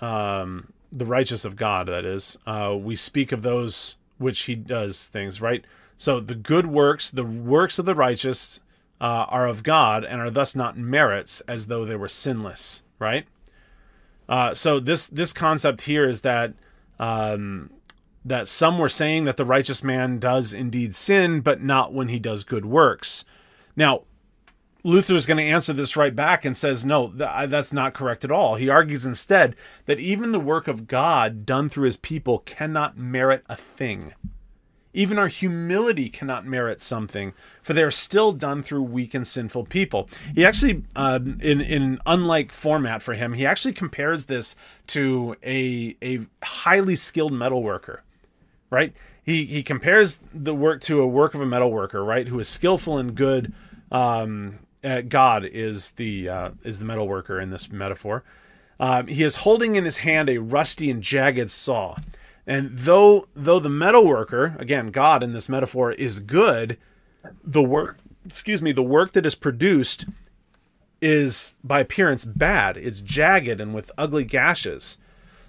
um, 0.01 0.73
the 0.91 1.05
righteous 1.05 1.45
of 1.45 1.55
God, 1.55 1.87
that 1.87 2.05
is, 2.05 2.39
uh, 2.47 2.75
we 2.75 2.95
speak 2.95 3.31
of 3.31 3.43
those 3.43 3.97
which 4.17 4.41
he 4.41 4.55
does 4.55 5.05
things, 5.05 5.41
right? 5.41 5.63
So 5.95 6.19
the 6.19 6.33
good 6.33 6.65
works, 6.65 7.11
the 7.11 7.23
works 7.23 7.77
of 7.77 7.85
the 7.85 7.93
righteous, 7.93 8.61
uh, 8.99 9.25
are 9.29 9.47
of 9.47 9.61
God 9.61 10.03
and 10.03 10.19
are 10.19 10.31
thus 10.31 10.55
not 10.55 10.75
merits 10.75 11.41
as 11.41 11.67
though 11.67 11.85
they 11.85 11.95
were 11.95 12.09
sinless, 12.09 12.81
right? 12.97 13.27
Uh, 14.27 14.55
so 14.55 14.79
this 14.79 15.07
this 15.07 15.33
concept 15.33 15.81
here 15.81 16.09
is 16.09 16.21
that 16.21 16.53
um, 16.99 17.69
that 18.25 18.47
some 18.47 18.79
were 18.79 18.89
saying 18.89 19.25
that 19.25 19.37
the 19.37 19.45
righteous 19.45 19.83
man 19.83 20.17
does 20.17 20.51
indeed 20.51 20.95
sin, 20.95 21.41
but 21.41 21.61
not 21.61 21.93
when 21.93 22.09
he 22.09 22.19
does 22.19 22.43
good 22.43 22.65
works. 22.65 23.23
Now, 23.75 24.01
Luther 24.83 25.15
is 25.15 25.25
going 25.25 25.37
to 25.37 25.43
answer 25.43 25.73
this 25.73 25.97
right 25.97 26.15
back 26.15 26.45
and 26.45 26.55
says, 26.55 26.85
no, 26.85 27.09
th- 27.09 27.49
that's 27.49 27.73
not 27.73 27.93
correct 27.93 28.23
at 28.23 28.31
all. 28.31 28.55
He 28.55 28.69
argues 28.69 29.05
instead 29.05 29.55
that 29.85 29.99
even 29.99 30.31
the 30.31 30.39
work 30.39 30.67
of 30.67 30.87
God 30.87 31.45
done 31.45 31.69
through 31.69 31.85
his 31.85 31.97
people 31.97 32.39
cannot 32.39 32.97
merit 32.97 33.43
a 33.49 33.55
thing. 33.55 34.13
Even 34.93 35.19
our 35.19 35.27
humility 35.27 36.09
cannot 36.09 36.47
merit 36.47 36.81
something, 36.81 37.33
for 37.61 37.73
they 37.73 37.83
are 37.83 37.91
still 37.91 38.31
done 38.31 38.63
through 38.63 38.81
weak 38.81 39.13
and 39.13 39.27
sinful 39.27 39.65
people. 39.65 40.09
He 40.33 40.43
actually, 40.43 40.83
uh, 40.95 41.19
in 41.41 41.61
in 41.61 41.99
unlike 42.07 42.51
format 42.51 43.03
for 43.03 43.13
him, 43.13 43.33
he 43.33 43.45
actually 43.45 43.73
compares 43.73 44.25
this 44.25 44.55
to 44.87 45.35
a 45.45 45.95
a 46.01 46.25
highly 46.43 46.95
skilled 46.95 47.33
metal 47.33 47.61
worker, 47.61 48.01
right? 48.71 48.91
He 49.23 49.45
he 49.45 49.61
compares 49.61 50.21
the 50.33 50.55
work 50.55 50.81
to 50.81 51.01
a 51.01 51.07
work 51.07 51.35
of 51.35 51.41
a 51.41 51.45
metal 51.45 51.71
worker, 51.71 52.03
right, 52.03 52.27
who 52.27 52.39
is 52.39 52.49
skillful 52.49 52.97
and 52.97 53.13
good 53.13 53.53
um, 53.91 54.57
uh, 54.83 55.01
God 55.01 55.45
is 55.45 55.91
the 55.91 56.29
uh, 56.29 56.51
is 56.63 56.79
the 56.79 56.85
metal 56.85 57.07
worker 57.07 57.39
in 57.39 57.49
this 57.49 57.71
metaphor. 57.71 58.23
Um, 58.79 59.07
he 59.07 59.23
is 59.23 59.37
holding 59.37 59.75
in 59.75 59.85
his 59.85 59.97
hand 59.97 60.29
a 60.29 60.37
rusty 60.37 60.89
and 60.89 61.03
jagged 61.03 61.51
saw, 61.51 61.97
and 62.47 62.77
though 62.77 63.27
though 63.35 63.59
the 63.59 63.69
metal 63.69 64.05
worker, 64.05 64.55
again 64.59 64.87
God 64.91 65.23
in 65.23 65.33
this 65.33 65.49
metaphor, 65.49 65.91
is 65.91 66.19
good, 66.19 66.77
the 67.43 67.63
work 67.63 67.97
excuse 68.25 68.61
me 68.61 68.71
the 68.71 68.83
work 68.83 69.13
that 69.13 69.25
is 69.25 69.35
produced 69.35 70.05
is 71.01 71.55
by 71.63 71.79
appearance 71.79 72.25
bad. 72.25 72.77
It's 72.77 73.01
jagged 73.01 73.61
and 73.61 73.73
with 73.73 73.91
ugly 73.97 74.25
gashes. 74.25 74.97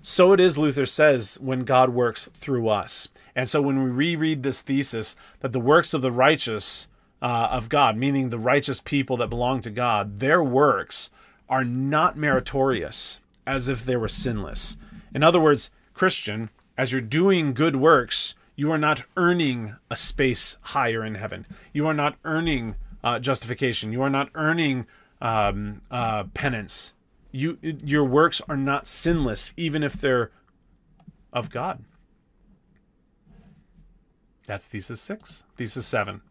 So 0.03 0.33
it 0.33 0.41
is, 0.41 0.57
Luther 0.57 0.87
says, 0.87 1.39
when 1.41 1.65
God 1.65 1.91
works 1.91 2.31
through 2.33 2.69
us. 2.69 3.09
And 3.35 3.49
so 3.49 3.61
when 3.61 3.83
we 3.83 3.91
reread 3.91 4.43
this 4.43 4.63
thesis 4.63 5.17
that 5.41 5.53
the 5.53 5.61
works 5.61 5.93
of 5.93 6.03
the 6.03 6.13
righteous 6.13 6.89
uh, 7.23 7.49
of 7.51 7.69
God, 7.69 7.97
meaning 7.97 8.31
the 8.31 8.39
righteous 8.39 8.81
people 8.81 9.17
that 9.19 9.31
belong 9.31 9.61
to 9.63 9.71
God, 9.71 10.21
their 10.21 10.43
works 10.43 11.11
are 11.49 11.65
not 11.65 12.17
meritorious 12.17 13.21
as 13.47 13.69
if 13.69 13.85
they 13.85 13.97
were 13.97 14.09
sinless. 14.09 14.77
In 15.15 15.23
other 15.23 15.41
words, 15.41 15.71
Christian, 15.93 16.51
as 16.79 16.93
you're 16.93 17.01
doing 17.01 17.53
good 17.53 17.77
works, 17.77 18.35
you 18.57 18.71
are 18.71 18.79
not 18.79 19.05
earning 19.17 19.77
a 19.91 19.97
space 19.97 20.57
higher 20.61 21.05
in 21.05 21.15
heaven. 21.15 21.47
You 21.73 21.87
are 21.87 21.95
not 21.95 22.17
earning 22.25 22.77
uh, 23.03 23.19
justification. 23.19 23.93
You 23.93 24.03
are 24.03 24.11
not 24.11 24.31
earning 24.35 24.87
um, 25.21 25.83
uh, 25.91 26.25
penance. 26.35 26.95
You, 27.33 27.59
your 27.63 28.05
works 28.05 28.41
are 28.49 28.57
not 28.57 28.87
sinless, 28.87 29.53
even 29.57 29.83
if 29.83 29.95
they're 29.95 30.31
of 31.33 31.51
God. 31.51 31.85
That's 34.47 34.67
thesis 34.67 35.01
six. 35.01 35.45
Thesis 35.57 35.87
seven. 35.87 36.23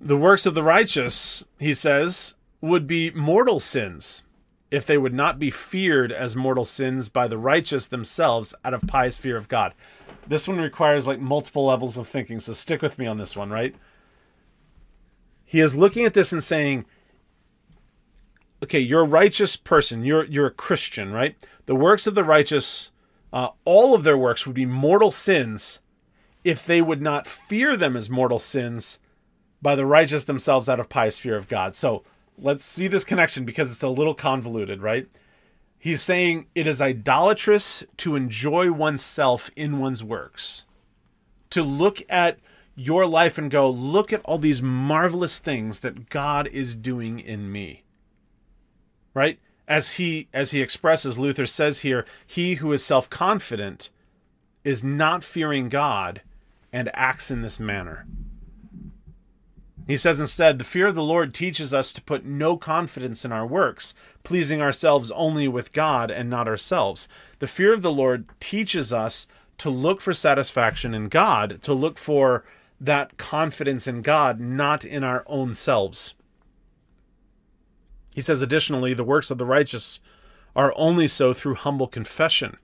The 0.00 0.16
works 0.16 0.46
of 0.46 0.54
the 0.54 0.62
righteous, 0.62 1.44
he 1.58 1.74
says, 1.74 2.34
would 2.60 2.86
be 2.86 3.10
mortal 3.10 3.58
sins 3.60 4.22
if 4.70 4.86
they 4.86 4.98
would 4.98 5.14
not 5.14 5.38
be 5.38 5.50
feared 5.50 6.12
as 6.12 6.36
mortal 6.36 6.64
sins 6.64 7.08
by 7.08 7.26
the 7.26 7.38
righteous 7.38 7.86
themselves 7.86 8.54
out 8.64 8.74
of 8.74 8.82
pious 8.86 9.18
fear 9.18 9.36
of 9.36 9.48
God. 9.48 9.72
This 10.26 10.46
one 10.46 10.58
requires 10.58 11.06
like 11.06 11.20
multiple 11.20 11.66
levels 11.66 11.96
of 11.96 12.06
thinking, 12.06 12.38
so 12.38 12.52
stick 12.52 12.82
with 12.82 12.98
me 12.98 13.06
on 13.06 13.18
this 13.18 13.34
one, 13.34 13.50
right? 13.50 13.74
He 15.44 15.60
is 15.60 15.74
looking 15.74 16.04
at 16.04 16.14
this 16.14 16.32
and 16.32 16.42
saying, 16.42 16.84
okay, 18.62 18.78
you're 18.78 19.00
a 19.00 19.08
righteous 19.08 19.56
person, 19.56 20.04
you're 20.04 20.24
you're 20.24 20.48
a 20.48 20.52
Christian, 20.52 21.12
right? 21.12 21.34
The 21.66 21.74
works 21.74 22.06
of 22.06 22.14
the 22.14 22.24
righteous, 22.24 22.90
uh, 23.32 23.48
all 23.64 23.94
of 23.94 24.04
their 24.04 24.18
works 24.18 24.46
would 24.46 24.54
be 24.54 24.66
mortal 24.66 25.10
sins 25.10 25.80
if 26.44 26.64
they 26.64 26.82
would 26.82 27.00
not 27.00 27.26
fear 27.26 27.76
them 27.76 27.96
as 27.96 28.10
mortal 28.10 28.38
sins 28.38 28.98
by 29.60 29.74
the 29.74 29.86
righteous 29.86 30.24
themselves 30.24 30.68
out 30.68 30.80
of 30.80 30.88
pious 30.88 31.18
fear 31.18 31.36
of 31.36 31.48
God. 31.48 31.74
So 31.74 32.04
let's 32.36 32.64
see 32.64 32.88
this 32.88 33.04
connection 33.04 33.44
because 33.44 33.72
it's 33.72 33.82
a 33.82 33.88
little 33.88 34.14
convoluted, 34.14 34.80
right? 34.80 35.08
He's 35.78 36.02
saying 36.02 36.46
it 36.54 36.66
is 36.66 36.80
idolatrous 36.80 37.84
to 37.98 38.16
enjoy 38.16 38.72
oneself 38.72 39.50
in 39.56 39.78
one's 39.78 40.02
works, 40.02 40.64
to 41.50 41.62
look 41.62 42.02
at 42.08 42.38
your 42.74 43.06
life 43.06 43.38
and 43.38 43.50
go, 43.50 43.68
look 43.68 44.12
at 44.12 44.20
all 44.24 44.38
these 44.38 44.62
marvelous 44.62 45.38
things 45.38 45.80
that 45.80 46.08
God 46.08 46.46
is 46.48 46.74
doing 46.74 47.18
in 47.20 47.50
me, 47.50 47.84
right? 49.14 49.38
as 49.68 49.92
he 49.92 50.28
as 50.32 50.50
he 50.50 50.62
expresses 50.62 51.18
luther 51.18 51.46
says 51.46 51.80
here 51.80 52.04
he 52.26 52.54
who 52.54 52.72
is 52.72 52.84
self-confident 52.84 53.90
is 54.64 54.82
not 54.82 55.22
fearing 55.22 55.68
god 55.68 56.22
and 56.72 56.90
acts 56.94 57.30
in 57.30 57.42
this 57.42 57.60
manner 57.60 58.06
he 59.88 59.96
says 59.96 60.20
instead 60.20 60.58
the 60.58 60.64
fear 60.64 60.86
of 60.86 60.94
the 60.94 61.02
lord 61.02 61.34
teaches 61.34 61.74
us 61.74 61.92
to 61.92 62.02
put 62.02 62.24
no 62.24 62.56
confidence 62.56 63.24
in 63.24 63.32
our 63.32 63.46
works 63.46 63.92
pleasing 64.22 64.62
ourselves 64.62 65.10
only 65.10 65.48
with 65.48 65.72
god 65.72 66.10
and 66.10 66.30
not 66.30 66.46
ourselves 66.46 67.08
the 67.40 67.46
fear 67.48 67.74
of 67.74 67.82
the 67.82 67.90
lord 67.90 68.24
teaches 68.38 68.92
us 68.92 69.26
to 69.56 69.68
look 69.68 70.00
for 70.00 70.12
satisfaction 70.12 70.94
in 70.94 71.08
god 71.08 71.60
to 71.62 71.74
look 71.74 71.98
for 71.98 72.44
that 72.80 73.16
confidence 73.16 73.88
in 73.88 74.00
god 74.00 74.38
not 74.38 74.84
in 74.84 75.02
our 75.02 75.24
own 75.26 75.52
selves 75.52 76.14
he 78.18 78.22
says, 78.22 78.42
additionally, 78.42 78.94
the 78.94 79.04
works 79.04 79.30
of 79.30 79.38
the 79.38 79.46
righteous 79.46 80.00
are 80.56 80.74
only 80.74 81.06
so 81.06 81.32
through 81.32 81.54
humble 81.54 81.86
confession. 81.86 82.56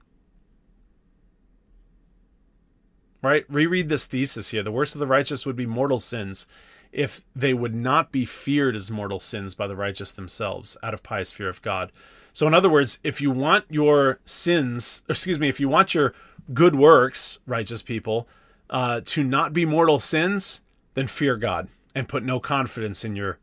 Right? 3.22 3.44
Reread 3.48 3.88
this 3.88 4.06
thesis 4.06 4.48
here. 4.48 4.64
The 4.64 4.72
works 4.72 4.96
of 4.96 4.98
the 4.98 5.06
righteous 5.06 5.46
would 5.46 5.54
be 5.54 5.64
mortal 5.64 6.00
sins 6.00 6.48
if 6.94 7.24
they 7.34 7.52
would 7.52 7.74
not 7.74 8.12
be 8.12 8.24
feared 8.24 8.76
as 8.76 8.90
mortal 8.90 9.18
sins 9.18 9.54
by 9.54 9.66
the 9.66 9.76
righteous 9.76 10.12
themselves 10.12 10.76
out 10.82 10.94
of 10.94 11.02
pious 11.02 11.32
fear 11.32 11.48
of 11.48 11.60
God. 11.60 11.90
So, 12.32 12.46
in 12.46 12.54
other 12.54 12.70
words, 12.70 12.98
if 13.02 13.20
you 13.20 13.30
want 13.30 13.64
your 13.68 14.20
sins, 14.24 15.02
excuse 15.08 15.38
me, 15.38 15.48
if 15.48 15.60
you 15.60 15.68
want 15.68 15.94
your 15.94 16.14
good 16.52 16.76
works, 16.76 17.38
righteous 17.46 17.82
people, 17.82 18.28
uh, 18.70 19.00
to 19.06 19.24
not 19.24 19.52
be 19.52 19.66
mortal 19.66 19.98
sins, 20.00 20.62
then 20.94 21.06
fear 21.06 21.36
God 21.36 21.68
and 21.94 22.08
put 22.08 22.22
no 22.24 22.40
confidence 22.40 23.04
in 23.04 23.16
your 23.16 23.38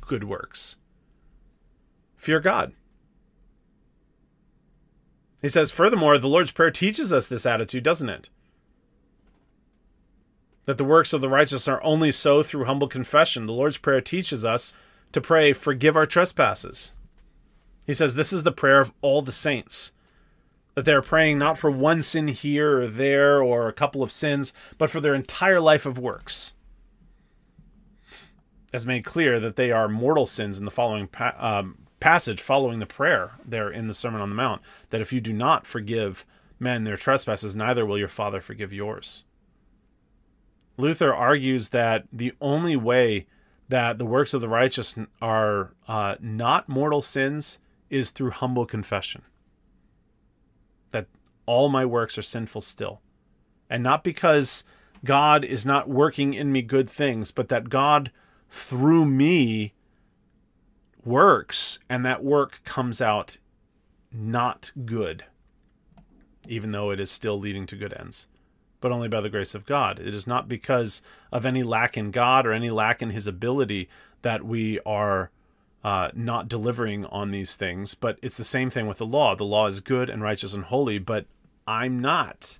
good 0.00 0.24
works. 0.24 0.76
Fear 2.16 2.40
God. 2.40 2.72
He 5.40 5.48
says, 5.48 5.70
furthermore, 5.70 6.18
the 6.18 6.28
Lord's 6.28 6.50
Prayer 6.50 6.70
teaches 6.70 7.12
us 7.12 7.28
this 7.28 7.46
attitude, 7.46 7.84
doesn't 7.84 8.08
it? 8.08 8.28
That 10.68 10.76
the 10.76 10.84
works 10.84 11.14
of 11.14 11.22
the 11.22 11.30
righteous 11.30 11.66
are 11.66 11.82
only 11.82 12.12
so 12.12 12.42
through 12.42 12.66
humble 12.66 12.88
confession. 12.88 13.46
The 13.46 13.54
Lord's 13.54 13.78
Prayer 13.78 14.02
teaches 14.02 14.44
us 14.44 14.74
to 15.12 15.20
pray, 15.22 15.54
forgive 15.54 15.96
our 15.96 16.04
trespasses. 16.04 16.92
He 17.86 17.94
says, 17.94 18.16
this 18.16 18.34
is 18.34 18.42
the 18.42 18.52
prayer 18.52 18.82
of 18.82 18.92
all 19.00 19.22
the 19.22 19.32
saints. 19.32 19.94
That 20.74 20.84
they're 20.84 21.00
praying 21.00 21.38
not 21.38 21.56
for 21.56 21.70
one 21.70 22.02
sin 22.02 22.28
here 22.28 22.82
or 22.82 22.86
there 22.86 23.42
or 23.42 23.66
a 23.66 23.72
couple 23.72 24.02
of 24.02 24.12
sins, 24.12 24.52
but 24.76 24.90
for 24.90 25.00
their 25.00 25.14
entire 25.14 25.58
life 25.58 25.86
of 25.86 25.96
works. 25.96 26.52
As 28.70 28.84
made 28.84 29.06
clear 29.06 29.40
that 29.40 29.56
they 29.56 29.72
are 29.72 29.88
mortal 29.88 30.26
sins 30.26 30.58
in 30.58 30.66
the 30.66 30.70
following 30.70 31.08
um, 31.38 31.78
passage 31.98 32.42
following 32.42 32.78
the 32.78 32.84
prayer 32.84 33.30
there 33.42 33.70
in 33.70 33.86
the 33.86 33.94
Sermon 33.94 34.20
on 34.20 34.28
the 34.28 34.36
Mount 34.36 34.60
that 34.90 35.00
if 35.00 35.14
you 35.14 35.22
do 35.22 35.32
not 35.32 35.66
forgive 35.66 36.26
men 36.60 36.84
their 36.84 36.98
trespasses, 36.98 37.56
neither 37.56 37.86
will 37.86 37.96
your 37.96 38.06
Father 38.06 38.42
forgive 38.42 38.70
yours. 38.70 39.24
Luther 40.78 41.12
argues 41.12 41.70
that 41.70 42.04
the 42.12 42.32
only 42.40 42.76
way 42.76 43.26
that 43.68 43.98
the 43.98 44.06
works 44.06 44.32
of 44.32 44.40
the 44.40 44.48
righteous 44.48 44.96
are 45.20 45.74
uh, 45.86 46.14
not 46.20 46.68
mortal 46.68 47.02
sins 47.02 47.58
is 47.90 48.10
through 48.10 48.30
humble 48.30 48.64
confession. 48.64 49.22
That 50.90 51.06
all 51.44 51.68
my 51.68 51.84
works 51.84 52.16
are 52.16 52.22
sinful 52.22 52.62
still. 52.62 53.00
And 53.68 53.82
not 53.82 54.02
because 54.04 54.64
God 55.04 55.44
is 55.44 55.66
not 55.66 55.88
working 55.88 56.32
in 56.32 56.52
me 56.52 56.62
good 56.62 56.88
things, 56.88 57.32
but 57.32 57.48
that 57.48 57.68
God, 57.68 58.10
through 58.48 59.04
me, 59.04 59.74
works 61.04 61.78
and 61.88 62.04
that 62.04 62.22
work 62.22 62.62
comes 62.64 63.00
out 63.00 63.38
not 64.12 64.70
good, 64.84 65.24
even 66.46 66.70
though 66.72 66.90
it 66.90 67.00
is 67.00 67.10
still 67.10 67.38
leading 67.38 67.66
to 67.66 67.76
good 67.76 67.94
ends, 67.98 68.28
but 68.80 68.92
only 68.92 69.08
by 69.08 69.20
the 69.20 69.30
grace 69.30 69.54
of 69.54 69.66
God. 69.66 69.98
It 69.98 70.14
is 70.14 70.26
not 70.26 70.48
because 70.48 71.02
of 71.32 71.44
any 71.44 71.62
lack 71.62 71.96
in 71.96 72.10
God 72.10 72.46
or 72.46 72.52
any 72.52 72.70
lack 72.70 73.02
in 73.02 73.10
His 73.10 73.26
ability 73.26 73.88
that 74.22 74.44
we 74.44 74.80
are 74.80 75.30
uh, 75.84 76.10
not 76.14 76.48
delivering 76.48 77.04
on 77.06 77.30
these 77.30 77.56
things, 77.56 77.94
but 77.94 78.18
it's 78.22 78.36
the 78.36 78.44
same 78.44 78.70
thing 78.70 78.86
with 78.86 78.98
the 78.98 79.06
law. 79.06 79.34
The 79.34 79.44
law 79.44 79.66
is 79.66 79.80
good 79.80 80.10
and 80.10 80.22
righteous 80.22 80.54
and 80.54 80.64
holy, 80.64 80.98
but 80.98 81.26
I'm 81.66 82.00
not. 82.00 82.58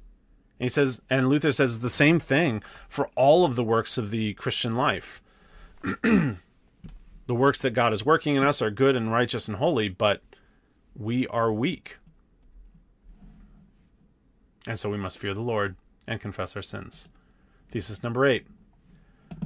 And 0.58 0.64
he 0.64 0.68
says, 0.68 1.02
and 1.08 1.28
Luther 1.28 1.52
says 1.52 1.80
the 1.80 1.88
same 1.88 2.18
thing 2.18 2.62
for 2.88 3.10
all 3.14 3.44
of 3.44 3.54
the 3.56 3.64
works 3.64 3.98
of 3.98 4.10
the 4.10 4.34
Christian 4.34 4.76
life. 4.76 5.22
the 6.02 6.36
works 7.28 7.62
that 7.62 7.70
God 7.70 7.92
is 7.92 8.04
working 8.04 8.34
in 8.36 8.44
us 8.44 8.60
are 8.60 8.70
good 8.70 8.96
and 8.96 9.12
righteous 9.12 9.48
and 9.48 9.56
holy, 9.56 9.88
but 9.88 10.22
we 10.96 11.26
are 11.28 11.52
weak. 11.52 11.98
And 14.66 14.78
so 14.78 14.90
we 14.90 14.98
must 14.98 15.18
fear 15.18 15.32
the 15.32 15.40
Lord 15.40 15.76
and 16.08 16.20
confess 16.20 16.56
our 16.56 16.62
sins. 16.62 17.08
Thesis 17.70 18.02
number 18.02 18.26
eight. 18.26 18.46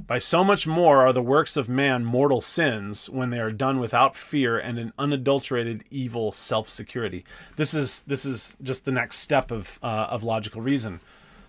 By 0.07 0.17
so 0.17 0.43
much 0.43 0.65
more 0.65 1.05
are 1.05 1.13
the 1.13 1.21
works 1.21 1.57
of 1.57 1.67
man 1.67 2.05
mortal 2.05 2.41
sins 2.41 3.09
when 3.09 3.29
they 3.29 3.39
are 3.39 3.51
done 3.51 3.79
without 3.79 4.15
fear 4.15 4.57
and 4.57 4.79
an 4.79 4.93
unadulterated 4.97 5.83
evil 5.91 6.31
self-security. 6.31 7.25
This 7.57 7.73
is 7.73 8.03
this 8.03 8.25
is 8.25 8.57
just 8.63 8.85
the 8.85 8.91
next 8.91 9.17
step 9.17 9.51
of 9.51 9.79
uh, 9.83 10.07
of 10.09 10.23
logical 10.23 10.61
reason, 10.61 11.01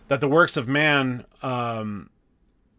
that 0.09 0.21
the 0.21 0.29
works 0.29 0.57
of 0.57 0.69
man 0.69 1.25
um, 1.43 2.11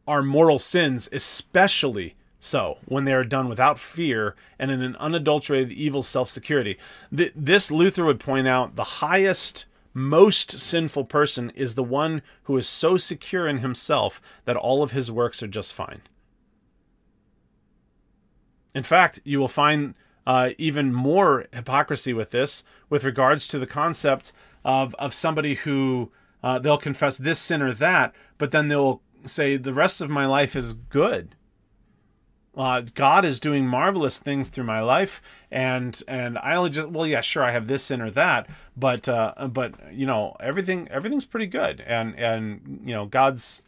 are 0.07 0.21
mortal 0.21 0.59
sins, 0.59 1.09
especially 1.11 2.15
so 2.37 2.77
when 2.85 3.05
they 3.05 3.13
are 3.13 3.23
done 3.23 3.49
without 3.49 3.79
fear 3.79 4.35
and 4.59 4.69
in 4.69 4.81
an 4.81 4.95
unadulterated 4.97 5.71
evil 5.71 6.03
self 6.03 6.29
security. 6.29 6.77
Th- 7.15 7.33
this 7.35 7.71
Luther 7.71 8.05
would 8.05 8.19
point 8.19 8.47
out 8.47 8.75
the 8.75 8.83
highest, 8.83 9.65
most 9.95 10.51
sinful 10.51 11.05
person 11.05 11.49
is 11.51 11.73
the 11.73 11.83
one 11.83 12.21
who 12.43 12.57
is 12.57 12.67
so 12.67 12.97
secure 12.97 13.47
in 13.47 13.59
himself 13.59 14.21
that 14.43 14.57
all 14.57 14.83
of 14.83 14.91
his 14.91 15.09
works 15.09 15.41
are 15.41 15.47
just 15.47 15.73
fine. 15.73 16.01
In 18.75 18.83
fact, 18.83 19.21
you 19.23 19.39
will 19.39 19.47
find 19.47 19.95
uh, 20.27 20.49
even 20.57 20.93
more 20.93 21.45
hypocrisy 21.53 22.11
with 22.13 22.31
this 22.31 22.65
with 22.89 23.05
regards 23.05 23.47
to 23.47 23.57
the 23.57 23.65
concept 23.65 24.33
of, 24.65 24.93
of 24.95 25.13
somebody 25.13 25.55
who 25.55 26.11
uh, 26.43 26.59
they'll 26.59 26.77
confess 26.77 27.17
this 27.17 27.39
sin 27.39 27.61
or 27.61 27.73
that, 27.73 28.13
but 28.37 28.51
then 28.51 28.67
they'll 28.67 29.01
say 29.23 29.55
the 29.55 29.73
rest 29.73 30.01
of 30.01 30.09
my 30.09 30.25
life 30.25 30.57
is 30.57 30.73
good 30.73 31.35
uh, 32.57 32.81
God 32.93 33.25
is 33.25 33.39
doing 33.39 33.67
marvelous 33.67 34.19
things 34.19 34.49
through 34.49 34.63
my 34.63 34.81
life, 34.81 35.21
and 35.51 36.01
and 36.07 36.37
I 36.37 36.55
only 36.55 36.69
just 36.69 36.89
well, 36.89 37.05
yeah, 37.05 37.21
sure, 37.21 37.43
I 37.43 37.51
have 37.51 37.67
this 37.67 37.83
sin 37.83 38.01
or 38.01 38.09
that, 38.11 38.49
but 38.77 39.09
uh, 39.09 39.47
but 39.49 39.73
you 39.93 40.05
know 40.05 40.35
everything 40.39 40.87
everything's 40.89 41.25
pretty 41.25 41.47
good, 41.47 41.81
and 41.81 42.17
and 42.17 42.81
you 42.85 42.93
know 42.93 43.05
God's 43.05 43.63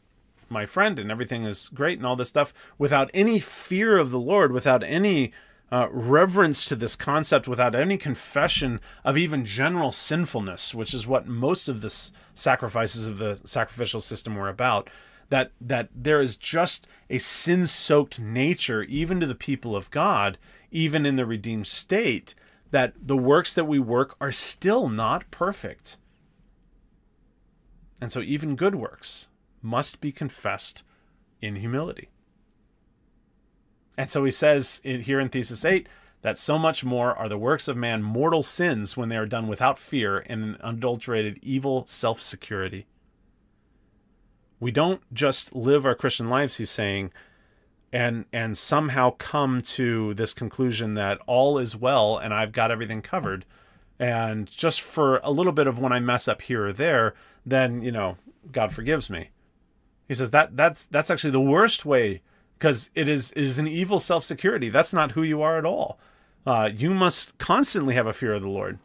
my 0.50 0.66
friend, 0.66 1.00
and 1.00 1.12
everything 1.12 1.44
is 1.44 1.70
great, 1.70 1.98
and 1.98 2.08
all 2.08 2.16
this 2.16 2.30
stuff 2.30 2.54
without 2.78 3.12
any 3.14 3.40
fear 3.40 3.98
of 3.98 4.12
the 4.12 4.20
Lord, 4.20 4.52
without 4.52 4.84
any 4.84 5.34
uh, 5.72 5.88
reverence 5.92 6.64
to 6.66 6.76
this 6.76 6.96
concept, 6.96 7.48
without 7.48 7.76
any 7.76 7.98
confession 7.98 8.80
of 9.04 9.18
even 9.18 9.44
general 9.44 9.92
sinfulness, 9.92 10.74
which 10.74 10.94
is 10.94 11.06
what 11.06 11.28
most 11.28 11.68
of 11.68 11.82
the 11.82 12.12
sacrifices 12.34 13.06
of 13.06 13.18
the 13.18 13.36
sacrificial 13.44 14.00
system 14.00 14.36
were 14.36 14.50
about 14.50 14.90
that 15.30 15.52
that 15.60 15.90
there 15.94 16.22
is 16.22 16.38
just 16.38 16.88
a 17.10 17.18
sin-soaked 17.18 18.20
nature 18.20 18.84
even 18.84 19.20
to 19.20 19.26
the 19.26 19.36
people 19.36 19.76
of 19.76 19.92
God, 19.92 20.38
even 20.72 21.06
in 21.06 21.16
the 21.16 21.26
redeemed 21.26 21.68
state, 21.68 22.36
that 22.72 22.94
the 23.02 23.18
works 23.18 23.54
that 23.54 23.66
we 23.66 23.80
work 23.80 24.16
are 24.20 24.32
still 24.32 24.90
not 24.90 25.30
perfect. 25.32 25.98
And 28.00 28.12
so 28.12 28.22
even 28.22 28.56
good 28.56 28.76
works 28.76 29.28
must 29.62 30.02
be 30.02 30.12
confessed 30.12 30.84
in 31.42 31.56
humility. 31.58 32.10
And 33.98 34.10
so 34.10 34.24
he 34.24 34.32
says 34.32 34.80
in, 34.84 35.02
here 35.02 35.20
in 35.20 35.30
Thesis 35.30 35.66
8 35.66 35.90
that 36.22 36.38
so 36.38 36.58
much 36.58 36.84
more 36.84 37.16
are 37.16 37.30
the 37.30 37.38
works 37.38 37.68
of 37.68 37.76
man 37.76 38.04
mortal 38.04 38.44
sins 38.44 38.96
when 38.96 39.10
they 39.10 39.18
are 39.18 39.26
done 39.26 39.48
without 39.48 39.80
fear 39.80 40.20
and 40.28 40.44
an 40.44 40.58
unadulterated 40.62 41.40
evil 41.42 41.86
self 41.88 42.22
security 42.22 42.86
we 44.60 44.72
don't 44.72 45.02
just 45.14 45.56
live 45.56 45.86
our 45.86 45.96
Christian 45.96 46.30
lives, 46.30 46.58
he's 46.58 46.70
saying, 46.70 47.12
and 47.94 48.26
and 48.34 48.58
somehow 48.58 49.12
come 49.12 49.62
to 49.62 50.14
this 50.16 50.34
conclusion 50.34 50.96
that 50.96 51.20
all 51.26 51.58
is 51.58 51.76
well 51.76 52.18
and 52.18 52.34
I've 52.34 52.52
got 52.52 52.72
everything 52.72 53.02
covered. 53.02 53.46
And 54.00 54.50
just 54.50 54.82
for 54.82 55.18
a 55.24 55.32
little 55.32 55.52
bit 55.52 55.68
of 55.68 55.80
when 55.80 55.92
I 55.92 56.00
mess 56.00 56.28
up 56.28 56.42
here 56.44 56.68
or 56.68 56.74
there, 56.74 57.16
then, 57.46 57.82
you 57.82 57.92
know, 57.92 58.18
God 58.52 58.72
forgives 58.72 59.10
me. 59.10 59.30
He 60.08 60.14
says 60.14 60.32
that 60.32 60.56
that's 60.56 60.86
that's 60.86 61.10
actually 61.10 61.32
the 61.32 61.42
worst 61.42 61.86
way 61.86 62.22
because 62.58 62.90
it 62.96 63.08
is 63.08 63.32
it 63.32 63.44
is 63.44 63.60
an 63.60 63.68
evil 63.68 64.00
self-security. 64.00 64.70
That's 64.70 64.94
not 64.94 65.12
who 65.12 65.24
you 65.24 65.42
are 65.42 65.58
at 65.58 65.66
all. 65.66 66.00
Uh, 66.46 66.70
you 66.74 66.94
must 66.94 67.38
constantly 67.38 67.94
have 67.96 68.08
a 68.08 68.14
fear 68.14 68.34
of 68.34 68.42
the 68.42 68.50
Lord 68.50 68.80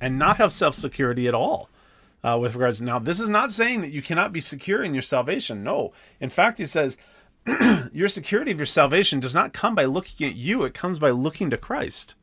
and 0.00 0.18
not 0.18 0.38
have 0.38 0.52
self-security 0.52 1.28
at 1.28 1.34
all 1.34 1.68
uh, 2.26 2.36
with 2.36 2.54
regards. 2.54 2.82
Now, 2.82 2.98
this 2.98 3.20
is 3.20 3.28
not 3.28 3.52
saying 3.52 3.82
that 3.82 3.92
you 3.92 4.02
cannot 4.02 4.32
be 4.32 4.40
secure 4.40 4.82
in 4.82 4.94
your 4.94 5.02
salvation. 5.02 5.62
No, 5.62 5.92
in 6.20 6.28
fact, 6.28 6.58
he 6.58 6.64
says 6.64 6.98
your 7.92 8.08
security 8.08 8.50
of 8.50 8.58
your 8.58 8.66
salvation 8.66 9.20
does 9.20 9.34
not 9.34 9.52
come 9.52 9.76
by 9.76 9.84
looking 9.84 10.28
at 10.28 10.34
you, 10.34 10.64
it 10.64 10.74
comes 10.74 10.98
by 10.98 11.10
looking 11.10 11.50
to 11.50 11.56
Christ. 11.56 12.16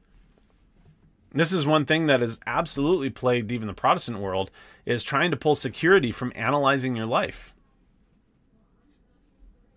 This 1.32 1.54
is 1.54 1.66
one 1.66 1.86
thing 1.86 2.08
that 2.08 2.20
has 2.20 2.40
absolutely 2.46 3.10
plagued 3.10 3.52
even 3.52 3.68
the 3.68 3.74
Protestant 3.74 4.20
world 4.20 4.52
is 4.86 5.04
trying 5.04 5.32
to 5.32 5.38
pull 5.38 5.56
security 5.56 6.12
from 6.12 6.34
analyzing 6.36 6.96
your 6.96 7.08
life. 7.08 7.56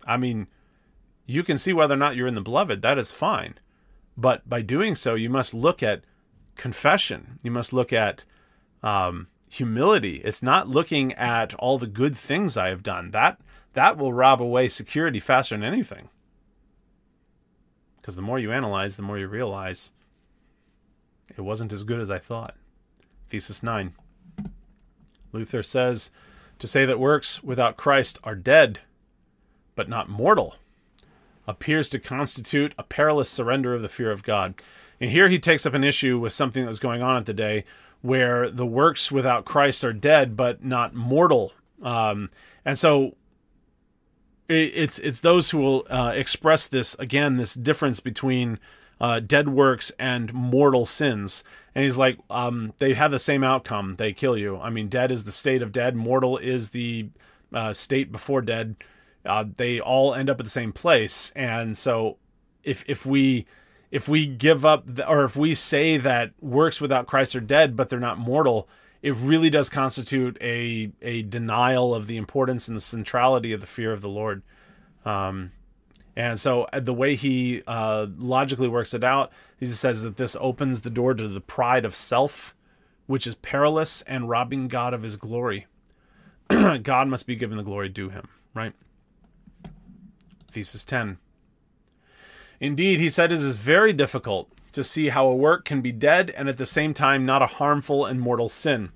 I 0.05 0.17
mean, 0.17 0.47
you 1.25 1.41
can 1.43 1.57
see 1.57 1.73
whether 1.73 1.95
or 1.95 1.97
not 1.97 2.15
you're 2.15 2.27
in 2.27 2.35
the 2.35 2.41
beloved, 2.41 2.81
that 2.81 2.99
is 2.99 3.11
fine. 3.11 3.55
But 4.15 4.47
by 4.47 4.61
doing 4.61 4.93
so, 4.93 5.15
you 5.15 5.29
must 5.29 5.53
look 5.53 5.81
at 5.81 6.03
confession. 6.55 7.39
You 7.43 7.51
must 7.51 7.73
look 7.73 7.91
at 7.91 8.23
um, 8.83 9.27
humility. 9.49 10.21
It's 10.23 10.43
not 10.43 10.67
looking 10.67 11.13
at 11.13 11.53
all 11.55 11.77
the 11.77 11.87
good 11.87 12.15
things 12.15 12.57
I 12.57 12.69
have 12.69 12.83
done. 12.83 13.11
That 13.11 13.39
that 13.73 13.97
will 13.97 14.13
rob 14.13 14.41
away 14.41 14.69
security 14.69 15.19
faster 15.19 15.55
than 15.55 15.63
anything. 15.63 16.09
Because 17.97 18.15
the 18.15 18.21
more 18.21 18.39
you 18.39 18.51
analyze, 18.51 18.95
the 18.95 19.03
more 19.03 19.17
you 19.17 19.27
realize 19.27 19.91
it 21.35 21.41
wasn't 21.41 21.73
as 21.73 21.83
good 21.83 21.99
as 21.99 22.09
I 22.09 22.19
thought. 22.19 22.55
Thesis 23.29 23.61
9. 23.61 23.93
Luther 25.33 25.61
says 25.61 26.11
to 26.59 26.67
say 26.67 26.85
that 26.85 26.99
works 26.99 27.43
without 27.43 27.77
Christ 27.77 28.17
are 28.23 28.35
dead, 28.35 28.79
but 29.75 29.89
not 29.89 30.09
mortal, 30.09 30.55
appears 31.47 31.89
to 31.89 31.99
constitute 31.99 32.73
a 32.77 32.83
perilous 32.83 33.29
surrender 33.29 33.73
of 33.73 33.81
the 33.81 33.89
fear 33.89 34.11
of 34.11 34.23
God. 34.23 34.55
And 34.99 35.11
here 35.11 35.27
he 35.27 35.37
takes 35.37 35.65
up 35.65 35.73
an 35.73 35.83
issue 35.83 36.17
with 36.17 36.33
something 36.33 36.63
that 36.63 36.69
was 36.69 36.79
going 36.79 37.01
on 37.01 37.17
at 37.17 37.25
the 37.25 37.33
day 37.33 37.65
where 38.07 38.49
the 38.49 38.65
works 38.65 39.11
without 39.11 39.43
Christ 39.43 39.83
are 39.83 39.91
dead, 39.91 40.37
but 40.37 40.63
not 40.63 40.95
mortal. 40.95 41.51
Um, 41.81 42.29
and 42.63 42.79
so 42.79 43.17
it's 44.47 44.97
it's 44.99 45.19
those 45.19 45.49
who 45.49 45.57
will 45.57 45.87
uh, 45.89 46.13
express 46.15 46.67
this 46.67 46.95
again 46.99 47.35
this 47.35 47.53
difference 47.53 47.99
between 47.99 48.59
uh, 49.01 49.19
dead 49.19 49.49
works 49.49 49.91
and 49.99 50.33
mortal 50.33 50.85
sins. 50.85 51.43
And 51.75 51.83
he's 51.83 51.97
like, 51.97 52.17
um, 52.29 52.73
they 52.77 52.93
have 52.93 53.11
the 53.11 53.19
same 53.19 53.43
outcome. 53.43 53.97
They 53.97 54.13
kill 54.13 54.37
you. 54.37 54.57
I 54.57 54.69
mean, 54.69 54.87
dead 54.87 55.11
is 55.11 55.25
the 55.25 55.31
state 55.31 55.61
of 55.61 55.73
dead. 55.73 55.95
Mortal 55.95 56.37
is 56.37 56.69
the 56.69 57.09
uh, 57.53 57.73
state 57.73 58.11
before 58.11 58.41
dead. 58.41 58.77
Uh, 59.25 59.43
they 59.55 59.81
all 59.81 60.15
end 60.15 60.29
up 60.29 60.39
at 60.39 60.45
the 60.45 60.49
same 60.49 60.71
place. 60.71 61.33
And 61.35 61.77
so, 61.77 62.17
if 62.63 62.85
if 62.87 63.05
we 63.05 63.45
if 63.91 64.09
we 64.09 64.27
give 64.27 64.65
up 64.65 64.83
the, 64.85 65.07
or 65.07 65.23
if 65.23 65.35
we 65.35 65.55
say 65.55 65.97
that 65.97 66.31
works 66.41 66.81
without 66.81 67.07
Christ 67.07 67.35
are 67.35 67.41
dead, 67.41 67.75
but 67.75 67.89
they're 67.89 67.99
not 67.99 68.17
mortal, 68.17 68.67
it 69.01 69.15
really 69.15 69.49
does 69.49 69.69
constitute 69.69 70.37
a 70.41 70.91
a 71.01 71.23
denial 71.23 71.95
of 71.95 72.07
the 72.07 72.17
importance 72.17 72.67
and 72.67 72.75
the 72.75 72.81
centrality 72.81 73.53
of 73.53 73.61
the 73.61 73.67
fear 73.67 73.93
of 73.93 74.01
the 74.01 74.09
Lord. 74.09 74.41
Um, 75.05 75.51
and 76.15 76.39
so 76.39 76.63
uh, 76.73 76.79
the 76.79 76.93
way 76.93 77.15
he 77.15 77.61
uh, 77.67 78.07
logically 78.17 78.67
works 78.67 78.93
it 78.93 79.03
out, 79.03 79.31
he 79.59 79.67
just 79.67 79.79
says 79.79 80.01
that 80.01 80.17
this 80.17 80.35
opens 80.39 80.81
the 80.81 80.89
door 80.89 81.13
to 81.13 81.27
the 81.27 81.39
pride 81.39 81.85
of 81.85 81.95
self, 81.95 82.55
which 83.05 83.27
is 83.27 83.35
perilous 83.35 84.01
and 84.01 84.27
robbing 84.27 84.67
God 84.67 84.93
of 84.93 85.03
his 85.03 85.15
glory. 85.15 85.67
God 86.49 87.07
must 87.07 87.27
be 87.27 87.35
given 87.35 87.57
the 87.57 87.63
glory 87.63 87.89
due 87.89 88.09
him, 88.09 88.27
right? 88.53 88.73
Thesis 90.51 90.83
10. 90.83 91.19
Indeed, 92.59 92.99
he 92.99 93.09
said 93.09 93.31
it 93.31 93.35
is 93.35 93.57
very 93.57 93.93
difficult 93.93 94.49
to 94.71 94.83
see 94.83 95.09
how 95.09 95.27
a 95.27 95.35
work 95.35 95.65
can 95.65 95.81
be 95.81 95.91
dead 95.91 96.31
and 96.31 96.49
at 96.49 96.57
the 96.57 96.65
same 96.65 96.93
time 96.93 97.25
not 97.25 97.41
a 97.41 97.47
harmful 97.47 98.05
and 98.05 98.19
mortal 98.19 98.49
sin. 98.49 98.91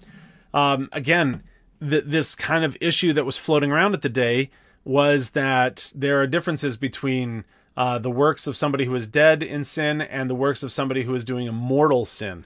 Um, 0.54 0.90
again, 0.92 1.44
th- 1.80 2.04
this 2.06 2.36
kind 2.36 2.64
of 2.64 2.78
issue 2.82 3.14
that 3.14 3.26
was 3.26 3.38
floating 3.38 3.72
around 3.72 3.94
at 3.94 4.02
the 4.02 4.10
day 4.10 4.50
was 4.84 5.32
that 5.32 5.92
there 5.96 6.22
are 6.22 6.28
differences 6.28 6.78
between 6.78 7.46
uh, 7.78 7.98
the 8.00 8.12
works 8.12 8.48
of 8.48 8.58
somebody 8.58 8.86
who 8.86 8.96
is 8.96 9.08
dead 9.08 9.42
in 9.42 9.64
sin 9.64 10.02
and 10.02 10.30
the 10.30 10.36
works 10.36 10.64
of 10.64 10.72
somebody 10.72 11.04
who 11.04 11.16
is 11.16 11.24
doing 11.24 11.48
a 11.48 11.54
mortal 11.54 12.06
sin. 12.06 12.46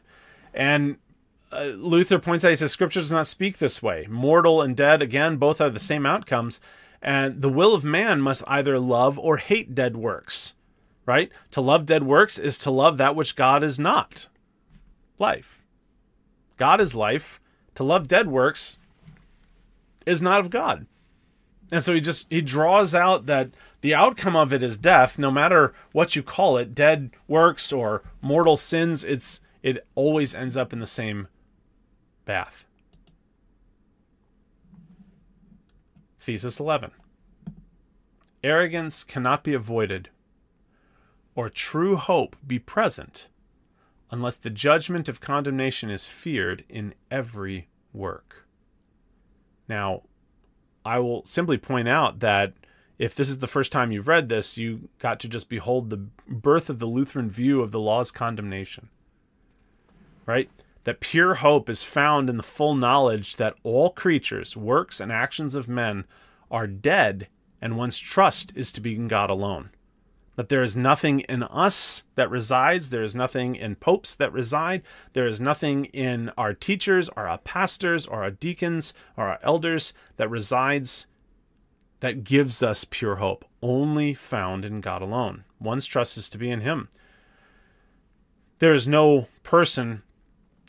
And 0.53 0.97
uh, 1.51 1.63
Luther 1.78 2.20
points 2.20 2.43
out, 2.43 2.49
he 2.49 2.55
says, 2.55 2.72
Scripture 2.72 2.99
does 2.99 3.11
not 3.11 3.28
speak 3.28 3.57
this 3.57 3.82
way. 3.82 4.05
Mortal 4.09 4.61
and 4.61 4.76
dead, 4.76 5.01
again, 5.01 5.38
both 5.38 5.59
have 5.59 5.74
the 5.74 5.80
same 5.80 6.05
outcomes. 6.05 6.61
And 7.01 7.41
the 7.41 7.49
will 7.49 7.74
of 7.74 7.84
man 7.84 8.22
must 8.22 8.43
either 8.47 8.80
love 8.80 9.20
or 9.20 9.38
hate 9.38 9.76
dead 9.76 9.95
works, 9.95 10.55
right? 11.06 11.32
To 11.51 11.62
love 11.62 11.86
dead 11.86 12.03
works 12.03 12.38
is 12.38 12.60
to 12.60 12.72
love 12.72 12.97
that 12.97 13.16
which 13.16 13.36
God 13.36 13.64
is 13.64 13.80
not 13.80 14.28
life. 15.20 15.64
God 16.58 16.82
is 16.82 16.95
life. 16.95 17.39
To 17.76 17.84
love 17.84 18.08
dead 18.08 18.28
works 18.28 18.80
is 20.06 20.22
not 20.22 20.39
of 20.39 20.49
God. 20.49 20.86
And 21.72 21.84
so 21.84 21.93
he 21.93 21.99
just 21.99 22.30
he 22.30 22.41
draws 22.41 22.93
out 22.93 23.26
that 23.26 23.49
the 23.82 23.95
outcome 23.95 24.36
of 24.36 24.53
it 24.53 24.64
is 24.64 24.78
death, 24.78 25.18
no 25.20 25.32
matter 25.32 25.74
what 25.91 26.16
you 26.16 26.24
call 26.24 26.58
it, 26.58 26.76
dead 26.76 27.12
works 27.28 27.72
or 27.72 28.03
mortal 28.22 28.58
sins, 28.58 29.03
it's 29.03 29.41
it 29.64 29.86
always 29.95 30.36
ends 30.36 30.56
up 30.56 30.74
in 30.74 30.80
the 30.80 30.86
same 30.86 31.28
bath. 32.26 32.66
Thesis 36.20 36.60
11. 36.60 36.91
Arrogance 38.43 39.03
cannot 39.03 39.43
be 39.43 39.53
avoided 39.53 40.10
or 41.36 41.49
true 41.49 41.97
hope 41.97 42.36
be 42.47 42.57
present 42.57 43.27
unless 44.09 44.38
the 44.38 44.49
judgment 44.49 45.09
of 45.09 45.19
condemnation 45.19 45.89
is 45.89 46.05
feared 46.05 46.63
in 46.69 46.93
every 47.11 47.67
work. 47.91 48.47
Now, 49.67 50.03
I 50.86 50.99
will 50.99 51.25
simply 51.25 51.57
point 51.57 51.88
out 51.88 52.19
that 52.19 52.53
if 52.97 53.13
this 53.13 53.27
is 53.27 53.39
the 53.39 53.47
first 53.47 53.71
time 53.71 53.91
you've 53.91 54.07
read 54.07 54.29
this, 54.29 54.57
you 54.57 54.88
got 54.99 55.19
to 55.19 55.27
just 55.27 55.49
behold 55.49 55.89
the 55.89 56.05
birth 56.27 56.69
of 56.69 56.79
the 56.79 56.86
Lutheran 56.86 57.29
view 57.29 57.61
of 57.61 57.71
the 57.71 57.79
law's 57.79 58.11
condemnation. 58.11 58.89
Right? 60.25 60.49
That 60.86 60.99
pure 60.99 61.36
hope 61.36 61.69
is 61.69 61.83
found 61.83 62.29
in 62.29 62.38
the 62.38 62.43
full 62.43 62.75
knowledge 62.75 63.36
that 63.36 63.55
all 63.63 63.89
creatures, 63.89 64.55
works, 64.55 64.99
and 64.99 65.11
actions 65.11 65.55
of 65.55 65.67
men 65.67 66.05
are 66.49 66.67
dead, 66.67 67.27
and 67.59 67.75
one's 67.75 67.97
trust 67.97 68.53
is 68.55 68.71
to 68.73 68.81
be 68.81 68.95
in 68.95 69.07
God 69.07 69.29
alone 69.29 69.71
that 70.36 70.49
there 70.49 70.63
is 70.63 70.75
nothing 70.75 71.21
in 71.21 71.43
us 71.43 72.03
that 72.15 72.29
resides, 72.29 72.89
there 72.89 73.03
is 73.03 73.15
nothing 73.15 73.55
in 73.55 73.75
popes 73.75 74.15
that 74.15 74.33
reside, 74.33 74.81
there 75.13 75.27
is 75.27 75.39
nothing 75.39 75.86
in 75.86 76.29
our 76.38 76.53
teachers 76.53 77.09
or 77.15 77.27
our 77.27 77.38
pastors 77.38 78.05
or 78.05 78.23
our 78.23 78.31
deacons 78.31 78.93
or 79.15 79.29
our 79.29 79.39
elders 79.43 79.93
that 80.17 80.29
resides 80.29 81.07
that 82.01 82.23
gives 82.23 82.61
us 82.61 82.83
pure 82.83 83.15
hope, 83.15 83.45
only 83.61 84.13
found 84.13 84.65
in 84.65 84.81
God 84.81 85.01
alone. 85.01 85.43
One's 85.59 85.86
trust 85.86 86.17
is 86.17 86.29
to 86.29 86.38
be 86.38 86.49
in 86.51 86.61
Him. 86.61 86.89
There 88.59 88.73
is 88.73 88.88
no 88.88 89.27
person 89.43 90.03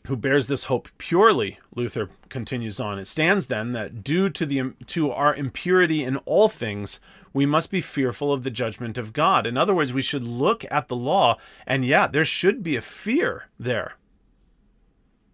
who 0.06 0.16
bears 0.16 0.46
this 0.46 0.64
hope 0.64 0.88
purely, 0.98 1.58
Luther 1.74 2.10
continues 2.28 2.78
on. 2.78 2.98
It 2.98 3.06
stands 3.06 3.48
then 3.48 3.72
that 3.72 4.04
due 4.04 4.30
to 4.30 4.46
the 4.46 4.72
to 4.86 5.10
our 5.10 5.34
impurity 5.34 6.04
in 6.04 6.16
all 6.18 6.48
things, 6.48 7.00
we 7.32 7.46
must 7.46 7.70
be 7.70 7.80
fearful 7.80 8.32
of 8.32 8.42
the 8.42 8.50
judgment 8.50 8.98
of 8.98 9.12
God. 9.12 9.46
In 9.46 9.56
other 9.56 9.74
words, 9.74 9.92
we 9.92 10.02
should 10.02 10.24
look 10.24 10.64
at 10.70 10.88
the 10.88 10.96
law, 10.96 11.36
and 11.66 11.84
yeah, 11.84 12.06
there 12.06 12.24
should 12.24 12.62
be 12.62 12.76
a 12.76 12.80
fear 12.80 13.48
there. 13.58 13.94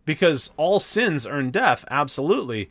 Because 0.05 0.53
all 0.57 0.80
sins 0.80 1.26
earn 1.26 1.51
death, 1.51 1.84
absolutely. 1.90 2.70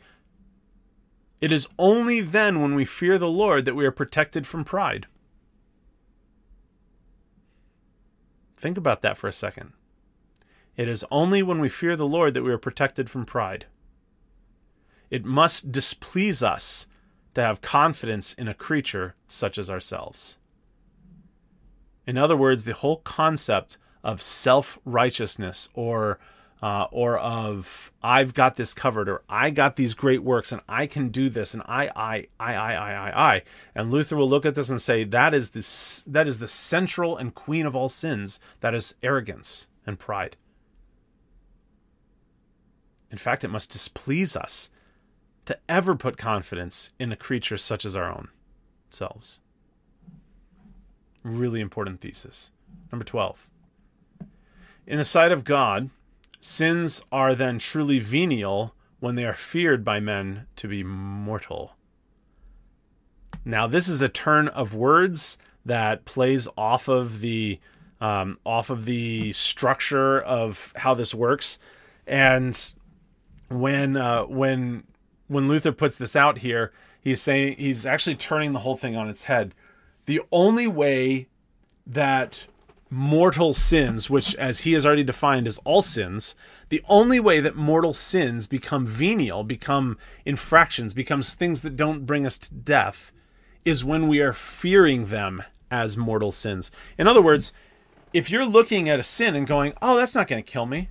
It 1.40 1.50
is 1.50 1.68
only 1.78 2.20
then 2.20 2.60
when 2.60 2.74
we 2.74 2.84
fear 2.84 3.18
the 3.18 3.28
Lord 3.28 3.64
that 3.64 3.74
we 3.74 3.86
are 3.86 3.90
protected 3.90 4.46
from 4.46 4.64
pride. 4.64 5.06
Think 8.56 8.76
about 8.76 9.02
that 9.02 9.16
for 9.16 9.26
a 9.26 9.32
second. 9.32 9.72
It 10.76 10.88
is 10.88 11.04
only 11.10 11.42
when 11.42 11.60
we 11.60 11.68
fear 11.68 11.96
the 11.96 12.06
Lord 12.06 12.34
that 12.34 12.44
we 12.44 12.52
are 12.52 12.58
protected 12.58 13.10
from 13.10 13.26
pride. 13.26 13.66
It 15.10 15.24
must 15.24 15.72
displease 15.72 16.42
us 16.42 16.86
to 17.34 17.42
have 17.42 17.60
confidence 17.60 18.32
in 18.34 18.48
a 18.48 18.54
creature 18.54 19.14
such 19.26 19.58
as 19.58 19.70
ourselves. 19.70 20.38
In 22.06 22.18
other 22.18 22.36
words, 22.36 22.64
the 22.64 22.74
whole 22.74 22.98
concept 22.98 23.78
of 24.02 24.20
self 24.20 24.78
righteousness 24.84 25.68
or 25.74 26.18
uh, 26.62 26.86
or 26.92 27.18
of 27.18 27.92
I've 28.02 28.34
got 28.34 28.56
this 28.56 28.72
covered 28.72 29.08
or 29.08 29.22
I 29.28 29.50
got 29.50 29.76
these 29.76 29.94
great 29.94 30.22
works 30.22 30.52
and 30.52 30.60
I 30.68 30.86
can 30.86 31.08
do 31.08 31.28
this 31.28 31.54
and 31.54 31.62
I 31.66 31.90
I 31.94 32.26
I 32.38 32.54
I 32.54 32.74
I 32.74 32.92
I 32.92 33.32
I 33.34 33.42
and 33.74 33.90
Luther 33.90 34.16
will 34.16 34.28
look 34.28 34.46
at 34.46 34.54
this 34.54 34.70
and 34.70 34.80
say 34.80 35.02
that 35.04 35.34
is 35.34 35.50
this 35.50 36.04
that 36.06 36.28
is 36.28 36.38
the 36.38 36.46
central 36.46 37.16
and 37.16 37.34
queen 37.34 37.66
of 37.66 37.74
all 37.74 37.88
sins 37.88 38.38
that 38.60 38.74
is 38.74 38.94
arrogance 39.02 39.66
and 39.86 39.98
pride. 39.98 40.36
In 43.10 43.18
fact, 43.18 43.44
it 43.44 43.48
must 43.48 43.70
displease 43.70 44.36
us 44.36 44.70
to 45.44 45.58
ever 45.68 45.94
put 45.94 46.16
confidence 46.16 46.90
in 46.98 47.12
a 47.12 47.16
creature 47.16 47.56
such 47.56 47.84
as 47.84 47.96
our 47.96 48.10
own 48.10 48.28
selves. 48.90 49.40
Really 51.24 51.60
important 51.60 52.00
thesis. 52.00 52.52
Number 52.90 53.04
12. 53.04 53.48
In 54.86 54.98
the 54.98 55.04
sight 55.04 55.32
of 55.32 55.44
God, 55.44 55.90
sins 56.40 57.02
are 57.12 57.34
then 57.34 57.58
truly 57.58 57.98
venial 58.00 58.74
when 59.00 59.14
they 59.14 59.24
are 59.24 59.32
feared 59.32 59.84
by 59.84 60.00
men 60.00 60.46
to 60.56 60.68
be 60.68 60.82
mortal. 60.82 61.72
Now, 63.44 63.66
this 63.66 63.88
is 63.88 64.02
a 64.02 64.08
turn 64.08 64.48
of 64.48 64.74
words 64.74 65.38
that 65.64 66.04
plays 66.04 66.48
off 66.56 66.88
of 66.88 67.20
the 67.20 67.58
um, 68.00 68.38
off 68.44 68.68
of 68.68 68.84
the 68.84 69.32
structure 69.32 70.20
of 70.20 70.72
how 70.74 70.94
this 70.94 71.14
works, 71.14 71.58
and 72.04 72.72
when 73.48 73.96
uh, 73.96 74.24
when 74.24 74.84
when 75.32 75.48
Luther 75.48 75.72
puts 75.72 75.96
this 75.96 76.14
out 76.14 76.38
here, 76.38 76.72
he's 77.00 77.20
saying 77.20 77.56
he's 77.58 77.86
actually 77.86 78.16
turning 78.16 78.52
the 78.52 78.60
whole 78.60 78.76
thing 78.76 78.96
on 78.96 79.08
its 79.08 79.24
head. 79.24 79.54
The 80.04 80.20
only 80.30 80.66
way 80.66 81.28
that 81.86 82.46
mortal 82.90 83.54
sins, 83.54 84.10
which 84.10 84.34
as 84.34 84.60
he 84.60 84.74
has 84.74 84.84
already 84.84 85.02
defined 85.02 85.46
as 85.48 85.58
all 85.64 85.80
sins, 85.80 86.34
the 86.68 86.82
only 86.88 87.18
way 87.18 87.40
that 87.40 87.56
mortal 87.56 87.94
sins 87.94 88.46
become 88.46 88.86
venial, 88.86 89.44
become 89.44 89.96
infractions, 90.26 90.92
becomes 90.92 91.34
things 91.34 91.62
that 91.62 91.76
don't 91.76 92.04
bring 92.04 92.26
us 92.26 92.36
to 92.36 92.54
death, 92.54 93.10
is 93.64 93.84
when 93.84 94.08
we 94.08 94.20
are 94.20 94.34
fearing 94.34 95.06
them 95.06 95.42
as 95.70 95.96
mortal 95.96 96.32
sins. 96.32 96.70
In 96.98 97.08
other 97.08 97.22
words, 97.22 97.52
if 98.12 98.30
you're 98.30 98.44
looking 98.44 98.90
at 98.90 99.00
a 99.00 99.02
sin 99.02 99.34
and 99.34 99.46
going, 99.46 99.72
"Oh, 99.80 99.96
that's 99.96 100.14
not 100.14 100.26
going 100.26 100.42
to 100.42 100.52
kill 100.52 100.66
me. 100.66 100.90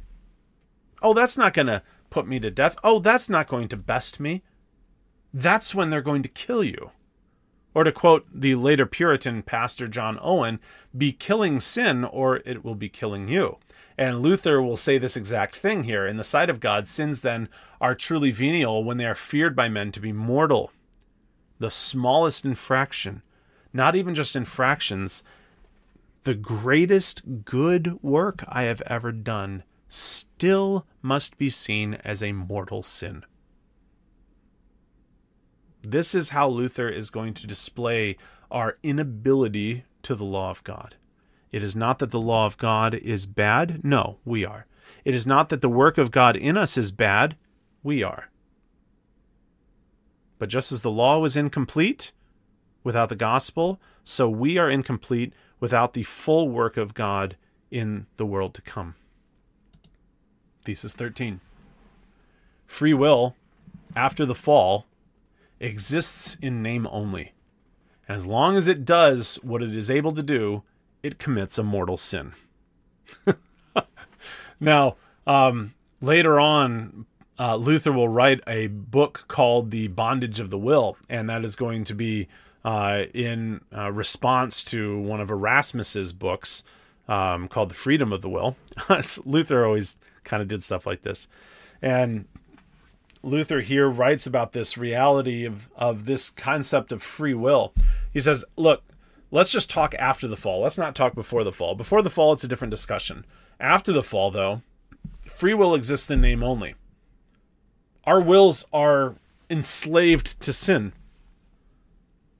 Oh, 1.03 1.13
that's 1.13 1.37
not 1.37 1.53
going 1.53 1.67
to 1.67 1.83
put 2.11 2.27
me 2.27 2.39
to 2.39 2.51
death. 2.51 2.75
Oh, 2.83 2.99
that's 2.99 3.27
not 3.29 3.47
going 3.47 3.67
to 3.69 3.77
best 3.77 4.19
me." 4.19 4.43
That's 5.33 5.73
when 5.73 5.89
they're 5.89 6.01
going 6.01 6.23
to 6.23 6.29
kill 6.29 6.63
you. 6.63 6.91
Or 7.73 7.83
to 7.83 7.91
quote 7.91 8.27
the 8.33 8.55
later 8.55 8.85
Puritan 8.85 9.43
pastor 9.43 9.87
John 9.87 10.19
Owen, 10.21 10.59
be 10.95 11.13
killing 11.13 11.59
sin 11.59 12.03
or 12.03 12.37
it 12.45 12.65
will 12.65 12.75
be 12.75 12.89
killing 12.89 13.29
you. 13.29 13.57
And 13.97 14.19
Luther 14.19 14.61
will 14.61 14.77
say 14.77 14.97
this 14.97 15.15
exact 15.15 15.55
thing 15.55 15.83
here. 15.83 16.05
In 16.05 16.17
the 16.17 16.23
sight 16.23 16.49
of 16.49 16.59
God, 16.59 16.87
sins 16.87 17.21
then 17.21 17.47
are 17.79 17.95
truly 17.95 18.31
venial 18.31 18.83
when 18.83 18.97
they 18.97 19.05
are 19.05 19.15
feared 19.15 19.55
by 19.55 19.69
men 19.69 19.91
to 19.93 19.99
be 19.99 20.11
mortal. 20.11 20.71
The 21.59 21.71
smallest 21.71 22.43
infraction, 22.43 23.21
not 23.71 23.95
even 23.95 24.15
just 24.15 24.35
infractions, 24.35 25.23
the 26.23 26.33
greatest 26.33 27.45
good 27.45 28.01
work 28.03 28.43
I 28.47 28.63
have 28.63 28.81
ever 28.85 29.11
done 29.11 29.63
still 29.91 30.87
must 31.01 31.37
be 31.37 31.49
seen 31.49 31.95
as 31.95 32.23
a 32.23 32.31
mortal 32.31 32.81
sin. 32.81 33.23
This 35.81 36.15
is 36.15 36.29
how 36.29 36.47
Luther 36.47 36.87
is 36.87 37.09
going 37.09 37.33
to 37.35 37.47
display 37.47 38.15
our 38.49 38.77
inability 38.83 39.83
to 40.03 40.15
the 40.15 40.23
law 40.23 40.49
of 40.49 40.63
God. 40.63 40.95
It 41.51 41.63
is 41.63 41.75
not 41.75 41.99
that 41.99 42.11
the 42.11 42.21
law 42.21 42.45
of 42.45 42.57
God 42.57 42.93
is 42.95 43.25
bad. 43.25 43.83
No, 43.83 44.19
we 44.23 44.45
are. 44.45 44.65
It 45.03 45.13
is 45.13 45.27
not 45.27 45.49
that 45.49 45.61
the 45.61 45.69
work 45.69 45.97
of 45.97 46.11
God 46.11 46.35
in 46.37 46.57
us 46.57 46.77
is 46.77 46.91
bad. 46.91 47.35
We 47.83 48.03
are. 48.03 48.29
But 50.39 50.49
just 50.49 50.71
as 50.71 50.81
the 50.83 50.91
law 50.91 51.19
was 51.19 51.35
incomplete 51.35 52.13
without 52.83 53.09
the 53.09 53.15
gospel, 53.15 53.81
so 54.03 54.29
we 54.29 54.57
are 54.57 54.69
incomplete 54.69 55.33
without 55.59 55.93
the 55.93 56.03
full 56.03 56.47
work 56.47 56.77
of 56.77 56.93
God 56.93 57.35
in 57.69 58.05
the 58.17 58.25
world 58.25 58.53
to 58.53 58.61
come. 58.61 58.95
Thesis 60.63 60.93
13 60.93 61.39
Free 62.67 62.93
will, 62.93 63.35
after 63.95 64.25
the 64.25 64.35
fall, 64.35 64.85
exists 65.59 66.37
in 66.41 66.61
name 66.61 66.87
only. 66.89 67.33
And 68.07 68.17
as 68.17 68.25
long 68.25 68.55
as 68.55 68.67
it 68.67 68.85
does 68.85 69.35
what 69.43 69.61
it 69.61 69.75
is 69.75 69.91
able 69.91 70.13
to 70.13 70.23
do, 70.23 70.63
it 71.03 71.19
commits 71.19 71.57
a 71.57 71.63
mortal 71.63 71.97
sin. 71.97 72.33
now, 74.59 74.95
um, 75.27 75.73
later 75.99 76.39
on, 76.39 77.05
uh, 77.39 77.55
Luther 77.55 77.91
will 77.91 78.07
write 78.07 78.41
a 78.47 78.67
book 78.67 79.25
called 79.27 79.71
The 79.71 79.87
Bondage 79.87 80.39
of 80.39 80.49
the 80.49 80.57
Will, 80.57 80.97
and 81.09 81.29
that 81.29 81.43
is 81.43 81.55
going 81.55 81.83
to 81.85 81.95
be 81.95 82.27
uh, 82.63 83.03
in 83.13 83.61
uh, 83.75 83.91
response 83.91 84.63
to 84.65 84.99
one 84.99 85.19
of 85.19 85.31
Erasmus's 85.31 86.13
books 86.13 86.63
um, 87.07 87.47
called 87.47 87.69
The 87.69 87.75
Freedom 87.75 88.13
of 88.13 88.21
the 88.21 88.29
Will. 88.29 88.55
Luther 89.25 89.65
always 89.65 89.97
kind 90.23 90.41
of 90.41 90.47
did 90.47 90.63
stuff 90.63 90.85
like 90.85 91.01
this. 91.01 91.27
And 91.81 92.25
Luther 93.23 93.61
here 93.61 93.89
writes 93.89 94.25
about 94.25 94.51
this 94.51 94.77
reality 94.77 95.45
of, 95.45 95.69
of 95.75 96.05
this 96.05 96.29
concept 96.29 96.91
of 96.91 97.03
free 97.03 97.33
will. 97.33 97.73
He 98.11 98.19
says, 98.19 98.43
look, 98.55 98.83
let's 99.29 99.51
just 99.51 99.69
talk 99.69 99.93
after 99.95 100.27
the 100.27 100.37
fall. 100.37 100.61
Let's 100.61 100.77
not 100.77 100.95
talk 100.95 101.13
before 101.15 101.43
the 101.43 101.51
fall. 101.51 101.75
Before 101.75 102.01
the 102.01 102.09
fall, 102.09 102.33
it's 102.33 102.43
a 102.43 102.47
different 102.47 102.71
discussion. 102.71 103.25
After 103.59 103.91
the 103.91 104.03
fall, 104.03 104.31
though, 104.31 104.61
free 105.27 105.53
will 105.53 105.75
exists 105.75 106.09
in 106.09 106.21
name 106.21 106.43
only. 106.43 106.75
Our 108.05 108.19
wills 108.19 108.65
are 108.73 109.15
enslaved 109.49 110.41
to 110.41 110.51
sin. 110.51 110.93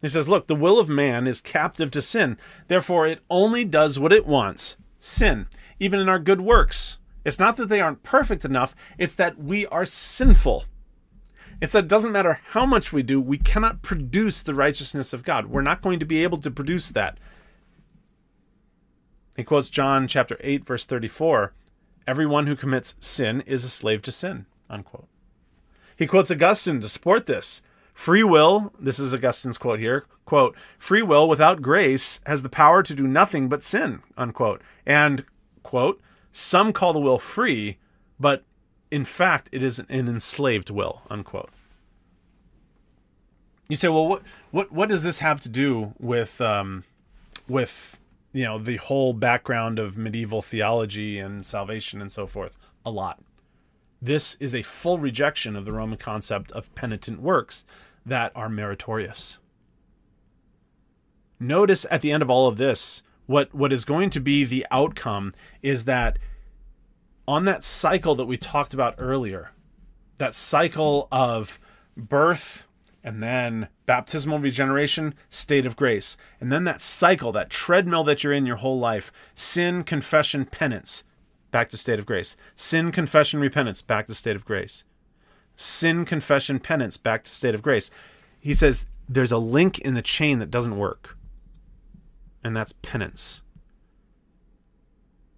He 0.02 0.10
says, 0.10 0.28
look, 0.28 0.48
the 0.48 0.56
will 0.56 0.80
of 0.80 0.90
man 0.90 1.28
is 1.28 1.42
captive 1.42 1.92
to 1.92 2.02
sin. 2.02 2.38
Therefore, 2.68 3.06
it 3.06 3.20
only 3.30 3.64
does 3.64 4.00
what 4.00 4.12
it 4.12 4.26
wants 4.26 4.78
sin, 5.00 5.48
even 5.80 6.00
in 6.00 6.10
our 6.10 6.18
good 6.18 6.42
works. 6.42 6.98
It's 7.24 7.40
not 7.40 7.58
that 7.58 7.70
they 7.70 7.82
aren't 7.82 8.04
perfect 8.04 8.46
enough, 8.46 8.76
it's 8.98 9.16
that 9.16 9.38
we 9.38 9.66
are 9.68 9.86
sinful. 9.86 10.66
It's 11.62 11.74
that 11.74 11.86
it 11.86 11.90
doesn't 11.90 12.12
matter 12.12 12.40
how 12.50 12.66
much 12.66 12.92
we 12.92 13.04
do, 13.04 13.22
we 13.22 13.38
cannot 13.38 13.84
produce 13.84 14.42
the 14.42 14.56
righteousness 14.56 15.14
of 15.14 15.24
God. 15.24 15.46
We're 15.46 15.62
not 15.62 15.84
going 15.84 16.00
to 16.00 16.06
be 16.06 16.24
able 16.24 16.40
to 16.40 16.50
produce 16.50 16.90
that. 16.92 17.20
He 19.38 19.44
quotes 19.44 19.70
John 19.70 20.08
chapter 20.08 20.38
8, 20.42 20.66
verse 20.66 20.86
34 20.86 21.54
Everyone 22.08 22.48
who 22.48 22.56
commits 22.56 22.96
sin 23.00 23.42
is 23.42 23.64
a 23.64 23.70
slave 23.70 24.02
to 24.04 24.12
sin. 24.12 24.48
Unquote. 24.70 25.08
He 25.96 26.08
quotes 26.08 26.32
Augustine 26.32 26.82
to 26.82 26.90
support 26.90 27.28
this. 27.28 27.62
Free 27.94 28.24
will, 28.24 28.74
this 28.80 28.98
is 28.98 29.14
Augustine's 29.14 29.60
quote 29.60 29.80
here, 29.80 30.06
quote, 30.26 30.56
free 30.80 31.02
will 31.04 31.30
without 31.30 31.62
grace 31.62 32.20
has 32.26 32.42
the 32.42 32.50
power 32.50 32.82
to 32.82 32.96
do 32.96 33.06
nothing 33.06 33.50
but 33.50 33.64
sin, 33.64 34.02
unquote. 34.18 34.62
And, 34.86 35.26
quote, 35.62 36.02
some 36.32 36.74
call 36.74 36.94
the 36.94 37.00
will 37.00 37.20
free, 37.20 37.78
but 38.20 38.44
in 38.90 39.06
fact, 39.06 39.50
it 39.52 39.64
is 39.64 39.80
an 39.80 39.86
enslaved 39.90 40.70
will. 40.70 41.02
Unquote. 41.10 41.50
You 43.70 43.78
say, 43.78 43.88
well, 43.88 44.08
what 44.08 44.22
what 44.52 44.72
what 44.72 44.90
does 44.90 45.04
this 45.04 45.20
have 45.20 45.40
to 45.42 45.50
do 45.50 45.94
with 46.00 46.42
um, 46.42 46.84
with 47.48 47.98
you 48.34 48.44
know 48.44 48.60
the 48.60 48.78
whole 48.78 49.14
background 49.14 49.80
of 49.80 49.98
medieval 49.98 50.42
theology 50.42 51.20
and 51.20 51.46
salvation 51.46 52.02
and 52.02 52.12
so 52.12 52.28
forth? 52.28 52.58
A 52.86 52.92
lot. 52.92 53.20
This 54.02 54.36
is 54.40 54.56
a 54.56 54.64
full 54.64 54.98
rejection 54.98 55.56
of 55.56 55.66
the 55.66 55.72
Roman 55.72 55.98
concept 55.98 56.52
of 56.52 56.74
penitent 56.76 57.22
works 57.22 57.64
that 58.06 58.32
are 58.36 58.50
meritorious. 58.50 59.38
Notice 61.40 61.86
at 61.90 62.02
the 62.02 62.12
end 62.12 62.24
of 62.24 62.30
all 62.30 62.48
of 62.48 62.58
this, 62.58 63.04
what 63.26 63.54
what 63.54 63.72
is 63.72 63.86
going 63.86 64.10
to 64.12 64.20
be 64.20 64.44
the 64.44 64.66
outcome 64.72 65.34
is 65.62 65.86
that 65.86 66.18
on 67.28 67.46
that 67.46 67.64
cycle 67.64 68.16
that 68.16 68.26
we 68.26 68.38
talked 68.38 68.74
about 68.74 68.96
earlier, 68.98 69.52
that 70.18 70.34
cycle 70.34 71.08
of 71.12 71.60
birth 71.96 72.68
and 73.04 73.22
then 73.22 73.68
baptismal 73.86 74.40
regeneration, 74.40 75.14
state 75.30 75.66
of 75.66 75.76
grace. 75.76 76.18
And 76.40 76.52
then 76.52 76.66
that 76.66 76.82
cycle, 76.82 77.32
that 77.32 77.50
treadmill 77.50 78.04
that 78.04 78.24
you're 78.24 78.34
in 78.34 78.46
your 78.46 78.58
whole 78.58 78.80
life 78.80 79.12
sin, 79.34 79.84
confession, 79.84 80.46
penance, 80.46 81.04
back 81.52 81.70
to 81.70 81.78
state 81.78 82.00
of 82.00 82.06
grace. 82.06 82.38
Sin, 82.56 82.92
confession, 82.92 83.40
repentance, 83.40 83.82
back 83.82 84.08
to 84.08 84.14
state 84.14 84.36
of 84.36 84.46
grace. 84.46 84.84
Sin, 85.56 86.06
confession, 86.06 86.60
penance, 86.60 86.98
back 86.98 87.24
to 87.24 87.32
state 87.32 87.56
of 87.56 87.62
grace. 87.62 87.92
He 88.40 88.54
says 88.54 88.86
there's 89.08 89.32
a 89.32 89.38
link 89.38 89.80
in 89.80 89.94
the 89.94 90.02
chain 90.02 90.40
that 90.40 90.52
doesn't 90.52 90.78
work, 90.78 91.18
and 92.44 92.56
that's 92.56 92.74
penance. 92.74 93.42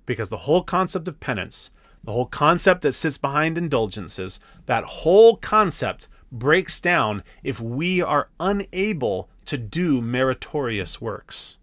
Because 0.05 0.29
the 0.29 0.37
whole 0.37 0.63
concept 0.63 1.07
of 1.07 1.19
penance 1.19 1.71
the 2.03 2.11
whole 2.11 2.25
concept 2.25 2.81
that 2.81 2.93
sits 2.93 3.17
behind 3.17 3.57
indulgences, 3.57 4.39
that 4.65 4.83
whole 4.83 5.37
concept 5.37 6.09
breaks 6.31 6.79
down 6.79 7.23
if 7.43 7.61
we 7.61 8.01
are 8.01 8.29
unable 8.39 9.29
to 9.45 9.57
do 9.57 10.01
meritorious 10.01 10.99
works. 10.99 11.57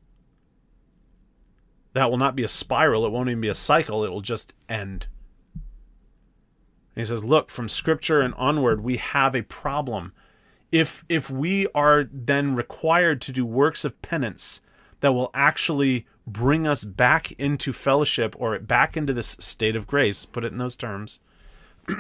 That 1.93 2.11
will 2.11 2.19
not 2.19 2.37
be 2.37 2.45
a 2.45 2.49
spiral, 2.49 3.05
it 3.05 3.11
won't 3.11 3.29
even 3.29 3.41
be 3.41 3.49
a 3.49 3.55
cycle, 3.55 4.05
it 4.05 4.11
will 4.11 4.21
just 4.21 4.55
end. 4.69 5.09
he 6.95 7.05
says, 7.05 7.25
Look, 7.25 7.51
from 7.51 7.69
scripture 7.69 8.21
and 8.21 8.33
onward, 8.35 8.83
we 8.83 8.97
have 8.97 9.35
a 9.35 9.43
problem. 9.43 10.13
If, 10.73 11.05
if 11.09 11.29
we 11.29 11.67
are 11.75 12.09
then 12.13 12.55
required 12.55 13.21
to 13.23 13.33
do 13.33 13.45
works 13.45 13.85
of 13.85 14.01
penance 14.03 14.61
that 15.01 15.13
will 15.13 15.31
actually 15.35 16.07
bring 16.27 16.67
us 16.67 16.85
back 16.85 17.33
into 17.33 17.73
fellowship 17.73 18.35
or 18.39 18.59
back 18.59 18.97
into 18.97 19.13
this 19.13 19.37
state 19.41 19.77
of 19.77 19.87
grace, 19.87 20.27
put 20.27 20.45
it 20.45 20.53
in 20.53 20.59
those 20.59 20.77
terms. 20.77 21.21
he 21.89 21.97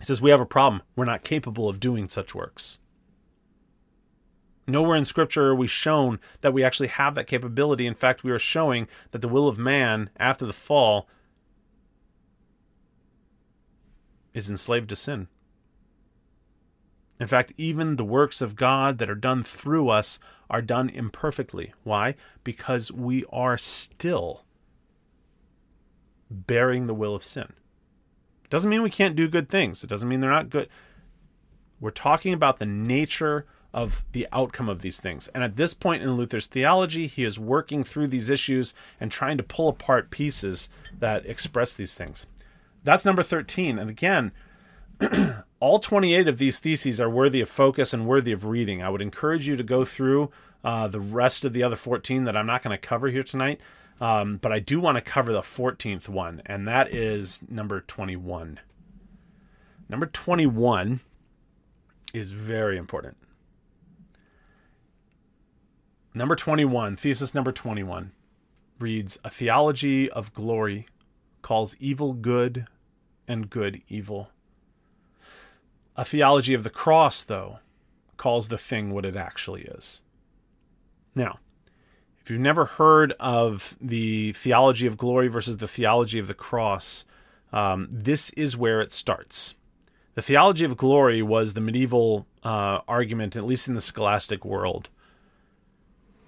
says, 0.00 0.22
We 0.22 0.30
have 0.30 0.40
a 0.40 0.46
problem. 0.46 0.82
We're 0.96 1.04
not 1.04 1.24
capable 1.24 1.68
of 1.68 1.80
doing 1.80 2.08
such 2.08 2.34
works. 2.34 2.80
Nowhere 4.66 4.96
in 4.96 5.04
Scripture 5.04 5.48
are 5.48 5.54
we 5.54 5.66
shown 5.66 6.18
that 6.40 6.54
we 6.54 6.64
actually 6.64 6.88
have 6.88 7.14
that 7.14 7.26
capability. 7.26 7.86
In 7.86 7.94
fact, 7.94 8.24
we 8.24 8.30
are 8.30 8.38
showing 8.38 8.88
that 9.10 9.20
the 9.20 9.28
will 9.28 9.46
of 9.46 9.58
man 9.58 10.08
after 10.16 10.46
the 10.46 10.54
fall 10.54 11.06
is 14.32 14.48
enslaved 14.48 14.88
to 14.88 14.96
sin. 14.96 15.28
In 17.20 17.26
fact, 17.26 17.52
even 17.56 17.96
the 17.96 18.04
works 18.04 18.40
of 18.40 18.56
God 18.56 18.98
that 18.98 19.10
are 19.10 19.14
done 19.14 19.44
through 19.44 19.88
us 19.88 20.18
are 20.50 20.62
done 20.62 20.88
imperfectly. 20.88 21.72
Why? 21.82 22.14
Because 22.42 22.92
we 22.92 23.24
are 23.32 23.58
still 23.58 24.44
bearing 26.30 26.86
the 26.86 26.94
will 26.94 27.14
of 27.14 27.24
sin. 27.24 27.52
It 28.44 28.50
doesn't 28.50 28.70
mean 28.70 28.82
we 28.82 28.90
can't 28.90 29.16
do 29.16 29.28
good 29.28 29.48
things. 29.48 29.84
It 29.84 29.90
doesn't 29.90 30.08
mean 30.08 30.20
they're 30.20 30.30
not 30.30 30.50
good. 30.50 30.68
We're 31.80 31.90
talking 31.90 32.32
about 32.32 32.58
the 32.58 32.66
nature 32.66 33.46
of 33.72 34.04
the 34.12 34.28
outcome 34.32 34.68
of 34.68 34.82
these 34.82 35.00
things. 35.00 35.26
And 35.28 35.42
at 35.42 35.56
this 35.56 35.74
point 35.74 36.02
in 36.02 36.12
Luther's 36.12 36.46
theology, 36.46 37.08
he 37.08 37.24
is 37.24 37.40
working 37.40 37.82
through 37.82 38.06
these 38.06 38.30
issues 38.30 38.72
and 39.00 39.10
trying 39.10 39.36
to 39.36 39.42
pull 39.42 39.68
apart 39.68 40.10
pieces 40.10 40.70
that 40.98 41.26
express 41.26 41.74
these 41.74 41.96
things. 41.96 42.26
That's 42.84 43.04
number 43.04 43.24
13. 43.24 43.78
And 43.78 43.90
again, 43.90 44.30
all 45.64 45.78
28 45.78 46.28
of 46.28 46.36
these 46.36 46.58
theses 46.58 47.00
are 47.00 47.08
worthy 47.08 47.40
of 47.40 47.48
focus 47.48 47.94
and 47.94 48.06
worthy 48.06 48.32
of 48.32 48.44
reading. 48.44 48.82
I 48.82 48.90
would 48.90 49.00
encourage 49.00 49.48
you 49.48 49.56
to 49.56 49.62
go 49.62 49.82
through 49.82 50.30
uh, 50.62 50.88
the 50.88 51.00
rest 51.00 51.42
of 51.42 51.54
the 51.54 51.62
other 51.62 51.74
14 51.74 52.24
that 52.24 52.36
I'm 52.36 52.44
not 52.44 52.62
going 52.62 52.78
to 52.78 52.86
cover 52.86 53.08
here 53.08 53.22
tonight. 53.22 53.62
Um, 53.98 54.36
but 54.36 54.52
I 54.52 54.58
do 54.58 54.78
want 54.78 54.98
to 54.98 55.00
cover 55.00 55.32
the 55.32 55.40
14th 55.40 56.06
one, 56.06 56.42
and 56.44 56.68
that 56.68 56.94
is 56.94 57.40
number 57.48 57.80
21. 57.80 58.60
Number 59.88 60.04
21 60.04 61.00
is 62.12 62.32
very 62.32 62.76
important. 62.76 63.16
Number 66.12 66.36
21, 66.36 66.96
thesis 66.96 67.34
number 67.34 67.52
21, 67.52 68.12
reads 68.78 69.18
A 69.24 69.30
theology 69.30 70.10
of 70.10 70.34
glory 70.34 70.84
calls 71.40 71.74
evil 71.80 72.12
good 72.12 72.66
and 73.26 73.48
good 73.48 73.80
evil. 73.88 74.28
A 75.96 76.04
theology 76.04 76.54
of 76.54 76.64
the 76.64 76.70
cross, 76.70 77.22
though, 77.22 77.58
calls 78.16 78.48
the 78.48 78.58
thing 78.58 78.90
what 78.90 79.04
it 79.04 79.16
actually 79.16 79.62
is. 79.62 80.02
Now, 81.14 81.38
if 82.20 82.30
you've 82.30 82.40
never 82.40 82.64
heard 82.64 83.12
of 83.20 83.76
the 83.80 84.32
theology 84.32 84.86
of 84.86 84.96
glory 84.96 85.28
versus 85.28 85.58
the 85.58 85.68
theology 85.68 86.18
of 86.18 86.26
the 86.26 86.34
cross, 86.34 87.04
um, 87.52 87.88
this 87.90 88.30
is 88.30 88.56
where 88.56 88.80
it 88.80 88.92
starts. 88.92 89.54
The 90.14 90.22
theology 90.22 90.64
of 90.64 90.76
glory 90.76 91.22
was 91.22 91.52
the 91.52 91.60
medieval 91.60 92.26
uh, 92.42 92.80
argument, 92.88 93.36
at 93.36 93.44
least 93.44 93.68
in 93.68 93.74
the 93.74 93.80
scholastic 93.80 94.44
world, 94.44 94.88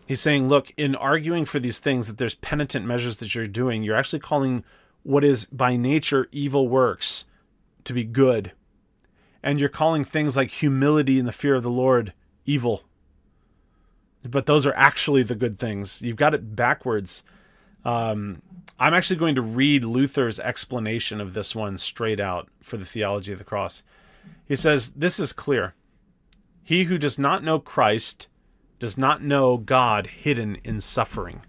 He's 0.06 0.20
saying, 0.20 0.48
look, 0.48 0.72
in 0.76 0.94
arguing 0.94 1.44
for 1.44 1.58
these 1.58 1.80
things 1.80 2.06
that 2.06 2.16
there's 2.16 2.36
penitent 2.36 2.86
measures 2.86 3.16
that 3.16 3.34
you're 3.34 3.46
doing, 3.46 3.82
you're 3.82 3.96
actually 3.96 4.20
calling 4.20 4.62
what 5.02 5.24
is 5.24 5.46
by 5.46 5.76
nature 5.76 6.28
evil 6.30 6.68
works 6.68 7.24
to 7.84 7.92
be 7.92 8.04
good. 8.04 8.52
And 9.46 9.60
you're 9.60 9.68
calling 9.68 10.02
things 10.02 10.36
like 10.36 10.50
humility 10.50 11.20
and 11.20 11.28
the 11.28 11.32
fear 11.32 11.54
of 11.54 11.62
the 11.62 11.70
Lord 11.70 12.12
evil. 12.46 12.82
But 14.28 14.46
those 14.46 14.66
are 14.66 14.74
actually 14.74 15.22
the 15.22 15.36
good 15.36 15.56
things. 15.56 16.02
You've 16.02 16.16
got 16.16 16.34
it 16.34 16.56
backwards. 16.56 17.22
Um, 17.84 18.42
I'm 18.80 18.92
actually 18.92 19.20
going 19.20 19.36
to 19.36 19.42
read 19.42 19.84
Luther's 19.84 20.40
explanation 20.40 21.20
of 21.20 21.32
this 21.32 21.54
one 21.54 21.78
straight 21.78 22.18
out 22.18 22.48
for 22.60 22.76
the 22.76 22.84
theology 22.84 23.30
of 23.30 23.38
the 23.38 23.44
cross. 23.44 23.84
He 24.48 24.56
says, 24.56 24.90
This 24.90 25.20
is 25.20 25.32
clear. 25.32 25.74
He 26.64 26.82
who 26.82 26.98
does 26.98 27.16
not 27.16 27.44
know 27.44 27.60
Christ 27.60 28.26
does 28.80 28.98
not 28.98 29.22
know 29.22 29.58
God 29.58 30.08
hidden 30.08 30.56
in 30.64 30.80
suffering. 30.80 31.42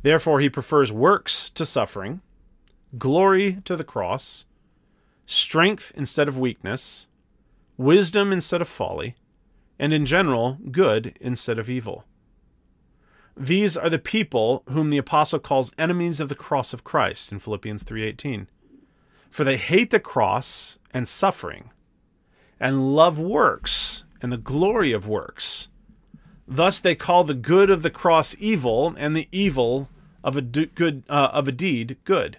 Therefore, 0.00 0.38
he 0.38 0.48
prefers 0.48 0.92
works 0.92 1.50
to 1.50 1.66
suffering, 1.66 2.20
glory 2.96 3.58
to 3.64 3.74
the 3.74 3.82
cross, 3.82 4.46
strength 5.26 5.92
instead 5.94 6.28
of 6.28 6.38
weakness, 6.38 7.06
wisdom 7.76 8.32
instead 8.32 8.60
of 8.60 8.68
folly, 8.68 9.16
and 9.78 9.92
in 9.92 10.06
general, 10.06 10.58
good 10.70 11.16
instead 11.20 11.58
of 11.58 11.68
evil. 11.68 12.04
These 13.36 13.76
are 13.76 13.90
the 13.90 13.98
people 13.98 14.62
whom 14.68 14.90
the 14.90 14.98
apostle 14.98 15.40
calls 15.40 15.72
enemies 15.76 16.20
of 16.20 16.28
the 16.28 16.34
cross 16.34 16.72
of 16.72 16.84
Christ 16.84 17.32
in 17.32 17.40
Philippians 17.40 17.82
3:18. 17.82 18.46
For 19.30 19.42
they 19.42 19.56
hate 19.56 19.90
the 19.90 19.98
cross 19.98 20.78
and 20.92 21.08
suffering 21.08 21.70
and 22.60 22.94
love 22.94 23.18
works 23.18 24.04
and 24.22 24.32
the 24.32 24.36
glory 24.36 24.92
of 24.92 25.08
works 25.08 25.68
Thus 26.46 26.80
they 26.80 26.94
call 26.94 27.24
the 27.24 27.34
good 27.34 27.70
of 27.70 27.82
the 27.82 27.90
cross 27.90 28.36
evil, 28.38 28.94
and 28.98 29.16
the 29.16 29.28
evil 29.32 29.88
of 30.22 30.36
a 30.36 30.42
do- 30.42 30.66
good 30.66 31.04
uh, 31.08 31.30
of 31.32 31.48
a 31.48 31.52
deed 31.52 31.96
good. 32.04 32.38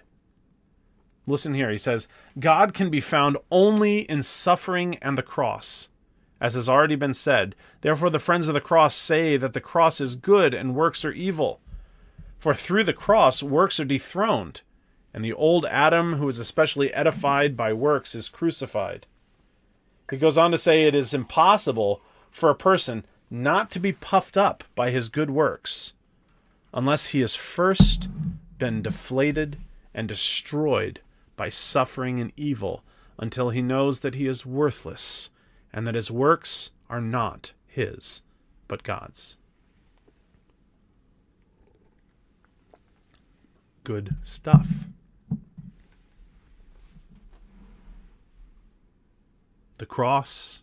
Listen 1.26 1.54
here. 1.54 1.70
He 1.70 1.78
says, 1.78 2.08
God 2.38 2.72
can 2.72 2.88
be 2.88 3.00
found 3.00 3.36
only 3.50 4.00
in 4.00 4.22
suffering 4.22 4.96
and 5.02 5.18
the 5.18 5.22
cross. 5.22 5.88
As 6.40 6.54
has 6.54 6.68
already 6.68 6.96
been 6.96 7.14
said, 7.14 7.54
therefore 7.80 8.10
the 8.10 8.18
friends 8.18 8.46
of 8.46 8.54
the 8.54 8.60
cross 8.60 8.94
say 8.94 9.36
that 9.36 9.52
the 9.52 9.60
cross 9.60 10.00
is 10.00 10.14
good 10.14 10.54
and 10.54 10.74
works 10.74 11.04
are 11.04 11.12
evil. 11.12 11.60
For 12.38 12.54
through 12.54 12.84
the 12.84 12.92
cross 12.92 13.42
works 13.42 13.80
are 13.80 13.84
dethroned, 13.84 14.60
and 15.14 15.24
the 15.24 15.32
old 15.32 15.64
Adam, 15.66 16.14
who 16.14 16.28
is 16.28 16.38
especially 16.38 16.92
edified 16.92 17.56
by 17.56 17.72
works, 17.72 18.14
is 18.14 18.28
crucified. 18.28 19.06
He 20.10 20.18
goes 20.18 20.38
on 20.38 20.50
to 20.52 20.58
say 20.58 20.84
it 20.84 20.94
is 20.94 21.14
impossible 21.14 22.02
for 22.30 22.50
a 22.50 22.54
person 22.54 23.04
not 23.30 23.70
to 23.70 23.80
be 23.80 23.92
puffed 23.92 24.36
up 24.36 24.62
by 24.74 24.90
his 24.90 25.08
good 25.08 25.30
works, 25.30 25.94
unless 26.72 27.06
he 27.06 27.20
has 27.20 27.34
first 27.34 28.08
been 28.58 28.82
deflated 28.82 29.58
and 29.94 30.06
destroyed 30.06 31.00
by 31.36 31.48
suffering 31.48 32.20
and 32.20 32.32
evil 32.36 32.82
until 33.18 33.50
he 33.50 33.62
knows 33.62 34.00
that 34.00 34.14
he 34.14 34.26
is 34.26 34.44
worthless 34.44 35.30
and 35.72 35.86
that 35.86 35.94
his 35.94 36.10
works 36.10 36.70
are 36.88 37.00
not 37.00 37.52
his, 37.66 38.22
but 38.68 38.82
God's. 38.82 39.38
Good 43.84 44.16
stuff. 44.22 44.66
The 49.78 49.86
cross, 49.86 50.62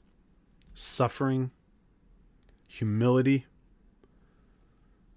suffering, 0.73 1.51
humility. 2.67 3.45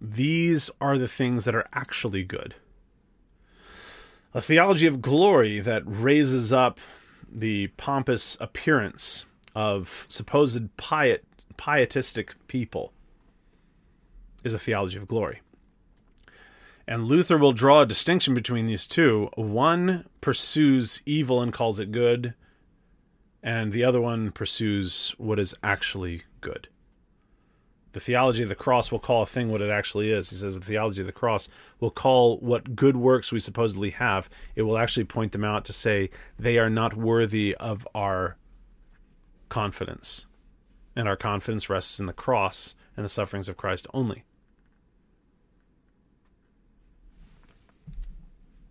These 0.01 0.71
are 0.81 0.99
the 0.99 1.09
things 1.09 1.47
that 1.47 1.55
are 1.55 1.67
actually 1.73 2.23
good. 2.23 2.55
A 4.35 4.41
theology 4.41 4.87
of 4.87 5.01
glory 5.01 5.61
that 5.61 5.83
raises 5.87 6.53
up 6.53 6.79
the 7.31 7.69
pompous 7.77 8.37
appearance 8.41 9.27
of 9.55 10.07
supposed 10.09 10.77
piet, 10.77 11.25
pietistic 11.57 12.35
people 12.47 12.93
is 14.45 14.53
a 14.53 14.59
theology 14.59 14.99
of 14.99 15.09
glory. 15.09 15.41
And 16.87 17.05
Luther 17.05 17.37
will 17.37 17.53
draw 17.53 17.81
a 17.81 17.87
distinction 17.87 18.35
between 18.35 18.67
these 18.67 18.87
two. 18.87 19.31
One 19.35 20.07
pursues 20.21 21.03
evil 21.05 21.43
and 21.43 21.53
calls 21.53 21.81
it 21.81 21.91
good, 21.91 22.35
and 23.43 23.73
the 23.73 23.83
other 23.83 24.01
one 24.01 24.31
pursues 24.31 25.15
what 25.19 25.39
is 25.39 25.55
actually 25.63 26.23
good. 26.41 26.69
The 27.97 28.01
theology 28.01 28.43
of 28.43 28.51
the 28.51 28.55
cross 28.55 28.93
will 28.93 28.99
call 28.99 29.23
a 29.23 29.27
thing 29.27 29.51
what 29.51 29.63
it 29.63 29.71
actually 29.71 30.11
is. 30.13 30.29
He 30.29 30.37
says 30.37 30.59
the 30.59 30.63
theology 30.67 31.01
of 31.01 31.07
the 31.07 31.15
cross 31.15 31.49
will 31.81 31.89
call 31.89 32.37
what 32.41 32.77
good 32.77 32.95
works 32.95 33.33
we 33.33 33.41
supposedly 33.41 33.89
have, 33.89 34.29
it 34.55 34.65
will 34.65 34.77
actually 34.77 35.05
point 35.05 35.33
them 35.33 35.45
out 35.45 35.65
to 35.65 35.73
say 35.73 36.11
they 36.39 36.59
are 36.59 36.69
not 36.69 36.95
worthy 36.95 37.55
of 37.55 37.89
our 37.95 38.37
confidence. 39.49 40.27
And 40.95 41.09
our 41.09 41.17
confidence 41.17 41.71
rests 41.71 41.99
in 41.99 42.05
the 42.05 42.13
cross 42.13 42.75
and 42.99 43.05
the 43.07 43.09
sufferings 43.09 43.49
of 43.49 43.57
Christ 43.57 43.87
only. 43.95 44.25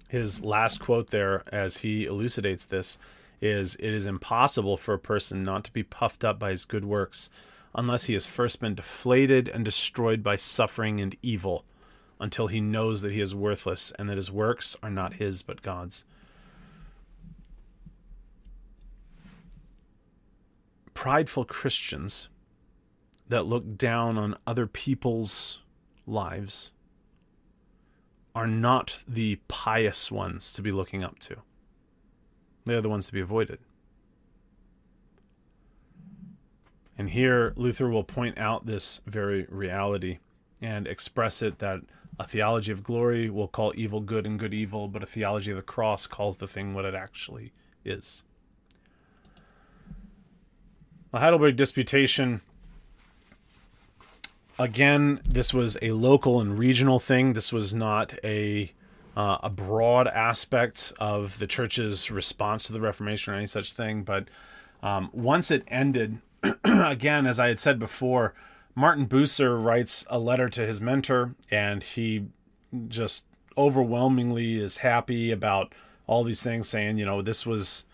His 0.08 0.44
last 0.44 0.80
quote 0.80 1.10
there, 1.10 1.42
as 1.52 1.78
he 1.78 2.06
elucidates 2.06 2.68
this, 2.68 3.00
is 3.42 3.74
It 3.78 3.92
is 3.92 4.06
impossible 4.06 4.78
for 4.78 4.94
a 4.94 5.00
person 5.00 5.44
not 5.44 5.64
to 5.64 5.74
be 5.74 5.82
puffed 5.82 6.24
up 6.24 6.38
by 6.38 6.52
his 6.52 6.64
good 6.64 6.86
works 6.86 7.32
unless 7.76 8.06
he 8.06 8.14
has 8.14 8.26
first 8.26 8.60
been 8.60 8.74
deflated 8.74 9.50
and 9.50 9.66
destroyed 9.66 10.24
by 10.24 10.38
suffering 10.38 11.02
and 11.02 11.16
evil, 11.22 11.66
until 12.20 12.48
he 12.48 12.62
knows 12.62 13.02
that 13.02 13.12
he 13.12 13.20
is 13.20 13.36
worthless 13.36 13.92
and 14.00 14.10
that 14.10 14.16
his 14.16 14.32
works 14.32 14.78
are 14.82 14.90
not 14.90 15.16
his 15.16 15.44
but 15.44 15.62
God's. 15.62 16.06
Prideful 20.94 21.44
Christians 21.44 22.30
that 23.28 23.46
look 23.46 23.78
down 23.78 24.18
on 24.18 24.38
other 24.48 24.66
people's 24.66 25.60
lives 26.08 26.72
are 28.34 28.48
not 28.48 29.04
the 29.08 29.40
pious 29.48 30.10
ones 30.10 30.54
to 30.54 30.62
be 30.62 30.72
looking 30.72 31.04
up 31.04 31.20
to. 31.20 31.38
They 32.66 32.76
are 32.76 32.82
the 32.82 32.90
ones 32.90 33.08
to 33.08 33.14
be 33.14 33.20
avoided. 33.20 33.60
And 36.98 37.10
here 37.10 37.54
Luther 37.56 37.90
will 37.90 38.04
point 38.04 38.38
out 38.38 38.66
this 38.66 39.02
very 39.06 39.46
reality 39.50 40.20
and 40.62 40.88
express 40.88 41.42
it 41.42 41.60
that 41.60 41.82
a 42.20 42.28
theology 42.28 42.72
of 42.72 42.84
glory 42.84 43.30
will 43.30 43.48
call 43.48 43.74
evil 43.76 44.00
good 44.00 44.26
and 44.26 44.40
good 44.40 44.54
evil, 44.54 44.88
but 44.88 45.04
a 45.04 45.06
theology 45.06 45.52
of 45.52 45.58
the 45.58 45.64
cross 45.64 46.08
calls 46.08 46.38
the 46.38 46.48
thing 46.48 46.74
what 46.74 46.86
it 46.86 46.96
actually 46.96 47.52
is. 47.84 48.24
the 51.12 51.20
Heidelberg 51.20 51.56
Disputation. 51.56 52.42
Again, 54.60 55.22
this 55.26 55.54
was 55.54 55.78
a 55.82 55.92
local 55.92 56.42
and 56.42 56.58
regional 56.58 57.00
thing. 57.00 57.34
This 57.34 57.52
was 57.54 57.74
not 57.74 58.14
a 58.24 58.74
uh, 59.16 59.38
a 59.44 59.50
broad 59.50 60.08
aspect 60.08 60.92
of 61.00 61.40
the 61.40 61.48
church's 61.48 62.12
response 62.12 62.66
to 62.66 62.74
the 62.74 62.82
Reformation 62.82 63.34
or 63.34 63.38
any 63.38 63.46
such 63.46 63.72
thing. 63.72 64.04
But 64.04 64.28
um, 64.84 65.10
once 65.14 65.52
it 65.52 65.64
ended, 65.70 66.20
again, 66.64 67.26
as 67.26 67.40
I 67.40 67.48
had 67.48 67.60
said 67.60 67.80
before, 67.80 68.34
Martin 68.76 69.08
Bucer 69.08 69.62
writes 69.64 70.06
a 70.10 70.20
letter 70.20 70.50
to 70.50 70.66
his 70.66 70.82
mentor, 70.82 71.36
and 71.50 71.82
he 71.82 72.26
just 72.88 73.26
overwhelmingly 73.58 74.58
is 74.58 74.78
happy 74.78 75.32
about 75.32 75.74
all 76.08 76.24
these 76.24 76.44
things, 76.44 76.68
saying, 76.68 76.98
you 76.98 77.06
know, 77.06 77.22
this 77.22 77.46
was 77.46 77.86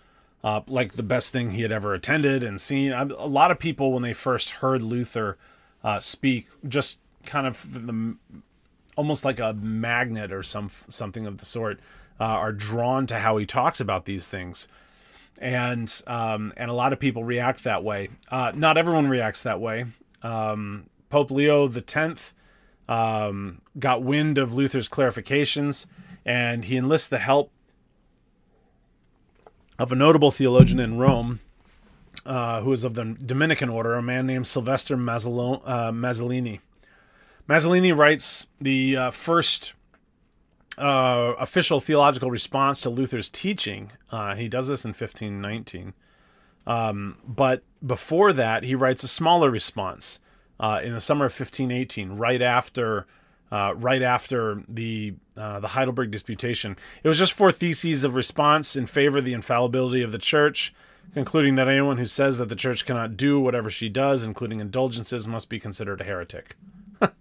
uh, 0.43 0.61
like 0.67 0.93
the 0.93 1.03
best 1.03 1.31
thing 1.31 1.51
he 1.51 1.61
had 1.61 1.71
ever 1.71 1.93
attended 1.93 2.43
and 2.43 2.59
seen. 2.59 2.91
A 2.91 3.05
lot 3.05 3.51
of 3.51 3.59
people, 3.59 3.91
when 3.91 4.03
they 4.03 4.13
first 4.13 4.51
heard 4.51 4.81
Luther 4.81 5.37
uh, 5.83 5.99
speak, 5.99 6.47
just 6.67 6.99
kind 7.25 7.45
of 7.45 7.71
the 7.71 8.15
almost 8.97 9.23
like 9.23 9.39
a 9.39 9.53
magnet 9.53 10.31
or 10.31 10.43
some 10.43 10.69
something 10.89 11.25
of 11.25 11.37
the 11.37 11.45
sort, 11.45 11.79
uh, 12.19 12.23
are 12.23 12.51
drawn 12.51 13.07
to 13.07 13.19
how 13.19 13.37
he 13.37 13.45
talks 13.45 13.79
about 13.79 14.05
these 14.05 14.27
things, 14.27 14.67
and 15.41 16.01
um, 16.05 16.53
and 16.55 16.69
a 16.69 16.73
lot 16.73 16.93
of 16.93 16.99
people 16.99 17.23
react 17.23 17.63
that 17.63 17.83
way. 17.83 18.09
Uh, 18.29 18.51
not 18.55 18.77
everyone 18.77 19.07
reacts 19.07 19.43
that 19.43 19.59
way. 19.59 19.85
Um, 20.21 20.85
Pope 21.09 21.31
Leo 21.31 21.67
the 21.67 21.81
Tenth 21.81 22.31
um, 22.87 23.61
got 23.77 24.03
wind 24.03 24.37
of 24.37 24.53
Luther's 24.53 24.87
clarifications, 24.87 25.87
and 26.23 26.65
he 26.65 26.77
enlists 26.77 27.07
the 27.07 27.19
help 27.19 27.51
of 29.79 29.91
a 29.91 29.95
notable 29.95 30.29
theologian 30.29 30.79
in 30.79 30.97
Rome, 30.99 31.39
uh, 32.23 32.61
who 32.61 32.71
is 32.71 32.83
of 32.83 32.93
the 32.93 33.17
Dominican 33.25 33.67
order, 33.67 33.95
a 33.95 34.01
man 34.01 34.27
named 34.27 34.45
Sylvester 34.45 34.93
uh, 34.93 34.97
Mazzolini. 34.97 36.59
Mazzolini 37.49 37.97
writes 37.97 38.45
the 38.61 38.95
uh, 38.95 39.11
first 39.11 39.73
uh, 40.81 41.35
official 41.39 41.79
theological 41.79 42.31
response 42.31 42.81
to 42.81 42.89
Luther's 42.89 43.29
teaching. 43.29 43.91
Uh, 44.11 44.35
he 44.35 44.47
does 44.47 44.67
this 44.67 44.83
in 44.83 44.89
1519. 44.89 45.93
Um, 46.65 47.17
but 47.25 47.63
before 47.85 48.33
that, 48.33 48.63
he 48.63 48.75
writes 48.75 49.03
a 49.03 49.07
smaller 49.07 49.49
response 49.49 50.19
uh, 50.59 50.81
in 50.83 50.93
the 50.93 51.01
summer 51.01 51.25
of 51.25 51.31
1518, 51.31 52.13
right 52.13 52.41
after. 52.41 53.05
Uh, 53.53 53.73
right 53.75 54.01
after 54.01 54.63
the 54.69 55.13
uh, 55.35 55.59
the 55.59 55.67
Heidelberg 55.67 56.09
disputation, 56.09 56.77
it 57.03 57.09
was 57.09 57.17
just 57.17 57.33
four 57.33 57.51
theses 57.51 58.05
of 58.05 58.15
response 58.15 58.77
in 58.77 58.85
favor 58.85 59.17
of 59.17 59.25
the 59.25 59.33
infallibility 59.33 60.01
of 60.03 60.13
the 60.13 60.17
Church, 60.17 60.73
concluding 61.13 61.55
that 61.55 61.67
anyone 61.67 61.97
who 61.97 62.05
says 62.05 62.37
that 62.37 62.47
the 62.47 62.55
Church 62.55 62.85
cannot 62.85 63.17
do 63.17 63.41
whatever 63.41 63.69
she 63.69 63.89
does, 63.89 64.23
including 64.23 64.61
indulgences, 64.61 65.27
must 65.27 65.49
be 65.49 65.59
considered 65.59 65.99
a 65.99 66.05
heretic. 66.05 66.55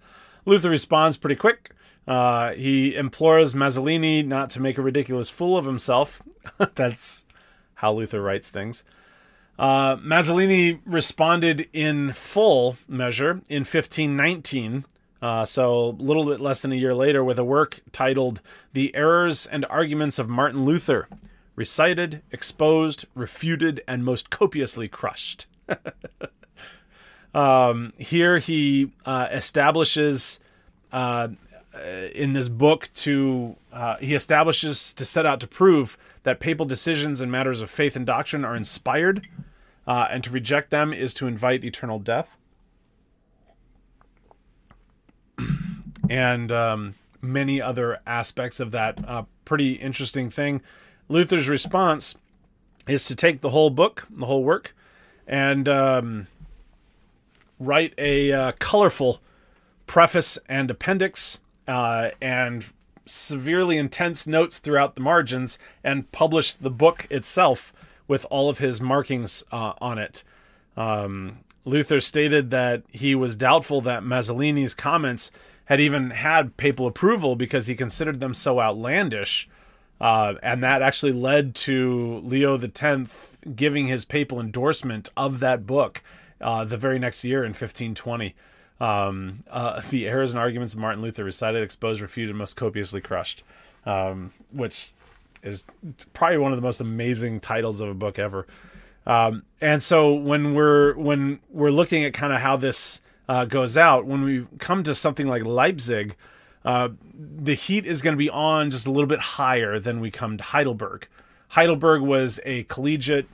Luther 0.47 0.71
responds 0.71 1.17
pretty 1.17 1.35
quick. 1.35 1.73
Uh, 2.11 2.55
he 2.55 2.97
implores 2.97 3.55
Mazzolini 3.55 4.27
not 4.27 4.51
to 4.51 4.61
make 4.61 4.77
a 4.77 4.83
ridiculous 4.83 5.31
fool 5.31 5.57
of 5.57 5.65
himself. 5.65 6.21
That's 6.75 7.25
how 7.75 7.93
Luther 7.93 8.21
writes 8.21 8.51
things. 8.51 8.83
Uh, 9.57 9.95
Mazzolini 9.99 10.81
responded 10.85 11.69
in 11.73 12.13
full 12.13 12.77
measure 12.89 13.43
in 13.49 13.61
1519, 13.61 14.87
uh, 15.23 15.45
so 15.45 15.91
a 15.91 16.03
little 16.03 16.25
bit 16.25 16.41
less 16.41 16.61
than 16.63 16.73
a 16.73 16.75
year 16.75 16.97
later, 16.97 17.23
with 17.23 17.39
a 17.39 17.45
work 17.45 17.79
titled 17.93 18.41
The 18.73 18.93
Errors 18.97 19.47
and 19.47 19.65
Arguments 19.67 20.19
of 20.19 20.29
Martin 20.29 20.65
Luther, 20.65 21.09
recited, 21.55 22.23
exposed, 22.33 23.05
refuted, 23.15 23.85
and 23.87 24.05
most 24.05 24.31
copiously 24.31 24.89
crushed. 24.89 25.47
Um, 27.33 27.93
here 27.97 28.39
he 28.39 28.91
uh, 29.07 29.29
establishes 29.31 30.41
uh, 30.93 31.29
in 31.75 32.33
this 32.33 32.49
book 32.49 32.91
to 32.95 33.57
uh, 33.73 33.97
he 33.99 34.15
establishes 34.15 34.93
to 34.95 35.05
set 35.05 35.25
out 35.25 35.41
to 35.41 35.47
prove 35.47 35.97
that 36.23 36.41
papal 36.41 36.67
decisions 36.67 37.21
in 37.21 37.31
matters 37.31 37.61
of 37.61 37.71
faith 37.71 37.97
and 37.97 38.05
doctrine 38.07 38.45
are 38.45 38.57
inspired, 38.57 39.27
uh, 39.87 40.09
and 40.11 40.25
to 40.25 40.31
reject 40.31 40.71
them 40.71 40.93
is 40.93 41.15
to 41.15 41.27
invite 41.27 41.65
eternal 41.65 41.99
death. 41.99 42.29
and 46.11 46.53
um, 46.53 46.95
many 47.23 47.61
other 47.63 48.01
aspects 48.07 48.61
of 48.61 48.73
that 48.73 49.03
uh, 49.09 49.25
pretty 49.45 49.73
interesting 49.75 50.29
thing. 50.31 50.61
Luther's 51.09 51.49
response 51.49 52.15
is 52.87 53.07
to 53.07 53.15
take 53.15 53.41
the 53.41 53.51
whole 53.51 53.71
book, 53.71 54.07
the 54.11 54.27
whole 54.27 54.45
work, 54.45 54.75
and 55.27 55.69
um, 55.69 56.27
write 57.59 57.95
a 57.99 58.33
uh, 58.33 58.53
colorful 58.59 59.21
preface 59.87 60.39
and 60.49 60.71
appendix 60.71 61.41
uh, 61.67 62.11
and 62.21 62.65
severely 63.07 63.77
intense 63.77 64.27
notes 64.27 64.59
throughout 64.59 64.95
the 64.95 65.01
margins 65.01 65.59
and 65.83 66.11
published 66.13 66.63
the 66.63 66.71
book 66.71 67.07
itself 67.11 67.73
with 68.07 68.27
all 68.31 68.49
of 68.49 68.59
his 68.59 68.81
markings 68.81 69.45
uh, 69.53 69.73
on 69.81 69.99
it. 69.99 70.23
Um, 70.77 71.39
Luther 71.65 72.01
stated 72.01 72.51
that 72.51 72.83
he 72.91 73.15
was 73.15 73.37
doubtful 73.37 73.81
that 73.83 74.03
Mazzolini's 74.03 74.75
comments 74.75 75.31
had 75.67 75.81
even 75.81 76.11
had 76.11 76.57
papal 76.57 76.87
approval 76.87 77.37
because 77.37 77.67
he 77.67 77.75
considered 77.75 78.21
them 78.21 78.35
so 78.35 78.61
outlandish. 78.61 79.49
Uh, 80.01 80.35
and 80.43 80.63
that 80.65 80.83
actually 80.83 81.13
led 81.13 81.55
to 81.55 82.21
Leo 82.25 82.59
X 82.59 83.29
giving 83.55 83.87
his 83.87 84.05
papal 84.05 84.41
endorsement 84.41 85.11
of 85.17 85.41
that 85.41 85.67
book 85.67 86.03
uh, 86.41 86.65
the 86.65 86.77
very 86.77 86.99
next 86.99 87.25
year 87.25 87.45
in 87.45 87.51
1520. 87.51 88.35
Um, 88.81 89.45
uh, 89.51 89.83
the 89.91 90.09
errors 90.09 90.31
and 90.31 90.39
arguments 90.39 90.75
of 90.75 90.81
Martin 90.81 91.03
Luther 91.03 91.25
recited, 91.25 91.63
exposed, 91.63 92.01
refuted, 92.01 92.35
most 92.35 92.55
copiously 92.55 93.01
crushed, 93.01 93.43
um, 93.85 94.33
which 94.53 94.93
is 95.43 95.65
probably 96.13 96.39
one 96.39 96.53
of 96.53 96.59
the 96.59 96.63
most 96.63 96.81
amazing 96.81 97.41
titles 97.41 97.81
of 97.81 97.89
a 97.89 97.95
book 97.95 98.19
ever. 98.19 98.47
Um, 99.07 99.45
and 99.61 99.83
so 99.83 100.13
when 100.13 100.55
we're 100.55 100.95
when 100.95 101.41
we're 101.51 101.71
looking 101.71 102.05
at 102.05 102.13
kind 102.13 102.33
of 102.33 102.41
how 102.41 102.57
this 102.57 103.01
uh, 103.29 103.45
goes 103.45 103.77
out, 103.77 104.07
when 104.07 104.23
we 104.23 104.47
come 104.59 104.83
to 104.85 104.95
something 104.95 105.27
like 105.27 105.45
Leipzig, 105.45 106.15
uh, 106.65 106.91
the 107.15 107.55
heat 107.55 107.87
is 107.87 108.03
going 108.03 108.13
to 108.13 108.19
be 108.19 108.29
on 108.31 108.71
just 108.71 108.87
a 108.87 108.91
little 108.91 109.09
bit 109.09 109.21
higher 109.21 109.79
than 109.79 110.01
we 110.01 110.11
come 110.11 110.37
to 110.37 110.45
Heidelberg. 110.45 111.09
Heidelberg 111.49 112.03
was 112.03 112.39
a 112.45 112.65
collegiate, 112.65 113.27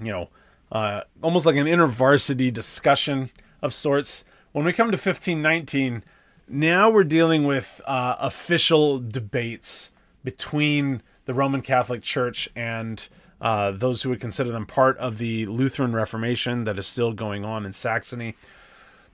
you 0.00 0.10
know, 0.10 0.28
uh, 0.72 1.02
almost 1.22 1.46
like 1.46 1.56
an 1.56 1.66
intervarsity 1.66 2.52
discussion 2.52 3.30
of 3.62 3.74
sorts. 3.74 4.24
When 4.56 4.64
we 4.64 4.72
come 4.72 4.86
to 4.86 4.96
1519, 4.96 6.02
now 6.48 6.88
we're 6.88 7.04
dealing 7.04 7.44
with 7.44 7.82
uh, 7.84 8.16
official 8.18 8.98
debates 8.98 9.92
between 10.24 11.02
the 11.26 11.34
Roman 11.34 11.60
Catholic 11.60 12.00
Church 12.00 12.48
and 12.56 13.06
uh, 13.38 13.72
those 13.72 14.00
who 14.00 14.08
would 14.08 14.20
consider 14.22 14.52
them 14.52 14.64
part 14.64 14.96
of 14.96 15.18
the 15.18 15.44
Lutheran 15.44 15.92
Reformation 15.92 16.64
that 16.64 16.78
is 16.78 16.86
still 16.86 17.12
going 17.12 17.44
on 17.44 17.66
in 17.66 17.74
Saxony. 17.74 18.34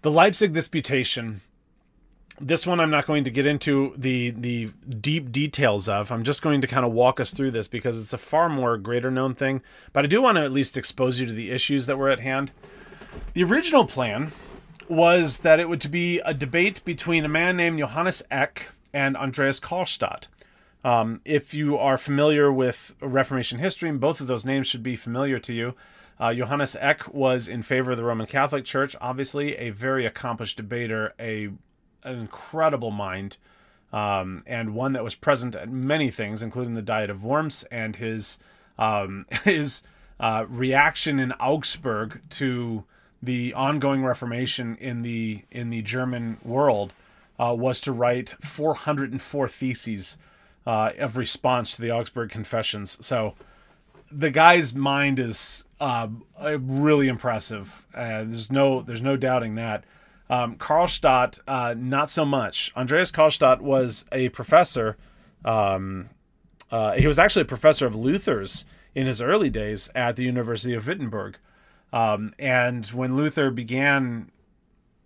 The 0.02 0.12
Leipzig 0.12 0.52
Disputation 0.52 1.40
this 2.40 2.64
one 2.64 2.78
I'm 2.78 2.90
not 2.90 3.06
going 3.06 3.24
to 3.24 3.30
get 3.30 3.44
into 3.44 3.94
the 3.96 4.30
the 4.30 4.70
deep 4.88 5.32
details 5.32 5.88
of. 5.88 6.12
I'm 6.12 6.22
just 6.22 6.42
going 6.42 6.60
to 6.60 6.68
kind 6.68 6.86
of 6.86 6.92
walk 6.92 7.18
us 7.18 7.32
through 7.32 7.50
this 7.50 7.66
because 7.66 8.00
it's 8.00 8.12
a 8.12 8.18
far 8.18 8.48
more 8.48 8.78
greater 8.78 9.10
known 9.10 9.34
thing. 9.34 9.60
But 9.92 10.04
I 10.04 10.08
do 10.08 10.22
want 10.22 10.36
to 10.36 10.44
at 10.44 10.52
least 10.52 10.78
expose 10.78 11.18
you 11.18 11.26
to 11.26 11.32
the 11.32 11.50
issues 11.50 11.86
that 11.86 11.98
were 11.98 12.10
at 12.10 12.20
hand. 12.20 12.52
The 13.34 13.42
original 13.42 13.84
plan 13.84 14.32
was 14.88 15.40
that 15.40 15.60
it 15.60 15.68
would 15.68 15.90
be 15.90 16.20
a 16.20 16.34
debate 16.34 16.84
between 16.84 17.24
a 17.24 17.28
man 17.28 17.56
named 17.56 17.78
Johannes 17.78 18.22
Eck 18.30 18.70
and 18.92 19.16
Andreas 19.16 19.60
Karlstadt. 19.60 20.28
Um, 20.84 21.20
if 21.24 21.54
you 21.54 21.78
are 21.78 21.96
familiar 21.96 22.52
with 22.52 22.94
Reformation 23.00 23.58
history, 23.58 23.88
and 23.88 24.00
both 24.00 24.20
of 24.20 24.26
those 24.26 24.44
names 24.44 24.66
should 24.66 24.82
be 24.82 24.96
familiar 24.96 25.38
to 25.38 25.52
you, 25.52 25.74
uh, 26.18 26.34
Johannes 26.34 26.76
Eck 26.78 27.12
was 27.12 27.48
in 27.48 27.62
favor 27.62 27.92
of 27.92 27.96
the 27.96 28.04
Roman 28.04 28.26
Catholic 28.26 28.64
Church, 28.64 28.94
obviously 29.00 29.56
a 29.56 29.70
very 29.70 30.06
accomplished 30.06 30.56
debater, 30.56 31.14
a 31.18 31.50
an 32.04 32.18
incredible 32.18 32.90
mind, 32.90 33.36
um, 33.92 34.42
and 34.46 34.74
one 34.74 34.92
that 34.92 35.04
was 35.04 35.14
present 35.14 35.54
at 35.54 35.68
many 35.68 36.10
things, 36.10 36.42
including 36.42 36.74
the 36.74 36.82
Diet 36.82 37.10
of 37.10 37.24
Worms 37.24 37.64
and 37.70 37.96
his 37.96 38.38
um, 38.78 39.26
his 39.44 39.82
uh, 40.18 40.46
reaction 40.48 41.18
in 41.18 41.32
Augsburg 41.32 42.20
to 42.30 42.84
the 43.22 43.54
ongoing 43.54 44.04
Reformation 44.04 44.76
in 44.76 45.02
the 45.02 45.42
in 45.50 45.70
the 45.70 45.82
German 45.82 46.38
world 46.42 46.92
uh, 47.38 47.54
was 47.56 47.80
to 47.80 47.92
write 47.92 48.34
404 48.40 49.48
theses 49.48 50.16
uh, 50.66 50.90
of 50.98 51.16
response 51.16 51.76
to 51.76 51.82
the 51.82 51.90
Augsburg 51.90 52.30
Confessions. 52.30 53.04
So 53.04 53.34
the 54.10 54.30
guy's 54.30 54.74
mind 54.74 55.18
is 55.18 55.64
uh, 55.80 56.08
really 56.40 57.08
impressive. 57.08 57.86
Uh, 57.94 58.24
there's 58.24 58.50
no 58.50 58.82
there's 58.82 59.02
no 59.02 59.16
doubting 59.16 59.54
that. 59.54 59.84
Um, 60.28 60.56
Karlstadt, 60.56 61.40
uh, 61.46 61.74
not 61.76 62.08
so 62.08 62.24
much. 62.24 62.72
Andreas 62.76 63.10
Karlstadt 63.10 63.60
was 63.60 64.04
a 64.12 64.30
professor. 64.30 64.96
Um, 65.44 66.08
uh, 66.70 66.92
he 66.92 67.06
was 67.06 67.18
actually 67.18 67.42
a 67.42 67.46
professor 67.46 67.86
of 67.86 67.94
Luther's 67.94 68.64
in 68.94 69.06
his 69.06 69.20
early 69.20 69.50
days 69.50 69.90
at 69.94 70.16
the 70.16 70.24
University 70.24 70.74
of 70.74 70.86
Wittenberg. 70.86 71.36
Um, 71.92 72.32
and 72.38 72.86
when 72.86 73.16
Luther 73.16 73.50
began 73.50 74.30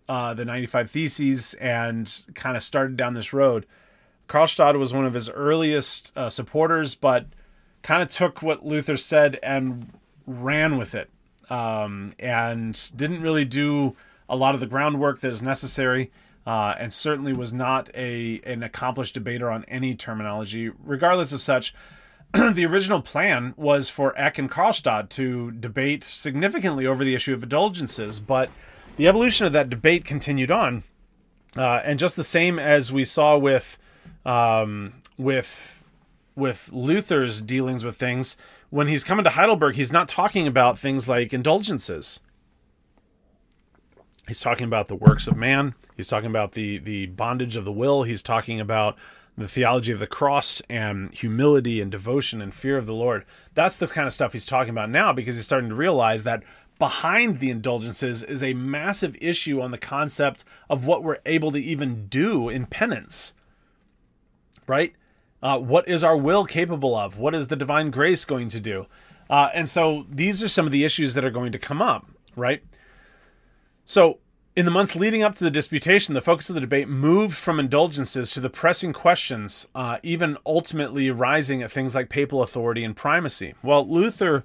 uh, 0.09 0.35
the 0.35 0.45
95 0.45 0.91
Theses 0.91 1.55
and 1.55 2.25
kind 2.35 2.57
of 2.57 2.63
started 2.63 2.97
down 2.97 3.15
this 3.15 3.33
road, 3.33 3.67
Karlstadt 4.29 4.79
was 4.79 4.93
one 4.93 5.05
of 5.05 5.15
his 5.15 5.31
earliest 5.31 6.13
uh, 6.17 6.29
supporters, 6.31 6.95
but 6.95 7.27
kind 7.83 8.03
of 8.03 8.09
took 8.09 8.43
what 8.43 8.65
Luther 8.67 8.97
said 8.97 9.39
and 9.43 9.93
ran 10.27 10.77
with 10.77 10.95
it 10.95 11.11
um, 11.51 12.15
and 12.19 12.91
didn't 12.97 13.23
really 13.23 13.45
do 13.45 13.97
a 14.29 14.37
lot 14.37 14.55
of 14.55 14.61
the 14.61 14.67
groundwork 14.67 15.21
that 15.21 15.31
is 15.31 15.43
necessary. 15.43 16.11
Uh, 16.47 16.77
and 16.79 16.95
certainly 16.95 17.33
was 17.33 17.53
not 17.53 17.91
a 17.93 18.41
an 18.45 18.63
accomplished 18.63 19.15
debater 19.15 19.51
on 19.51 19.65
any 19.65 19.97
terminology. 19.97 20.71
Regardless 20.85 21.33
of 21.33 21.43
such, 21.43 21.75
the 22.53 22.67
original 22.67 23.01
plan 23.01 23.55
was 23.57 23.89
for 23.89 24.19
Eck 24.19 24.39
and 24.39 24.51
Karlstadt 24.51 25.09
to 25.11 25.53
debate 25.53 26.05
significantly 26.05 26.87
over 26.87 27.05
the 27.05 27.15
issue 27.15 27.35
of 27.35 27.43
indulgences, 27.43 28.21
but 28.21 28.51
the 28.97 29.09
evolution 29.09 29.47
of 29.47 29.53
that 29.53 29.71
debate 29.71 30.05
continued 30.05 30.51
on, 30.51 30.83
uh, 31.57 31.81
and 31.85 31.99
just 31.99 32.17
the 32.17 32.25
same 32.25 32.59
as 32.59 32.93
we 32.93 33.05
saw 33.05 33.37
with 33.39 33.79
um, 34.25 34.95
with 35.17 35.83
with 36.35 36.71
Luther's 36.73 37.41
dealings 37.41 37.85
with 37.85 37.97
things, 37.97 38.37
when 38.71 38.89
he's 38.89 39.05
coming 39.05 39.25
to 39.25 39.31
Heidelberg, 39.31 39.75
he's 39.75 39.93
not 39.93 40.09
talking 40.09 40.47
about 40.47 40.79
things 40.79 41.09
like 41.09 41.33
indulgences. 41.33 42.21
He's 44.29 44.41
talking 44.41 44.65
about 44.65 44.89
the 44.89 44.97
works 44.97 45.27
of 45.27 45.37
man. 45.37 45.75
He's 45.97 46.09
talking 46.09 46.29
about 46.31 46.53
the 46.53 46.79
the 46.79 47.07
bondage 47.07 47.57
of 47.57 47.65
the 47.65 47.73
will. 47.73 48.03
He's 48.03 48.23
talking 48.23 48.61
about 48.61 48.97
the 49.37 49.49
theology 49.49 49.93
of 49.93 49.99
the 49.99 50.07
cross 50.07 50.63
and 50.69 51.13
humility 51.13 51.81
and 51.81 51.91
devotion 51.91 52.41
and 52.41 52.55
fear 52.55 52.79
of 52.79 52.87
the 52.87 52.95
Lord. 52.95 53.25
That's 53.55 53.77
the 53.77 53.87
kind 53.87 54.07
of 54.07 54.13
stuff 54.13 54.33
he's 54.33 54.47
talking 54.47 54.71
about 54.71 54.91
now 54.91 55.13
because 55.13 55.37
he's 55.37 55.45
starting 55.45 55.69
to 55.69 55.75
realize 55.75 56.25
that 56.25 56.43
behind 56.79 57.41
the 57.41 57.51
indulgences 57.51 58.23
is 58.23 58.43
a 58.43 58.55
massive 58.55 59.17
issue 59.21 59.61
on 59.61 59.71
the 59.71 59.79
concept 59.79 60.45
of 60.71 60.87
what 60.87 61.03
we're 61.03 61.19
able 61.27 61.51
to 61.53 61.59
even 61.59 62.07
do 62.09 62.49
in 62.49 62.67
penance. 62.67 63.35
Right? 64.67 64.95
Uh, 65.43 65.59
what 65.59 65.87
is 65.87 66.03
our 66.03 66.17
will 66.17 66.45
capable 66.45 66.97
of? 66.97 67.19
What 67.19 67.35
is 67.35 67.49
the 67.49 67.57
divine 67.57 67.91
grace 67.91 68.25
going 68.25 68.49
to 68.49 68.61
do? 68.61 68.87
Uh, 69.29 69.51
and 69.55 69.69
so 69.69 70.07
these 70.11 70.43
are 70.43 70.49
some 70.49 70.67
of 70.67 70.73
the 70.73 70.85
issues 70.85 71.15
that 71.15 71.25
are 71.25 71.31
going 71.31 71.53
to 71.53 71.59
come 71.59 71.83
up, 71.83 72.07
right? 72.37 72.63
So, 73.85 74.19
in 74.57 74.65
the 74.65 74.71
months 74.71 74.97
leading 74.97 75.23
up 75.23 75.35
to 75.35 75.45
the 75.45 75.51
disputation, 75.51 76.15
the 76.15 76.23
focus 76.23 76.49
of 76.49 76.55
the 76.55 76.61
debate 76.61 76.89
moved 76.89 77.37
from 77.37 77.61
indulgences 77.61 78.33
to 78.33 78.41
the 78.41 78.49
pressing 78.49 78.95
questions, 78.95 79.69
uh, 79.75 79.99
even 80.03 80.39
ultimately 80.47 81.11
rising 81.11 81.63
at 81.63 81.71
things 81.71 81.95
like 81.95 82.09
papal 82.09 82.43
authority 82.43 82.83
and 82.83 82.97
primacy. 82.97 83.55
Well, 83.63 83.87
Luther 83.87 84.45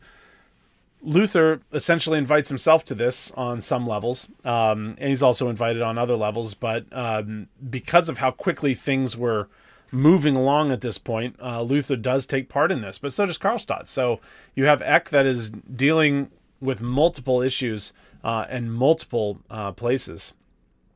Luther 1.03 1.61
essentially 1.73 2.19
invites 2.19 2.49
himself 2.49 2.85
to 2.85 2.93
this 2.93 3.31
on 3.31 3.59
some 3.61 3.87
levels, 3.87 4.27
um, 4.45 4.95
and 4.99 5.09
he's 5.09 5.23
also 5.23 5.49
invited 5.49 5.81
on 5.81 5.97
other 5.97 6.15
levels. 6.15 6.53
But 6.53 6.85
um, 6.91 7.47
because 7.69 8.07
of 8.07 8.19
how 8.19 8.31
quickly 8.31 8.75
things 8.75 9.17
were 9.17 9.47
moving 9.91 10.35
along 10.35 10.71
at 10.71 10.81
this 10.81 10.97
point, 10.97 11.37
uh, 11.41 11.61
Luther 11.61 11.95
does 11.95 12.25
take 12.25 12.49
part 12.49 12.71
in 12.71 12.81
this, 12.81 12.97
but 12.97 13.13
so 13.13 13.25
does 13.25 13.39
Karlstadt. 13.39 13.87
So 13.87 14.19
you 14.55 14.65
have 14.65 14.81
Eck 14.83 15.09
that 15.09 15.25
is 15.25 15.49
dealing 15.49 16.29
with 16.59 16.81
multiple 16.81 17.41
issues 17.41 17.93
uh, 18.23 18.45
and 18.49 18.73
multiple 18.73 19.39
uh, 19.49 19.71
places, 19.71 20.33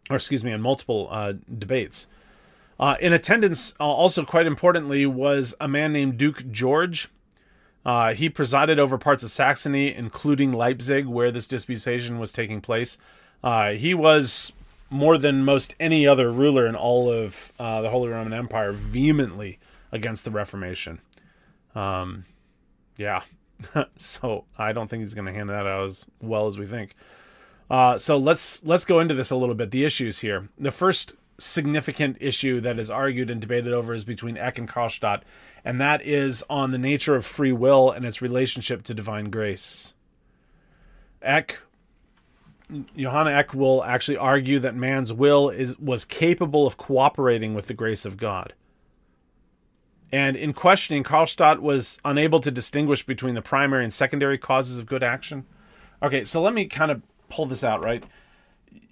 or 0.10 0.15
excuse 0.15 0.43
me, 0.43 0.52
in 0.52 0.61
multiple 0.61 1.07
uh, 1.11 1.34
debates. 1.57 2.07
Uh, 2.80 2.95
in 2.99 3.14
attendance, 3.14 3.73
uh, 3.80 3.84
also 3.84 4.26
quite 4.26 4.45
importantly, 4.45 5.06
was 5.06 5.56
a 5.60 5.68
man 5.68 5.93
named 5.93 6.18
Duke 6.18 6.52
George. 6.52 7.10
Uh, 7.85 8.14
he 8.14 8.30
presided 8.30 8.80
over 8.80 8.97
parts 8.97 9.23
of 9.23 9.30
Saxony, 9.30 9.93
including 9.93 10.52
Leipzig, 10.52 11.06
where 11.06 11.31
this 11.31 11.47
disputation 11.47 12.19
was 12.19 12.31
taking 12.31 12.60
place. 12.60 12.97
he 13.73 13.93
was 13.93 14.52
more 14.89 15.18
than 15.18 15.43
most 15.43 15.76
any 15.80 16.06
other 16.06 16.31
ruler 16.31 16.68
in 16.68 16.76
all 16.76 17.11
of 17.11 17.53
the 17.57 17.89
Holy 17.89 18.10
Roman 18.10 18.34
Empire 18.34 18.72
vehemently 18.72 19.60
against 19.91 20.26
the 20.26 20.31
Reformation. 20.31 20.99
Um, 21.76 22.26
yeah, 22.97 23.22
so 23.98 24.45
I 24.57 24.73
don't 24.73 24.90
think 24.90 25.02
he's 25.02 25.14
going 25.14 25.26
to 25.26 25.34
hand 25.34 25.49
that 25.49 25.68
out 25.68 25.86
as 25.86 26.06
well 26.22 26.48
as 26.48 26.57
we 26.57 26.65
think. 26.65 26.95
Uh, 27.69 27.98
so 27.98 28.18
let's 28.18 28.64
let's 28.64 28.86
go 28.86 28.99
into 28.99 29.14
this 29.14 29.32
a 29.32 29.36
little 29.36 29.56
bit. 29.56 29.72
The 29.72 29.86
issues 29.86 30.19
here. 30.19 30.49
The 30.57 30.72
first 30.72 31.15
significant 31.38 32.18
issue 32.22 32.61
that 32.61 32.80
is 32.80 32.90
argued 32.90 33.30
and 33.30 33.41
debated 33.41 33.73
over 33.73 33.94
is 33.94 34.03
between 34.03 34.38
Eck 34.38 34.57
and 34.57 34.69
Karlstadt, 34.69 35.22
and 35.64 35.82
that 35.82 36.02
is 36.02 36.44
on 36.49 36.72
the 36.72 36.77
nature 36.77 37.15
of 37.15 37.26
free 37.26 37.52
will 37.52 37.91
and 37.91 38.06
its 38.06 38.22
relationship 38.22 38.84
to 38.84 38.94
divine 38.94 39.30
grace. 39.30 39.94
Eck, 41.22 41.60
Johanna 42.95 43.32
Eck 43.32 43.53
will 43.53 43.84
actually 43.84 44.18
argue 44.18 44.60
that 44.60 44.76
man's 44.76 45.11
will 45.11 45.49
is 45.49 45.77
was 45.80 46.06
capable 46.06 46.68
of 46.68 46.77
cooperating 46.77 47.53
with 47.53 47.68
the 47.68 47.73
grace 47.73 48.06
of 48.06 48.18
God. 48.18 48.53
And 50.15 50.37
in 50.37 50.53
questioning, 50.53 51.03
Karlstadt 51.03 51.59
was 51.59 51.99
unable 52.05 52.39
to 52.39 52.49
distinguish 52.49 53.05
between 53.05 53.35
the 53.35 53.41
primary 53.41 53.83
and 53.83 53.93
secondary 53.93 54.37
causes 54.37 54.79
of 54.79 54.85
good 54.85 55.03
action. 55.03 55.45
Okay, 56.01 56.23
so 56.23 56.41
let 56.41 56.53
me 56.53 56.67
kind 56.67 56.89
of 56.89 57.01
pull 57.29 57.47
this 57.47 57.65
out, 57.65 57.83
right? 57.83 58.01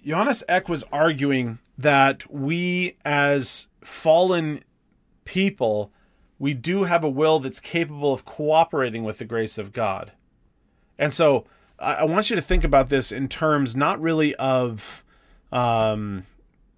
Johannes 0.04 0.44
Eck 0.50 0.68
was 0.68 0.84
arguing 0.92 1.60
that 1.78 2.30
we, 2.30 2.98
as 3.06 3.68
fallen 3.80 4.62
people, 5.24 5.90
we 6.38 6.52
do 6.52 6.84
have 6.84 7.04
a 7.04 7.08
will 7.08 7.40
that's 7.40 7.58
capable 7.58 8.12
of 8.12 8.26
cooperating 8.26 9.02
with 9.02 9.16
the 9.16 9.24
grace 9.24 9.56
of 9.56 9.72
God. 9.72 10.12
And 10.98 11.10
so 11.10 11.46
I, 11.78 12.04
want 12.04 12.28
you 12.28 12.36
to 12.36 12.42
think 12.42 12.64
about 12.64 12.90
this 12.90 13.10
in 13.10 13.28
terms 13.28 13.74
not 13.74 13.98
really 13.98 14.34
of, 14.34 15.02
um, 15.50 16.26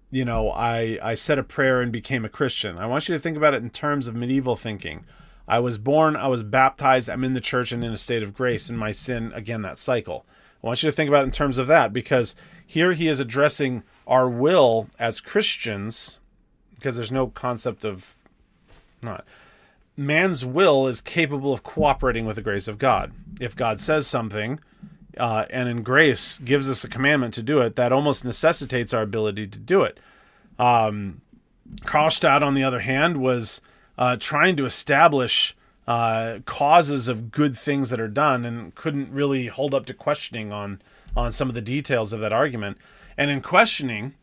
you 0.09 0.25
know, 0.25 0.51
I, 0.51 0.97
I 1.01 1.15
said 1.15 1.37
a 1.37 1.43
prayer 1.43 1.81
and 1.81 1.91
became 1.91 2.25
a 2.25 2.29
Christian. 2.29 2.77
I 2.77 2.85
want 2.85 3.07
you 3.07 3.15
to 3.15 3.19
think 3.19 3.37
about 3.37 3.53
it 3.53 3.63
in 3.63 3.69
terms 3.69 4.07
of 4.07 4.15
medieval 4.15 4.55
thinking. 4.55 5.05
I 5.47 5.59
was 5.59 5.77
born, 5.77 6.15
I 6.15 6.27
was 6.27 6.43
baptized, 6.43 7.09
I'm 7.09 7.23
in 7.23 7.33
the 7.33 7.41
church 7.41 7.71
and 7.71 7.83
in 7.83 7.93
a 7.93 7.97
state 7.97 8.23
of 8.23 8.33
grace, 8.33 8.69
and 8.69 8.77
my 8.77 8.91
sin, 8.91 9.31
again, 9.33 9.61
that 9.61 9.77
cycle. 9.77 10.25
I 10.63 10.67
want 10.67 10.83
you 10.83 10.89
to 10.89 10.95
think 10.95 11.07
about 11.07 11.21
it 11.21 11.27
in 11.27 11.31
terms 11.31 11.57
of 11.57 11.67
that 11.67 11.93
because 11.93 12.35
here 12.65 12.91
he 12.91 13.07
is 13.07 13.19
addressing 13.19 13.83
our 14.05 14.29
will 14.29 14.89
as 14.99 15.21
Christians 15.21 16.19
because 16.75 16.95
there's 16.95 17.11
no 17.11 17.27
concept 17.27 17.85
of 17.85 18.15
not 19.01 19.25
man's 19.95 20.45
will 20.45 20.87
is 20.87 21.01
capable 21.01 21.53
of 21.53 21.63
cooperating 21.63 22.25
with 22.25 22.35
the 22.35 22.41
grace 22.41 22.67
of 22.67 22.77
God. 22.77 23.11
If 23.39 23.55
God 23.55 23.79
says 23.79 24.05
something, 24.05 24.59
uh, 25.17 25.45
and 25.49 25.67
in 25.69 25.83
grace 25.83 26.37
gives 26.39 26.69
us 26.69 26.83
a 26.83 26.89
commandment 26.89 27.33
to 27.35 27.43
do 27.43 27.59
it, 27.59 27.75
that 27.75 27.91
almost 27.91 28.23
necessitates 28.23 28.93
our 28.93 29.01
ability 29.01 29.47
to 29.47 29.59
do 29.59 29.83
it. 29.83 29.99
Um, 30.59 31.21
Karlstadt, 31.81 32.41
on 32.41 32.53
the 32.53 32.63
other 32.63 32.79
hand, 32.79 33.17
was 33.17 33.61
uh, 33.97 34.15
trying 34.19 34.55
to 34.57 34.65
establish 34.65 35.55
uh, 35.87 36.39
causes 36.45 37.07
of 37.07 37.31
good 37.31 37.55
things 37.55 37.89
that 37.89 37.99
are 37.99 38.07
done 38.07 38.45
and 38.45 38.75
couldn't 38.75 39.11
really 39.11 39.47
hold 39.47 39.73
up 39.73 39.85
to 39.85 39.93
questioning 39.93 40.51
on 40.51 40.81
on 41.15 41.31
some 41.31 41.49
of 41.49 41.55
the 41.55 41.61
details 41.61 42.13
of 42.13 42.19
that 42.19 42.31
argument. 42.31 42.77
And 43.17 43.31
in 43.31 43.41
questioning, 43.41 44.13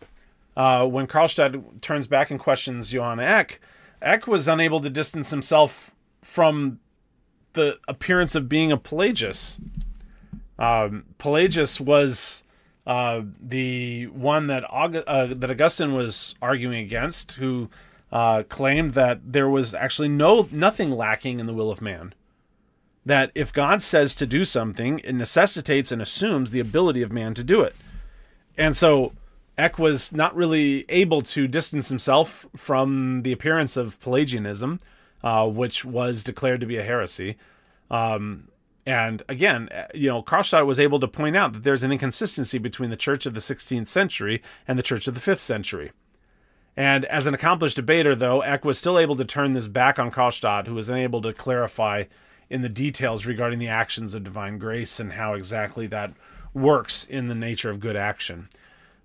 uh, 0.56 0.86
when 0.86 1.06
Karlstadt 1.08 1.80
turns 1.80 2.06
back 2.06 2.30
and 2.30 2.38
questions 2.38 2.92
Johann 2.92 3.18
Eck, 3.18 3.60
Eck 4.00 4.28
was 4.28 4.46
unable 4.46 4.80
to 4.80 4.90
distance 4.90 5.30
himself 5.30 5.92
from 6.22 6.78
the 7.54 7.78
appearance 7.88 8.34
of 8.34 8.48
being 8.48 8.70
a 8.70 8.76
Pelagius. 8.76 9.58
Um, 10.58 11.04
Pelagius 11.18 11.80
was 11.80 12.44
uh, 12.86 13.22
the 13.40 14.06
one 14.08 14.46
that 14.48 14.64
August, 14.68 15.06
uh, 15.08 15.26
that 15.26 15.50
Augustine 15.50 15.94
was 15.94 16.34
arguing 16.42 16.84
against, 16.84 17.32
who 17.32 17.68
uh, 18.12 18.42
claimed 18.48 18.94
that 18.94 19.32
there 19.32 19.48
was 19.48 19.74
actually 19.74 20.08
no 20.08 20.48
nothing 20.52 20.90
lacking 20.90 21.40
in 21.40 21.46
the 21.46 21.54
will 21.54 21.70
of 21.70 21.80
man. 21.80 22.14
That 23.06 23.30
if 23.34 23.52
God 23.52 23.82
says 23.82 24.14
to 24.14 24.26
do 24.26 24.44
something, 24.44 25.00
it 25.00 25.14
necessitates 25.14 25.92
and 25.92 26.00
assumes 26.00 26.50
the 26.50 26.60
ability 26.60 27.02
of 27.02 27.12
man 27.12 27.34
to 27.34 27.44
do 27.44 27.60
it. 27.60 27.74
And 28.56 28.76
so 28.76 29.12
Eck 29.58 29.78
was 29.78 30.12
not 30.12 30.34
really 30.34 30.84
able 30.88 31.22
to 31.22 31.46
distance 31.46 31.88
himself 31.88 32.46
from 32.56 33.22
the 33.22 33.32
appearance 33.32 33.76
of 33.76 34.00
Pelagianism, 34.00 34.80
uh, 35.22 35.46
which 35.46 35.84
was 35.84 36.24
declared 36.24 36.60
to 36.60 36.66
be 36.66 36.76
a 36.76 36.82
heresy. 36.82 37.36
Um, 37.90 38.48
and 38.86 39.22
again, 39.28 39.68
you 39.94 40.08
know, 40.08 40.22
Karlstadt 40.22 40.66
was 40.66 40.78
able 40.78 41.00
to 41.00 41.08
point 41.08 41.36
out 41.36 41.52
that 41.54 41.62
there's 41.62 41.82
an 41.82 41.92
inconsistency 41.92 42.58
between 42.58 42.90
the 42.90 42.96
church 42.96 43.24
of 43.24 43.34
the 43.34 43.40
16th 43.40 43.86
century 43.86 44.42
and 44.68 44.78
the 44.78 44.82
church 44.82 45.08
of 45.08 45.14
the 45.14 45.20
5th 45.20 45.38
century. 45.38 45.92
And 46.76 47.04
as 47.06 47.26
an 47.26 47.34
accomplished 47.34 47.76
debater, 47.76 48.14
though, 48.14 48.40
Eck 48.40 48.64
was 48.64 48.78
still 48.78 48.98
able 48.98 49.14
to 49.14 49.24
turn 49.24 49.52
this 49.52 49.68
back 49.68 49.98
on 49.98 50.10
Karlstadt, 50.10 50.66
who 50.66 50.74
was 50.74 50.88
unable 50.88 51.22
to 51.22 51.32
clarify 51.32 52.04
in 52.50 52.62
the 52.62 52.68
details 52.68 53.26
regarding 53.26 53.58
the 53.58 53.68
actions 53.68 54.14
of 54.14 54.24
divine 54.24 54.58
grace 54.58 55.00
and 55.00 55.12
how 55.12 55.34
exactly 55.34 55.86
that 55.86 56.12
works 56.52 57.04
in 57.04 57.28
the 57.28 57.34
nature 57.34 57.70
of 57.70 57.80
good 57.80 57.96
action. 57.96 58.48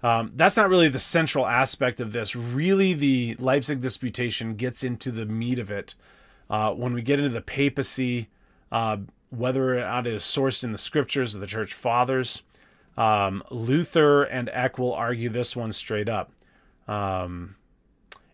Um, 0.02 0.32
that's 0.36 0.58
not 0.58 0.70
really 0.70 0.90
the 0.90 1.00
central 1.00 1.46
aspect 1.46 2.00
of 2.00 2.12
this. 2.12 2.36
Really, 2.36 2.94
the 2.94 3.36
Leipzig 3.40 3.82
disputation 3.82 4.56
gets 4.56 4.84
into 4.84 5.12
the 5.12 5.26
meat 5.26 5.60
of 5.60 5.72
it 5.72 5.96
uh, 6.50 6.72
when 6.72 6.94
we 6.94 7.02
get 7.02 7.20
into 7.20 7.34
the 7.34 7.42
papacy 7.42 8.30
uh, 8.72 8.98
whether 9.30 9.78
or 9.78 9.82
not 9.82 10.08
it 10.08 10.14
is 10.14 10.24
sourced 10.24 10.64
in 10.64 10.72
the 10.72 10.78
scriptures 10.78 11.36
of 11.36 11.42
the 11.42 11.48
church 11.48 11.74
fathers. 11.74 12.44
Um, 12.98 13.44
Luther 13.50 14.24
and 14.24 14.50
Eck 14.52 14.78
will 14.78 14.94
argue 14.94 15.30
this 15.30 15.56
one 15.56 15.72
straight 15.72 16.10
up. 16.10 16.32
Um, 16.88 17.56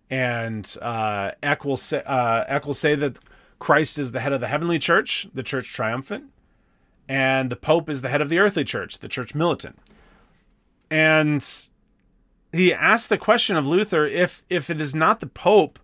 and 0.10 0.76
uh, 0.82 1.32
Eck 1.44 1.66
will 1.66 1.78
say 1.78 2.02
uh, 2.06 2.46
Eck 2.48 2.66
will 2.66 2.74
say 2.74 2.96
that 2.96 3.20
Christ 3.60 4.00
is 4.00 4.12
the 4.12 4.20
head 4.20 4.34
of 4.34 4.42
the 4.42 4.48
heavenly 4.48 4.80
church, 4.80 5.28
the 5.34 5.44
church 5.44 5.72
triumphant, 5.74 6.26
and 7.08 7.50
the 7.50 7.56
Pope 7.56 7.90
is 7.90 8.02
the 8.02 8.10
head 8.10 8.22
of 8.22 8.30
the 8.30 8.40
earthly 8.40 8.64
church, 8.64 9.00
the 9.00 9.08
church 9.08 9.36
militant. 9.36 9.80
And 10.90 11.48
he 12.52 12.74
asked 12.74 13.10
the 13.10 13.18
question 13.18 13.56
of 13.56 13.68
Luther 13.68 14.06
if 14.06 14.44
if 14.50 14.70
it 14.70 14.80
is 14.80 14.96
not 14.96 15.20
the 15.20 15.28
Pope 15.28 15.80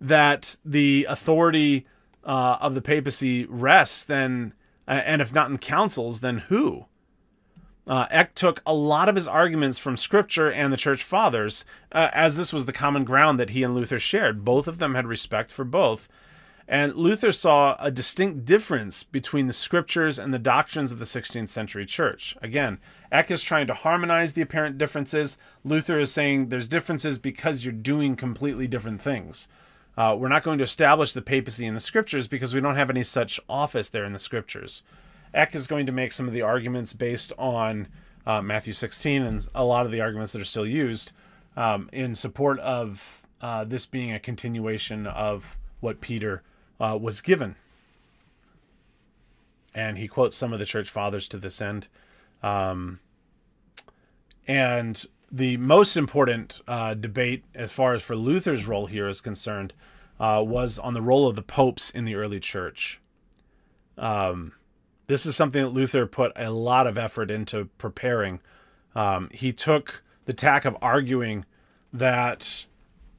that 0.00 0.56
the 0.64 1.06
authority 1.08 1.86
uh, 2.24 2.58
of 2.60 2.74
the 2.74 2.82
papacy 2.82 3.46
rests, 3.46 4.04
then 4.04 4.52
uh, 4.88 5.02
and 5.04 5.20
if 5.22 5.32
not 5.32 5.50
in 5.50 5.58
councils, 5.58 6.20
then 6.20 6.38
who? 6.38 6.86
Uh, 7.86 8.06
Eck 8.10 8.34
took 8.34 8.60
a 8.66 8.74
lot 8.74 9.08
of 9.08 9.14
his 9.14 9.28
arguments 9.28 9.78
from 9.78 9.96
Scripture 9.96 10.50
and 10.50 10.72
the 10.72 10.76
Church 10.76 11.04
Fathers, 11.04 11.64
uh, 11.92 12.08
as 12.12 12.36
this 12.36 12.52
was 12.52 12.66
the 12.66 12.72
common 12.72 13.04
ground 13.04 13.38
that 13.38 13.50
he 13.50 13.62
and 13.62 13.74
Luther 13.74 14.00
shared. 14.00 14.44
Both 14.44 14.66
of 14.66 14.78
them 14.78 14.94
had 14.94 15.06
respect 15.06 15.52
for 15.52 15.64
both. 15.64 16.08
And 16.68 16.96
Luther 16.96 17.30
saw 17.30 17.76
a 17.78 17.92
distinct 17.92 18.44
difference 18.44 19.04
between 19.04 19.46
the 19.46 19.52
Scriptures 19.52 20.18
and 20.18 20.34
the 20.34 20.38
doctrines 20.38 20.90
of 20.90 20.98
the 20.98 21.04
16th 21.04 21.48
century 21.48 21.86
church. 21.86 22.36
Again, 22.42 22.78
Eck 23.12 23.30
is 23.30 23.44
trying 23.44 23.68
to 23.68 23.74
harmonize 23.74 24.32
the 24.32 24.42
apparent 24.42 24.78
differences. 24.78 25.38
Luther 25.62 26.00
is 26.00 26.10
saying 26.10 26.48
there's 26.48 26.66
differences 26.66 27.18
because 27.18 27.64
you're 27.64 27.72
doing 27.72 28.16
completely 28.16 28.66
different 28.66 29.00
things. 29.00 29.46
Uh, 29.96 30.14
we're 30.18 30.28
not 30.28 30.42
going 30.42 30.58
to 30.58 30.64
establish 30.64 31.12
the 31.12 31.22
papacy 31.22 31.66
in 31.66 31.74
the 31.74 31.80
Scriptures 31.80 32.26
because 32.26 32.54
we 32.54 32.60
don't 32.60 32.76
have 32.76 32.90
any 32.90 33.02
such 33.02 33.40
office 33.48 33.88
there 33.88 34.04
in 34.04 34.12
the 34.12 34.18
Scriptures. 34.18 34.82
Eck 35.32 35.54
is 35.54 35.66
going 35.66 35.86
to 35.86 35.92
make 35.92 36.12
some 36.12 36.26
of 36.26 36.34
the 36.34 36.42
arguments 36.42 36.92
based 36.92 37.32
on 37.38 37.88
uh, 38.26 38.42
Matthew 38.42 38.72
16 38.72 39.22
and 39.22 39.46
a 39.54 39.64
lot 39.64 39.86
of 39.86 39.92
the 39.92 40.00
arguments 40.00 40.32
that 40.32 40.42
are 40.42 40.46
still 40.46 40.66
used 40.66 41.12
um, 41.56 41.88
in 41.92 42.14
support 42.14 42.58
of 42.60 43.22
uh, 43.40 43.64
this 43.64 43.86
being 43.86 44.12
a 44.12 44.18
continuation 44.18 45.06
of 45.06 45.58
what 45.80 46.00
Peter 46.00 46.42
uh, 46.80 46.98
was 47.00 47.20
given. 47.20 47.56
And 49.74 49.98
he 49.98 50.08
quotes 50.08 50.36
some 50.36 50.52
of 50.52 50.58
the 50.58 50.64
church 50.64 50.90
fathers 50.90 51.28
to 51.28 51.38
this 51.38 51.60
end. 51.60 51.88
Um, 52.42 53.00
and 54.46 55.04
the 55.30 55.56
most 55.56 55.96
important 55.96 56.60
uh, 56.68 56.94
debate, 56.94 57.44
as 57.54 57.72
far 57.72 57.94
as 57.94 58.02
for 58.02 58.16
Luther's 58.16 58.66
role 58.66 58.86
here 58.86 59.08
is 59.08 59.20
concerned, 59.20 59.72
uh, 60.20 60.42
was 60.46 60.78
on 60.78 60.94
the 60.94 61.02
role 61.02 61.28
of 61.28 61.36
the 61.36 61.42
popes 61.42 61.90
in 61.90 62.04
the 62.04 62.14
early 62.14 62.40
church. 62.40 63.00
Um, 63.98 64.52
this 65.06 65.26
is 65.26 65.36
something 65.36 65.62
that 65.62 65.70
Luther 65.70 66.06
put 66.06 66.32
a 66.36 66.50
lot 66.50 66.86
of 66.86 66.98
effort 66.98 67.30
into 67.30 67.66
preparing. 67.78 68.40
Um, 68.94 69.28
he 69.32 69.52
took 69.52 70.02
the 70.24 70.32
tack 70.32 70.64
of 70.64 70.76
arguing 70.80 71.44
that 71.92 72.66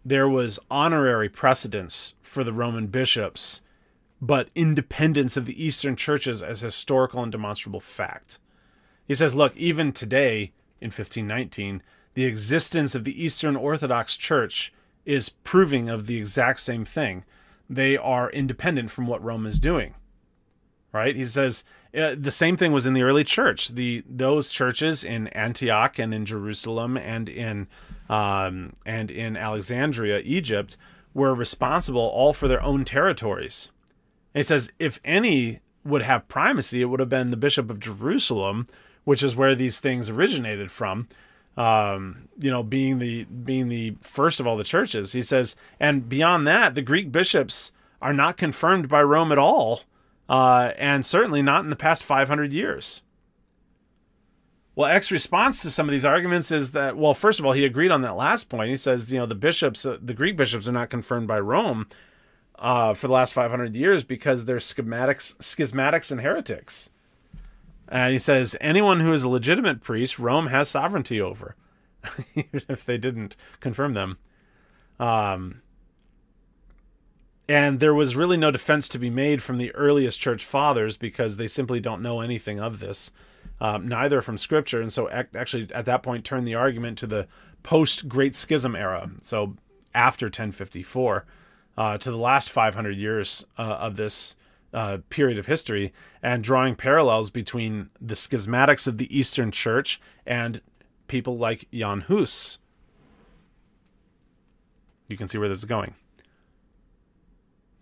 there 0.04 0.28
was 0.28 0.60
honorary 0.70 1.30
precedence 1.30 2.16
for 2.22 2.44
the 2.44 2.54
Roman 2.54 2.88
bishops, 2.88 3.62
but 4.22 4.50
independence 4.56 5.38
of 5.38 5.46
the 5.46 5.64
Eastern 5.64 5.96
churches 5.96 6.42
as 6.42 6.62
historical 6.62 7.22
and 7.22 7.32
demonstrable 7.32 7.80
fact. 7.80 8.40
He 9.08 9.14
says, 9.14 9.36
look, 9.36 9.56
even 9.56 9.92
today, 9.92 10.52
in 10.82 10.88
1519, 10.88 11.82
the 12.18 12.26
existence 12.26 12.96
of 12.96 13.04
the 13.04 13.24
Eastern 13.24 13.56
Orthodox 13.56 14.18
Church 14.18 14.74
is 15.06 15.30
proving 15.30 15.88
of 15.88 16.08
the 16.08 16.18
exact 16.18 16.60
same 16.60 16.84
thing. 16.84 17.24
They 17.70 17.96
are 17.96 18.32
independent 18.32 18.90
from 18.90 19.06
what 19.06 19.24
Rome 19.24 19.46
is 19.46 19.60
doing 19.60 19.94
right? 20.98 21.16
He 21.16 21.26
says 21.26 21.64
uh, 21.98 22.16
the 22.18 22.32
same 22.32 22.58
thing 22.58 22.72
was 22.72 22.86
in 22.86 22.94
the 22.94 23.04
early 23.04 23.24
church. 23.24 23.70
The 23.70 24.04
those 24.10 24.52
churches 24.52 25.04
in 25.04 25.28
Antioch 25.28 26.00
and 26.00 26.14
in 26.14 26.26
Jerusalem 26.26 26.98
and 26.98 27.30
in 27.30 27.68
um, 28.10 28.74
and 28.86 29.12
in 29.12 29.38
Alexandria, 29.38 30.20
Egypt, 30.20 30.78
were 31.14 31.36
responsible 31.36 32.02
all 32.02 32.34
for 32.34 32.48
their 32.48 32.64
own 32.64 32.86
territories. 32.86 33.72
And 34.34 34.40
he 34.40 34.44
says 34.44 34.72
if 34.80 35.00
any 35.06 35.60
would 35.84 36.02
have 36.02 36.28
primacy, 36.28 36.82
it 36.82 36.86
would 36.86 37.00
have 37.00 37.10
been 37.10 37.32
the 37.32 37.38
bishop 37.38 37.70
of 37.70 37.80
Jerusalem, 37.80 38.68
which 39.04 39.24
is 39.24 39.36
where 39.36 39.56
these 39.56 39.80
things 39.80 40.10
originated 40.10 40.72
from. 40.72 41.08
Um, 41.58 42.30
you 42.40 42.52
know, 42.52 42.62
being 42.62 43.00
the 43.00 43.24
being 43.26 43.68
the 43.68 43.96
first 44.02 44.40
of 44.40 44.46
all 44.46 44.58
the 44.58 44.64
churches. 44.64 45.14
He 45.14 45.24
says, 45.24 45.56
and 45.80 46.08
beyond 46.08 46.46
that, 46.46 46.76
the 46.76 46.84
Greek 46.84 47.12
bishops 47.12 47.72
are 48.00 48.14
not 48.14 48.38
confirmed 48.38 48.88
by 48.88 49.02
Rome 49.02 49.32
at 49.32 49.40
all 49.40 49.82
uh, 50.30 50.72
and 50.78 51.06
certainly 51.06 51.42
not 51.42 51.64
in 51.64 51.70
the 51.70 51.76
past 51.76 52.04
500 52.04 52.52
years. 52.52 53.02
Well, 54.76 54.90
Eck's 54.90 55.12
response 55.12 55.62
to 55.64 55.72
some 55.72 55.88
of 55.88 55.92
these 55.92 56.06
arguments 56.06 56.52
is 56.52 56.72
that, 56.72 56.98
well, 56.98 57.16
first 57.16 57.40
of 57.40 57.46
all, 57.46 57.54
he 57.54 57.66
agreed 57.66 57.92
on 57.92 58.04
that 58.04 58.16
last 58.16 58.48
point. 58.48 58.70
He 58.70 58.78
says, 58.78 59.12
you 59.12 59.18
know, 59.18 59.26
the 59.26 59.34
bishops, 59.34 59.86
uh, 59.86 59.98
the 60.00 60.14
Greek 60.14 60.38
bishops, 60.38 60.70
are 60.70 60.74
not 60.74 60.92
confirmed 60.92 61.28
by 61.28 61.40
Rome 61.40 61.88
uh, 62.60 62.94
for 62.94 63.08
the 63.08 63.14
last 63.14 63.34
500 63.34 63.76
years 63.76 64.04
because 64.04 64.46
they're 64.46 64.58
schematics, 64.58 65.36
schismatics 65.38 66.12
and 66.12 66.22
heretics. 66.22 66.92
And 67.88 68.12
he 68.12 68.20
says, 68.20 68.56
anyone 68.60 69.00
who 69.00 69.14
is 69.14 69.24
a 69.24 69.30
legitimate 69.30 69.82
priest, 69.82 70.20
Rome 70.20 70.48
has 70.48 70.70
sovereignty 70.70 71.22
over, 71.22 71.56
even 72.36 72.64
if 72.68 72.86
they 72.86 72.98
didn't 72.98 73.38
confirm 73.60 73.94
them. 73.94 74.18
Um, 75.00 75.62
and 77.50 77.80
there 77.80 77.94
was 77.94 78.16
really 78.16 78.38
no 78.38 78.52
defense 78.52 78.90
to 78.90 79.00
be 79.00 79.10
made 79.10 79.42
from 79.42 79.58
the 79.58 79.74
earliest 79.74 80.20
church 80.20 80.44
fathers 80.44 80.98
because 80.98 81.38
they 81.38 81.48
simply 81.48 81.80
don't 81.80 82.02
know 82.02 82.20
anything 82.20 82.60
of 82.60 82.80
this, 82.80 83.12
um, 83.62 83.88
neither 83.88 84.22
from 84.22 84.38
scripture. 84.38 84.82
And 84.82 84.92
so, 84.92 85.10
actually, 85.10 85.70
at 85.74 85.86
that 85.86 86.04
point, 86.04 86.26
turned 86.26 86.48
the 86.48 86.56
argument 86.56 86.98
to 87.00 87.08
the 87.08 87.28
post 87.64 88.10
Great 88.10 88.36
Schism 88.36 88.76
era, 88.76 89.10
so 89.22 89.56
after 89.96 90.28
1054, 90.28 91.26
uh, 91.78 91.98
to 91.98 92.12
the 92.12 92.18
last 92.18 92.50
500 92.50 92.98
years 92.98 93.46
uh, 93.58 93.62
of 93.62 93.96
this 93.96 94.36
uh, 94.74 94.98
period 95.10 95.38
of 95.38 95.46
history, 95.46 95.94
and 96.22 96.44
drawing 96.44 96.76
parallels 96.76 97.30
between 97.30 97.90
the 98.02 98.16
schismatics 98.16 98.88
of 98.88 98.98
the 98.98 99.18
Eastern 99.18 99.52
Church 99.52 100.00
and 100.26 100.62
people 101.08 101.38
like 101.38 101.68
Jan 101.72 102.02
Hus. 102.02 102.60
You 105.08 105.18
can 105.18 105.28
see 105.28 105.38
where 105.38 105.50
this 105.50 105.60
is 105.60 105.66
going 105.66 105.96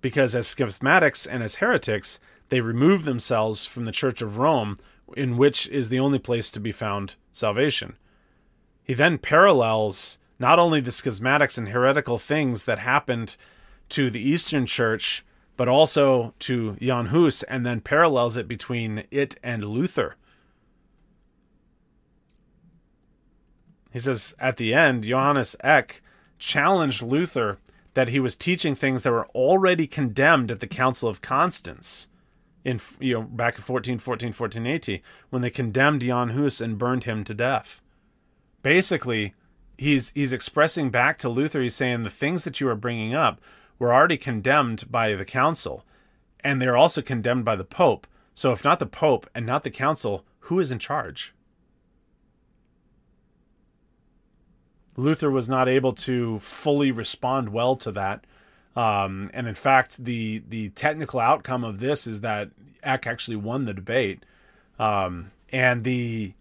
because 0.06 0.36
as 0.36 0.46
schismatics 0.46 1.26
and 1.28 1.42
as 1.42 1.56
heretics, 1.56 2.20
they 2.50 2.62
remove 2.62 3.06
themselves 3.06 3.66
from 3.66 3.86
the 3.86 3.92
Church 3.92 4.22
of 4.22 4.38
Rome, 4.38 4.78
in 5.18 5.36
which 5.36 5.68
is 5.70 5.90
the 5.90 6.00
only 6.00 6.20
place 6.20 6.52
to 6.52 6.60
be 6.60 6.72
found 6.72 7.16
salvation. 7.32 7.98
He 8.84 8.94
then 8.94 9.18
parallels 9.18 10.20
not 10.38 10.60
only 10.60 10.80
the 10.80 10.92
schismatics 10.92 11.58
and 11.58 11.70
heretical 11.70 12.20
things 12.20 12.66
that 12.66 12.78
happened 12.78 13.36
to 13.90 14.12
the 14.12 14.22
Eastern 14.22 14.68
Church, 14.68 15.26
but 15.58 15.68
also 15.68 16.34
to 16.40 16.76
Jan 16.82 17.08
Hus, 17.08 17.44
and 17.44 17.66
then 17.66 17.82
parallels 17.82 18.38
it 18.38 18.48
between 18.48 19.06
it 19.12 19.38
and 19.42 19.64
Luther. 19.64 20.16
He 23.92 24.00
says 24.00 24.36
at 24.40 24.58
the 24.58 24.74
end, 24.74 25.06
Johannes 25.06 25.56
Eck 25.62 26.02
challenged 26.38 27.02
Luther 27.02 27.60
that 27.94 28.10
he 28.10 28.20
was 28.20 28.36
teaching 28.36 28.76
things 28.76 29.04
that 29.04 29.12
were 29.12 29.28
already 29.28 29.88
condemned 29.88 30.52
at 30.52 30.60
the 30.60 30.68
Council 30.68 31.08
of 31.08 31.22
Constance 31.22 32.10
in 32.66 32.82
you 33.00 33.14
know 33.14 33.22
back 33.22 33.56
in 33.56 33.64
1414 33.64 34.30
1480 34.30 35.02
when 35.30 35.42
they 35.42 35.50
condemned 35.50 36.02
Jan 36.02 36.30
Hus 36.30 36.60
and 36.60 36.78
burned 36.78 37.06
him 37.06 37.24
to 37.24 37.34
death. 37.34 37.82
Basically, 38.64 39.34
he's 39.78 40.12
he's 40.12 40.34
expressing 40.34 40.90
back 40.90 41.18
to 41.20 41.30
Luther 41.30 41.62
he's 41.62 41.76
saying 41.76 42.04
the 42.04 42.10
things 42.10 42.44
that 42.44 42.60
you 42.60 42.68
are 42.68 42.76
bringing 42.76 43.14
up 43.14 43.40
were 43.80 43.94
already 43.94 44.18
condemned 44.18 44.90
by 44.90 45.14
the 45.14 45.26
council 45.26 45.84
and 46.46 46.62
they're 46.62 46.78
also 46.78 47.02
condemned 47.02 47.44
by 47.44 47.56
the 47.56 47.64
pope. 47.64 48.06
So 48.36 48.52
if 48.52 48.64
not 48.64 48.78
the 48.78 48.86
pope 48.86 49.28
and 49.34 49.46
not 49.46 49.64
the 49.64 49.72
council, 49.72 50.24
who 50.42 50.60
is 50.60 50.72
in 50.72 50.78
charge? 50.78 51.34
Luther 54.96 55.32
was 55.32 55.50
not 55.50 55.68
able 55.68 55.92
to 55.92 56.40
fully 56.40 56.92
respond 56.92 57.50
well 57.50 57.76
to 57.78 57.92
that. 57.94 58.26
Um, 58.76 59.32
and 59.34 59.48
in 59.48 59.56
fact, 59.56 60.04
the 60.06 60.44
the 60.48 60.70
technical 60.70 61.20
outcome 61.20 61.64
of 61.64 61.80
this 61.80 62.06
is 62.06 62.22
that 62.22 62.52
Eck 62.84 63.08
actually 63.08 63.38
won 63.38 63.66
the 63.66 63.74
debate. 63.74 64.24
Um, 64.78 65.32
and 65.52 65.84
the 65.84 66.34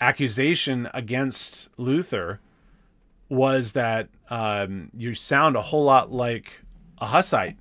accusation 0.00 0.88
against 0.94 1.68
Luther 1.76 2.40
was 3.30 3.72
that 3.72 4.08
um, 4.28 4.90
you 4.94 5.14
sound 5.14 5.56
a 5.56 5.62
whole 5.62 5.84
lot 5.84 6.12
like 6.12 6.60
a 6.98 7.06
Hussite. 7.06 7.56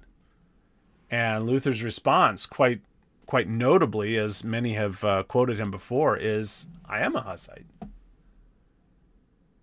And 1.10 1.48
Luther's 1.48 1.84
response, 1.84 2.46
quite 2.46 2.82
quite 3.26 3.48
notably, 3.48 4.18
as 4.18 4.44
many 4.44 4.74
have 4.74 5.04
uh, 5.04 5.24
quoted 5.24 5.58
him 5.58 5.72
before, 5.72 6.18
is, 6.18 6.68
"I 6.86 7.00
am 7.00 7.16
a 7.16 7.22
Hussite." 7.22 7.66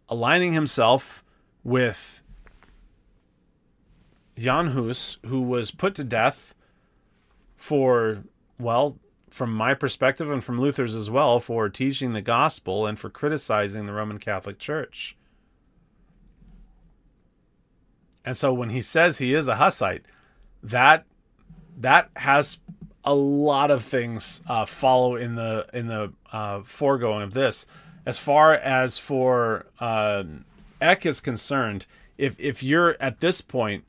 aligning 0.09 0.53
himself 0.53 1.25
with 1.65 2.23
Jan 4.39 4.69
Hus, 4.69 5.19
who 5.27 5.41
was 5.43 5.71
put 5.71 5.95
to 5.97 6.05
death 6.05 6.55
for, 7.57 8.23
well, 8.59 8.99
from 9.31 9.53
my 9.53 9.75
perspective 9.75 10.31
and 10.31 10.43
from 10.43 10.61
Luther's 10.61 10.95
as 10.95 11.11
well, 11.11 11.41
for 11.41 11.69
teaching 11.69 12.13
the 12.13 12.23
gospel 12.23 12.87
and 12.87 12.99
for 12.99 13.11
criticizing 13.11 13.87
the 13.87 13.93
Roman 13.93 14.19
Catholic 14.19 14.59
Church. 14.59 15.16
And 18.27 18.37
so 18.37 18.53
when 18.53 18.71
he 18.71 18.83
says 18.83 19.19
he 19.19 19.33
is 19.33 19.47
a 19.47 19.55
Hussite, 19.55 20.03
that 20.65 21.05
that 21.79 22.11
has 22.17 22.59
a 23.05 23.15
lot 23.15 23.71
of 23.71 23.85
things 23.85 24.43
uh, 24.49 24.67
follow 24.67 25.15
in 25.15 25.37
the 25.37 25.67
in 25.73 25.87
the 25.87 26.13
uh, 26.33 26.63
foregoing 26.65 27.23
of 27.23 27.33
this. 27.33 27.67
As 28.05 28.19
far 28.19 28.53
as 28.55 28.99
for 28.99 29.67
uh, 29.79 30.25
Eck 30.81 31.07
is 31.07 31.21
concerned, 31.21 31.87
if 32.19 32.39
if 32.41 32.65
you're 32.65 32.97
at 33.01 33.21
this 33.21 33.41
point, 33.41 33.85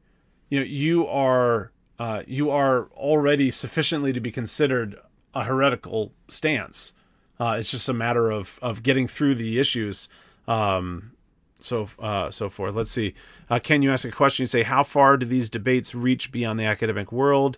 you 0.49 0.59
know 0.59 0.65
you 0.65 1.07
are 1.07 1.71
uh, 1.97 2.21
you 2.27 2.51
are 2.51 2.89
already 2.95 3.49
sufficiently 3.49 4.13
to 4.13 4.19
be 4.19 4.31
considered 4.31 4.97
a 5.33 5.43
heretical 5.43 6.13
stance. 6.27 6.93
Uh, 7.39 7.55
it's 7.59 7.71
just 7.71 7.89
a 7.89 7.93
matter 7.93 8.29
of 8.29 8.59
of 8.61 8.83
getting 8.83 9.07
through 9.07 9.33
the 9.33 9.59
issues. 9.59 10.09
Um, 10.47 11.13
so 11.59 11.89
uh, 11.99 12.29
so 12.29 12.49
forth. 12.49 12.75
Let's 12.75 12.91
see. 12.91 13.15
Uh, 13.49 13.59
can 13.59 13.81
you 13.81 13.91
ask 13.91 14.05
a 14.05 14.11
question? 14.11 14.43
You 14.43 14.47
say, 14.47 14.63
how 14.63 14.83
far 14.83 15.17
do 15.17 15.25
these 15.25 15.49
debates 15.49 15.95
reach 15.95 16.31
beyond 16.31 16.59
the 16.59 16.65
academic 16.65 17.11
world, 17.11 17.57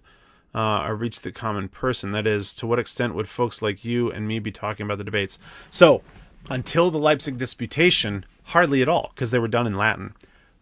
uh, 0.53 0.84
or 0.84 0.95
reach 0.95 1.22
the 1.22 1.32
common 1.32 1.68
person? 1.70 2.11
That 2.11 2.28
is, 2.28 2.53
to 2.56 2.68
what 2.68 2.80
extent 2.80 3.16
would 3.16 3.30
folks 3.30 3.61
like 3.61 3.84
you 3.84 4.11
and 4.11 4.28
me 4.28 4.40
be 4.40 4.52
talking 4.52 4.86
about 4.86 4.98
the 4.98 5.03
debates? 5.03 5.40
So, 5.70 6.02
until 6.49 6.91
the 6.91 6.99
Leipzig 6.99 7.38
disputation, 7.38 8.26
hardly 8.45 8.82
at 8.82 8.90
all, 8.90 9.11
because 9.14 9.32
they 9.32 9.40
were 9.40 9.48
done 9.48 9.68
in 9.68 9.78
Latin. 9.78 10.14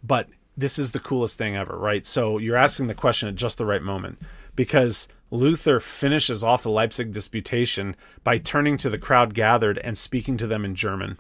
But 0.04 0.28
this 0.58 0.80
is 0.80 0.92
the 0.92 1.00
coolest 1.00 1.38
thing 1.38 1.56
ever, 1.56 1.78
right? 1.78 2.06
So 2.06 2.40
you're 2.40 2.58
asking 2.58 2.88
the 2.88 2.96
question 2.96 3.30
at 3.30 3.36
just 3.36 3.58
the 3.58 3.66
right 3.66 3.82
moment, 3.82 4.20
because 4.56 5.08
Luther 5.30 5.80
finishes 5.80 6.44
off 6.44 6.64
the 6.64 6.72
Leipzig 6.72 7.12
disputation 7.12 7.96
by 8.24 8.40
turning 8.40 8.78
to 8.78 8.90
the 8.90 8.98
crowd 8.98 9.34
gathered 9.34 9.78
and 9.80 9.98
speaking 9.98 10.38
to 10.38 10.48
them 10.48 10.66
in 10.66 10.74
German 10.74 11.20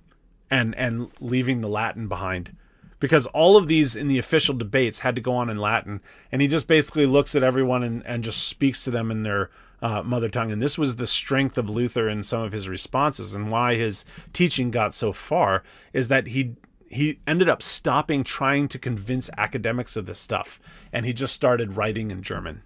and 0.50 0.74
and 0.76 1.12
leaving 1.20 1.62
the 1.62 1.68
Latin 1.68 2.08
behind 2.08 2.56
because 3.00 3.26
all 3.28 3.58
of 3.58 3.68
these 3.68 3.96
in 3.96 4.08
the 4.08 4.18
official 4.18 4.56
debates 4.56 5.00
had 5.00 5.16
to 5.16 5.22
go 5.22 5.34
on 5.34 5.50
in 5.50 5.58
Latin, 5.58 6.02
and 6.32 6.42
he 6.42 6.48
just 6.48 6.68
basically 6.68 7.06
looks 7.06 7.36
at 7.36 7.44
everyone 7.44 7.84
and, 7.84 8.06
and 8.06 8.24
just 8.24 8.48
speaks 8.48 8.84
to 8.84 8.92
them 8.92 9.12
in 9.12 9.24
their 9.24 9.50
uh, 9.82 10.02
mother 10.02 10.30
tongue. 10.30 10.52
And 10.52 10.62
this 10.62 10.78
was 10.78 10.96
the 10.96 11.08
strength 11.08 11.58
of 11.58 11.70
Luther 11.70 12.10
in 12.10 12.24
some 12.24 12.42
of 12.42 12.52
his 12.52 12.70
responses, 12.70 13.36
and 13.36 13.52
why 13.52 13.76
his 13.76 14.06
teaching 14.34 14.72
got 14.72 14.94
so 14.94 15.12
far 15.12 15.64
is 15.94 16.08
that 16.08 16.28
he 16.28 16.56
he 16.90 17.20
ended 17.28 17.50
up 17.50 17.62
stopping 17.62 18.24
trying 18.24 18.70
to 18.70 18.80
convince 18.80 19.30
academics 19.38 19.98
of 19.98 20.06
this 20.06 20.20
stuff, 20.20 20.60
and 20.94 21.06
he 21.06 21.14
just 21.14 21.34
started 21.34 21.76
writing 21.76 22.12
in 22.12 22.24
German. 22.24 22.64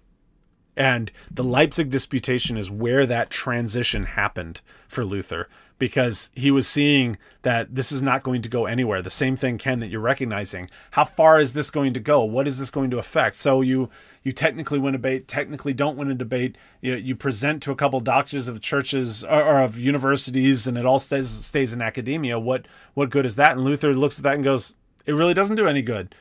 And 0.76 1.10
the 1.30 1.44
Leipzig 1.44 1.90
disputation 1.90 2.56
is 2.56 2.70
where 2.70 3.04
that 3.04 3.30
transition 3.30 4.04
happened 4.04 4.62
for 4.88 5.04
Luther 5.04 5.48
because 5.78 6.30
he 6.34 6.50
was 6.50 6.68
seeing 6.68 7.18
that 7.42 7.74
this 7.74 7.92
is 7.92 8.02
not 8.02 8.22
going 8.22 8.42
to 8.42 8.48
go 8.48 8.66
anywhere. 8.66 9.02
The 9.02 9.10
same 9.10 9.36
thing, 9.36 9.58
Ken, 9.58 9.80
that 9.80 9.88
you're 9.88 10.00
recognizing. 10.00 10.70
How 10.92 11.04
far 11.04 11.40
is 11.40 11.52
this 11.52 11.70
going 11.70 11.94
to 11.94 12.00
go? 12.00 12.22
What 12.24 12.46
is 12.46 12.58
this 12.58 12.70
going 12.70 12.90
to 12.90 12.98
affect? 12.98 13.36
So 13.36 13.60
you 13.60 13.90
you 14.24 14.30
technically 14.30 14.78
win 14.78 14.94
a 14.94 14.98
debate, 14.98 15.26
technically 15.26 15.74
don't 15.74 15.96
win 15.96 16.10
a 16.10 16.14
debate. 16.14 16.56
You, 16.80 16.94
you 16.94 17.16
present 17.16 17.62
to 17.64 17.72
a 17.72 17.76
couple 17.76 17.98
doctors 17.98 18.46
of 18.46 18.60
churches 18.60 19.24
or, 19.24 19.42
or, 19.42 19.62
of 19.62 19.76
universities, 19.76 20.68
and 20.68 20.78
it 20.78 20.86
all 20.86 21.00
stays 21.00 21.28
stays 21.28 21.72
in 21.72 21.82
academia. 21.82 22.38
What 22.38 22.66
what 22.94 23.10
good 23.10 23.26
is 23.26 23.36
that? 23.36 23.52
And 23.52 23.64
Luther 23.64 23.92
looks 23.94 24.18
at 24.18 24.24
that 24.24 24.34
and 24.34 24.44
goes, 24.44 24.74
"It 25.06 25.14
really 25.14 25.34
doesn't 25.34 25.56
do 25.56 25.66
any 25.66 25.82
good." 25.82 26.14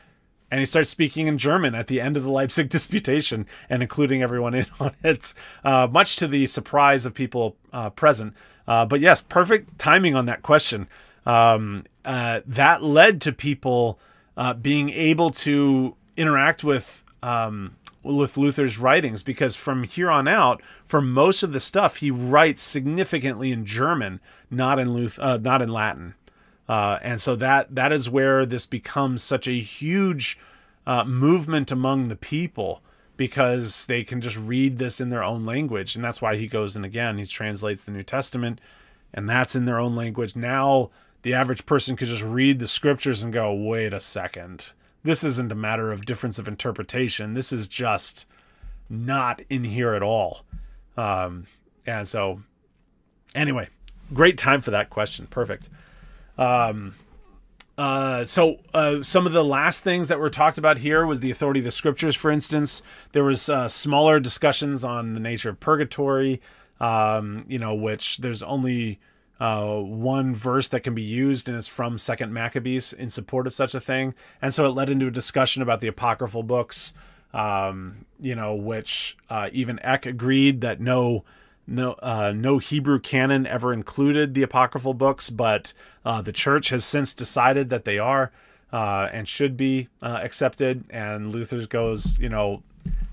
and 0.52 0.60
he 0.60 0.66
starts 0.66 0.90
speaking 0.90 1.28
in 1.28 1.38
German 1.38 1.74
at 1.74 1.88
the 1.88 2.02
end 2.02 2.18
of 2.18 2.24
the 2.24 2.30
Leipzig 2.30 2.70
disputation 2.70 3.48
and 3.70 3.82
including 3.82 4.22
everyone 4.22 4.54
in 4.54 4.66
on 4.80 4.94
it, 5.02 5.34
uh, 5.64 5.88
much 5.90 6.18
to 6.18 6.28
the 6.28 6.46
surprise 6.46 7.06
of 7.06 7.14
people 7.14 7.56
uh, 7.72 7.90
present. 7.90 8.36
Uh, 8.68 8.86
but 8.86 9.00
yes, 9.00 9.22
perfect 9.22 9.78
timing 9.78 10.16
on 10.16 10.26
that 10.26 10.44
question. 10.44 10.88
Um, 11.26 11.86
uh, 12.04 12.42
that 12.46 12.84
led 12.84 13.22
to 13.22 13.32
people 13.32 14.00
uh, 14.38 14.54
being 14.54 14.90
able 14.90 15.30
to 15.32 15.96
interact 16.18 16.64
with 16.64 17.04
um, 17.22 17.76
with 18.04 18.38
Luther's 18.38 18.80
writings 18.80 19.22
because 19.22 19.56
from 19.56 19.84
here 19.84 20.10
on 20.10 20.28
out, 20.28 20.62
for 20.86 21.02
most 21.02 21.44
of 21.44 21.54
the 21.54 21.60
stuff, 21.60 21.98
he 21.98 22.10
writes 22.10 22.62
significantly 22.62 23.52
in 23.52 23.66
German, 23.66 24.20
not 24.50 24.80
in 24.80 24.94
Luther, 24.94 25.22
uh, 25.22 25.38
not 25.38 25.62
in 25.62 25.70
Latin. 25.70 26.16
Uh, 26.68 26.98
and 27.02 27.22
so 27.22 27.36
that 27.36 27.76
that 27.76 27.92
is 27.92 28.10
where 28.10 28.46
this 28.46 28.66
becomes 28.66 29.22
such 29.22 29.48
a 29.48 29.60
huge 29.60 30.40
uh, 30.88 31.04
movement 31.04 31.72
among 31.72 32.08
the 32.08 32.16
people 32.16 32.82
because 33.18 33.86
they 33.86 34.04
can 34.04 34.22
just 34.22 34.38
read 34.38 34.78
this 34.78 35.02
in 35.02 35.10
their 35.10 35.24
own 35.24 35.46
language, 35.46 35.96
and 35.96 36.04
that's 36.04 36.22
why 36.22 36.36
he 36.36 36.48
goes 36.48 36.76
and 36.76 36.86
again 36.86 37.18
he 37.18 37.26
translates 37.26 37.84
the 37.84 37.92
New 37.92 38.04
Testament, 38.04 38.60
and 39.14 39.30
that's 39.30 39.56
in 39.56 39.66
their 39.66 39.80
own 39.80 39.96
language. 39.96 40.36
Now 40.36 40.90
the 41.22 41.34
average 41.34 41.66
person 41.66 41.96
could 41.96 42.08
just 42.08 42.24
read 42.24 42.60
the 42.60 42.68
scriptures 42.68 43.22
and 43.22 43.32
go, 43.32 43.54
"Wait 43.54 43.94
a 43.94 44.00
second, 44.00 44.72
this 45.04 45.24
isn't 45.24 45.52
a 45.52 45.56
matter 45.56 45.92
of 45.92 46.06
difference 46.06 46.40
of 46.40 46.48
interpretation. 46.48 47.34
This 47.34 47.52
is 47.52 47.68
just 47.68 48.28
not 48.90 49.42
in 49.50 49.64
here 49.64 49.94
at 49.94 50.04
all." 50.04 50.46
Um, 50.98 51.46
and 51.86 52.08
so, 52.08 52.42
anyway, 53.36 53.70
great 54.14 54.38
time 54.38 54.62
for 54.62 54.72
that 54.72 54.90
question. 54.90 55.28
Perfect. 55.28 55.70
Um, 56.38 56.96
uh, 57.82 58.24
so 58.24 58.60
uh, 58.76 59.02
some 59.02 59.26
of 59.26 59.34
the 59.34 59.44
last 59.44 59.84
things 59.84 60.08
that 60.10 60.20
were 60.20 60.30
talked 60.30 60.60
about 60.60 60.78
here 60.78 61.04
was 61.04 61.20
the 61.20 61.32
authority 61.32 61.62
of 61.62 61.64
the 61.64 61.72
scriptures. 61.72 62.16
For 62.16 62.30
instance, 62.30 62.84
there 63.14 63.24
was 63.24 63.50
uh, 63.50 63.68
smaller 63.68 64.20
discussions 64.20 64.84
on 64.84 65.16
the 65.16 65.20
nature 65.20 65.50
of 65.50 65.60
purgatory. 65.60 66.42
Um, 66.80 67.44
you 67.48 67.58
know, 67.58 67.74
which 67.74 68.18
there's 68.18 68.44
only 68.44 69.00
uh, 69.40 69.78
one 69.78 70.36
verse 70.36 70.68
that 70.68 70.82
can 70.82 70.94
be 70.94 71.02
used, 71.02 71.50
and 71.50 71.58
it's 71.58 71.68
from 71.68 71.98
Second 71.98 72.32
Maccabees 72.32 72.94
in 72.94 73.10
support 73.10 73.48
of 73.48 73.54
such 73.54 73.74
a 73.74 73.80
thing. 73.80 74.14
And 74.44 74.54
so 74.54 74.68
it 74.68 74.76
led 74.76 74.92
into 74.92 75.08
a 75.08 75.12
discussion 75.12 75.64
about 75.64 75.80
the 75.80 75.88
apocryphal 75.88 76.44
books. 76.44 76.94
Um, 77.34 78.06
you 78.20 78.36
know, 78.36 78.54
which 78.54 79.18
uh, 79.28 79.50
even 79.54 79.80
Eck 79.82 80.06
agreed 80.06 80.62
that 80.62 80.80
no 80.80 81.24
no 81.72 81.94
uh, 81.94 82.34
no 82.36 82.58
Hebrew 82.58 83.00
canon 83.00 83.48
ever 83.48 83.74
included 83.74 84.34
the 84.34 84.44
apocryphal 84.44 84.94
books, 84.94 85.30
but 85.30 85.74
uh, 86.06 86.22
the 86.22 86.32
church 86.32 86.70
has 86.70 86.86
since 86.86 87.14
decided 87.14 87.70
that 87.70 87.86
they 87.86 87.98
are 87.98 88.32
uh, 88.72 89.10
and 89.12 89.28
should 89.28 89.58
be 89.58 89.88
uh, 90.02 90.20
accepted. 90.22 90.84
And 90.90 91.32
Luther 91.32 91.66
goes, 91.68 92.20
you 92.20 92.30
know, 92.30 92.62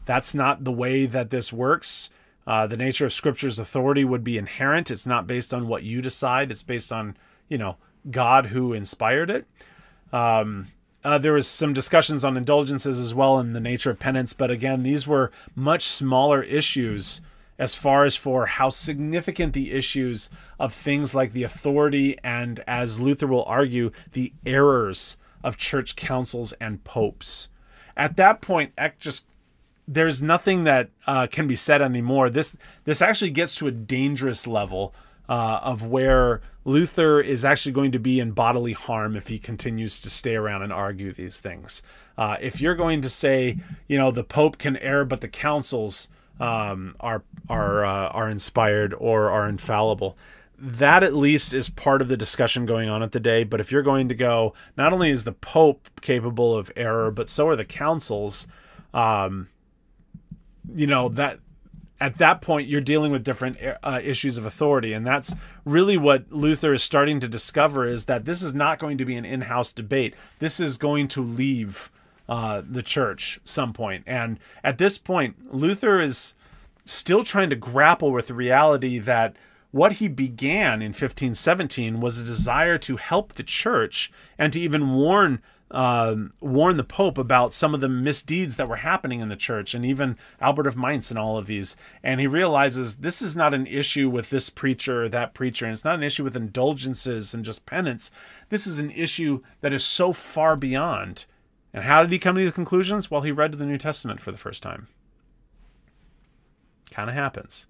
that's 0.07 0.35
not 0.35 0.65
the 0.65 0.73
way 0.73 1.07
that 1.07 1.31
this 1.31 1.53
works. 1.53 2.11
Uh, 2.47 2.67
the 2.67 2.77
nature 2.77 3.05
of 3.05 3.13
Scripture's 3.13 3.59
authority 3.59 4.05
would 4.05 4.25
be 4.25 4.39
inherent. 4.39 4.91
It's 4.91 5.07
not 5.07 5.27
based 5.27 5.53
on 5.53 5.69
what 5.69 5.83
you 5.83 6.01
decide. 6.01 6.51
It's 6.51 6.63
based 6.63 6.93
on 6.93 7.17
you 7.49 7.59
know 7.59 7.77
God 8.11 8.47
who 8.47 8.73
inspired 8.73 9.31
it. 9.31 9.47
Um, 10.13 10.69
uh, 11.05 11.19
there 11.19 11.33
was 11.33 11.47
some 11.47 11.73
discussions 11.73 12.25
on 12.25 12.37
indulgences 12.37 12.99
as 12.99 13.15
well 13.15 13.39
and 13.39 13.55
the 13.55 13.61
nature 13.61 13.91
of 13.91 13.99
penance, 13.99 14.33
but 14.33 14.51
again, 14.51 14.83
these 14.83 15.07
were 15.07 15.31
much 15.55 15.85
smaller 15.85 16.43
issues 16.43 17.21
as 17.59 17.75
far 17.75 18.05
as 18.05 18.17
for 18.17 18.47
how 18.47 18.69
significant 18.69 19.53
the 19.53 19.73
issues 19.73 20.31
of 20.59 20.73
things 20.73 21.15
like 21.15 21.33
the 21.33 21.43
authority 21.43 22.17
and, 22.23 22.63
as 22.67 23.01
Luther 23.01 23.27
will 23.27 23.45
argue, 23.45 23.91
the 24.13 24.33
errors 24.47 25.17
of 25.43 25.57
church 25.57 25.97
councils 25.97 26.53
and 26.61 26.85
popes. 26.85 27.49
At 27.97 28.17
that 28.17 28.41
point, 28.41 28.73
Eck 28.79 28.99
just 28.99 29.25
there's 29.91 30.23
nothing 30.23 30.65
that 30.65 30.91
uh, 31.07 31.27
can 31.27 31.47
be 31.47 31.57
said 31.57 31.81
anymore. 31.81 32.29
This 32.29 32.57
this 32.85 33.01
actually 33.01 33.31
gets 33.31 33.55
to 33.57 33.67
a 33.67 33.73
dangerous 33.73 34.47
level 34.47 34.95
uh, 35.29 35.61
of 35.63 35.83
where 35.83 36.43
Luther 36.65 37.21
is 37.21 37.45
actually 37.45 37.73
going 37.73 37.93
to 37.93 37.99
be 37.99 38.21
in 38.21 38.33
bodily 38.33 38.75
harm 38.75 39.17
if 39.17 39.29
he 39.29 39.39
continues 39.39 39.99
to 40.01 40.11
stay 40.11 40.37
around 40.37 40.63
and 40.63 40.73
argue 40.73 41.13
these 41.13 41.41
things. 41.41 41.83
Uh, 42.17 42.37
if 42.41 42.61
you're 42.61 42.75
going 42.75 43.01
to 43.01 43.11
say, 43.11 43.59
you 43.87 43.97
know, 43.97 44.11
the 44.11 44.25
Pope 44.25 44.59
can 44.59 44.77
err, 44.79 45.05
but 45.05 45.21
the 45.21 45.29
councils 45.29 46.09
um, 46.41 46.97
are 47.01 47.23
are 47.49 47.85
uh, 47.85 48.09
are 48.09 48.29
inspired 48.29 48.95
or 48.95 49.31
are 49.31 49.49
infallible. 49.49 50.17
That 50.61 51.05
at 51.05 51.15
least 51.15 51.55
is 51.55 51.69
part 51.69 52.03
of 52.03 52.09
the 52.09 52.17
discussion 52.17 52.67
going 52.67 52.89
on 52.89 53.03
at 53.03 53.13
the 53.13 53.21
day. 53.21 53.45
But 53.45 53.61
if 53.61 53.71
you're 53.71 53.83
going 53.83 54.09
to 54.09 54.15
go, 54.15 54.55
not 54.77 54.93
only 54.93 55.11
is 55.11 55.25
the 55.25 55.33
Pope 55.33 55.89
capable 56.01 56.57
of 56.57 56.73
error, 56.75 57.11
but 57.11 57.29
so 57.29 57.49
are 57.49 57.57
the 57.57 57.65
councils. 57.65 58.49
Um, 58.93 59.49
you 60.75 60.87
know 60.87 61.09
that 61.11 61.41
at 62.01 62.19
that 62.19 62.41
point 62.41 62.69
you're 62.69 62.81
dealing 62.81 63.11
with 63.11 63.25
different 63.25 63.57
uh, 63.83 64.01
issues 64.03 64.39
of 64.39 64.45
authority 64.45 64.93
and 64.93 65.07
that's 65.07 65.35
really 65.65 65.97
what 65.97 66.31
luther 66.31 66.75
is 66.75 66.83
starting 66.83 67.21
to 67.21 67.29
discover 67.29 67.85
is 67.85 68.05
that 68.05 68.25
this 68.25 68.43
is 68.43 68.55
not 68.55 68.79
going 68.79 68.99
to 68.99 69.05
be 69.05 69.17
an 69.17 69.25
in-house 69.25 69.73
debate 69.73 70.15
this 70.39 70.61
is 70.61 70.77
going 70.77 71.09
to 71.09 71.23
leave 71.23 71.91
uh, 72.29 72.63
the 72.69 72.83
church 72.83 73.41
some 73.45 73.73
point. 73.73 74.05
And 74.07 74.39
at 74.63 74.79
this 74.79 74.99
point, 74.99 75.55
Luther 75.55 76.01
is 76.01 76.35
still 76.85 77.23
trying 77.23 77.51
to 77.51 77.57
grapple 77.57 78.13
with 78.13 78.29
the 78.29 78.35
reality 78.35 78.99
that 78.99 79.37
what 79.71 79.93
he 79.93 80.09
began 80.09 80.81
in 80.81 80.89
1517 80.89 82.01
was 82.01 82.19
a 82.19 82.25
desire 82.25 82.79
to 82.79 82.97
help 82.97 83.35
the 83.35 83.43
church 83.43 84.11
and 84.39 84.53
to 84.53 84.61
even 84.61 84.95
warn 84.95 85.43
um, 85.71 86.33
warn 86.41 86.79
the 86.79 86.85
Pope 86.85 87.19
about 87.19 87.53
some 87.53 87.75
of 87.75 87.83
the 87.83 87.91
misdeeds 87.91 88.57
that 88.57 88.69
were 88.69 88.77
happening 88.77 89.21
in 89.21 89.29
the 89.29 89.37
church, 89.37 89.75
and 89.75 89.85
even 89.85 90.17
Albert 90.41 90.67
of 90.67 90.79
Mainz 90.79 91.11
and 91.11 91.19
all 91.19 91.37
of 91.37 91.47
these. 91.47 91.77
And 92.03 92.21
he 92.21 92.27
realizes 92.27 92.97
this 92.97 93.21
is 93.21 93.37
not 93.37 93.53
an 93.53 93.67
issue 93.67 94.09
with 94.09 94.31
this 94.31 94.49
preacher 94.49 95.05
or 95.05 95.09
that 95.11 95.35
preacher, 95.35 95.67
and 95.67 95.73
it's 95.73 95.85
not 95.85 95.97
an 95.97 96.03
issue 96.03 96.25
with 96.25 96.37
indulgences 96.37 97.35
and 97.35 97.45
just 97.45 97.67
penance. 97.67 98.11
This 98.49 98.67
is 98.67 98.79
an 98.79 98.91
issue 98.91 99.43
that 99.61 99.75
is 99.75 99.85
so 99.85 100.15
far 100.15 100.57
beyond. 100.57 101.27
And 101.73 101.85
how 101.85 102.03
did 102.03 102.13
he 102.13 102.19
come 102.19 102.35
to 102.35 102.41
these 102.41 102.51
conclusions? 102.51 103.11
Well, 103.11 103.23
he 103.23 103.33
read 103.33 103.53
the 103.53 103.67
New 103.67 103.79
Testament 103.79 104.21
for 104.21 104.33
the 104.33 104.39
first 104.39 104.63
time. 104.63 104.89
Kind 106.91 107.11
of 107.11 107.17
happens. 107.17 107.67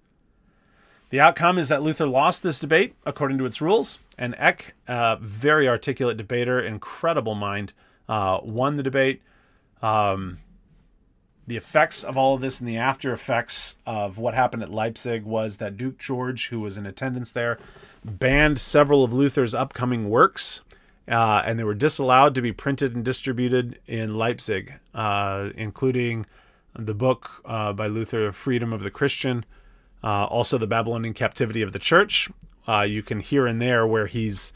The 1.09 1.19
outcome 1.19 1.57
is 1.57 1.69
that 1.69 1.81
Luther 1.81 2.05
lost 2.05 2.43
this 2.43 2.59
debate 2.59 2.95
according 3.05 3.39
to 3.39 3.45
its 3.45 3.61
rules, 3.61 3.99
and 4.17 4.35
Eck, 4.37 4.75
a 4.87 5.17
very 5.19 5.67
articulate 5.67 6.17
debater, 6.17 6.61
incredible 6.61 7.35
mind, 7.35 7.73
uh, 8.07 8.39
won 8.43 8.75
the 8.75 8.83
debate. 8.83 9.21
Um, 9.81 10.39
the 11.47 11.57
effects 11.57 12.03
of 12.03 12.15
all 12.15 12.35
of 12.35 12.41
this 12.41 12.59
and 12.59 12.69
the 12.69 12.77
after 12.77 13.11
effects 13.11 13.75
of 13.87 14.19
what 14.19 14.35
happened 14.35 14.61
at 14.61 14.71
Leipzig 14.71 15.23
was 15.23 15.57
that 15.57 15.77
Duke 15.77 15.97
George, 15.97 16.49
who 16.49 16.59
was 16.59 16.77
in 16.77 16.85
attendance 16.85 17.31
there, 17.31 17.57
banned 18.05 18.59
several 18.59 19.03
of 19.03 19.11
Luther's 19.11 19.55
upcoming 19.55 20.11
works, 20.11 20.61
uh, 21.09 21.41
and 21.43 21.57
they 21.57 21.63
were 21.63 21.73
disallowed 21.73 22.35
to 22.35 22.41
be 22.41 22.51
printed 22.51 22.95
and 22.95 23.03
distributed 23.03 23.79
in 23.87 24.15
Leipzig, 24.15 24.73
uh, 24.93 25.49
including 25.55 26.25
the 26.77 26.93
book 26.93 27.41
uh, 27.45 27.73
by 27.73 27.87
Luther, 27.87 28.31
Freedom 28.31 28.71
of 28.71 28.83
the 28.83 28.91
Christian, 28.91 29.43
uh, 30.03 30.25
also 30.25 30.57
the 30.57 30.67
Babylonian 30.67 31.15
Captivity 31.15 31.63
of 31.63 31.73
the 31.73 31.79
Church. 31.79 32.29
Uh, 32.67 32.81
you 32.81 33.01
can 33.01 33.19
hear 33.19 33.47
in 33.47 33.57
there 33.57 33.87
where 33.87 34.05
he's 34.05 34.53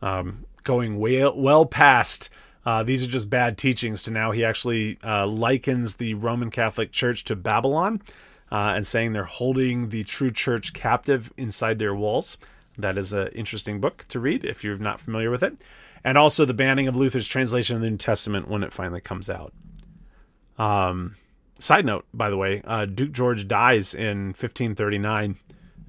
um, 0.00 0.44
going 0.62 0.98
well, 0.98 1.66
past 1.66 2.30
uh, 2.64 2.82
these 2.82 3.02
are 3.02 3.08
just 3.08 3.30
bad 3.30 3.56
teachings 3.58 4.02
to 4.02 4.10
now 4.10 4.30
he 4.30 4.44
actually 4.44 4.98
likens 5.02 5.96
the 5.96 6.12
Roman 6.14 6.50
Catholic 6.50 6.92
Church 6.92 7.24
to 7.24 7.34
Babylon 7.34 8.02
and 8.50 8.86
saying 8.86 9.12
they're 9.12 9.24
holding 9.24 9.88
the 9.88 10.04
true 10.04 10.30
church 10.30 10.74
captive 10.74 11.32
inside 11.36 11.78
their 11.78 11.94
walls. 11.94 12.36
That 12.78 12.98
is 12.98 13.12
an 13.12 13.28
interesting 13.28 13.80
book 13.80 14.04
to 14.08 14.20
read 14.20 14.44
if 14.44 14.62
you're 14.62 14.76
not 14.76 15.00
familiar 15.00 15.30
with 15.30 15.42
it. 15.42 15.56
And 16.02 16.16
also 16.16 16.44
the 16.44 16.54
banning 16.54 16.88
of 16.88 16.96
Luther's 16.96 17.28
translation 17.28 17.76
of 17.76 17.82
the 17.82 17.90
New 17.90 17.96
Testament 17.96 18.48
when 18.48 18.62
it 18.62 18.72
finally 18.72 19.00
comes 19.00 19.28
out. 19.28 19.52
Um, 20.58 21.16
side 21.58 21.84
note, 21.84 22.06
by 22.14 22.30
the 22.30 22.36
way, 22.36 22.62
uh, 22.64 22.86
Duke 22.86 23.12
George 23.12 23.46
dies 23.46 23.94
in 23.94 24.28
1539. 24.28 25.36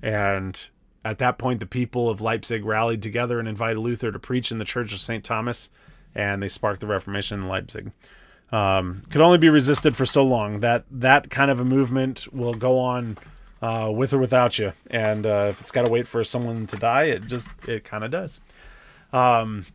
And 0.03 0.57
at 1.05 1.19
that 1.19 1.37
point, 1.37 1.59
the 1.59 1.65
people 1.65 2.09
of 2.09 2.21
Leipzig 2.21 2.65
rallied 2.65 3.01
together 3.01 3.39
and 3.39 3.47
invited 3.47 3.79
Luther 3.79 4.11
to 4.11 4.19
preach 4.19 4.51
in 4.51 4.57
the 4.57 4.65
Church 4.65 4.93
of 4.93 4.99
St. 4.99 5.23
Thomas 5.23 5.69
and 6.15 6.41
they 6.41 6.47
sparked 6.47 6.81
the 6.81 6.87
Reformation 6.87 7.41
in 7.41 7.47
Leipzig. 7.47 7.91
Um, 8.51 9.03
could 9.09 9.21
only 9.21 9.37
be 9.37 9.49
resisted 9.49 9.95
for 9.95 10.05
so 10.05 10.23
long. 10.23 10.59
That 10.59 10.83
that 10.91 11.29
kind 11.29 11.49
of 11.49 11.59
a 11.59 11.65
movement 11.65 12.31
will 12.33 12.53
go 12.53 12.79
on 12.79 13.17
uh, 13.61 13.89
with 13.93 14.13
or 14.13 14.17
without 14.17 14.59
you, 14.59 14.73
and 14.89 15.25
uh, 15.25 15.47
if 15.49 15.61
it's 15.61 15.71
got 15.71 15.85
to 15.85 15.91
wait 15.91 16.07
for 16.07 16.23
someone 16.23 16.67
to 16.67 16.75
die, 16.75 17.03
it 17.03 17.27
just 17.27 17.47
it 17.67 17.85
kind 17.85 18.03
of 18.03 18.11
does. 18.11 18.41
Um, 19.13 19.65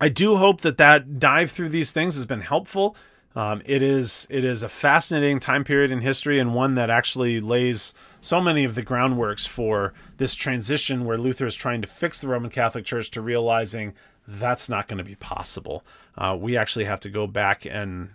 I 0.00 0.08
do 0.08 0.36
hope 0.36 0.60
that 0.60 0.78
that 0.78 1.18
dive 1.18 1.50
through 1.50 1.70
these 1.70 1.92
things 1.92 2.14
has 2.16 2.26
been 2.26 2.40
helpful. 2.40 2.96
Um, 3.34 3.62
it 3.66 3.82
is 3.82 4.26
it 4.30 4.44
is 4.44 4.62
a 4.62 4.68
fascinating 4.68 5.38
time 5.38 5.64
period 5.64 5.92
in 5.92 6.00
history 6.00 6.38
and 6.38 6.54
one 6.54 6.74
that 6.76 6.90
actually 6.90 7.40
lays 7.40 7.94
so 8.20 8.40
many 8.40 8.64
of 8.64 8.74
the 8.74 8.82
groundworks 8.82 9.46
for 9.46 9.92
this 10.16 10.34
transition 10.34 11.04
where 11.04 11.18
Luther 11.18 11.46
is 11.46 11.54
trying 11.54 11.82
to 11.82 11.86
fix 11.86 12.20
the 12.20 12.28
Roman 12.28 12.50
Catholic 12.50 12.84
Church 12.84 13.10
to 13.12 13.20
realizing 13.20 13.94
that's 14.26 14.68
not 14.68 14.88
going 14.88 14.98
to 14.98 15.04
be 15.04 15.14
possible. 15.14 15.84
Uh, 16.16 16.36
we 16.38 16.56
actually 16.56 16.84
have 16.84 17.00
to 17.00 17.10
go 17.10 17.26
back 17.26 17.64
and 17.64 18.10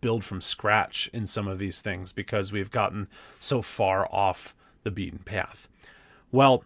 build 0.00 0.24
from 0.24 0.40
scratch 0.40 1.08
in 1.12 1.26
some 1.26 1.46
of 1.46 1.58
these 1.58 1.80
things 1.80 2.12
because 2.12 2.50
we've 2.50 2.70
gotten 2.70 3.08
so 3.38 3.62
far 3.62 4.12
off 4.12 4.54
the 4.82 4.90
beaten 4.90 5.20
path. 5.20 5.68
Well, 6.32 6.64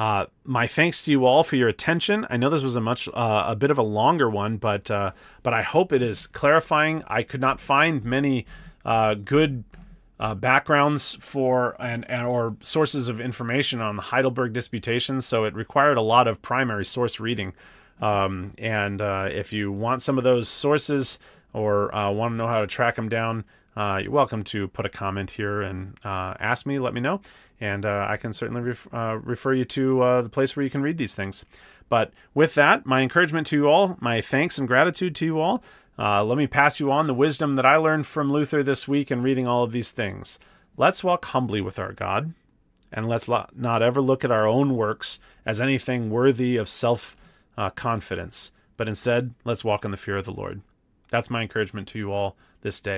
uh, 0.00 0.24
my 0.44 0.66
thanks 0.66 1.02
to 1.02 1.10
you 1.10 1.26
all 1.26 1.44
for 1.44 1.56
your 1.56 1.68
attention. 1.68 2.26
I 2.30 2.38
know 2.38 2.48
this 2.48 2.62
was 2.62 2.74
a 2.74 2.80
much 2.80 3.06
uh, 3.12 3.44
a 3.48 3.54
bit 3.54 3.70
of 3.70 3.76
a 3.76 3.82
longer 3.82 4.30
one, 4.30 4.56
but 4.56 4.90
uh, 4.90 5.10
but 5.42 5.52
I 5.52 5.60
hope 5.60 5.92
it 5.92 6.00
is 6.00 6.26
clarifying. 6.26 7.04
I 7.06 7.22
could 7.22 7.42
not 7.42 7.60
find 7.60 8.02
many 8.02 8.46
uh, 8.82 9.12
good 9.12 9.62
uh, 10.18 10.34
backgrounds 10.36 11.18
for 11.20 11.76
and, 11.78 12.08
and 12.08 12.26
or 12.26 12.56
sources 12.62 13.08
of 13.08 13.20
information 13.20 13.82
on 13.82 13.96
the 13.96 14.02
Heidelberg 14.02 14.54
disputations. 14.54 15.26
So 15.26 15.44
it 15.44 15.52
required 15.52 15.98
a 15.98 16.02
lot 16.02 16.26
of 16.26 16.40
primary 16.40 16.86
source 16.86 17.20
reading. 17.20 17.52
Um, 18.00 18.54
and 18.56 19.02
uh, 19.02 19.28
if 19.30 19.52
you 19.52 19.70
want 19.70 20.00
some 20.00 20.16
of 20.16 20.24
those 20.24 20.48
sources 20.48 21.18
or 21.52 21.90
want 21.92 22.32
to 22.32 22.36
know 22.36 22.46
how 22.46 22.62
to 22.62 22.66
track 22.66 22.96
them 22.96 23.10
down, 23.10 23.44
you're 23.76 24.10
welcome 24.10 24.44
to 24.44 24.68
put 24.68 24.86
a 24.86 24.88
comment 24.88 25.30
here 25.30 25.60
and 25.60 25.98
ask 26.02 26.64
me. 26.64 26.78
Let 26.78 26.94
me 26.94 27.02
know, 27.02 27.20
and 27.60 27.84
uh, 27.84 28.06
I 28.08 28.16
can 28.16 28.32
certainly 28.32 28.62
ref- 28.62 28.88
refer 28.92 29.52
you 29.52 29.64
to 29.66 30.22
the 30.22 30.30
place 30.30 30.56
where 30.56 30.64
you 30.64 30.70
can 30.70 30.82
read 30.82 30.98
these 30.98 31.14
things. 31.14 31.44
But 31.90 32.12
with 32.34 32.54
that, 32.54 32.86
my 32.86 33.02
encouragement 33.02 33.48
to 33.48 33.56
you 33.56 33.68
all, 33.68 33.96
my 34.00 34.20
thanks 34.20 34.58
and 34.58 34.68
gratitude 34.68 35.14
to 35.16 35.26
you 35.26 35.40
all. 35.40 35.62
Uh, 35.98 36.24
let 36.24 36.38
me 36.38 36.46
pass 36.46 36.80
you 36.80 36.90
on 36.90 37.06
the 37.06 37.14
wisdom 37.14 37.56
that 37.56 37.66
I 37.66 37.76
learned 37.76 38.06
from 38.06 38.32
Luther 38.32 38.62
this 38.62 38.88
week 38.88 39.10
in 39.10 39.22
reading 39.22 39.46
all 39.46 39.64
of 39.64 39.72
these 39.72 39.90
things. 39.90 40.38
Let's 40.76 41.04
walk 41.04 41.26
humbly 41.26 41.60
with 41.60 41.78
our 41.78 41.92
God, 41.92 42.32
and 42.90 43.06
let's 43.06 43.28
not 43.28 43.82
ever 43.82 44.00
look 44.00 44.24
at 44.24 44.30
our 44.30 44.46
own 44.46 44.76
works 44.76 45.20
as 45.44 45.60
anything 45.60 46.08
worthy 46.08 46.56
of 46.56 46.70
self 46.70 47.16
uh, 47.58 47.68
confidence, 47.68 48.50
but 48.78 48.88
instead, 48.88 49.34
let's 49.44 49.64
walk 49.64 49.84
in 49.84 49.90
the 49.90 49.98
fear 49.98 50.16
of 50.16 50.24
the 50.24 50.32
Lord. 50.32 50.62
That's 51.08 51.28
my 51.28 51.42
encouragement 51.42 51.88
to 51.88 51.98
you 51.98 52.12
all 52.12 52.34
this 52.62 52.80
day. 52.80 52.88